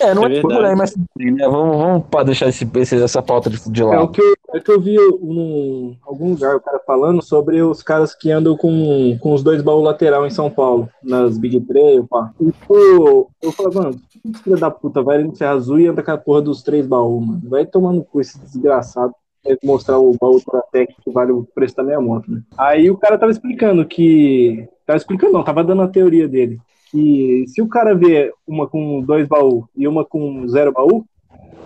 É, 0.00 0.14
não 0.14 0.26
É 0.26 0.38
é, 0.38 0.40
por 0.40 0.52
aí, 0.64 0.74
verdade. 0.74 0.76
mas 0.76 0.96
né? 1.16 1.48
vamos, 1.48 1.76
vamos 1.76 2.06
pa- 2.10 2.22
deixar 2.22 2.48
esse, 2.48 2.68
esse- 2.76 3.02
essa 3.02 3.22
pauta 3.22 3.48
de, 3.50 3.70
de 3.70 3.82
É 3.82 3.84
o 3.84 3.88
lado. 3.88 4.12
que 4.12 4.20
eu, 4.20 4.34
é 4.54 4.60
que 4.60 4.70
eu 4.70 4.80
vi 4.80 4.96
em 4.96 5.98
algum 6.02 6.30
lugar 6.30 6.56
o 6.56 6.60
cara 6.60 6.80
falando 6.86 7.22
sobre 7.22 7.62
os 7.62 7.82
caras 7.82 8.14
que 8.14 8.30
andam 8.30 8.56
com, 8.56 9.16
com 9.20 9.32
os 9.32 9.42
dois 9.42 9.62
baús 9.62 9.84
lateral 9.84 10.26
em 10.26 10.30
São 10.30 10.50
Paulo, 10.50 10.88
nas 11.02 11.38
Big 11.38 11.60
Trail, 11.60 12.06
pá. 12.08 12.30
E, 12.40 12.52
pô, 12.66 13.30
eu 13.42 13.52
falo, 13.52 13.74
mano, 13.74 14.00
que 14.10 14.20
filho 14.42 14.58
da 14.58 14.70
puta 14.70 15.02
vai 15.02 15.16
ali 15.16 15.24
no 15.28 15.36
Serra 15.36 15.52
Azul 15.52 15.78
e 15.80 15.86
anda 15.86 16.02
com 16.02 16.10
a 16.10 16.18
porra 16.18 16.42
dos 16.42 16.62
três 16.62 16.86
baús, 16.86 17.24
mano. 17.26 17.42
Vai 17.48 17.64
tomando 17.66 18.04
com 18.04 18.20
esse 18.20 18.38
desgraçado. 18.38 19.14
Mostrar 19.62 19.98
o 19.98 20.16
baú 20.20 20.40
Tratec 20.40 20.94
que 21.02 21.10
vale 21.10 21.32
o 21.32 21.46
preço 21.54 21.76
da 21.76 21.82
minha 21.82 22.00
moto, 22.00 22.30
né? 22.30 22.42
Aí 22.56 22.90
o 22.90 22.96
cara 22.96 23.18
tava 23.18 23.32
explicando 23.32 23.84
que. 23.86 24.68
Tava 24.84 24.96
explicando, 24.96 25.32
não, 25.32 25.44
tava 25.44 25.64
dando 25.64 25.82
a 25.82 25.88
teoria 25.88 26.28
dele. 26.28 26.58
Que 26.90 27.44
se 27.48 27.60
o 27.60 27.68
cara 27.68 27.94
vê 27.94 28.32
uma 28.46 28.66
com 28.66 29.00
dois 29.02 29.26
baús 29.26 29.64
e 29.76 29.86
uma 29.88 30.04
com 30.04 30.46
zero 30.46 30.72
baú, 30.72 31.04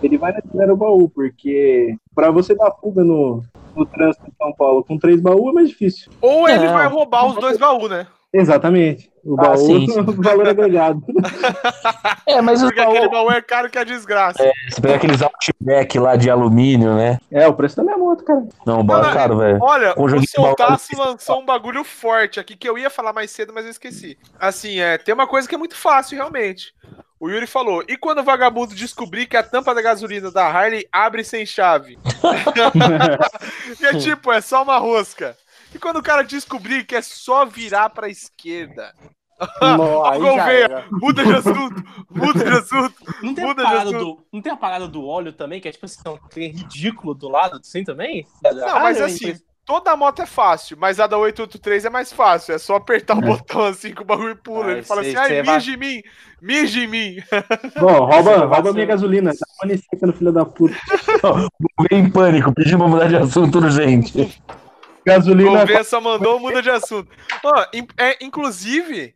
ele 0.01 0.17
vai 0.17 0.33
nesse 0.33 0.55
zero 0.55 0.75
baú, 0.75 1.09
porque 1.09 1.95
pra 2.15 2.31
você 2.31 2.55
dar 2.55 2.71
fuga 2.71 3.03
no, 3.03 3.43
no 3.75 3.85
trânsito 3.85 4.25
de 4.25 4.35
São 4.35 4.51
Paulo 4.53 4.83
com 4.83 4.97
três 4.97 5.21
baús 5.21 5.49
é 5.49 5.53
mais 5.53 5.69
difícil. 5.69 6.11
Ou 6.21 6.49
ele 6.49 6.65
Não. 6.65 6.73
vai 6.73 6.87
roubar 6.87 7.27
os 7.27 7.35
dois 7.35 7.57
baús, 7.57 7.89
né? 7.89 8.07
Exatamente. 8.33 9.11
O 9.23 9.35
Ah, 9.39 9.49
baú, 9.49 9.57
sim, 9.57 9.87
sim. 9.87 9.99
o 10.01 10.21
valor 10.21 10.47
agregado. 10.47 11.03
É, 12.25 12.41
mas 12.41 12.61
os 12.61 12.69
Porque 12.69 12.81
aquele 12.81 13.09
baú 13.09 13.29
é 13.29 13.41
caro 13.41 13.69
que 13.69 13.77
a 13.77 13.83
desgraça. 13.83 14.41
você 14.69 14.81
pega 14.81 14.95
aqueles 14.95 15.21
Outback 15.21 15.99
lá 15.99 16.15
de 16.15 16.29
alumínio, 16.29 16.95
né? 16.95 17.19
É, 17.29 17.47
o 17.47 17.53
preço 17.53 17.75
da 17.75 17.83
minha 17.83 17.97
moto, 17.97 18.23
cara. 18.23 18.41
Não, 18.65 18.77
Não, 18.77 18.83
bora 18.83 19.07
não, 19.07 19.13
caro, 19.13 19.37
velho. 19.37 19.59
Olha, 19.61 19.93
Com 19.93 20.05
o 20.05 20.27
seu 20.27 20.43
baú. 20.43 20.55
Tasso 20.55 20.97
lançou 20.97 21.41
um 21.41 21.45
bagulho 21.45 21.83
forte 21.83 22.39
aqui 22.39 22.55
que 22.55 22.67
eu 22.67 22.77
ia 22.77 22.89
falar 22.89 23.13
mais 23.13 23.31
cedo, 23.31 23.51
mas 23.53 23.65
eu 23.65 23.71
esqueci. 23.71 24.17
Assim, 24.39 24.79
é, 24.79 24.97
tem 24.97 25.13
uma 25.13 25.27
coisa 25.27 25.47
que 25.47 25.53
é 25.53 25.57
muito 25.57 25.75
fácil, 25.75 26.15
realmente. 26.17 26.73
O 27.19 27.29
Yuri 27.29 27.45
falou: 27.45 27.83
e 27.87 27.95
quando 27.97 28.19
o 28.19 28.23
vagabundo 28.23 28.73
descobrir 28.73 29.27
que 29.27 29.37
a 29.37 29.43
tampa 29.43 29.75
da 29.75 29.81
gasolina 29.81 30.31
da 30.31 30.47
Harley 30.47 30.87
abre 30.91 31.23
sem 31.23 31.45
chave? 31.45 31.99
e 33.79 33.85
é 33.85 33.93
tipo, 33.99 34.31
é 34.31 34.41
só 34.41 34.63
uma 34.63 34.79
rosca. 34.79 35.37
E 35.73 35.79
quando 35.79 35.97
o 35.97 36.03
cara 36.03 36.23
descobrir 36.23 36.85
que 36.85 36.95
é 36.95 37.01
só 37.01 37.45
virar 37.45 37.89
pra 37.89 38.09
esquerda? 38.09 38.93
Não, 39.61 40.03
aí 40.05 40.19
Gouveia, 40.19 40.85
muda 40.91 41.23
de 41.23 41.33
assunto, 41.33 41.83
muda 42.09 42.43
de 42.43 42.57
assunto. 42.57 42.93
Não 43.23 43.33
tem, 43.33 43.43
a 43.43 43.47
Muda 43.47 43.61
de 43.63 43.67
parada 43.69 43.89
assunto. 43.89 44.05
do, 44.05 44.25
não 44.31 44.41
tem 44.41 44.51
a 44.51 44.57
parada 44.57 44.87
do 44.87 45.05
óleo 45.05 45.33
também, 45.33 45.59
que 45.59 45.67
é 45.67 45.71
tipo 45.71 45.85
assim, 45.85 45.97
um 46.07 46.17
trem 46.29 46.51
ridículo 46.51 47.13
do 47.15 47.27
lado, 47.29 47.57
assim 47.59 47.83
também? 47.83 48.27
Não, 48.43 48.79
mas 48.81 49.01
assim, 49.01 49.35
toda 49.65 49.95
moto 49.95 50.21
é 50.21 50.25
fácil, 50.27 50.77
mas 50.79 50.99
a 50.99 51.07
da 51.07 51.17
883 51.17 51.85
é 51.85 51.89
mais 51.89 52.11
fácil. 52.13 52.53
É 52.53 52.59
só 52.59 52.75
apertar 52.75 53.17
o 53.17 53.21
botão 53.21 53.63
assim 53.65 53.93
que 53.93 54.01
o 54.01 54.05
bagulho 54.05 54.35
pula. 54.35 54.67
Ah, 54.67 54.71
Ele 54.73 54.83
fala 54.83 55.01
assim, 55.01 55.15
ai, 55.15 55.41
vai- 55.41 55.55
mija 55.55 55.71
em 55.71 55.77
mim, 55.77 56.01
mija 56.41 56.79
em 56.81 56.87
mim. 56.87 57.15
Bom, 57.79 58.05
rouba, 58.05 58.31
Esse 58.31 58.39
rouba 58.45 58.73
minha 58.73 58.85
gasolina. 58.85 59.31
Tá 59.33 60.07
no 60.07 60.13
filho 60.13 60.31
da 60.31 60.45
puta. 60.45 60.75
Vem 61.89 61.99
em 62.01 62.11
pânico, 62.11 62.53
pedindo 62.53 62.77
pra 62.77 62.87
mudar 62.87 63.07
de 63.07 63.15
assunto 63.15 63.57
urgente. 63.57 64.39
Gasolina. 65.05 65.59
Gouveia 65.59 65.83
só 65.83 65.99
mandou, 65.99 66.39
muda 66.39 66.61
de 66.61 66.69
assunto. 66.69 67.09
Ó, 67.43 67.65
é, 67.97 68.17
inclusive, 68.21 69.15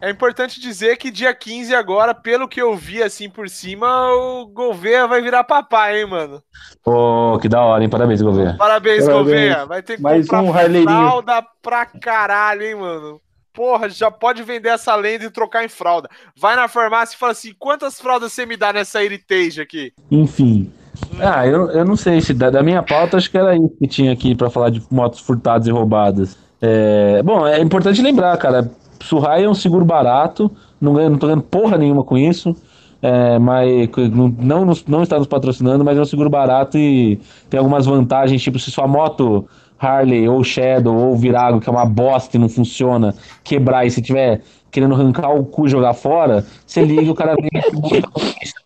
é 0.00 0.08
importante 0.08 0.58
dizer 0.60 0.96
que 0.96 1.10
dia 1.10 1.34
15 1.34 1.74
agora, 1.74 2.14
pelo 2.14 2.48
que 2.48 2.60
eu 2.60 2.74
vi 2.74 3.02
assim 3.02 3.28
por 3.28 3.48
cima, 3.50 4.10
o 4.12 4.46
Gouveia 4.46 5.06
vai 5.06 5.20
virar 5.20 5.44
papai, 5.44 6.00
hein, 6.00 6.06
mano. 6.06 6.42
Pô, 6.82 7.38
que 7.38 7.48
da 7.48 7.60
hora, 7.60 7.84
hein? 7.84 7.90
Parabéns, 7.90 8.22
governo. 8.22 8.56
Parabéns, 8.56 9.04
Parabéns. 9.04 9.26
Gouveia. 9.26 9.66
Vai 9.66 9.82
ter 9.82 9.96
que 9.96 10.02
Mais 10.02 10.26
comprar 10.26 10.70
um 10.70 10.82
fralda 10.82 11.46
pra 11.60 11.84
caralho, 11.84 12.62
hein, 12.62 12.74
mano. 12.74 13.20
Porra, 13.52 13.90
já 13.90 14.10
pode 14.10 14.42
vender 14.42 14.70
essa 14.70 14.94
lenda 14.94 15.24
e 15.24 15.30
trocar 15.30 15.64
em 15.64 15.68
fralda. 15.68 16.08
Vai 16.34 16.56
na 16.56 16.66
farmácia 16.66 17.14
e 17.14 17.18
fala 17.18 17.32
assim: 17.32 17.52
quantas 17.58 18.00
fraldas 18.00 18.32
você 18.32 18.46
me 18.46 18.56
dá 18.56 18.72
nessa 18.72 19.04
Heritage 19.04 19.60
aqui? 19.60 19.92
Enfim. 20.10 20.72
Ah, 21.18 21.46
eu, 21.46 21.70
eu 21.70 21.84
não 21.84 21.96
sei 21.96 22.20
se 22.20 22.32
da, 22.32 22.50
da 22.50 22.62
minha 22.62 22.82
pauta 22.82 23.16
acho 23.16 23.30
que 23.30 23.36
era 23.38 23.54
isso 23.54 23.74
que 23.78 23.86
tinha 23.86 24.12
aqui 24.12 24.34
pra 24.34 24.50
falar 24.50 24.70
de 24.70 24.82
motos 24.90 25.20
furtadas 25.20 25.66
e 25.66 25.70
roubadas. 25.70 26.36
É, 26.60 27.22
bom, 27.22 27.46
é 27.46 27.60
importante 27.60 28.02
lembrar, 28.02 28.36
cara. 28.36 28.70
Surrai 29.02 29.44
é 29.44 29.48
um 29.48 29.54
seguro 29.54 29.84
barato, 29.84 30.50
não, 30.80 30.92
ganho, 30.94 31.10
não 31.10 31.18
tô 31.18 31.26
ganhando 31.26 31.42
porra 31.42 31.78
nenhuma 31.78 32.04
com 32.04 32.18
isso. 32.18 32.54
É, 33.02 33.38
mas 33.38 33.88
não, 34.12 34.28
não, 34.28 34.74
não 34.86 35.02
está 35.02 35.18
nos 35.18 35.26
patrocinando, 35.26 35.82
mas 35.82 35.96
é 35.96 36.00
um 36.02 36.04
seguro 36.04 36.28
barato 36.28 36.76
e 36.76 37.18
tem 37.48 37.58
algumas 37.58 37.86
vantagens, 37.86 38.42
tipo, 38.42 38.58
se 38.58 38.70
sua 38.70 38.86
moto 38.86 39.48
Harley 39.78 40.28
ou 40.28 40.44
Shadow 40.44 40.94
ou 40.94 41.16
Virago, 41.16 41.60
que 41.60 41.68
é 41.68 41.72
uma 41.72 41.86
bosta 41.86 42.36
e 42.36 42.40
não 42.40 42.48
funciona, 42.48 43.14
quebrar 43.42 43.86
e 43.86 43.90
se 43.90 44.02
tiver 44.02 44.42
querendo 44.70 44.94
arrancar 44.94 45.30
o 45.30 45.44
cu 45.44 45.66
e 45.66 45.70
jogar 45.70 45.94
fora, 45.94 46.44
você 46.66 46.82
liga 46.82 47.02
e 47.02 47.10
o 47.10 47.14
cara 47.14 47.34
vem 47.34 47.50
e 47.52 47.72
não 47.72 48.02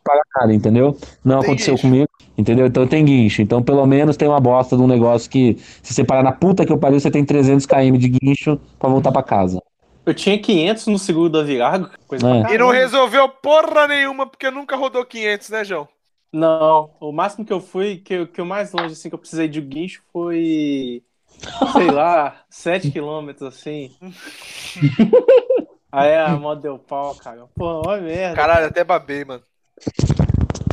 paga 0.04 0.22
nada, 0.36 0.52
entendeu? 0.52 0.96
Não 1.24 1.38
Tem 1.38 1.48
aconteceu 1.48 1.78
comigo, 1.78 2.08
entendeu? 2.36 2.66
Então 2.66 2.86
tem 2.86 3.04
guincho. 3.04 3.42
Então 3.42 3.62
pelo 3.62 3.84
menos 3.86 4.16
tem 4.16 4.28
uma 4.28 4.40
bosta 4.40 4.76
de 4.76 4.82
um 4.82 4.86
negócio 4.86 5.30
que, 5.30 5.56
se 5.82 5.94
você 5.94 6.04
parar 6.04 6.22
na 6.22 6.32
puta 6.32 6.64
que 6.64 6.72
eu 6.72 6.78
pariu, 6.78 7.00
você 7.00 7.10
tem 7.10 7.24
300 7.24 7.66
km 7.66 7.96
de 7.98 8.08
guincho 8.08 8.58
pra 8.78 8.88
voltar 8.88 9.12
pra 9.12 9.22
casa. 9.22 9.62
Eu 10.06 10.12
tinha 10.12 10.38
500 10.38 10.86
no 10.88 10.98
seguro 10.98 11.30
da 11.30 11.42
Virago, 11.42 11.88
coisa 12.06 12.28
É. 12.28 12.54
E 12.54 12.58
não 12.58 12.70
resolveu 12.70 13.26
porra 13.28 13.88
nenhuma, 13.88 14.26
porque 14.26 14.50
nunca 14.50 14.76
rodou 14.76 15.04
500, 15.04 15.48
né, 15.48 15.64
João? 15.64 15.88
Não, 16.30 16.90
o 17.00 17.12
máximo 17.12 17.44
que 17.44 17.52
eu 17.52 17.60
fui, 17.60 17.96
que, 17.96 18.12
eu- 18.14 18.26
que 18.26 18.42
o 18.42 18.44
mais 18.44 18.72
longe 18.72 18.92
assim 18.92 19.08
que 19.08 19.14
eu 19.14 19.18
precisei 19.18 19.48
de 19.48 19.60
guincho 19.60 20.02
foi, 20.12 21.02
sei 21.72 21.90
lá, 21.90 22.40
7 22.50 22.90
quilômetros 22.90 23.48
assim. 23.48 23.92
Aí 25.92 26.16
a 26.16 26.36
moto 26.36 26.60
deu 26.60 26.76
pau, 26.76 27.14
cara. 27.14 27.44
Pô, 27.54 27.82
olha 27.86 28.02
merda. 28.02 28.34
Caralho, 28.34 28.66
até 28.66 28.82
babei, 28.82 29.24
mano. 29.24 29.44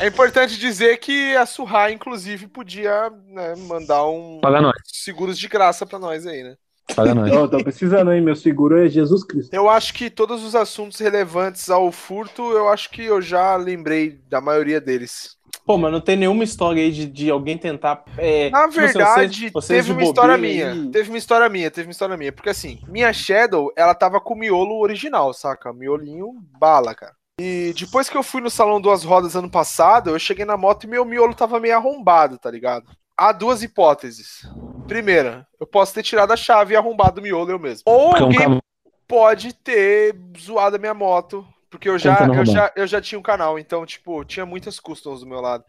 É 0.02 0.08
importante 0.08 0.58
dizer 0.58 0.98
que 0.98 1.36
a 1.36 1.46
Surrai, 1.46 1.94
inclusive, 1.94 2.48
podia 2.48 3.10
né, 3.28 3.54
mandar 3.56 4.06
um 4.06 4.40
Paga 4.42 4.62
nós, 4.62 4.74
seguros 4.86 5.38
de 5.38 5.48
graça 5.48 5.86
pra 5.86 6.00
nós 6.00 6.26
aí, 6.26 6.44
né? 6.44 6.56
paga 6.96 7.14
nós. 7.16 7.32
Ó, 7.32 7.48
tô 7.48 7.64
precisando, 7.64 8.12
hein? 8.12 8.20
Meu 8.22 8.36
seguro 8.36 8.78
é 8.84 8.90
Jesus 8.90 9.24
Cristo. 9.24 9.54
Eu 9.54 9.70
acho 9.70 9.94
que 9.94 10.10
todos 10.10 10.44
os 10.44 10.56
assuntos 10.56 11.00
relevantes 11.00 11.70
ao 11.70 11.90
furto, 11.92 12.42
eu 12.52 12.68
acho 12.68 12.90
que 12.90 13.04
eu 13.04 13.22
já 13.22 13.56
lembrei 13.56 14.20
da 14.28 14.42
maioria 14.42 14.82
deles. 14.82 15.38
Pô, 15.66 15.78
mas 15.78 15.92
não 15.92 16.02
tem 16.02 16.16
nenhuma 16.18 16.44
história 16.44 16.82
aí 16.82 16.92
de, 16.92 17.06
de 17.06 17.30
alguém 17.30 17.58
tentar. 17.58 18.04
é, 18.18 18.50
Na 18.50 18.68
tipo 18.68 18.80
assim, 18.82 18.94
verdade, 18.94 19.38
vocês- 19.40 19.52
vocês 19.54 19.86
teve 19.86 19.92
uma 19.94 20.04
história 20.04 20.38
minha. 20.38 20.72
aí- 20.74 20.90
Teve 20.92 21.10
uma 21.10 21.18
história 21.18 21.48
minha, 21.48 21.70
teve 21.72 21.88
uma 21.88 21.92
história 21.92 22.18
minha. 22.18 22.32
Porque 22.32 22.50
assim, 22.50 22.82
minha 22.88 23.14
Shadow, 23.14 23.72
ela 23.78 23.94
tava 23.94 24.20
com 24.20 24.34
o 24.34 24.38
miolo 24.38 24.80
original, 24.82 25.32
saca? 25.34 25.72
Miolinho 25.72 26.34
bala, 26.60 26.96
cara. 26.96 27.14
E 27.40 27.74
depois 27.78 28.10
que 28.10 28.18
eu 28.18 28.24
fui 28.24 28.42
no 28.42 28.50
Salão 28.50 28.80
Duas 28.80 29.04
Rodas 29.04 29.36
ano 29.36 29.50
passado, 29.50 30.10
eu 30.10 30.20
cheguei 30.20 30.46
na 30.46 30.58
moto 30.58 30.84
e 30.84 30.88
meu 30.88 31.06
miolo 31.06 31.34
tava 31.34 31.60
meio 31.60 31.76
arrombado, 31.76 32.38
tá 32.38 32.52
ligado? 32.52 32.86
Há 33.18 33.32
duas 33.32 33.64
hipóteses. 33.64 34.48
Primeira, 34.88 35.48
eu 35.60 35.66
posso 35.66 35.94
ter 35.94 36.04
tirado 36.04 36.32
a 36.32 36.38
chave 36.38 36.74
e 36.74 36.78
arrombado 36.78 37.20
o 37.20 37.24
miolo 37.24 37.52
eu 37.52 37.60
mesmo. 37.60 37.84
Ou 37.86 38.16
é 38.16 38.22
um 38.22 38.24
alguém 38.26 38.62
pode 39.08 39.54
ter 39.54 40.16
zoado 40.40 40.76
a 40.76 40.80
minha 40.80 40.94
moto. 40.94 41.46
Porque 41.70 41.88
eu 41.88 41.98
já, 41.98 42.28
eu, 42.28 42.46
já, 42.46 42.72
eu 42.76 42.86
já 42.86 43.00
tinha 43.00 43.18
um 43.18 43.24
canal, 43.24 43.58
então, 43.58 43.86
tipo, 43.86 44.26
tinha 44.26 44.46
muitas 44.46 44.78
customs 44.78 45.22
do 45.22 45.28
meu 45.28 45.40
lado. 45.40 45.64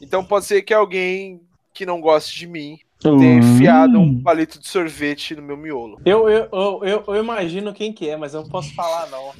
Então 0.00 0.24
pode 0.24 0.44
ser 0.44 0.62
que 0.62 0.72
alguém 0.72 1.40
que 1.74 1.84
não 1.84 2.00
goste 2.00 2.38
de 2.38 2.46
mim 2.46 2.78
tenha 3.00 3.38
enfiado 3.38 3.98
um 3.98 4.22
palito 4.22 4.60
de 4.60 4.68
sorvete 4.68 5.34
no 5.34 5.42
meu 5.42 5.56
miolo. 5.56 6.00
Eu, 6.04 6.28
eu, 6.28 6.48
eu, 6.52 6.80
eu, 6.84 7.04
eu 7.08 7.16
imagino 7.16 7.74
quem 7.74 7.92
que 7.92 8.08
é, 8.08 8.16
mas 8.16 8.34
eu 8.34 8.42
não 8.42 8.48
posso 8.48 8.72
falar, 8.74 9.08
não. 9.08 9.32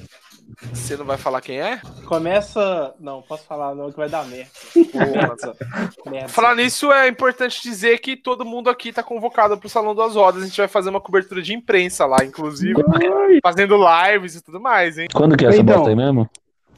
Você 0.73 0.97
não 0.97 1.05
vai 1.05 1.17
falar 1.17 1.39
quem 1.41 1.59
é? 1.61 1.79
Começa. 2.05 2.93
Não, 2.99 3.21
posso 3.21 3.45
falar, 3.45 3.73
não, 3.73 3.89
que 3.91 3.97
vai 3.97 4.09
dar 4.09 4.25
merda. 4.25 4.49
Merda. 6.05 6.27
Falar 6.27 6.55
nisso, 6.55 6.91
é 6.91 7.07
importante 7.07 7.61
dizer 7.61 7.99
que 7.99 8.17
todo 8.17 8.43
mundo 8.45 8.69
aqui 8.69 8.91
tá 8.91 9.01
convocado 9.01 9.57
pro 9.57 9.69
Salão 9.69 9.95
das 9.95 10.15
Rodas. 10.15 10.43
A 10.43 10.45
gente 10.45 10.57
vai 10.57 10.67
fazer 10.67 10.89
uma 10.89 10.99
cobertura 10.99 11.41
de 11.41 11.53
imprensa 11.53 12.05
lá, 12.05 12.23
inclusive, 12.25 12.73
fazendo 13.41 13.77
lives 13.77 14.35
e 14.35 14.41
tudo 14.43 14.59
mais, 14.59 14.97
hein? 14.97 15.07
Quando 15.13 15.37
que 15.37 15.45
é 15.45 15.49
essa 15.49 15.57
Então. 15.61 15.75
bosta 15.75 15.89
aí 15.89 15.95
mesmo? 15.95 16.29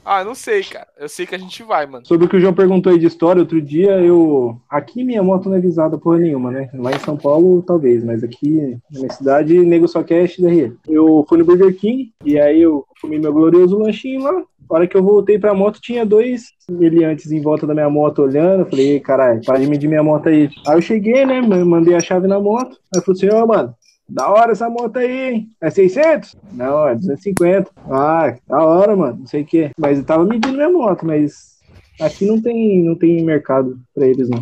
Ah, 0.04 0.24
não 0.24 0.34
sei, 0.34 0.64
cara. 0.64 0.88
Eu 1.00 1.08
sei 1.08 1.26
que 1.26 1.36
a 1.36 1.38
gente 1.38 1.62
vai, 1.64 1.86
mano. 1.86 2.06
Sobre 2.06 2.26
o 2.26 2.30
que 2.30 2.36
o 2.36 2.40
João 2.40 2.54
perguntou 2.54 2.92
aí 2.92 2.98
de 2.98 3.06
história, 3.06 3.42
outro 3.42 3.62
dia 3.62 3.92
eu. 4.00 4.58
Aqui 4.70 5.04
minha 5.04 5.22
moto 5.22 5.50
não 5.50 5.58
é 5.58 5.60
visada 5.60 5.98
porra 5.98 6.20
nenhuma, 6.20 6.52
né? 6.52 6.70
Lá 6.74 6.92
em 6.92 7.00
São 7.00 7.16
Paulo, 7.16 7.62
talvez, 7.62 8.04
mas 8.04 8.24
aqui 8.24 8.78
na 8.92 9.00
minha 9.00 9.12
cidade, 9.12 9.60
nego 9.60 9.88
só 9.88 10.02
quer 10.04 10.28
XDR. 10.28 10.74
Eu 10.88 11.26
fui 11.30 11.38
no 11.38 11.46
Burger 11.46 11.76
King 11.76 12.12
e 12.26 12.40
aí 12.40 12.62
eu 12.62 12.86
comi 13.02 13.20
meu 13.20 13.32
glorioso 13.32 13.78
lanchinho 13.78 14.24
lá. 14.24 14.44
A 14.70 14.76
hora 14.76 14.88
que 14.88 14.96
eu 14.96 15.04
voltei 15.04 15.38
pra 15.38 15.54
moto, 15.54 15.82
tinha 15.82 16.06
dois 16.06 16.46
meliantes 16.70 17.30
em 17.30 17.42
volta 17.42 17.68
da 17.68 17.74
minha 17.74 17.90
moto 17.90 18.22
olhando. 18.22 18.62
Eu 18.62 18.66
falei, 18.66 18.92
"Ei, 18.92 19.00
caralho, 19.02 19.42
para 19.46 19.60
de 19.60 19.68
medir 19.68 19.88
minha 19.90 20.02
moto 20.02 20.30
aí. 20.30 20.50
Aí 20.66 20.78
eu 20.78 20.82
cheguei, 20.82 21.26
né? 21.26 21.42
Mandei 21.42 21.94
a 21.94 22.00
chave 22.00 22.26
na 22.26 22.40
moto. 22.40 22.78
Aí 22.94 23.00
eu 23.00 23.04
falei 23.04 23.18
assim, 23.18 23.36
ó, 23.36 23.46
mano, 23.46 23.76
da 24.14 24.30
hora 24.30 24.52
essa 24.52 24.70
moto 24.70 24.98
aí, 24.98 25.34
hein? 25.34 25.50
É 25.62 25.70
600? 25.70 26.36
Não, 26.54 26.88
é 26.88 26.96
250. 26.96 27.72
Ah, 27.90 28.36
da 28.48 28.64
hora, 28.64 28.96
mano. 28.96 29.20
Não 29.20 29.28
sei 29.28 29.42
o 29.42 29.46
que. 29.46 29.72
Mas 29.78 29.98
eu 29.98 30.04
tava 30.04 30.26
medindo 30.26 30.54
minha 30.54 30.70
moto, 30.70 31.06
mas 31.06 31.60
aqui 32.00 32.26
não 32.26 32.42
tem, 32.42 32.84
não 32.84 32.96
tem 32.96 33.24
mercado 33.24 33.80
pra 33.94 34.06
eles, 34.06 34.30
não. 34.30 34.42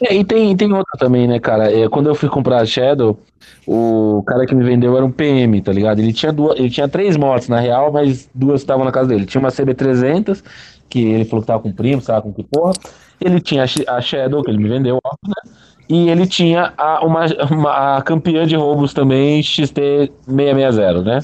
É, 0.00 0.14
e 0.14 0.24
tem, 0.24 0.56
tem 0.56 0.72
outra 0.72 0.98
também, 0.98 1.28
né, 1.28 1.38
cara? 1.38 1.70
É, 1.70 1.88
quando 1.88 2.08
eu 2.08 2.14
fui 2.14 2.28
comprar 2.28 2.62
a 2.62 2.66
Shadow, 2.66 3.18
o 3.66 4.22
cara 4.26 4.46
que 4.46 4.54
me 4.54 4.64
vendeu 4.64 4.96
era 4.96 5.04
um 5.04 5.10
PM, 5.10 5.60
tá 5.60 5.72
ligado? 5.72 5.98
Ele 5.98 6.12
tinha, 6.12 6.32
duas, 6.32 6.58
ele 6.58 6.70
tinha 6.70 6.88
três 6.88 7.16
motos, 7.16 7.48
na 7.48 7.60
real, 7.60 7.92
mas 7.92 8.28
duas 8.34 8.62
estavam 8.62 8.84
na 8.84 8.92
casa 8.92 9.08
dele. 9.10 9.26
Tinha 9.26 9.40
uma 9.40 9.50
CB300, 9.50 10.42
que 10.88 11.04
ele 11.04 11.26
falou 11.26 11.42
que 11.42 11.46
tava 11.46 11.62
com 11.62 11.72
primo, 11.72 12.02
lá 12.08 12.22
com 12.22 12.32
que 12.32 12.42
porra. 12.42 12.72
Ele 13.20 13.40
tinha 13.40 13.64
a 13.64 14.00
Shadow, 14.00 14.42
que 14.42 14.50
ele 14.50 14.58
me 14.58 14.68
vendeu, 14.68 14.98
óbvio, 15.04 15.28
né? 15.28 15.52
E 15.88 16.08
ele 16.08 16.26
tinha 16.26 16.72
a, 16.78 17.04
uma, 17.04 17.26
uma- 17.50 17.96
a 17.98 18.02
campeã 18.02 18.46
de 18.46 18.56
roubos 18.56 18.92
também, 18.94 19.42
XT660, 19.42 21.02
né? 21.04 21.18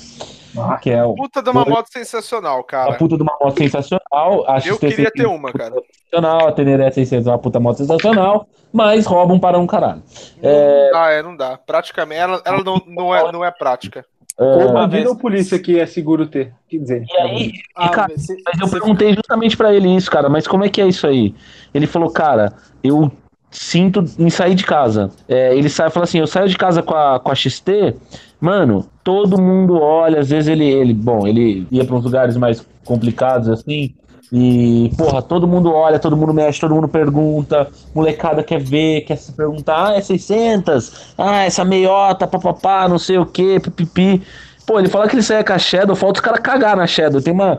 Que 0.82 0.90
é 0.90 1.04
o- 1.04 1.14
Puta 1.14 1.42
de 1.42 1.48
uma 1.50 1.64
moto 1.64 1.88
sensacional, 1.92 2.58
a 2.60 2.64
cara. 2.64 2.92
puta 2.94 3.16
de 3.16 3.22
uma 3.22 3.36
moto 3.40 3.56
sensacional. 3.56 4.44
A 4.48 4.56
Eu 4.56 4.74
XT 4.74 4.88
queria 4.88 5.10
ter 5.10 5.26
uma, 5.26 5.52
cara. 5.52 5.74
sensacional, 6.10 6.48
a 6.48 6.52
Teneré 6.52 6.90
600 6.90 7.26
é 7.26 7.30
uma 7.30 7.38
puta 7.38 7.60
moto 7.60 7.76
sensacional, 7.78 8.46
mas 8.72 9.06
roubam 9.06 9.38
para 9.38 9.58
um 9.58 9.66
caralho. 9.66 10.02
Não 10.42 10.90
dá, 10.92 11.10
é, 11.10 11.22
não 11.22 11.36
dá. 11.36 11.56
Praticamente, 11.64 12.20
ela, 12.20 12.42
ela 12.44 12.64
não, 12.64 12.82
não, 12.86 13.14
é, 13.14 13.30
não 13.32 13.44
é 13.44 13.50
prática. 13.52 14.04
Ou 14.36 14.60
É, 14.62 14.66
Uma 14.66 14.88
vez- 14.88 15.06
ou 15.06 15.14
polícia 15.16 15.58
que 15.58 15.78
é 15.78 15.86
seguro 15.86 16.26
ter. 16.26 16.52
Quer 16.68 16.78
dizer. 16.78 17.04
e 17.08 17.16
aí, 17.16 17.46
e, 17.48 17.52
Ah, 17.76 17.88
cara, 17.90 18.12
você- 18.16 18.36
Mas 18.44 18.60
eu 18.60 18.68
perguntei 18.68 19.14
justamente 19.14 19.56
pra 19.56 19.72
ele 19.72 19.94
isso, 19.94 20.10
cara, 20.10 20.28
mas 20.28 20.48
como 20.48 20.64
é 20.64 20.68
que 20.68 20.80
é 20.80 20.88
isso 20.88 21.06
aí? 21.06 21.34
Ele 21.72 21.86
falou, 21.86 22.10
cara, 22.10 22.52
eu 22.82 23.10
sinto 23.50 24.04
em 24.18 24.30
sair 24.30 24.54
de 24.54 24.64
casa. 24.64 25.10
É, 25.28 25.54
ele 25.56 25.68
sai 25.68 25.90
fala 25.90 26.04
assim, 26.04 26.18
eu 26.18 26.26
saio 26.26 26.48
de 26.48 26.56
casa 26.56 26.82
com 26.82 26.94
a, 26.94 27.18
com 27.18 27.30
a 27.30 27.34
XT, 27.34 27.94
mano, 28.40 28.86
todo 29.02 29.40
mundo 29.40 29.80
olha, 29.80 30.20
às 30.20 30.28
vezes 30.28 30.48
ele, 30.48 30.64
ele, 30.64 30.94
bom, 30.94 31.26
ele 31.26 31.66
ia 31.70 31.84
pra 31.84 31.96
uns 31.96 32.04
lugares 32.04 32.36
mais 32.36 32.64
complicados 32.84 33.48
assim, 33.48 33.94
e, 34.32 34.92
porra, 34.96 35.20
todo 35.20 35.48
mundo 35.48 35.72
olha, 35.72 35.98
todo 35.98 36.16
mundo 36.16 36.32
mexe, 36.32 36.60
todo 36.60 36.74
mundo 36.74 36.86
pergunta, 36.86 37.68
molecada 37.92 38.44
quer 38.44 38.60
ver, 38.60 39.00
quer 39.00 39.16
se 39.16 39.32
perguntar, 39.32 39.88
ah, 39.88 39.96
é 39.96 40.00
600? 40.00 41.14
Ah, 41.18 41.44
essa 41.44 41.64
meiota, 41.64 42.28
papapá, 42.28 42.88
não 42.88 42.98
sei 42.98 43.18
o 43.18 43.26
que, 43.26 43.58
pipipi. 43.58 44.22
Pô, 44.64 44.78
ele 44.78 44.88
fala 44.88 45.08
que 45.08 45.16
ele 45.16 45.22
sai 45.22 45.42
com 45.42 45.52
a 45.52 45.58
Shadow, 45.58 45.96
falta 45.96 46.20
os 46.20 46.24
caras 46.24 46.40
cagar 46.40 46.76
na 46.76 46.86
Shadow. 46.86 47.20
Tem 47.20 47.32
uma, 47.32 47.58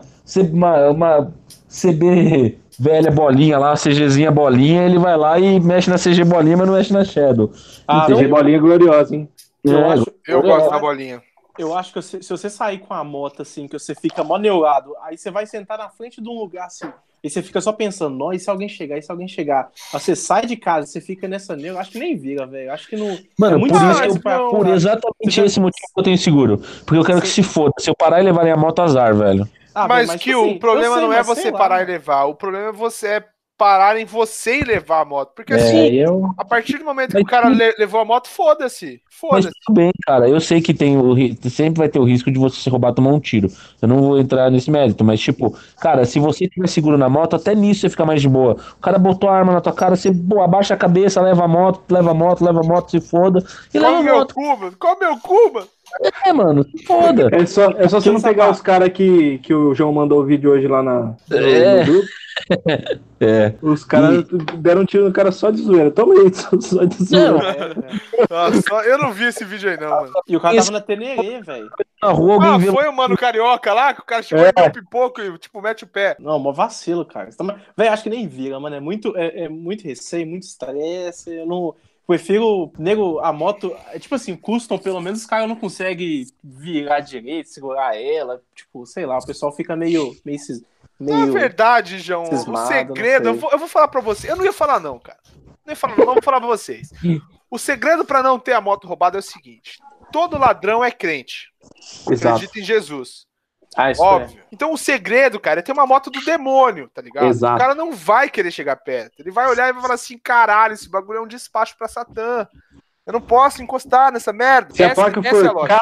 uma, 0.54 0.90
uma 0.90 1.34
CB 1.72 2.58
velha 2.80 3.10
bolinha 3.12 3.58
lá, 3.58 3.76
CGzinha 3.76 4.30
bolinha, 4.32 4.84
ele 4.84 4.98
vai 5.00 5.16
lá 5.16 5.40
e 5.40 5.60
mexe 5.60 5.90
na 5.90 5.98
CG 5.98 6.24
bolinha, 6.26 6.58
mas 6.58 6.68
não 6.68 6.76
mexe 6.76 6.92
na 6.94 7.06
Shadow. 7.06 7.52
Ah, 7.88 8.06
CG 8.08 8.28
bolinha 8.28 8.60
gloriosa, 8.60 9.16
hein? 9.16 9.30
eu, 9.64 9.78
É, 9.78 9.94
acho, 9.94 10.06
Eu 10.28 10.42
gosto 10.42 10.70
da 10.70 10.80
bolinha. 10.80 11.22
eu 11.58 11.76
acho 11.78 11.94
que 11.94 12.02
se, 12.02 12.22
se 12.22 12.30
você 12.30 12.50
sair 12.50 12.80
com 12.80 12.94
a 12.94 13.04
moto 13.04 13.42
assim, 13.42 13.68
que 13.68 13.78
você 13.80 13.96
fica 13.96 14.24
mó 14.24 14.38
neurado, 14.38 14.94
aí 15.04 15.18
você 15.18 15.32
vai 15.32 15.46
sentar 15.46 15.78
na 15.78 15.88
frente 15.90 16.22
de 16.22 16.28
um 16.28 16.34
lugar 16.40 16.66
assim, 16.66 16.88
e 17.24 17.30
você 17.30 17.42
fica 17.44 17.62
só 17.62 17.72
pensando, 17.72 18.18
não, 18.18 18.34
e 18.34 18.40
se 18.40 18.50
alguém 18.50 18.68
chegar, 18.68 18.98
e 18.98 19.02
se 19.04 19.12
alguém 19.12 19.28
chegar? 19.28 19.70
Aí 19.94 20.00
você 20.00 20.16
sai 20.16 20.46
de 20.48 20.56
casa, 20.58 20.88
você 20.88 21.00
fica 21.00 21.28
nessa 21.28 21.56
neura, 21.56 21.80
acho 21.80 21.92
que 21.92 22.00
nem 22.00 22.18
vira, 22.18 22.48
velho. 22.48 22.72
Acho 22.74 22.90
que 22.90 22.96
não. 22.98 23.16
Mano, 23.38 23.58
é 23.58 23.60
muito 23.60 23.74
por, 23.78 23.92
isso 23.92 24.04
eu- 24.18 24.20
pra- 24.22 24.40
por 24.50 24.68
exatamente 24.68 25.26
Você 25.26 25.30
já- 25.32 25.46
esse 25.46 25.60
motivo 25.60 25.88
que 25.94 26.00
eu 26.00 26.04
tenho 26.04 26.18
seguro. 26.18 26.58
Porque 26.84 26.98
eu 27.00 27.04
quero 27.06 27.22
que 27.22 27.28
se 27.28 27.44
foda. 27.44 27.74
Se 27.80 27.90
eu 27.92 27.96
parar 27.96 28.20
e 28.20 28.24
levarem 28.24 28.52
a 28.52 28.58
moto, 28.58 28.82
azar, 28.82 29.14
velho. 29.16 29.48
Ah, 29.74 29.88
mas, 29.88 30.16
que 30.16 30.34
tipo 30.34 30.36
o 30.36 30.54
assim, 30.54 30.60
problema 30.60 30.98
eu 30.98 31.02
sei, 31.02 31.02
não 31.02 31.14
é 31.14 31.24
mas 31.24 31.24
você 31.24 31.52
lá, 31.52 31.52
parar 31.52 31.82
e 31.82 31.86
levar. 31.86 32.26
O 32.26 32.36
problema 32.36 32.70
é 32.70 32.72
você 32.72 33.08
é 33.08 33.30
parar 33.58 33.98
em 33.98 34.06
você 34.06 34.60
e 34.62 34.64
levar 34.66 35.02
a 35.02 35.06
moto. 35.06 35.34
Porque 35.34 35.54
É, 35.54 35.54
assim, 35.54 35.94
eu. 35.94 36.30
a 36.36 36.44
partir 36.44 36.78
do 36.78 36.86
momento 36.86 37.16
que 37.16 37.22
Mas 37.22 37.24
o 37.24 37.26
cara 37.26 37.50
le- 37.50 37.76
levou 37.78 38.02
a 38.02 38.06
moto, 38.06 38.28
foda-se. 38.28 39.02
Mas 39.30 39.46
Foda-se. 39.50 39.56
tudo 39.66 39.76
bem, 39.76 39.92
cara. 40.06 40.28
Eu 40.28 40.42
sei 40.42 40.62
que 40.62 40.74
tem 40.74 40.98
o 40.98 41.14
ri- 41.14 41.38
sempre 41.50 41.80
vai 41.80 41.88
ter 41.90 42.00
o 42.00 42.04
risco 42.04 42.30
de 42.30 42.38
você 42.38 42.60
ser 42.60 42.70
roubado 42.70 42.98
tomar 42.98 43.12
um 43.12 43.20
tiro. 43.20 43.48
Eu 43.82 43.88
não 43.88 44.00
vou 44.02 44.20
entrar 44.20 44.52
nesse 44.52 44.70
mérito, 44.70 45.06
mas 45.06 45.22
tipo, 45.22 45.56
cara, 45.80 46.04
se 46.06 46.20
você 46.20 46.48
tiver 46.50 46.68
seguro 46.68 46.98
na 46.98 47.08
moto, 47.10 47.36
até 47.38 47.56
nisso 47.56 47.82
você 47.82 47.90
fica 47.90 48.06
mais 48.06 48.22
de 48.22 48.28
boa. 48.28 48.58
O 48.78 48.82
cara 48.82 49.00
botou 49.00 49.30
a 49.30 49.38
arma 49.38 49.54
na 49.54 49.62
tua 49.62 49.72
cara, 49.74 49.96
você 49.96 50.12
pô, 50.14 50.42
abaixa 50.42 50.74
a 50.74 50.78
cabeça, 50.78 51.22
leva 51.22 51.46
a 51.46 51.48
moto, 51.48 51.82
leva 51.90 52.12
a 52.12 52.14
moto, 52.14 52.44
leva 52.44 52.60
a 52.60 52.64
moto, 52.64 52.92
se 52.92 53.00
foda. 53.00 53.42
E 53.74 53.80
leva 53.80 54.00
a 54.00 54.04
meu 54.04 54.18
moto. 54.18 54.36
Cuba, 54.36 54.72
come 54.78 55.00
meu 55.06 55.20
Cuba. 55.20 55.68
É, 56.26 56.34
mano, 56.34 56.66
foda. 56.86 57.30
É 57.32 57.46
só, 57.46 57.72
é 57.72 57.88
só 57.88 58.00
você 58.00 58.12
não 58.12 58.22
pegar 58.22 58.50
os 58.50 58.62
caras 58.62 58.90
que, 58.90 59.38
que 59.40 59.54
o 59.54 59.74
João 59.76 59.92
mandou 59.94 60.20
o 60.22 60.26
vídeo 60.26 60.52
hoje 60.52 60.68
lá 60.68 60.82
na, 60.82 61.16
no, 61.30 61.38
É. 61.38 61.86
no 61.86 61.92
grupo. 61.94 62.08
É. 63.24 63.54
Os 63.62 63.84
caras 63.84 64.26
deram 64.58 64.82
um 64.82 64.86
tiro 64.86 65.04
no 65.06 65.14
cara 65.14 65.32
só 65.32 65.52
de 65.52 65.62
zoeira. 65.62 65.92
Toma 65.92 66.14
aí, 66.16 66.32
só, 66.34 66.50
só 66.60 66.84
de 66.86 67.04
zoeira. 67.04 67.32
Não, 67.34 67.40
É. 67.42 68.28
Nossa, 68.30 68.74
eu 68.88 68.98
não 68.98 69.12
vi 69.12 69.26
esse 69.26 69.46
vídeo 69.46 69.70
aí, 69.70 69.78
não, 69.80 69.90
mano. 69.90 70.12
E 70.28 70.36
o 70.36 70.40
cara 70.40 70.56
Esse- 70.56 70.68
tava 70.72 70.80
na 70.80 70.84
Tenerê, 70.86 71.40
velho. 71.42 71.70
na 72.02 72.10
rua 72.10 72.40
Ah, 72.56 72.60
foi 72.60 72.88
o 72.88 72.94
mano 72.96 73.16
carioca 73.16 73.72
lá, 73.74 73.94
que 73.94 74.02
o 74.02 74.06
cara 74.06 74.24
chegou 74.24 74.44
É. 74.46 74.52
e 74.58 74.62
um 74.68 74.72
pipoco 74.72 75.22
e, 75.22 75.38
tipo, 75.38 75.62
mete 75.62 75.84
o 75.84 75.88
pé. 75.88 76.16
Não, 76.20 76.40
mó 76.40 76.52
vacilo, 76.52 77.06
cara. 77.06 77.30
Tá- 77.38 77.56
Velho, 77.78 77.92
acho 77.94 78.04
que 78.04 78.10
nem 78.10 78.28
vira, 78.28 78.60
mano. 78.60 78.76
É 78.76 78.80
muito, 78.80 79.16
é, 79.16 79.44
é 79.44 79.50
muito 79.50 79.84
receio, 79.84 80.26
muito 80.26 80.44
estresse. 80.44 81.32
Eu 81.36 81.46
não. 81.46 81.76
Prefiro, 82.12 82.72
nego, 82.78 83.20
a 83.20 83.32
moto. 83.32 83.76
É 83.94 83.98
tipo 84.00 84.16
assim, 84.16 84.36
custom, 84.36 84.78
pelo 84.78 85.00
menos 85.00 85.22
os 85.22 85.26
caras 85.26 85.48
não 85.48 85.56
conseguem 85.56 86.26
virar 86.44 87.00
direito, 87.00 87.48
segurar 87.50 87.96
ela. 87.98 88.42
Tipo, 88.54 88.86
sei 88.86 89.06
lá, 89.06 89.18
o 89.18 89.26
pessoal 89.26 89.52
fica 89.54 89.76
meio. 89.76 90.14
meio, 90.26 90.38
cis- 90.40 90.62
Na 91.00 91.18
meio 91.20 91.32
verdade, 91.32 92.00
João, 92.00 92.26
cismado, 92.26 92.66
o 92.66 92.68
segredo, 92.68 93.30
eu 93.30 93.36
vou, 93.36 93.50
eu 93.52 93.58
vou 93.60 93.68
falar 93.68 93.88
pra 93.88 94.02
você. 94.02 94.30
Eu 94.30 94.36
não 94.36 94.44
ia 94.44 94.52
falar, 94.54 94.80
não, 94.80 95.00
cara. 95.00 95.20
Não 95.66 95.72
ia 95.72 95.76
falar, 95.76 95.98
não, 95.98 96.06
vamos 96.06 96.26
falar 96.26 96.40
pra 96.40 96.48
vocês. 96.50 96.92
O 97.50 97.58
segredo 97.58 98.04
pra 98.04 98.22
não 98.22 98.38
ter 98.38 98.54
a 98.54 98.62
moto 98.62 98.88
roubada 98.88 99.18
é 99.18 99.20
o 99.20 99.24
seguinte: 99.24 99.80
todo 100.12 100.38
ladrão 100.38 100.84
é 100.84 100.92
crente. 100.92 101.50
Exato. 102.12 102.36
Acredita 102.36 102.60
em 102.60 102.64
Jesus. 102.64 103.26
Ah, 103.76 103.92
isso 103.92 104.04
é. 104.04 104.06
Óbvio. 104.06 104.44
Então 104.52 104.74
o 104.74 104.78
segredo, 104.78 105.40
cara, 105.40 105.60
é 105.60 105.64
ter 105.64 105.72
uma 105.72 105.88
moto 105.88 106.10
do 106.10 106.24
demônio, 106.24 106.90
tá 106.94 107.02
ligado? 107.02 107.28
Exato. 107.28 107.56
O 107.56 107.60
cara 107.60 107.76
não 107.76 107.94
vai 107.94 108.30
querer 108.30 108.52
chegar 108.52 108.76
perto. 108.76 109.22
Ele 109.22 109.32
vai 109.32 109.48
olhar 109.48 109.70
e 109.70 109.74
vai 109.74 109.82
falar 109.82 109.94
assim: 109.96 110.18
caralho, 110.18 110.74
esse 110.74 110.90
bagulho 110.90 111.20
é 111.20 111.22
um 111.22 111.28
despacho 111.28 111.78
pra 111.78 111.88
Satã. 111.88 112.48
Eu 113.06 113.14
não 113.14 113.22
posso 113.22 113.64
encostar 113.64 114.12
nessa 114.12 114.32
merda. 114.32 114.76
Se 114.76 114.84
a 114.84 114.88
essa, 114.88 114.96
placa 114.96 115.20
é 115.20 115.28
a 115.28 115.32
for 115.32 115.54
lógica. 115.54 115.82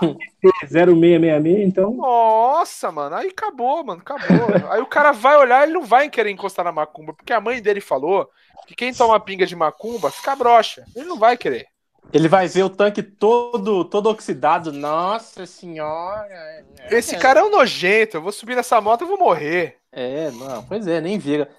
KT0666, 0.65 1.63
então. 1.63 1.93
Nossa, 1.93 2.91
mano, 2.91 3.15
aí 3.15 3.27
acabou, 3.27 3.83
mano, 3.83 4.01
acabou. 4.01 4.47
aí 4.71 4.81
o 4.81 4.85
cara 4.85 5.11
vai 5.11 5.35
olhar, 5.35 5.63
ele 5.63 5.73
não 5.73 5.83
vai 5.83 6.09
querer 6.09 6.29
encostar 6.29 6.63
na 6.63 6.71
macumba, 6.71 7.13
porque 7.13 7.33
a 7.33 7.41
mãe 7.41 7.61
dele 7.61 7.81
falou 7.81 8.29
que 8.65 8.75
quem 8.75 8.93
toma 8.93 9.19
pinga 9.19 9.45
de 9.45 9.55
macumba 9.55 10.09
fica 10.09 10.35
broxa. 10.35 10.85
Ele 10.95 11.07
não 11.07 11.17
vai 11.17 11.35
querer. 11.35 11.67
Ele 12.11 12.27
vai 12.27 12.47
ver 12.47 12.63
o 12.63 12.69
tanque 12.69 13.03
todo, 13.03 13.85
todo 13.85 14.09
oxidado. 14.09 14.71
Nossa 14.71 15.45
senhora. 15.45 16.65
Esse 16.89 17.17
cara 17.17 17.41
é 17.41 17.43
um 17.43 17.51
nojento, 17.51 18.17
eu 18.17 18.21
vou 18.21 18.31
subir 18.31 18.55
nessa 18.55 18.81
moto 18.81 19.03
e 19.03 19.07
vou 19.07 19.17
morrer. 19.17 19.77
É, 19.91 20.29
não, 20.31 20.63
pois 20.63 20.87
é, 20.87 21.01
nem 21.01 21.17
vira. 21.17 21.49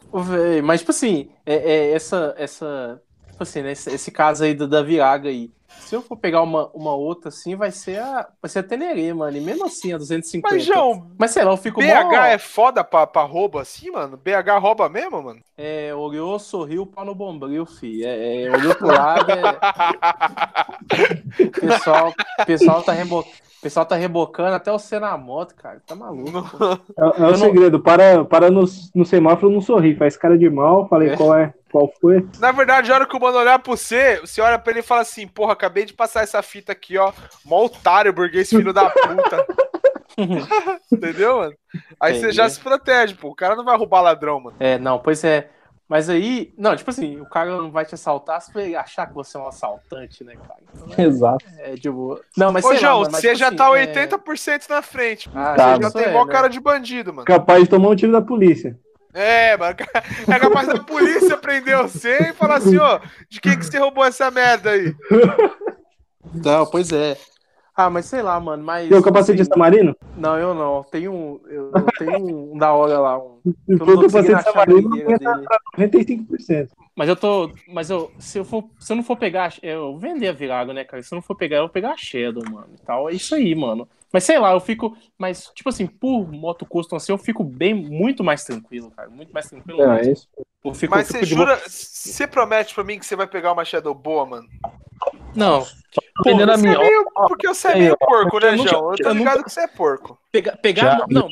Mas, 0.64 0.80
tipo 0.80 0.90
assim, 0.90 1.30
é, 1.44 1.54
é 1.54 1.92
essa, 1.92 2.34
essa. 2.38 3.00
Tipo 3.40 3.44
assim, 3.44 3.62
né, 3.62 3.72
esse, 3.72 3.90
esse 3.90 4.10
caso 4.10 4.44
aí 4.44 4.52
da, 4.52 4.66
da 4.66 4.82
Viraga 4.82 5.30
aí. 5.30 5.50
Se 5.66 5.96
eu 5.96 6.02
for 6.02 6.14
pegar 6.14 6.42
uma, 6.42 6.68
uma 6.74 6.92
outra 6.94 7.30
assim, 7.30 7.56
vai 7.56 7.70
ser 7.70 7.98
a. 7.98 8.28
Vai 8.42 8.50
ser 8.50 8.58
a 8.58 8.62
Tenerê, 8.62 9.14
mano. 9.14 9.34
E 9.34 9.40
mesmo 9.40 9.64
assim, 9.64 9.94
a 9.94 9.96
250. 9.96 10.54
Mas, 10.54 10.62
João, 10.62 11.10
Mas 11.16 11.30
sei 11.30 11.42
lá, 11.42 11.52
eu 11.52 11.56
fico 11.56 11.80
BH 11.80 12.04
mó... 12.04 12.12
é 12.16 12.36
foda 12.36 12.84
pra, 12.84 13.06
pra 13.06 13.22
roubo 13.22 13.58
assim, 13.58 13.90
mano? 13.90 14.18
BH 14.18 14.58
rouba 14.60 14.90
mesmo, 14.90 15.22
mano? 15.22 15.40
É, 15.56 15.94
olhou, 15.94 16.38
sorriu, 16.38 16.84
pau 16.84 17.02
no 17.02 17.14
bombril, 17.14 17.64
fi. 17.64 18.04
É, 18.04 18.42
é, 18.42 18.50
olhou 18.50 18.74
pro 18.74 18.88
lado, 18.88 19.30
é... 19.30 19.58
pessoal, 21.60 22.12
pessoal 22.46 22.82
tá 22.82 22.92
rebo... 23.60 23.62
pessoal 23.62 23.86
tá 23.86 23.94
rebocando 23.96 24.54
até 24.54 24.70
você 24.72 24.98
na 24.98 25.16
moto, 25.16 25.54
cara. 25.54 25.80
Tá 25.86 25.94
maluco. 25.94 26.56
É, 26.98 27.02
é 27.02 27.26
o 27.26 27.30
não- 27.30 27.34
segredo. 27.34 27.80
Para, 27.80 28.24
para 28.24 28.50
no, 28.50 28.64
no 28.94 29.04
semáforo 29.04 29.52
não 29.52 29.60
sorrir. 29.60 29.96
Faz 29.96 30.16
cara 30.16 30.36
de 30.38 30.48
mal. 30.48 30.88
Falei 30.88 31.10
É. 31.10 31.16
qual 31.16 31.36
é, 31.36 31.52
qual 31.70 31.92
foi. 32.00 32.26
Na 32.38 32.52
verdade, 32.52 32.90
a 32.90 32.94
hora 32.94 33.06
que 33.06 33.16
o 33.16 33.20
mano 33.20 33.38
olhar 33.38 33.58
pra 33.58 33.70
você, 33.76 34.20
você 34.20 34.40
olha 34.40 34.58
pra 34.58 34.70
ele 34.72 34.80
e 34.80 34.84
fala 34.84 35.02
assim: 35.02 35.26
Porra, 35.26 35.52
acabei 35.52 35.84
de 35.84 35.92
passar 35.92 36.22
essa 36.22 36.40
fita 36.42 36.72
aqui, 36.72 36.96
ó. 36.98 37.12
Mó 37.44 37.64
otário, 37.64 38.12
burguês, 38.12 38.48
filho 38.48 38.72
da 38.72 38.88
puta. 38.90 39.46
Entendeu, 40.92 41.38
mano? 41.38 41.54
Aí 42.00 42.14
você 42.14 42.18
Entendi. 42.20 42.36
já 42.36 42.48
se 42.48 42.60
protege, 42.60 43.14
pô. 43.14 43.28
O 43.28 43.34
cara 43.34 43.56
não 43.56 43.64
vai 43.64 43.76
roubar 43.76 44.00
ladrão, 44.02 44.40
mano. 44.40 44.56
É, 44.60 44.78
não, 44.78 44.98
pois 44.98 45.22
é. 45.24 45.48
Mas 45.90 46.08
aí, 46.08 46.54
não, 46.56 46.76
tipo 46.76 46.88
assim, 46.88 47.20
o 47.20 47.26
cara 47.26 47.50
não 47.50 47.68
vai 47.68 47.84
te 47.84 47.96
assaltar 47.96 48.40
se 48.40 48.56
ele 48.56 48.76
achar 48.76 49.08
que 49.08 49.12
você 49.12 49.36
é 49.36 49.40
um 49.40 49.48
assaltante, 49.48 50.22
né, 50.22 50.36
cara? 50.36 50.60
Então, 50.72 50.86
é, 50.96 51.02
Exato. 51.02 51.44
é 51.58 51.74
tipo. 51.74 52.20
Não, 52.36 52.52
mas 52.52 52.64
Ô, 52.64 52.68
lá, 52.68 52.74
João, 52.76 52.98
mano, 53.00 53.10
mas, 53.10 53.20
você 53.20 53.26
tipo 53.30 53.38
já 53.40 53.48
assim, 53.48 53.56
tá 53.56 53.76
é- 53.76 53.86
80% 53.86 54.68
na 54.68 54.82
frente. 54.82 55.28
Ah, 55.34 55.54
Tá, 55.56 55.74
Você 55.74 55.82
já 55.82 55.90
tem 55.90 56.04
é, 56.04 56.08
igual 56.10 56.26
né? 56.26 56.32
cara 56.32 56.46
de 56.46 56.60
bandido, 56.60 57.12
mano. 57.12 57.26
Capaz 57.26 57.64
de 57.64 57.68
tomar 57.70 57.88
um 57.88 57.96
tiro 57.96 58.12
da 58.12 58.22
polícia. 58.22 58.78
É, 59.12 59.56
mano. 59.56 59.74
É 60.32 60.38
capaz 60.38 60.68
da 60.68 60.78
polícia 60.78 61.36
prender 61.36 61.76
você 61.78 62.28
e 62.30 62.34
falar 62.34 62.58
assim, 62.58 62.78
ó, 62.78 63.00
de 63.28 63.40
quem 63.40 63.58
que 63.58 63.66
você 63.66 63.76
roubou 63.76 64.04
essa 64.04 64.30
merda 64.30 64.70
aí? 64.70 64.94
Não, 66.32 66.66
pois 66.66 66.92
é. 66.92 67.16
Ah, 67.80 67.88
mas 67.88 68.04
sei 68.04 68.20
lá, 68.20 68.38
mano, 68.38 68.62
mas. 68.62 68.88
Tem 68.90 68.98
o 68.98 69.02
capacete 69.02 69.40
assim, 69.40 69.50
samarino? 69.50 69.96
Não, 70.16 70.38
eu 70.38 70.52
não. 70.52 70.84
Tenho 70.84 71.12
um. 71.12 71.40
Eu, 71.46 71.72
eu 71.74 71.86
tenho 71.98 72.52
um 72.52 72.56
da 72.58 72.74
hora 72.74 72.98
lá. 72.98 73.18
Um, 73.18 73.40
eu 73.66 73.76
o 73.76 74.02
capacete 74.02 74.42
samarino, 74.42 74.96
estar 74.96 75.40
95%. 75.78 76.68
Mas 76.94 77.08
eu 77.08 77.16
tô. 77.16 77.50
Mas 77.66 77.88
eu, 77.88 78.12
se 78.18 78.38
eu 78.38 78.44
for. 78.44 78.64
Se 78.78 78.92
eu 78.92 78.96
não 78.96 79.02
for 79.02 79.16
pegar. 79.16 79.54
Eu 79.62 79.92
vou 79.92 79.98
vender 79.98 80.28
a 80.28 80.32
Virago, 80.32 80.74
né, 80.74 80.84
cara? 80.84 81.02
Se 81.02 81.14
eu 81.14 81.16
não 81.16 81.22
for 81.22 81.34
pegar, 81.34 81.56
eu 81.56 81.62
vou 81.62 81.70
pegar 81.70 81.92
a 81.92 81.96
Shadow, 81.96 82.42
mano. 82.50 82.68
E 82.74 82.84
tal. 82.84 83.08
É 83.08 83.14
isso 83.14 83.34
aí, 83.34 83.54
mano. 83.54 83.88
Mas 84.12 84.24
sei 84.24 84.38
lá, 84.38 84.52
eu 84.52 84.60
fico. 84.60 84.94
Mas, 85.16 85.50
tipo 85.54 85.70
assim, 85.70 85.86
por 85.86 86.30
moto 86.30 86.66
custom 86.66 86.96
assim, 86.96 87.12
eu 87.12 87.18
fico 87.18 87.42
bem, 87.42 87.72
muito 87.72 88.22
mais 88.22 88.44
tranquilo, 88.44 88.90
cara. 88.90 89.08
Muito 89.08 89.32
mais 89.32 89.48
tranquilo. 89.48 89.80
É, 89.82 89.86
mesmo. 89.86 90.10
é 90.10 90.12
isso. 90.12 90.28
Eu 90.62 90.74
fico, 90.74 90.94
Mas 90.94 91.08
você 91.08 91.24
jura, 91.24 91.58
você 91.66 92.26
promete 92.26 92.74
pra 92.74 92.84
mim 92.84 92.98
que 92.98 93.06
você 93.06 93.16
vai 93.16 93.26
pegar 93.26 93.52
uma 93.52 93.64
Shadow 93.64 93.94
boa, 93.94 94.26
mano? 94.26 94.46
Não. 95.34 95.66
Vendendo 96.24 96.52
a 96.52 96.56
Você 96.56 96.66
é 96.66 96.70
minha. 96.70 96.78
meio, 96.78 97.04
porque 97.28 97.48
você 97.48 97.68
é 97.68 97.74
meio 97.76 97.96
porco, 97.98 98.38
né, 98.40 98.48
eu 98.50 98.56
nunca- 98.56 98.68
João? 98.70 98.90
Eu 98.92 98.96
tô 98.98 99.10
ligado 99.12 99.36
nunca- 99.36 99.44
que 99.44 99.52
você 99.52 99.60
é 99.60 99.66
porco. 99.66 100.18
Pegar. 100.30 100.56
pegar 100.58 101.06
não, 101.08 101.28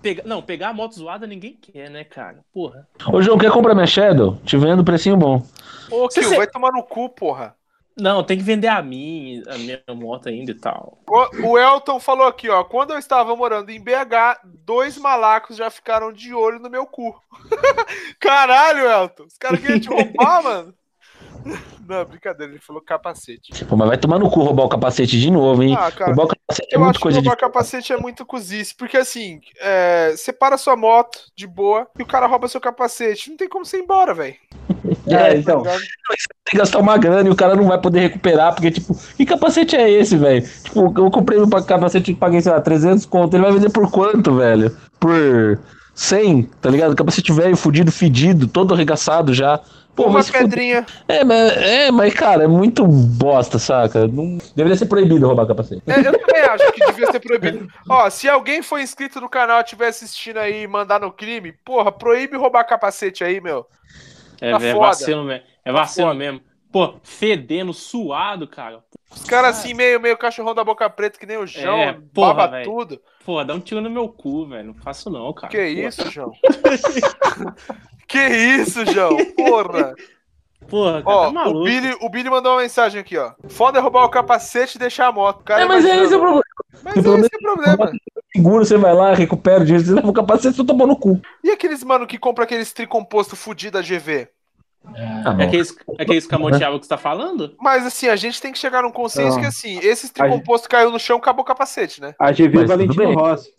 pega, 0.00 0.22
não, 0.24 0.40
pegar 0.42 0.68
a 0.68 0.72
moto 0.72 0.94
zoada 0.94 1.26
ninguém 1.26 1.58
quer, 1.60 1.90
né, 1.90 2.04
cara? 2.04 2.38
Porra. 2.52 2.88
Ô, 3.12 3.20
João, 3.20 3.36
quer 3.38 3.50
comprar 3.50 3.74
minha 3.74 3.86
Shadow? 3.86 4.36
Te 4.44 4.56
vendo 4.56 4.84
precinho 4.84 5.16
bom. 5.16 5.42
Ô, 5.90 6.08
Você- 6.08 6.20
Kio, 6.20 6.36
vai 6.36 6.46
tomar 6.46 6.70
no 6.72 6.82
cu, 6.82 7.08
porra. 7.08 7.54
Não, 7.98 8.22
tem 8.22 8.38
que 8.38 8.44
vender 8.44 8.68
a 8.68 8.80
minha, 8.80 9.42
a 9.52 9.58
minha 9.58 9.82
moto 9.94 10.28
ainda 10.28 10.52
e 10.52 10.54
tal. 10.54 10.96
O, 11.06 11.48
o 11.50 11.58
Elton 11.58 12.00
falou 12.00 12.26
aqui, 12.26 12.48
ó. 12.48 12.64
Quando 12.64 12.92
eu 12.92 12.98
estava 12.98 13.36
morando 13.36 13.68
em 13.68 13.80
BH, 13.80 14.40
dois 14.64 14.96
malacos 14.96 15.56
já 15.56 15.68
ficaram 15.68 16.10
de 16.12 16.32
olho 16.32 16.58
no 16.60 16.70
meu 16.70 16.86
cu. 16.86 17.14
Caralho, 18.18 18.88
Elton. 18.88 19.24
Os 19.24 19.36
caras 19.36 19.60
queriam 19.60 19.80
te 19.80 19.88
roubar, 19.88 20.42
mano. 20.42 20.74
Não, 21.88 22.04
brincadeira, 22.04 22.52
ele 22.52 22.60
falou 22.60 22.80
capacete. 22.80 23.64
Pô, 23.64 23.76
mas 23.76 23.88
vai 23.88 23.98
tomar 23.98 24.18
no 24.18 24.30
cu 24.30 24.42
roubar 24.42 24.64
o 24.64 24.68
capacete 24.68 25.18
de 25.18 25.30
novo, 25.30 25.62
hein? 25.62 25.74
Ah, 25.76 25.90
cara, 25.90 26.12
roubar 26.12 26.24
o 26.24 26.28
capacete 26.28 26.68
é 26.72 26.76
eu 26.76 26.80
muita 26.80 26.90
acho 26.90 26.98
que 26.98 27.02
coisa 27.02 27.20
de. 27.20 27.28
roubar 27.28 27.40
capacete 27.40 27.92
é 27.92 27.96
muito 27.96 28.24
cozice, 28.24 28.74
porque 28.74 28.96
assim, 28.96 29.40
é, 29.60 30.12
você 30.16 30.32
para 30.32 30.56
sua 30.56 30.76
moto 30.76 31.18
de 31.36 31.46
boa 31.46 31.88
e 31.98 32.02
o 32.02 32.06
cara 32.06 32.26
rouba 32.26 32.48
seu 32.48 32.60
capacete. 32.60 33.30
Não 33.30 33.36
tem 33.36 33.48
como 33.48 33.64
você 33.64 33.78
ir 33.78 33.82
embora, 33.82 34.14
velho. 34.14 34.36
É, 35.06 35.36
então. 35.36 35.62
Tá 35.62 35.70
ligado? 35.70 35.80
Tem 36.44 36.52
que 36.52 36.56
gastar 36.56 36.78
uma 36.78 36.96
grana 36.96 37.28
e 37.28 37.32
o 37.32 37.36
cara 37.36 37.54
não 37.54 37.64
vai 37.64 37.80
poder 37.80 38.00
recuperar, 38.00 38.54
porque, 38.54 38.70
tipo, 38.70 38.94
que 39.16 39.26
capacete 39.26 39.76
é 39.76 39.88
esse, 39.88 40.16
velho? 40.16 40.42
Tipo, 40.64 40.92
eu 40.96 41.10
comprei 41.10 41.38
um 41.38 41.48
capacete 41.48 42.12
que 42.12 42.18
paguei, 42.18 42.40
sei 42.40 42.52
lá, 42.52 42.60
300 42.60 43.06
conto. 43.06 43.34
Ele 43.34 43.42
vai 43.42 43.52
vender 43.52 43.70
por 43.70 43.90
quanto, 43.90 44.36
velho? 44.36 44.76
Por 44.98 45.60
100, 45.94 46.44
tá 46.60 46.70
ligado? 46.70 46.96
Capacete 46.96 47.32
velho, 47.32 47.56
fudido, 47.56 47.92
fedido, 47.92 48.48
todo 48.48 48.74
arregaçado 48.74 49.34
já. 49.34 49.60
Pô, 49.94 50.04
Uma 50.04 50.14
mas 50.14 50.30
pedrinha. 50.30 50.86
É, 51.08 51.24
mas, 51.24 51.56
é, 51.56 51.90
mas, 51.90 52.14
cara, 52.14 52.44
é 52.44 52.46
muito 52.46 52.86
bosta, 52.86 53.58
saca? 53.58 54.06
Não... 54.08 54.38
Deveria 54.54 54.76
ser 54.78 54.86
proibido 54.86 55.26
roubar 55.26 55.46
capacete. 55.46 55.82
É, 55.86 55.98
eu 56.00 56.18
também 56.18 56.42
acho 56.42 56.72
que 56.72 56.86
devia 56.86 57.10
ser 57.10 57.20
proibido. 57.20 57.68
Ó, 57.88 58.08
se 58.08 58.28
alguém 58.28 58.62
for 58.62 58.78
inscrito 58.80 59.20
no 59.20 59.28
canal 59.28 59.58
e 59.58 59.62
estiver 59.64 59.88
assistindo 59.88 60.38
aí 60.38 60.62
e 60.62 60.66
mandar 60.68 61.00
no 61.00 61.12
crime, 61.12 61.52
porra, 61.64 61.90
proíbe 61.92 62.36
roubar 62.36 62.64
capacete 62.64 63.22
aí, 63.24 63.40
meu. 63.40 63.66
É, 64.40 64.52
Tá 64.56 64.64
é 64.64 64.74
vacilo 64.74 65.24
mesmo. 65.24 65.44
É 65.64 65.72
vacilo 65.72 66.06
foda. 66.08 66.18
mesmo. 66.18 66.40
Pô, 66.72 66.94
fedendo, 67.02 67.74
suado, 67.74 68.46
cara. 68.46 68.78
Os 69.10 69.24
caras 69.24 69.58
assim, 69.58 69.74
meio, 69.74 70.00
meio 70.00 70.16
cachorrão 70.16 70.54
da 70.54 70.62
boca 70.62 70.88
preta, 70.88 71.18
que 71.18 71.26
nem 71.26 71.36
o 71.36 71.46
João, 71.46 71.76
É, 71.78 71.98
porra, 72.14 72.34
baba 72.34 72.46
velho. 72.58 72.64
tudo. 72.64 73.00
Pô, 73.24 73.42
dá 73.42 73.52
um 73.54 73.60
tiro 73.60 73.80
no 73.80 73.90
meu 73.90 74.08
cu, 74.08 74.46
velho. 74.46 74.68
Não 74.68 74.74
faço 74.74 75.10
não, 75.10 75.32
cara. 75.34 75.48
Que 75.50 75.56
Pô, 75.58 75.88
isso, 75.88 76.10
João? 76.10 76.32
que 78.10 78.18
isso, 78.18 78.84
João? 78.86 79.16
Porra. 79.36 79.94
Porra, 80.68 81.02
cara, 81.02 81.16
Ó, 81.16 81.26
tá 81.26 81.32
maluco. 81.32 81.58
o 81.60 81.64
Billy, 81.64 81.96
o 82.00 82.08
Billy 82.08 82.30
mandou 82.30 82.52
uma 82.52 82.60
mensagem 82.62 83.00
aqui, 83.00 83.16
ó. 83.18 83.32
Foda 83.48 83.78
é 83.78 83.80
roubar 83.82 84.04
o 84.04 84.08
capacete 84.08 84.76
e 84.76 84.78
deixar 84.78 85.08
a 85.08 85.12
moto. 85.12 85.40
O 85.40 85.44
Cara, 85.44 85.62
É, 85.62 85.64
mas 85.66 85.84
é 85.84 85.96
esse 86.04 86.14
o 86.14 86.20
problema. 86.20 86.42
Mas 86.84 87.04
o 87.04 87.16
é 87.16 87.20
esse 87.20 87.36
o 87.36 87.38
problema. 87.40 87.92
Seguro, 88.36 88.64
você 88.64 88.76
vai 88.76 88.94
lá, 88.94 89.12
recupera 89.12 89.62
o 89.62 89.64
dinheiro, 89.64 89.84
você 89.84 89.92
leva 89.94 90.08
o 90.08 90.12
capacete, 90.12 90.54
você 90.56 90.64
tomou 90.64 90.86
no 90.86 90.96
cu. 90.96 91.20
E 91.42 91.50
aqueles 91.50 91.82
mano 91.82 92.06
que 92.06 92.18
compra 92.18 92.44
aqueles 92.44 92.72
tricomposto 92.72 93.34
fudido 93.34 93.78
da 93.78 93.82
GV? 93.82 94.28
Ah, 94.94 95.36
É 95.40 95.44
aqueles, 95.44 95.76
é 95.98 96.02
aqueles 96.04 96.26
camoteável 96.26 96.78
que 96.78 96.86
você 96.86 96.90
tá 96.90 96.98
falando? 96.98 97.54
Mas 97.60 97.84
assim, 97.84 98.08
a 98.08 98.14
gente 98.14 98.40
tem 98.40 98.52
que 98.52 98.58
chegar 98.58 98.82
num 98.82 98.92
consenso 98.92 99.34
Não. 99.34 99.40
que 99.40 99.46
assim, 99.46 99.78
esses 99.82 100.10
tricomposto 100.10 100.68
caiu 100.68 100.92
no 100.92 101.00
chão, 101.00 101.16
acabou 101.16 101.42
o 101.42 101.46
capacete, 101.46 102.00
né? 102.00 102.14
A 102.18 102.30
GV 102.30 102.50
Mas 102.54 102.68
Valentino. 102.68 103.12
Rossi. 103.14 103.50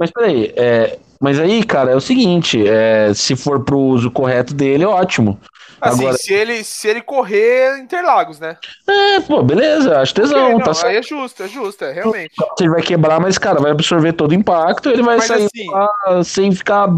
Mas 0.00 0.10
peraí, 0.10 0.50
é, 0.56 0.98
mas 1.20 1.38
aí, 1.38 1.62
cara, 1.62 1.90
é 1.92 1.94
o 1.94 2.00
seguinte, 2.00 2.66
é, 2.66 3.12
se 3.12 3.36
for 3.36 3.62
pro 3.62 3.78
uso 3.78 4.10
correto 4.10 4.54
dele, 4.54 4.86
ótimo. 4.86 5.38
Assim, 5.78 6.02
Agora- 6.04 6.16
se, 6.18 6.32
ele, 6.32 6.64
se 6.64 6.88
ele 6.88 7.00
correr 7.02 7.78
Interlagos, 7.78 8.38
né? 8.40 8.56
É, 8.88 9.20
pô, 9.20 9.42
beleza, 9.42 9.98
acho 10.00 10.14
tesão, 10.14 10.54
Ok, 10.56 10.64
não, 10.66 10.72
tá 10.74 10.86
aí 10.88 10.96
é 10.96 11.02
justo, 11.02 11.42
é 11.42 11.48
justo, 11.48 11.84
é 11.84 11.92
realmente. 11.92 12.32
Ele 12.58 12.70
vai 12.70 12.82
quebrar, 12.82 13.20
mas, 13.20 13.36
cara, 13.38 13.60
vai 13.60 13.70
absorver 13.70 14.12
todo 14.14 14.32
o 14.32 14.34
impacto, 14.34 14.88
ele 14.90 15.02
vai 15.02 15.16
Mas 15.18 15.26
sair 15.26 15.44
assim- 15.46 15.70
lá 15.70 16.24
sem 16.24 16.52
ficar 16.52 16.88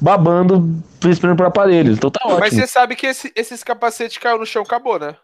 babando, 0.00 0.68
esperando 1.08 1.36
pro 1.36 1.46
aparelho. 1.46 1.92
Então 1.92 2.10
tá 2.10 2.20
ótimo. 2.24 2.40
Mas 2.40 2.54
você 2.54 2.66
sabe 2.66 2.96
que 2.96 3.06
esse, 3.06 3.32
esses 3.34 3.62
capacetes 3.62 4.18
caiu 4.18 4.38
no 4.38 4.46
chão, 4.46 4.62
acabou, 4.62 4.98
né? 4.98 5.14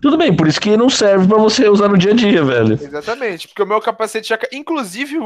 Tudo 0.00 0.16
bem, 0.16 0.34
por 0.34 0.46
isso 0.46 0.60
que 0.60 0.76
não 0.76 0.90
serve 0.90 1.26
pra 1.26 1.38
você 1.38 1.68
usar 1.68 1.88
no 1.88 1.96
dia 1.98 2.12
a 2.12 2.14
dia, 2.14 2.44
velho. 2.44 2.74
Exatamente, 2.74 3.48
porque 3.48 3.62
o 3.62 3.66
meu 3.66 3.80
capacete 3.80 4.28
já. 4.28 4.38
Inclusive, 4.52 5.18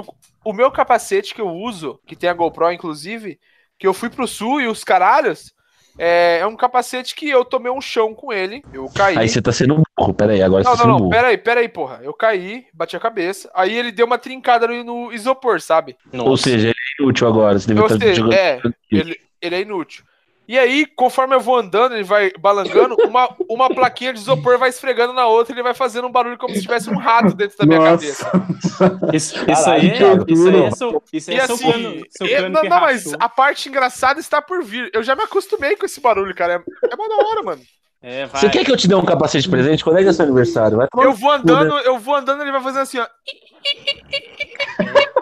o, 0.45 0.53
meu 0.53 0.71
capacete 0.71 1.35
que 1.35 1.41
eu 1.41 1.49
uso, 1.49 1.99
que 2.07 2.15
tem 2.17 2.31
a 2.31 2.35
GoPro, 2.35 2.71
inclusive, 2.73 3.39
que 3.79 3.87
eu 3.87 3.93
fui 3.95 4.09
pro 4.09 4.27
sul 4.27 4.61
e 4.61 4.69
os 4.69 4.85
caralhos, 4.85 5.53
é, 5.99 6.39
é 6.41 6.47
um 6.47 6.57
capacete 6.57 7.15
que 7.15 7.29
eu 7.29 7.45
tomei 7.45 7.73
um 7.73 7.81
chão 7.81 8.15
com 8.15 8.33
ele. 8.33 8.63
Eu 8.73 8.89
caí. 8.95 9.19
Aí 9.19 9.29
você 9.29 9.41
tá 9.43 9.51
sendo 9.53 9.83
burro, 9.99 10.15
peraí, 10.15 10.43
agora 10.43 10.63
Não, 10.63 10.73
você 10.73 10.83
tá 10.83 10.87
não, 10.87 10.95
sendo 10.95 11.03
não, 11.03 11.09
burro. 11.09 11.11
peraí, 11.11 11.39
peraí, 11.39 11.69
porra. 11.69 12.01
Eu 12.03 12.15
caí, 12.15 12.67
bati 12.73 12.97
a 12.97 13.01
cabeça, 13.01 13.51
aí 13.55 13.75
ele 13.75 13.91
deu 13.91 14.07
uma 14.07 14.19
trincada 14.19 14.67
no, 14.69 14.85
no 14.85 15.13
isopor, 15.13 15.61
sabe? 15.61 15.97
Ou 16.13 16.37
seja, 16.37 16.69
ele 16.69 16.75
é 16.77 17.03
inútil 17.03 17.27
agora, 17.27 17.59
você 17.59 17.69
deve 17.69 17.81
Ou 17.81 17.87
estar 17.87 17.99
seja, 17.99 18.15
jogando. 18.21 18.35
é, 18.35 18.61
ele, 18.93 19.21
ele 19.41 19.55
é 19.55 19.61
inútil. 19.61 20.05
E 20.49 20.59
aí, 20.59 20.87
conforme 20.87 21.35
eu 21.35 21.41
vou 21.41 21.57
andando, 21.57 21.95
ele 21.95 22.05
vai 22.05 22.31
balangando, 22.39 22.97
uma, 23.05 23.29
uma 23.49 23.69
plaquinha 23.69 24.13
de 24.13 24.21
isopor 24.21 24.59
vai 24.59 24.69
esfregando 24.69 25.13
na 25.13 25.27
outra, 25.27 25.53
ele 25.55 25.63
vai 25.63 25.75
fazendo 25.75 26.07
um 26.07 26.13
barulho 26.13 26.39
como 26.39 26.55
se 26.55 26.63
tivesse 26.63 26.89
um 26.89 26.97
rato 26.97 27.35
dentro 27.35 27.59
da 27.59 27.67
minha 27.67 27.81
cabeça. 27.81 28.31
Isso, 29.13 29.35
isso 29.51 29.71
aí 29.71 29.91
é, 29.91 30.33
isso 30.33 30.49
aí 30.49 30.63
é 30.65 30.71
seu, 30.71 31.03
isso 31.13 31.31
aí 31.31 31.37
E 31.37 31.41
é 31.41 31.43
assim, 31.43 31.67
eu- 32.21 32.29
cano 32.29 32.49
não, 32.51 32.63
não, 32.63 32.81
mas 32.81 33.13
a 33.19 33.29
parte 33.29 33.69
engraçada 33.69 34.21
está 34.21 34.41
por 34.41 34.63
vir. 34.63 34.91
Eu 34.93 35.03
já 35.03 35.17
me 35.17 35.23
acostumei 35.23 35.77
com 35.77 35.85
esse 35.87 36.01
barulho, 36.01 36.35
cara. 36.35 36.55
É, 36.55 36.91
é 36.91 36.95
uma 36.95 37.09
da 37.09 37.17
hora, 37.29 37.43
mano. 37.43 37.63
É, 38.03 38.27
vai. 38.27 38.41
Você 38.41 38.49
quer 38.51 38.65
que 38.65 38.71
eu 38.71 38.77
te 38.77 38.87
dê 38.87 38.95
um 38.95 39.05
capacete 39.05 39.45
de 39.45 39.51
presente? 39.51 39.83
Quando 39.83 39.99
é 39.99 40.03
que 40.03 40.09
é 40.09 40.13
seu 40.13 40.25
aniversário? 40.25 40.77
Vai 40.77 40.87
tomar 40.87 41.05
Eu 41.05 41.13
vou 41.13 41.33
andando, 41.33 41.75
né? 41.75 41.83
eu 41.85 41.99
vou 41.99 42.15
andando, 42.15 42.43
ele 42.43 42.53
vai 42.53 42.63
fazendo 42.63 42.83
assim, 42.83 42.99
ó. 42.99 43.07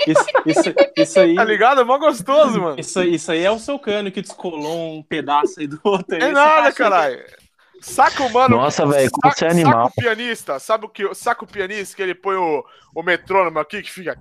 Isso, 0.07 0.25
isso, 0.45 0.75
isso 0.97 1.21
aí. 1.21 1.35
Tá 1.35 1.45
ligado? 1.45 1.81
É 1.81 1.85
mó 1.85 1.97
gostoso, 1.99 2.61
mano. 2.61 2.79
Isso, 2.79 2.99
aí- 3.01 3.15
isso 3.15 3.33
aí 3.33 3.43
é 3.45 3.51
o 3.51 3.59
seu 3.59 3.79
cano 3.79 4.11
que 4.11 4.21
descolou 4.21 4.95
um 4.99 5.03
pedaço 5.03 5.61
aí 5.61 5.67
do 5.67 5.81
outro. 5.83 6.15
aí, 6.17 6.23
É 6.23 6.33
nada, 6.33 6.73
caralho. 6.73 7.25
Saca 7.81 8.23
o 8.23 8.33
mano. 8.33 8.57
Nossa, 8.57 8.87
velho, 8.87 9.11
como 9.11 9.33
você 9.35 9.45
é 9.47 9.51
animal. 9.51 9.87
Saca 9.87 9.87
o 9.89 10.03
pianista, 10.03 10.59
sabe 10.59 10.87
o 10.87 10.89
que? 10.89 11.15
Saca 11.15 11.45
o 11.45 11.47
pianista 11.47 11.97
que 11.97 12.03
ele 12.03 12.15
põe 12.15 12.37
o, 12.37 12.65
o 12.95 13.03
metrônomo 13.03 13.59
aqui 13.59 13.83
que 13.83 13.91
fica. 13.91 14.19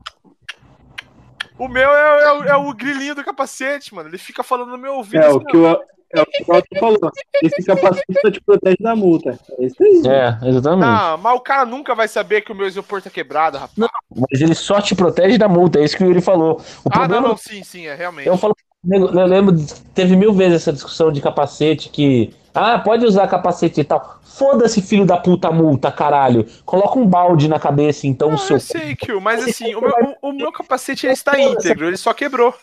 O 1.57 1.67
meu 1.67 1.89
é, 1.91 2.23
é 2.23 2.31
o- 2.33 2.43
é 2.45 2.55
o 2.57 2.73
grilinho 2.73 3.15
do 3.15 3.23
capacete, 3.23 3.93
mano. 3.93 4.09
Ele 4.09 4.17
fica 4.17 4.43
falando 4.43 4.71
no 4.71 4.77
meu 4.77 4.95
ouvido. 4.95 5.23
É 5.23 5.27
assim, 5.27 5.37
o 5.37 5.45
que 5.45 5.55
o, 5.57 5.81
é 6.13 6.21
o, 6.21 6.25
que 6.25 6.43
o 6.47 6.55
Elton 6.55 6.79
falou. 6.79 7.11
Esse 7.41 7.63
capacete 7.63 8.13
só 8.21 8.31
te 8.31 8.41
protege 8.41 8.77
da 8.79 8.95
multa. 8.95 9.39
É 9.57 9.65
isso 9.65 9.83
aí. 9.83 10.01
É, 10.07 10.49
exatamente. 10.49 10.85
Ah, 10.85 11.17
mas 11.21 11.35
o 11.35 11.39
cara 11.39 11.65
nunca 11.65 11.95
vai 11.95 12.07
saber 12.07 12.41
que 12.41 12.51
o 12.51 12.55
meu 12.55 12.67
isopor 12.67 13.01
tá 13.01 13.09
quebrado, 13.09 13.57
rapaz. 13.57 13.91
Mas 14.15 14.41
ele 14.41 14.55
só 14.55 14.79
te 14.79 14.95
protege 14.95 15.37
da 15.37 15.47
multa, 15.47 15.79
é 15.79 15.83
isso 15.83 15.97
que 15.97 16.03
o 16.03 16.07
Yuri 16.07 16.21
falou. 16.21 16.61
O 16.85 16.89
ah, 16.89 16.99
não, 16.99 16.99
problema 16.99 17.27
não, 17.29 17.37
sim, 17.37 17.63
sim, 17.63 17.87
é 17.87 17.95
realmente. 17.95 18.27
Eu 18.27 18.37
falo, 18.37 18.55
eu 18.89 19.25
lembro, 19.25 19.55
teve 19.93 20.15
mil 20.15 20.33
vezes 20.33 20.61
essa 20.61 20.73
discussão 20.73 21.11
de 21.11 21.21
capacete 21.21 21.89
que. 21.89 22.33
Ah, 22.53 22.77
pode 22.77 23.03
usar 23.03 23.27
capacete 23.27 23.81
e 23.81 23.83
tal. 23.83 24.19
Foda-se, 24.23 24.81
filho 24.81 25.05
da 25.05 25.17
puta 25.17 25.51
multa, 25.51 25.91
caralho. 25.91 26.45
Coloca 26.65 26.99
um 26.99 27.07
balde 27.07 27.47
na 27.47 27.59
cabeça, 27.59 28.05
então, 28.05 28.33
Ah, 28.33 28.37
seu. 28.37 28.57
eu 28.57 28.59
sei, 28.59 28.95
Kio, 28.95 29.19
mas 29.19 29.43
assim, 29.43 29.73
o 29.73 29.81
meu, 29.81 30.15
o, 30.21 30.29
o 30.29 30.33
meu 30.33 30.51
capacete 30.51 31.07
ele 31.07 31.13
está 31.13 31.39
íntegro, 31.39 31.87
ele 31.87 31.97
só 31.97 32.13
quebrou. 32.13 32.53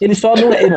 Ele 0.00 0.14
só 0.14 0.34
não. 0.34 0.52
Ele, 0.52 0.76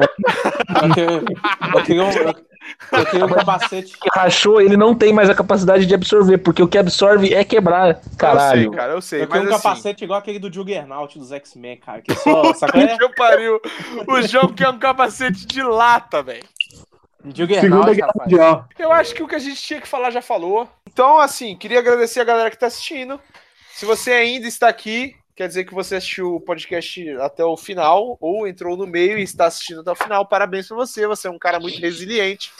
Eu 1.75 1.83
queria, 1.83 2.01
eu 2.01 2.05
um, 2.05 2.97
eu, 2.97 3.05
queria 3.05 3.25
um 3.25 3.29
capacete. 3.29 3.97
que 3.97 4.09
rachou, 4.13 4.61
ele 4.61 4.77
não 4.77 4.95
tem 4.95 5.13
mais 5.13 5.29
a 5.29 5.35
capacidade 5.35 5.85
de 5.85 5.93
absorver, 5.93 6.37
porque 6.39 6.61
o 6.61 6.67
que 6.67 6.77
absorve 6.77 7.33
é 7.33 7.43
quebrar, 7.43 7.89
Eu 7.89 7.95
sei, 7.95 8.11
caralho. 8.17 8.71
cara, 8.71 8.93
eu 8.93 9.01
sei. 9.01 9.23
Eu 9.23 9.27
Mas 9.29 9.41
um 9.41 9.43
assim, 9.43 9.51
capacete 9.51 10.03
igual 10.03 10.19
aquele 10.19 10.39
do 10.39 10.51
Juggernaut 10.51 11.17
dos 11.17 11.31
X-Men, 11.31 11.77
cara. 11.77 12.01
Que 12.01 12.13
só. 12.15 12.53
Saca 12.53 12.77
é? 12.79 12.97
que 12.97 13.09
pariu. 13.09 13.59
O 14.07 14.21
João 14.21 14.49
quer 14.49 14.69
um 14.69 14.79
capacete 14.79 15.45
de 15.45 15.61
lata, 15.61 16.21
velho. 16.23 16.43
Segunda 17.61 17.93
Guerra 17.93 18.13
Mundial. 18.19 18.67
Eu 18.79 18.91
acho 18.91 19.13
que 19.13 19.21
o 19.21 19.27
que 19.27 19.35
a 19.35 19.39
gente 19.39 19.61
tinha 19.61 19.79
que 19.79 19.87
falar 19.87 20.09
já 20.09 20.21
falou. 20.21 20.67
Então, 20.91 21.19
assim, 21.19 21.55
queria 21.55 21.79
agradecer 21.79 22.19
a 22.19 22.23
galera 22.23 22.49
que 22.49 22.57
tá 22.57 22.65
assistindo. 22.67 23.19
Se 23.73 23.85
você 23.85 24.11
ainda 24.11 24.47
está 24.47 24.67
aqui, 24.67 25.15
quer 25.41 25.47
dizer 25.47 25.65
que 25.65 25.73
você 25.73 25.95
assistiu 25.95 26.35
o 26.35 26.39
podcast 26.39 27.09
até 27.17 27.43
o 27.43 27.57
final, 27.57 28.15
ou 28.21 28.47
entrou 28.47 28.77
no 28.77 28.85
meio 28.85 29.17
e 29.17 29.23
está 29.23 29.47
assistindo 29.47 29.81
até 29.81 29.89
o 29.89 29.95
final. 29.95 30.23
Parabéns 30.27 30.67
pra 30.67 30.77
você, 30.77 31.07
você 31.07 31.27
é 31.27 31.31
um 31.31 31.39
cara 31.39 31.59
muito 31.59 31.81
resiliente. 31.81 32.51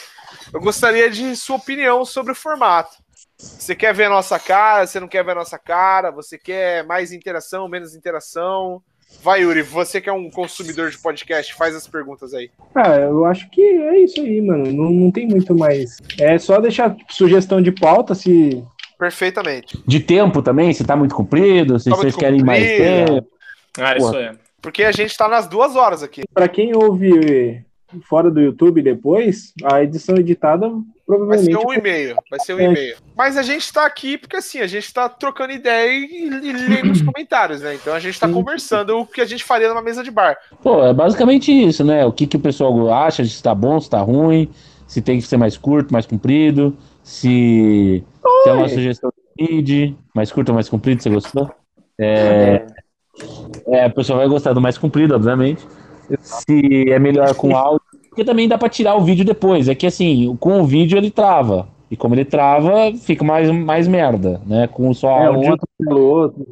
Eu 0.51 0.59
gostaria 0.59 1.07
de 1.07 1.35
sua 1.35 1.57
opinião 1.57 2.03
sobre 2.03 2.31
o 2.31 2.35
formato. 2.35 2.97
Você 3.37 3.75
quer 3.75 3.93
ver 3.93 4.05
a 4.05 4.09
nossa 4.09 4.39
cara? 4.39 4.87
Você 4.87 4.99
não 4.99 5.07
quer 5.07 5.23
ver 5.23 5.33
a 5.33 5.35
nossa 5.35 5.59
cara? 5.59 6.09
Você 6.09 6.39
quer 6.39 6.83
mais 6.83 7.11
interação, 7.11 7.67
menos 7.67 7.95
interação? 7.95 8.81
Vai, 9.23 9.41
Yuri, 9.43 9.61
você 9.61 10.01
que 10.01 10.09
é 10.09 10.13
um 10.13 10.31
consumidor 10.31 10.89
de 10.89 10.97
podcast, 10.97 11.53
faz 11.53 11.75
as 11.75 11.87
perguntas 11.87 12.33
aí. 12.33 12.49
Ah, 12.73 12.95
eu 12.95 13.25
acho 13.25 13.47
que 13.51 13.61
é 13.61 13.99
isso 13.99 14.19
aí, 14.21 14.41
mano. 14.41 14.71
Não, 14.73 14.89
não 14.89 15.11
tem 15.11 15.27
muito 15.27 15.53
mais. 15.53 15.97
É 16.19 16.39
só 16.39 16.59
deixar 16.59 16.95
sugestão 17.09 17.61
de 17.61 17.71
pauta, 17.71 18.15
se. 18.15 18.63
Perfeitamente. 19.01 19.81
De 19.87 19.99
tempo 19.99 20.43
também, 20.43 20.71
se 20.73 20.83
tá 20.85 20.95
muito 20.95 21.15
comprido, 21.15 21.79
se 21.79 21.89
Tá 21.89 21.95
vocês 21.95 22.15
querem 22.15 22.43
mais 22.43 22.61
comprido. 22.61 23.05
tempo. 23.15 23.27
Ah, 23.79 23.97
isso 23.97 24.15
é. 24.15 24.31
Porque 24.61 24.83
a 24.83 24.91
gente 24.91 25.17
tá 25.17 25.27
nas 25.27 25.47
duas 25.47 25.75
horas 25.75 26.03
aqui. 26.03 26.21
Pra 26.31 26.47
quem 26.47 26.75
ouve 26.75 27.65
fora 28.07 28.29
do 28.29 28.39
YouTube 28.39 28.79
depois, 28.83 29.53
a 29.63 29.81
edição 29.81 30.15
editada 30.17 30.69
Vai 30.69 30.79
provavelmente. 31.07 31.51
ser 31.51 31.57
um 31.67 31.73
e 31.73 31.81
meio. 31.81 32.15
Vai 32.29 32.39
ser 32.41 32.53
um 32.53 32.59
É. 32.59 32.65
e 32.65 32.67
meio. 32.69 32.95
Mas 33.17 33.37
a 33.37 33.41
gente 33.41 33.73
tá 33.73 33.87
aqui 33.87 34.19
porque 34.19 34.35
assim, 34.35 34.59
a 34.59 34.67
gente 34.67 34.93
tá 34.93 35.09
trocando 35.09 35.51
ideia 35.51 35.89
e, 35.91 36.27
e 36.27 36.53
lendo 36.53 36.91
os 36.91 37.01
comentários, 37.01 37.59
né? 37.61 37.73
Então 37.73 37.95
a 37.95 37.99
gente 37.99 38.19
tá 38.19 38.27
Sim. 38.27 38.33
conversando 38.33 38.99
o 38.99 39.05
que 39.07 39.19
a 39.19 39.25
gente 39.25 39.43
faria 39.43 39.67
numa 39.67 39.81
mesa 39.81 40.03
de 40.03 40.11
bar. 40.11 40.37
Pô, 40.61 40.85
é 40.85 40.93
basicamente 40.93 41.51
isso, 41.51 41.83
né? 41.83 42.05
O 42.05 42.11
que, 42.13 42.27
que 42.27 42.37
o 42.37 42.39
pessoal 42.39 42.93
acha, 42.93 43.25
se 43.25 43.41
tá 43.41 43.55
bom, 43.55 43.79
se 43.79 43.89
tá 43.89 43.99
ruim, 43.99 44.47
se 44.85 45.01
tem 45.01 45.19
que 45.19 45.25
ser 45.25 45.37
mais 45.37 45.57
curto, 45.57 45.91
mais 45.91 46.05
comprido, 46.05 46.77
se 47.03 48.03
tem 48.43 48.53
uma 48.53 48.67
sugestão 48.69 49.11
de 49.37 49.45
feed, 49.47 49.95
mais 50.15 50.31
curto 50.31 50.49
ou 50.49 50.55
mais 50.55 50.69
comprido, 50.69 51.01
você 51.01 51.09
gostou? 51.09 51.49
É, 51.99 52.65
é, 53.67 53.87
o 53.87 53.91
pessoal 53.93 54.19
vai 54.19 54.27
gostar 54.27 54.53
do 54.53 54.61
mais 54.61 54.77
comprido, 54.77 55.15
obviamente. 55.15 55.65
Se 56.19 56.89
é 56.89 56.99
melhor 56.99 57.33
com 57.35 57.55
áudio, 57.55 57.81
porque 58.09 58.25
também 58.25 58.47
dá 58.47 58.57
pra 58.57 58.67
tirar 58.69 58.95
o 58.95 59.01
vídeo 59.01 59.23
depois. 59.23 59.69
É 59.69 59.75
que 59.75 59.87
assim, 59.87 60.35
com 60.39 60.61
o 60.61 60.65
vídeo 60.65 60.97
ele 60.97 61.09
trava. 61.11 61.67
E 61.89 61.95
como 61.97 62.15
ele 62.15 62.23
trava, 62.25 62.93
fica 62.93 63.23
mais, 63.23 63.49
mais 63.51 63.87
merda, 63.87 64.41
né? 64.45 64.67
Com 64.67 64.93
só 64.93 65.09
É, 65.23 65.29
um 65.29 65.35
áudio, 65.35 65.57
pelo 65.77 66.01
outro. 66.01 66.47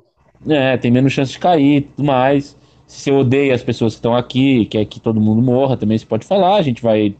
é, 0.47 0.77
tem 0.77 0.91
menos 0.91 1.13
chance 1.13 1.31
de 1.31 1.39
cair 1.39 1.77
e 1.77 1.81
tudo 1.81 2.05
mais. 2.05 2.57
Se 2.85 3.01
você 3.03 3.11
odeia 3.11 3.53
as 3.53 3.63
pessoas 3.63 3.93
que 3.93 3.99
estão 3.99 4.15
aqui, 4.15 4.65
quer 4.65 4.83
que 4.85 4.99
todo 4.99 5.19
mundo 5.21 5.41
morra, 5.41 5.77
também 5.77 5.97
você 5.97 6.05
pode 6.05 6.25
falar, 6.25 6.55
a 6.55 6.61
gente 6.61 6.81
vai, 6.81 7.15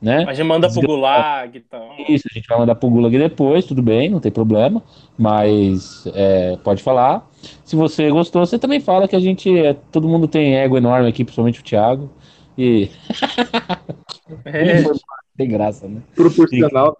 né? 0.00 0.24
A 0.26 0.32
gente 0.32 0.46
manda 0.46 0.70
pro 0.70 0.80
Gulag 0.80 1.58
e 1.58 1.60
tal. 1.60 1.94
Isso, 2.08 2.26
a 2.30 2.34
gente 2.34 2.48
vai 2.48 2.58
mandar 2.58 2.74
pro 2.74 2.88
Gulag 2.88 3.16
depois, 3.18 3.66
tudo 3.66 3.82
bem, 3.82 4.08
não 4.08 4.20
tem 4.20 4.32
problema, 4.32 4.82
mas 5.18 6.04
é, 6.14 6.56
pode 6.64 6.82
falar. 6.82 7.28
Se 7.64 7.76
você 7.76 8.10
gostou, 8.10 8.44
você 8.44 8.58
também 8.58 8.80
fala 8.80 9.06
que 9.06 9.16
a 9.16 9.20
gente, 9.20 9.54
é, 9.58 9.74
todo 9.92 10.08
mundo 10.08 10.26
tem 10.26 10.56
ego 10.56 10.76
enorme 10.76 11.08
aqui, 11.08 11.24
principalmente 11.24 11.60
o 11.60 11.64
Thiago, 11.64 12.10
e 12.56 12.88
É. 14.44 14.82
tem 15.36 15.48
graça, 15.48 15.86
né? 15.86 16.00
Proporcional. 16.14 16.96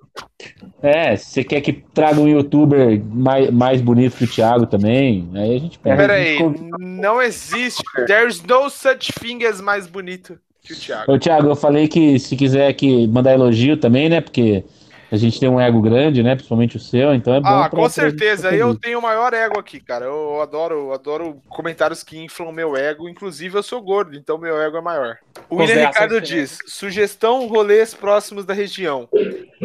É, 0.82 1.16
se 1.16 1.30
você 1.30 1.44
quer 1.44 1.60
que 1.60 1.72
traga 1.72 2.20
um 2.20 2.28
youtuber 2.28 3.02
mais, 3.04 3.50
mais 3.50 3.80
bonito 3.80 4.16
que 4.16 4.24
o 4.24 4.28
Thiago 4.28 4.66
também, 4.66 5.28
aí 5.34 5.56
a 5.56 5.58
gente 5.58 5.78
pega. 5.78 5.96
Pera 5.96 6.14
aí, 6.14 6.38
não 6.78 7.20
existe. 7.20 7.82
There's 8.06 8.42
no 8.42 8.68
such 8.68 9.12
thing 9.12 9.44
as 9.44 9.60
mais 9.60 9.86
bonito 9.86 10.38
que 10.62 10.72
o 10.72 10.76
Thiago. 10.76 11.12
Ô, 11.12 11.18
Thiago, 11.18 11.48
eu 11.48 11.56
falei 11.56 11.88
que 11.88 12.18
se 12.18 12.36
quiser 12.36 12.72
que 12.74 13.06
mandar 13.06 13.32
elogio 13.32 13.76
também, 13.76 14.08
né? 14.08 14.20
Porque 14.20 14.64
a 15.10 15.16
gente 15.16 15.40
tem 15.40 15.48
um 15.48 15.60
ego 15.60 15.80
grande, 15.80 16.22
né? 16.22 16.36
Principalmente 16.36 16.76
o 16.76 16.80
seu, 16.80 17.12
então 17.12 17.34
é 17.34 17.40
bom. 17.40 17.48
Ah, 17.48 17.68
com 17.68 17.88
certeza. 17.88 18.54
Eu 18.54 18.68
feliz. 18.68 18.80
tenho 18.80 18.98
o 19.00 19.02
maior 19.02 19.34
ego 19.34 19.58
aqui, 19.58 19.80
cara. 19.80 20.04
Eu 20.04 20.40
adoro, 20.40 20.92
adoro 20.92 21.42
comentários 21.48 22.04
que 22.04 22.16
inflam 22.16 22.52
meu 22.52 22.76
ego. 22.76 23.08
Inclusive, 23.08 23.56
eu 23.56 23.62
sou 23.62 23.82
gordo, 23.82 24.16
então 24.16 24.38
meu 24.38 24.60
ego 24.60 24.76
é 24.76 24.80
maior. 24.80 25.18
O 25.48 25.56
William 25.56 25.88
Ricardo 25.88 26.20
diz: 26.20 26.58
sugestão 26.66 27.48
rolês 27.48 27.92
próximos 27.92 28.44
da 28.44 28.54
região, 28.54 29.08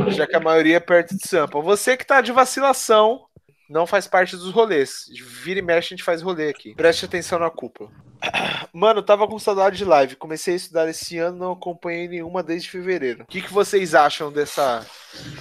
já 0.08 0.26
que 0.26 0.36
a 0.36 0.40
maioria 0.40 0.78
é 0.78 0.80
perto 0.80 1.16
de 1.16 1.28
Sampa. 1.28 1.62
Você 1.62 1.96
que 1.96 2.08
tá 2.08 2.22
de 2.22 2.32
vacilação, 2.32 3.24
não 3.70 3.88
faz 3.88 4.08
parte 4.08 4.36
dos 4.36 4.52
rolês. 4.52 5.06
Vira 5.44 5.60
e 5.60 5.62
mexe, 5.62 5.94
a 5.94 5.98
gente 5.98 6.04
faz 6.04 6.22
rolê 6.22 6.50
aqui. 6.50 6.76
Preste 6.76 7.06
atenção 7.06 7.40
na 7.40 7.50
cúpula. 7.50 7.90
Mano, 8.74 9.02
tava 9.02 9.28
com 9.28 9.40
saudade 9.40 9.78
de 9.78 9.86
live. 9.86 10.16
Comecei 10.16 10.54
a 10.54 10.58
estudar 10.58 10.90
esse 10.90 11.18
ano, 11.18 11.38
não 11.38 11.52
acompanhei 11.54 12.08
nenhuma 12.08 12.44
desde 12.44 12.70
fevereiro. 12.70 13.24
O 13.24 13.26
que, 13.26 13.42
que 13.42 13.54
vocês 13.54 13.96
acham 13.96 14.32
dessa. 14.32 14.86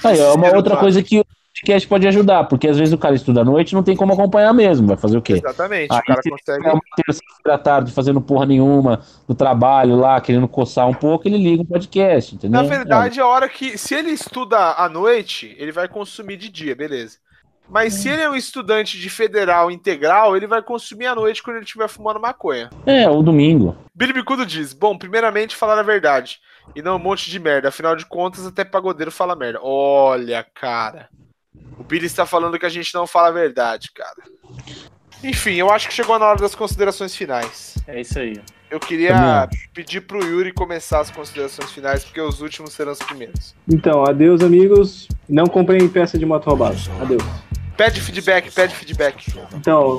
Aí, 0.02 0.20
ó, 0.20 0.34
uma 0.34 0.54
outra 0.54 0.76
coisa 0.76 1.02
que 1.02 1.20
o 1.20 1.24
podcast 1.24 1.88
pode 1.88 2.06
ajudar, 2.08 2.44
porque 2.44 2.68
às 2.68 2.76
vezes 2.76 2.92
o 2.92 2.98
cara 2.98 3.14
estuda 3.14 3.42
à 3.42 3.44
noite 3.44 3.72
e 3.72 3.74
não 3.74 3.82
tem 3.82 3.96
como 3.96 4.12
acompanhar 4.12 4.52
mesmo. 4.52 4.86
Vai 4.86 4.96
fazer 4.96 5.16
o 5.16 5.22
quê? 5.22 5.34
Exatamente, 5.34 5.92
Aí 5.92 5.98
o 5.98 6.02
cara 6.02 6.22
se 6.22 6.30
consegue. 6.30 6.66
É 6.66 6.72
uma 6.72 6.82
terça-feira 6.96 7.54
à 7.54 7.58
tarde 7.58 7.92
fazendo 7.92 8.20
porra 8.20 8.46
nenhuma 8.46 9.00
no 9.28 9.34
trabalho 9.34 9.96
lá, 9.96 10.20
querendo 10.20 10.48
coçar 10.48 10.88
um 10.88 10.94
pouco, 10.94 11.28
ele 11.28 11.38
liga 11.38 11.62
um 11.62 11.66
podcast, 11.66 12.34
entendeu? 12.34 12.62
Na 12.62 12.68
verdade, 12.68 13.20
a 13.20 13.26
hora 13.26 13.48
que. 13.48 13.78
Se 13.78 13.94
ele 13.94 14.10
estuda 14.10 14.74
à 14.74 14.88
noite, 14.88 15.54
ele 15.58 15.72
vai 15.72 15.88
consumir 15.88 16.36
de 16.36 16.48
dia, 16.48 16.74
beleza. 16.74 17.18
Mas 17.68 17.94
se 17.94 18.08
ele 18.08 18.22
é 18.22 18.30
um 18.30 18.34
estudante 18.34 18.98
de 18.98 19.08
federal 19.08 19.70
integral, 19.70 20.36
ele 20.36 20.46
vai 20.46 20.62
consumir 20.62 21.06
à 21.06 21.14
noite 21.14 21.42
quando 21.42 21.56
ele 21.56 21.64
estiver 21.64 21.88
fumando 21.88 22.20
maconha. 22.20 22.70
É, 22.84 23.04
é, 23.04 23.10
o 23.10 23.22
domingo. 23.22 23.76
Billy 23.94 24.12
Bicudo 24.12 24.44
diz: 24.44 24.72
Bom, 24.72 24.96
primeiramente 24.96 25.56
falar 25.56 25.78
a 25.78 25.82
verdade. 25.82 26.40
E 26.74 26.82
não 26.82 26.96
um 26.96 27.00
monte 27.00 27.30
de 27.30 27.38
merda. 27.38 27.68
Afinal 27.68 27.96
de 27.96 28.06
contas, 28.06 28.46
até 28.46 28.64
pagodeiro 28.64 29.10
fala 29.10 29.36
merda. 29.36 29.60
Olha, 29.62 30.44
cara. 30.54 31.08
O 31.78 31.84
Billy 31.84 32.06
está 32.06 32.26
falando 32.26 32.58
que 32.58 32.66
a 32.66 32.70
gente 32.70 32.94
não 32.94 33.06
fala 33.06 33.28
a 33.28 33.32
verdade, 33.32 33.90
cara. 33.92 34.22
Enfim, 35.22 35.54
eu 35.54 35.70
acho 35.70 35.88
que 35.88 35.94
chegou 35.94 36.18
na 36.18 36.26
hora 36.26 36.38
das 36.38 36.54
considerações 36.54 37.16
finais. 37.16 37.76
É 37.86 38.00
isso 38.00 38.18
aí. 38.18 38.40
Eu 38.70 38.80
queria 38.80 39.48
pedir 39.72 40.00
pro 40.00 40.24
Yuri 40.24 40.52
começar 40.52 41.00
as 41.00 41.10
considerações 41.10 41.70
finais, 41.70 42.04
porque 42.04 42.20
os 42.20 42.40
últimos 42.40 42.72
serão 42.72 42.92
os 42.92 42.98
primeiros. 42.98 43.54
Então, 43.72 44.04
adeus, 44.04 44.42
amigos. 44.42 45.06
Não 45.28 45.46
comprem 45.46 45.88
peça 45.88 46.18
de 46.18 46.26
moto 46.26 46.46
roubada. 46.46 46.76
Adeus. 47.00 47.22
Pede 47.76 48.00
feedback, 48.00 48.50
pede 48.52 48.74
feedback. 48.74 49.34
Então, 49.54 49.96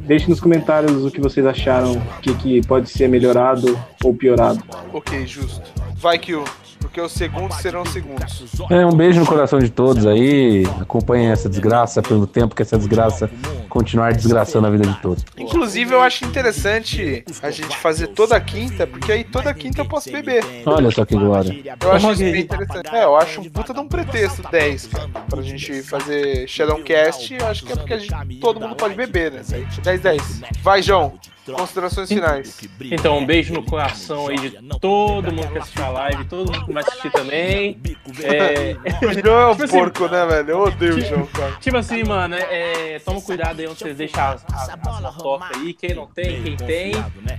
deixe 0.00 0.28
nos 0.28 0.40
comentários 0.40 1.04
o 1.04 1.10
que 1.10 1.20
vocês 1.20 1.46
acharam, 1.46 1.92
o 1.92 2.20
que, 2.20 2.34
que 2.34 2.66
pode 2.66 2.90
ser 2.90 3.08
melhorado 3.08 3.78
ou 4.02 4.14
piorado. 4.14 4.62
Ok, 4.92 5.26
justo. 5.26 5.62
Vai, 5.94 6.18
Kill, 6.18 6.44
porque 6.84 7.00
os 7.00 7.12
segundos 7.12 7.56
serão 7.56 7.82
segundos. 7.86 8.44
É, 8.70 8.84
um 8.84 8.92
beijo 8.92 9.18
no 9.18 9.24
coração 9.24 9.58
de 9.58 9.70
todos 9.70 10.06
aí. 10.06 10.64
Acompanhem 10.78 11.30
essa 11.30 11.48
desgraça 11.48 12.02
pelo 12.02 12.26
tempo 12.26 12.54
que 12.54 12.60
essa 12.60 12.76
desgraça 12.76 13.30
continuar 13.70 14.12
desgraçando 14.12 14.66
a 14.66 14.70
vida 14.70 14.86
de 14.86 15.00
todos. 15.00 15.24
Inclusive, 15.38 15.94
eu 15.94 16.02
acho 16.02 16.26
interessante 16.26 17.24
a 17.42 17.50
gente 17.50 17.74
fazer 17.78 18.08
toda 18.08 18.38
quinta, 18.38 18.86
porque 18.86 19.10
aí 19.10 19.24
toda 19.24 19.52
quinta 19.54 19.80
eu 19.80 19.86
posso 19.86 20.12
beber. 20.12 20.44
Olha 20.66 20.90
só 20.90 21.06
que 21.06 21.16
glória. 21.16 21.58
Eu 21.82 21.92
acho 21.92 22.12
isso 22.12 22.22
bem 22.22 22.42
interessante. 22.42 22.94
É, 22.94 23.04
eu 23.04 23.16
acho 23.16 23.40
um 23.40 23.44
puta 23.48 23.72
de 23.72 23.80
um 23.80 23.88
pretexto 23.88 24.42
10, 24.50 24.86
cara, 24.88 25.08
pra 25.08 25.40
gente 25.40 25.82
fazer 25.82 26.46
Shadowcast. 26.46 27.34
Eu 27.34 27.46
acho 27.46 27.64
que 27.64 27.72
é 27.72 27.76
porque 27.76 27.94
a 27.94 27.98
gente, 27.98 28.40
todo 28.40 28.60
mundo 28.60 28.76
pode 28.76 28.94
beber, 28.94 29.32
né? 29.32 29.42
10, 29.82 30.00
10. 30.00 30.40
Vai, 30.62 30.82
João. 30.82 31.14
Considerações 31.52 32.08
finais. 32.08 32.58
Então, 32.80 33.18
um 33.18 33.26
beijo 33.26 33.52
no 33.52 33.62
coração 33.64 34.28
aí 34.28 34.38
de 34.38 34.50
todo 34.80 35.30
mundo 35.32 35.48
que 35.52 35.58
assistiu 35.58 35.84
a 35.84 35.88
live, 35.90 36.24
todo 36.24 36.50
mundo 36.52 36.64
que 36.66 36.72
vai 36.72 36.82
assistir 36.82 37.10
também. 37.12 37.78
É, 38.22 38.76
O 39.06 39.12
João 39.12 39.40
é 39.40 39.46
um 39.48 39.52
Tipo 39.52 39.64
assim- 39.64 39.78
porco, 39.78 40.08
né, 40.08 40.26
velho? 40.26 40.50
Eu 40.50 40.60
odeio 40.60 40.96
o 40.96 41.00
João, 41.00 41.26
cara. 41.26 41.52
tipo 41.60 41.76
assim, 41.76 42.02
mano, 42.04 42.34
é, 42.34 42.98
toma 43.04 43.20
cuidado 43.20 43.60
aí 43.60 43.66
onde 43.66 43.78
vocês 43.78 43.96
deixam 43.96 44.22
as, 44.24 44.44
as, 44.52 44.68
as 44.70 44.76
motocas 45.02 45.58
aí. 45.58 45.74
Quem 45.74 45.94
não 45.94 46.06
tem, 46.06 46.42
quem 46.42 46.56
tem, 46.56 46.92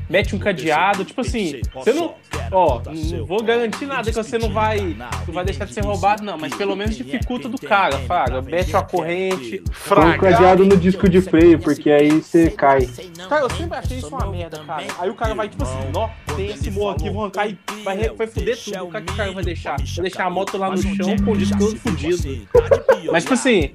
mete 0.10 0.36
um 0.36 0.40
cadeado. 0.40 1.04
Tipo 1.04 1.22
assim, 1.22 1.62
você 1.74 1.94
não. 1.94 2.14
Ó, 2.52 2.82
não 2.86 3.26
vou 3.26 3.42
garantir 3.42 3.86
nada 3.88 4.10
que 4.12 4.16
você 4.16 4.38
não 4.38 4.52
vai, 4.54 4.80
não 5.26 5.34
vai 5.34 5.44
deixar 5.46 5.66
de 5.66 5.74
ser 5.74 5.84
roubado, 5.84 6.22
não, 6.24 6.38
mas 6.38 6.54
pelo 6.54 6.76
menos 6.76 6.96
dificulta 6.96 7.50
do 7.50 7.58
cara, 7.60 7.98
Fraga. 8.00 8.42
Mete 8.42 8.70
uma 8.72 8.84
corrente. 8.84 9.64
Põe 9.90 10.10
um 10.12 10.18
cadeado 10.18 10.64
no 10.64 10.78
disco 10.78 11.10
de 11.10 11.22
freio, 11.22 11.58
porque 11.60 11.90
aí 11.90 12.22
você 12.22 12.52
cai. 12.52 12.88
Cara, 13.28 13.46
eu 13.46 13.50
sempre 13.50 13.78
achei 13.78 13.95
isso 13.98 14.08
uma 14.08 14.28
merda, 14.28 14.60
cara. 14.60 14.86
Aí 15.00 15.10
o 15.10 15.16
cara 15.16 15.34
vai, 15.34 15.50
tipo 15.50 15.64
assim, 15.64 15.78
ó, 15.94 16.10
tem 16.36 16.48
esse 16.48 16.72
morro 16.72 16.92
aqui, 16.92 17.10
vou 17.10 17.24
arrancar 17.24 17.48
e 17.48 17.58
vai, 17.84 18.10
vai 18.10 18.28
fuder 18.28 18.58
tudo. 18.64 18.84
O 18.86 18.92
que 18.92 19.02
que 19.02 19.14
o 19.14 19.16
cara 19.16 19.32
vai 19.32 19.44
deixar? 19.44 19.78
Vai 19.78 20.02
deixar 20.02 20.26
a 20.26 20.30
moto 20.30 20.58
lá 20.58 20.70
no 20.70 20.78
chão 20.78 21.16
com 21.24 21.32
o 21.32 21.38
disco 21.38 21.58
todo 21.58 21.78
fudido. 21.78 22.48
Mas, 23.12 23.24
tipo 23.24 23.34
assim, 23.34 23.72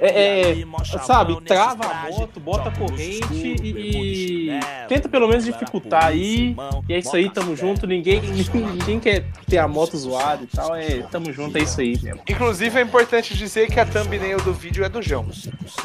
é, 0.00 0.50
é, 0.50 0.66
sabe, 1.04 1.40
trava 1.42 1.84
a 1.84 2.10
moto, 2.10 2.40
bota 2.40 2.68
a 2.68 2.72
corrente 2.72 3.56
e, 3.62 4.48
e 4.48 4.60
tenta 4.88 5.08
pelo 5.08 5.28
menos 5.28 5.44
dificultar 5.44 6.06
aí. 6.06 6.56
E 6.88 6.94
é 6.94 6.98
isso 6.98 7.14
aí, 7.14 7.30
tamo 7.30 7.56
junto. 7.56 7.86
Ninguém, 7.86 8.20
ninguém 8.22 9.00
quer 9.00 9.24
ter 9.48 9.58
a 9.58 9.68
moto 9.68 9.96
zoada 9.96 10.42
e 10.42 10.46
tal. 10.46 10.74
É, 10.74 11.02
tamo 11.10 11.32
junto, 11.32 11.56
é 11.58 11.62
isso 11.62 11.80
aí 11.80 11.98
mesmo. 12.02 12.20
Inclusive, 12.28 12.78
é 12.78 12.82
importante 12.82 13.36
dizer 13.36 13.70
que 13.70 13.78
a 13.78 13.86
thumbnail 13.86 14.38
do 14.38 14.52
vídeo 14.52 14.84
é 14.84 14.88
do 14.88 15.00
João. 15.00 15.26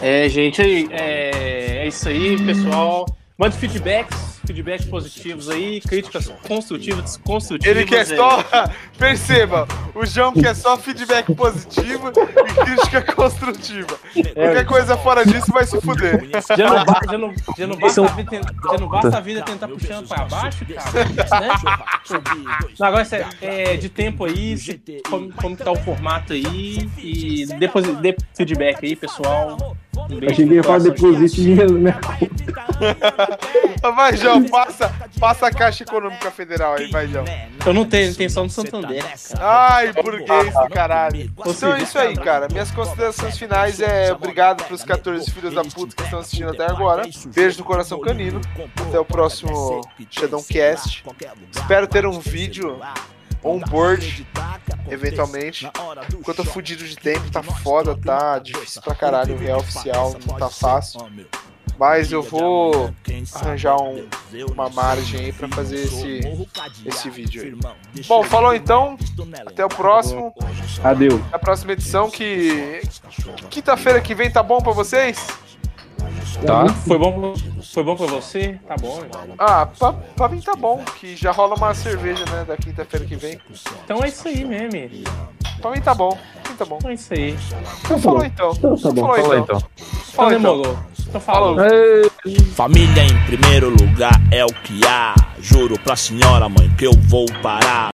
É, 0.02 0.28
gente, 0.30 0.62
é, 0.92 1.84
é 1.84 1.88
isso 1.88 2.08
aí, 2.10 2.38
pessoal. 2.46 3.06
Mande 3.38 3.56
feedbacks, 3.56 4.37
feedbacks 4.48 4.86
positivos 4.86 5.50
aí, 5.50 5.82
críticas 5.82 6.28
construtivas, 6.48 7.04
desconstrutivas. 7.04 7.76
Ele 7.78 7.86
quer 7.86 8.00
aí. 8.10 8.16
só. 8.18 8.44
Perceba, 8.98 9.68
o 9.94 10.06
João 10.06 10.32
quer 10.34 10.56
só 10.56 10.78
feedback 10.78 11.34
positivo 11.36 12.12
e 12.12 12.66
crítica 12.66 13.02
construtiva. 13.14 14.00
Qualquer 14.34 14.66
coisa 14.66 14.98
fora 14.98 15.26
disso 15.26 15.52
vai 15.52 15.66
se 15.66 15.80
fuder. 15.82 16.28
Já 16.58 16.70
não, 16.70 16.86
ba- 16.86 17.00
já 17.12 17.18
não- 17.18 17.34
já 17.58 17.68
não 17.68 17.76
basta, 17.78 18.02
a 18.02 18.08
vida, 18.08 18.32
já 18.72 18.78
não 18.80 18.88
basta 18.88 19.18
a 19.18 19.20
vida 19.20 19.42
tentar 19.44 19.68
puxando 19.68 20.08
pra 20.08 20.26
baixo, 20.26 20.66
cara. 20.66 21.06
Né? 21.06 21.54
Não, 22.80 22.88
agora 22.88 23.08
é, 23.42 23.76
de 23.78 23.90
tempo 23.90 24.26
aí, 24.26 24.58
se- 24.58 24.80
como, 25.10 25.32
como 25.34 25.58
que 25.58 25.64
tá 25.64 25.72
o 25.72 25.76
formato 25.76 26.34
aí 26.34 26.90
e 26.98 27.46
depois 27.60 27.86
dê 27.98 28.16
feedback 28.36 28.86
aí, 28.86 28.96
pessoal. 28.96 29.76
Um 29.98 30.08
beijo 30.20 30.32
Achei 30.32 30.48
que 30.48 30.54
ia 30.54 30.64
falar 30.64 30.80
deposite 30.80 31.42
dinheiro 31.42 31.74
na 31.74 31.80
minha 31.80 31.94
conta. 31.94 33.38
Vai, 33.96 34.16
João, 34.16 34.37
passa, 34.44 34.94
passa 35.20 35.48
a 35.48 35.52
Caixa 35.52 35.84
Econômica 35.84 36.30
Federal 36.32 36.76
aí, 36.76 36.90
vai, 36.90 37.08
João. 37.08 37.26
gente. 37.26 37.66
Eu 37.66 37.74
não 37.74 37.86
tenho 37.86 38.12
intenção 38.12 38.48
do 38.48 38.52
Santander. 38.54 39.04
Ai, 39.40 39.92
burguês 39.94 40.54
do 40.54 40.70
caralho. 40.70 41.32
Então 41.46 41.74
é 41.74 41.82
isso 41.82 41.98
aí, 41.98 42.16
cara. 42.16 42.48
Minhas 42.50 42.72
considerações 42.72 43.38
finais 43.38 43.80
é 43.80 44.14
obrigado 44.14 44.64
pros 44.66 44.84
14 44.84 45.30
filhos 45.32 45.54
da 45.54 45.64
puta 45.64 45.96
que 45.96 46.04
estão 46.04 46.20
assistindo 46.20 46.50
até 46.50 46.66
agora. 46.66 47.04
Beijo 47.34 47.60
no 47.60 47.64
coração 47.66 48.00
canino. 48.00 48.40
Até 48.88 49.00
o 49.00 49.06
próximo 49.06 49.82
Shadowcast. 50.10 51.04
Espero 51.52 51.88
ter 51.88 52.06
um 52.06 52.20
vídeo 52.20 52.80
ou 53.44 53.56
um 53.56 53.60
board, 53.60 54.26
eventualmente. 54.90 55.70
Porque 56.12 56.30
eu 56.30 56.36
tô 56.36 56.44
fudido 56.44 56.84
de 56.84 56.96
tempo, 56.96 57.30
tá 57.32 57.44
foda, 57.44 57.96
tá 57.98 58.40
difícil 58.40 58.82
pra 58.82 58.96
caralho. 58.96 59.36
O 59.36 59.38
real 59.38 59.60
oficial 59.60 60.16
não 60.26 60.38
tá 60.38 60.50
fácil. 60.50 61.02
Mas 61.80 62.12
eu 62.12 62.24
vou 62.24 62.92
arranjar 63.36 63.76
um- 63.82 64.08
uma 64.52 64.70
margem 64.70 65.26
aí 65.26 65.32
pra 65.32 65.48
fazer 65.50 65.76
esse, 65.84 66.22
esse 66.86 67.10
vídeo 67.10 67.44
aí. 67.44 68.04
Bom, 68.08 68.24
falou 68.24 68.54
então. 68.56 68.98
Até 69.46 69.64
o 69.66 69.70
próximo. 69.70 70.34
Adeus. 70.84 71.22
Na 71.32 71.38
próxima 71.40 71.74
edição 71.74 72.10
que. 72.10 72.82
Quinta-feira 73.50 74.02
que 74.02 74.16
vem 74.16 74.32
tá 74.32 74.42
bom 74.42 74.60
pra 74.60 74.72
vocês? 74.72 75.28
Tá? 76.46 76.68
Foi 76.88 76.98
bom, 77.00 77.34
foi 77.74 77.84
bom 77.84 77.96
pra 77.96 78.06
você? 78.06 78.60
Tá 78.68 78.76
bom, 78.80 79.00
irmão. 79.02 79.36
Ah, 79.40 79.66
pra, 79.66 79.94
pra 79.94 80.30
mim 80.30 80.40
tá 80.42 80.54
bom, 80.56 80.84
que 81.00 81.16
já 81.16 81.32
rola 81.32 81.56
uma 81.56 81.74
cerveja, 81.74 82.24
né, 82.26 82.46
da 82.48 82.56
quinta-feira 82.58 83.06
que 83.06 83.16
vem. 83.16 83.40
Então 83.84 84.04
é 84.04 84.08
isso 84.10 84.28
aí, 84.28 84.44
meme. 84.46 85.04
Pra 85.62 85.72
mim 85.72 85.82
tá 85.82 85.96
bom, 85.96 86.10
pra 86.44 86.52
mim 86.52 86.58
tá 86.58 86.66
bom. 86.66 86.78
Então 86.78 86.92
é 86.92 86.94
isso 86.94 87.14
aí. 87.14 87.36
Então 87.86 88.00
falou 88.00 88.24
então. 88.26 88.52
Então 88.52 88.78
tá 88.78 88.92
bom. 88.92 89.02
Falou 89.08 89.38
então. 89.38 89.58
então. 89.58 89.58
Então 89.78 89.88
Falou 90.14 90.32
então. 90.34 90.60
Então 90.60 90.97
falou. 91.08 91.56
Falou. 91.56 92.12
Família 92.56 93.04
em 93.04 93.26
primeiro 93.26 93.70
lugar 93.70 94.20
é 94.32 94.44
o 94.44 94.50
que 94.50 94.86
há. 94.86 95.16
Juro 95.40 95.80
pra 95.80 95.96
senhora, 95.96 96.50
mãe, 96.50 96.70
que 96.78 96.86
eu 96.86 96.94
vou 96.94 97.26
parar. 97.42 97.86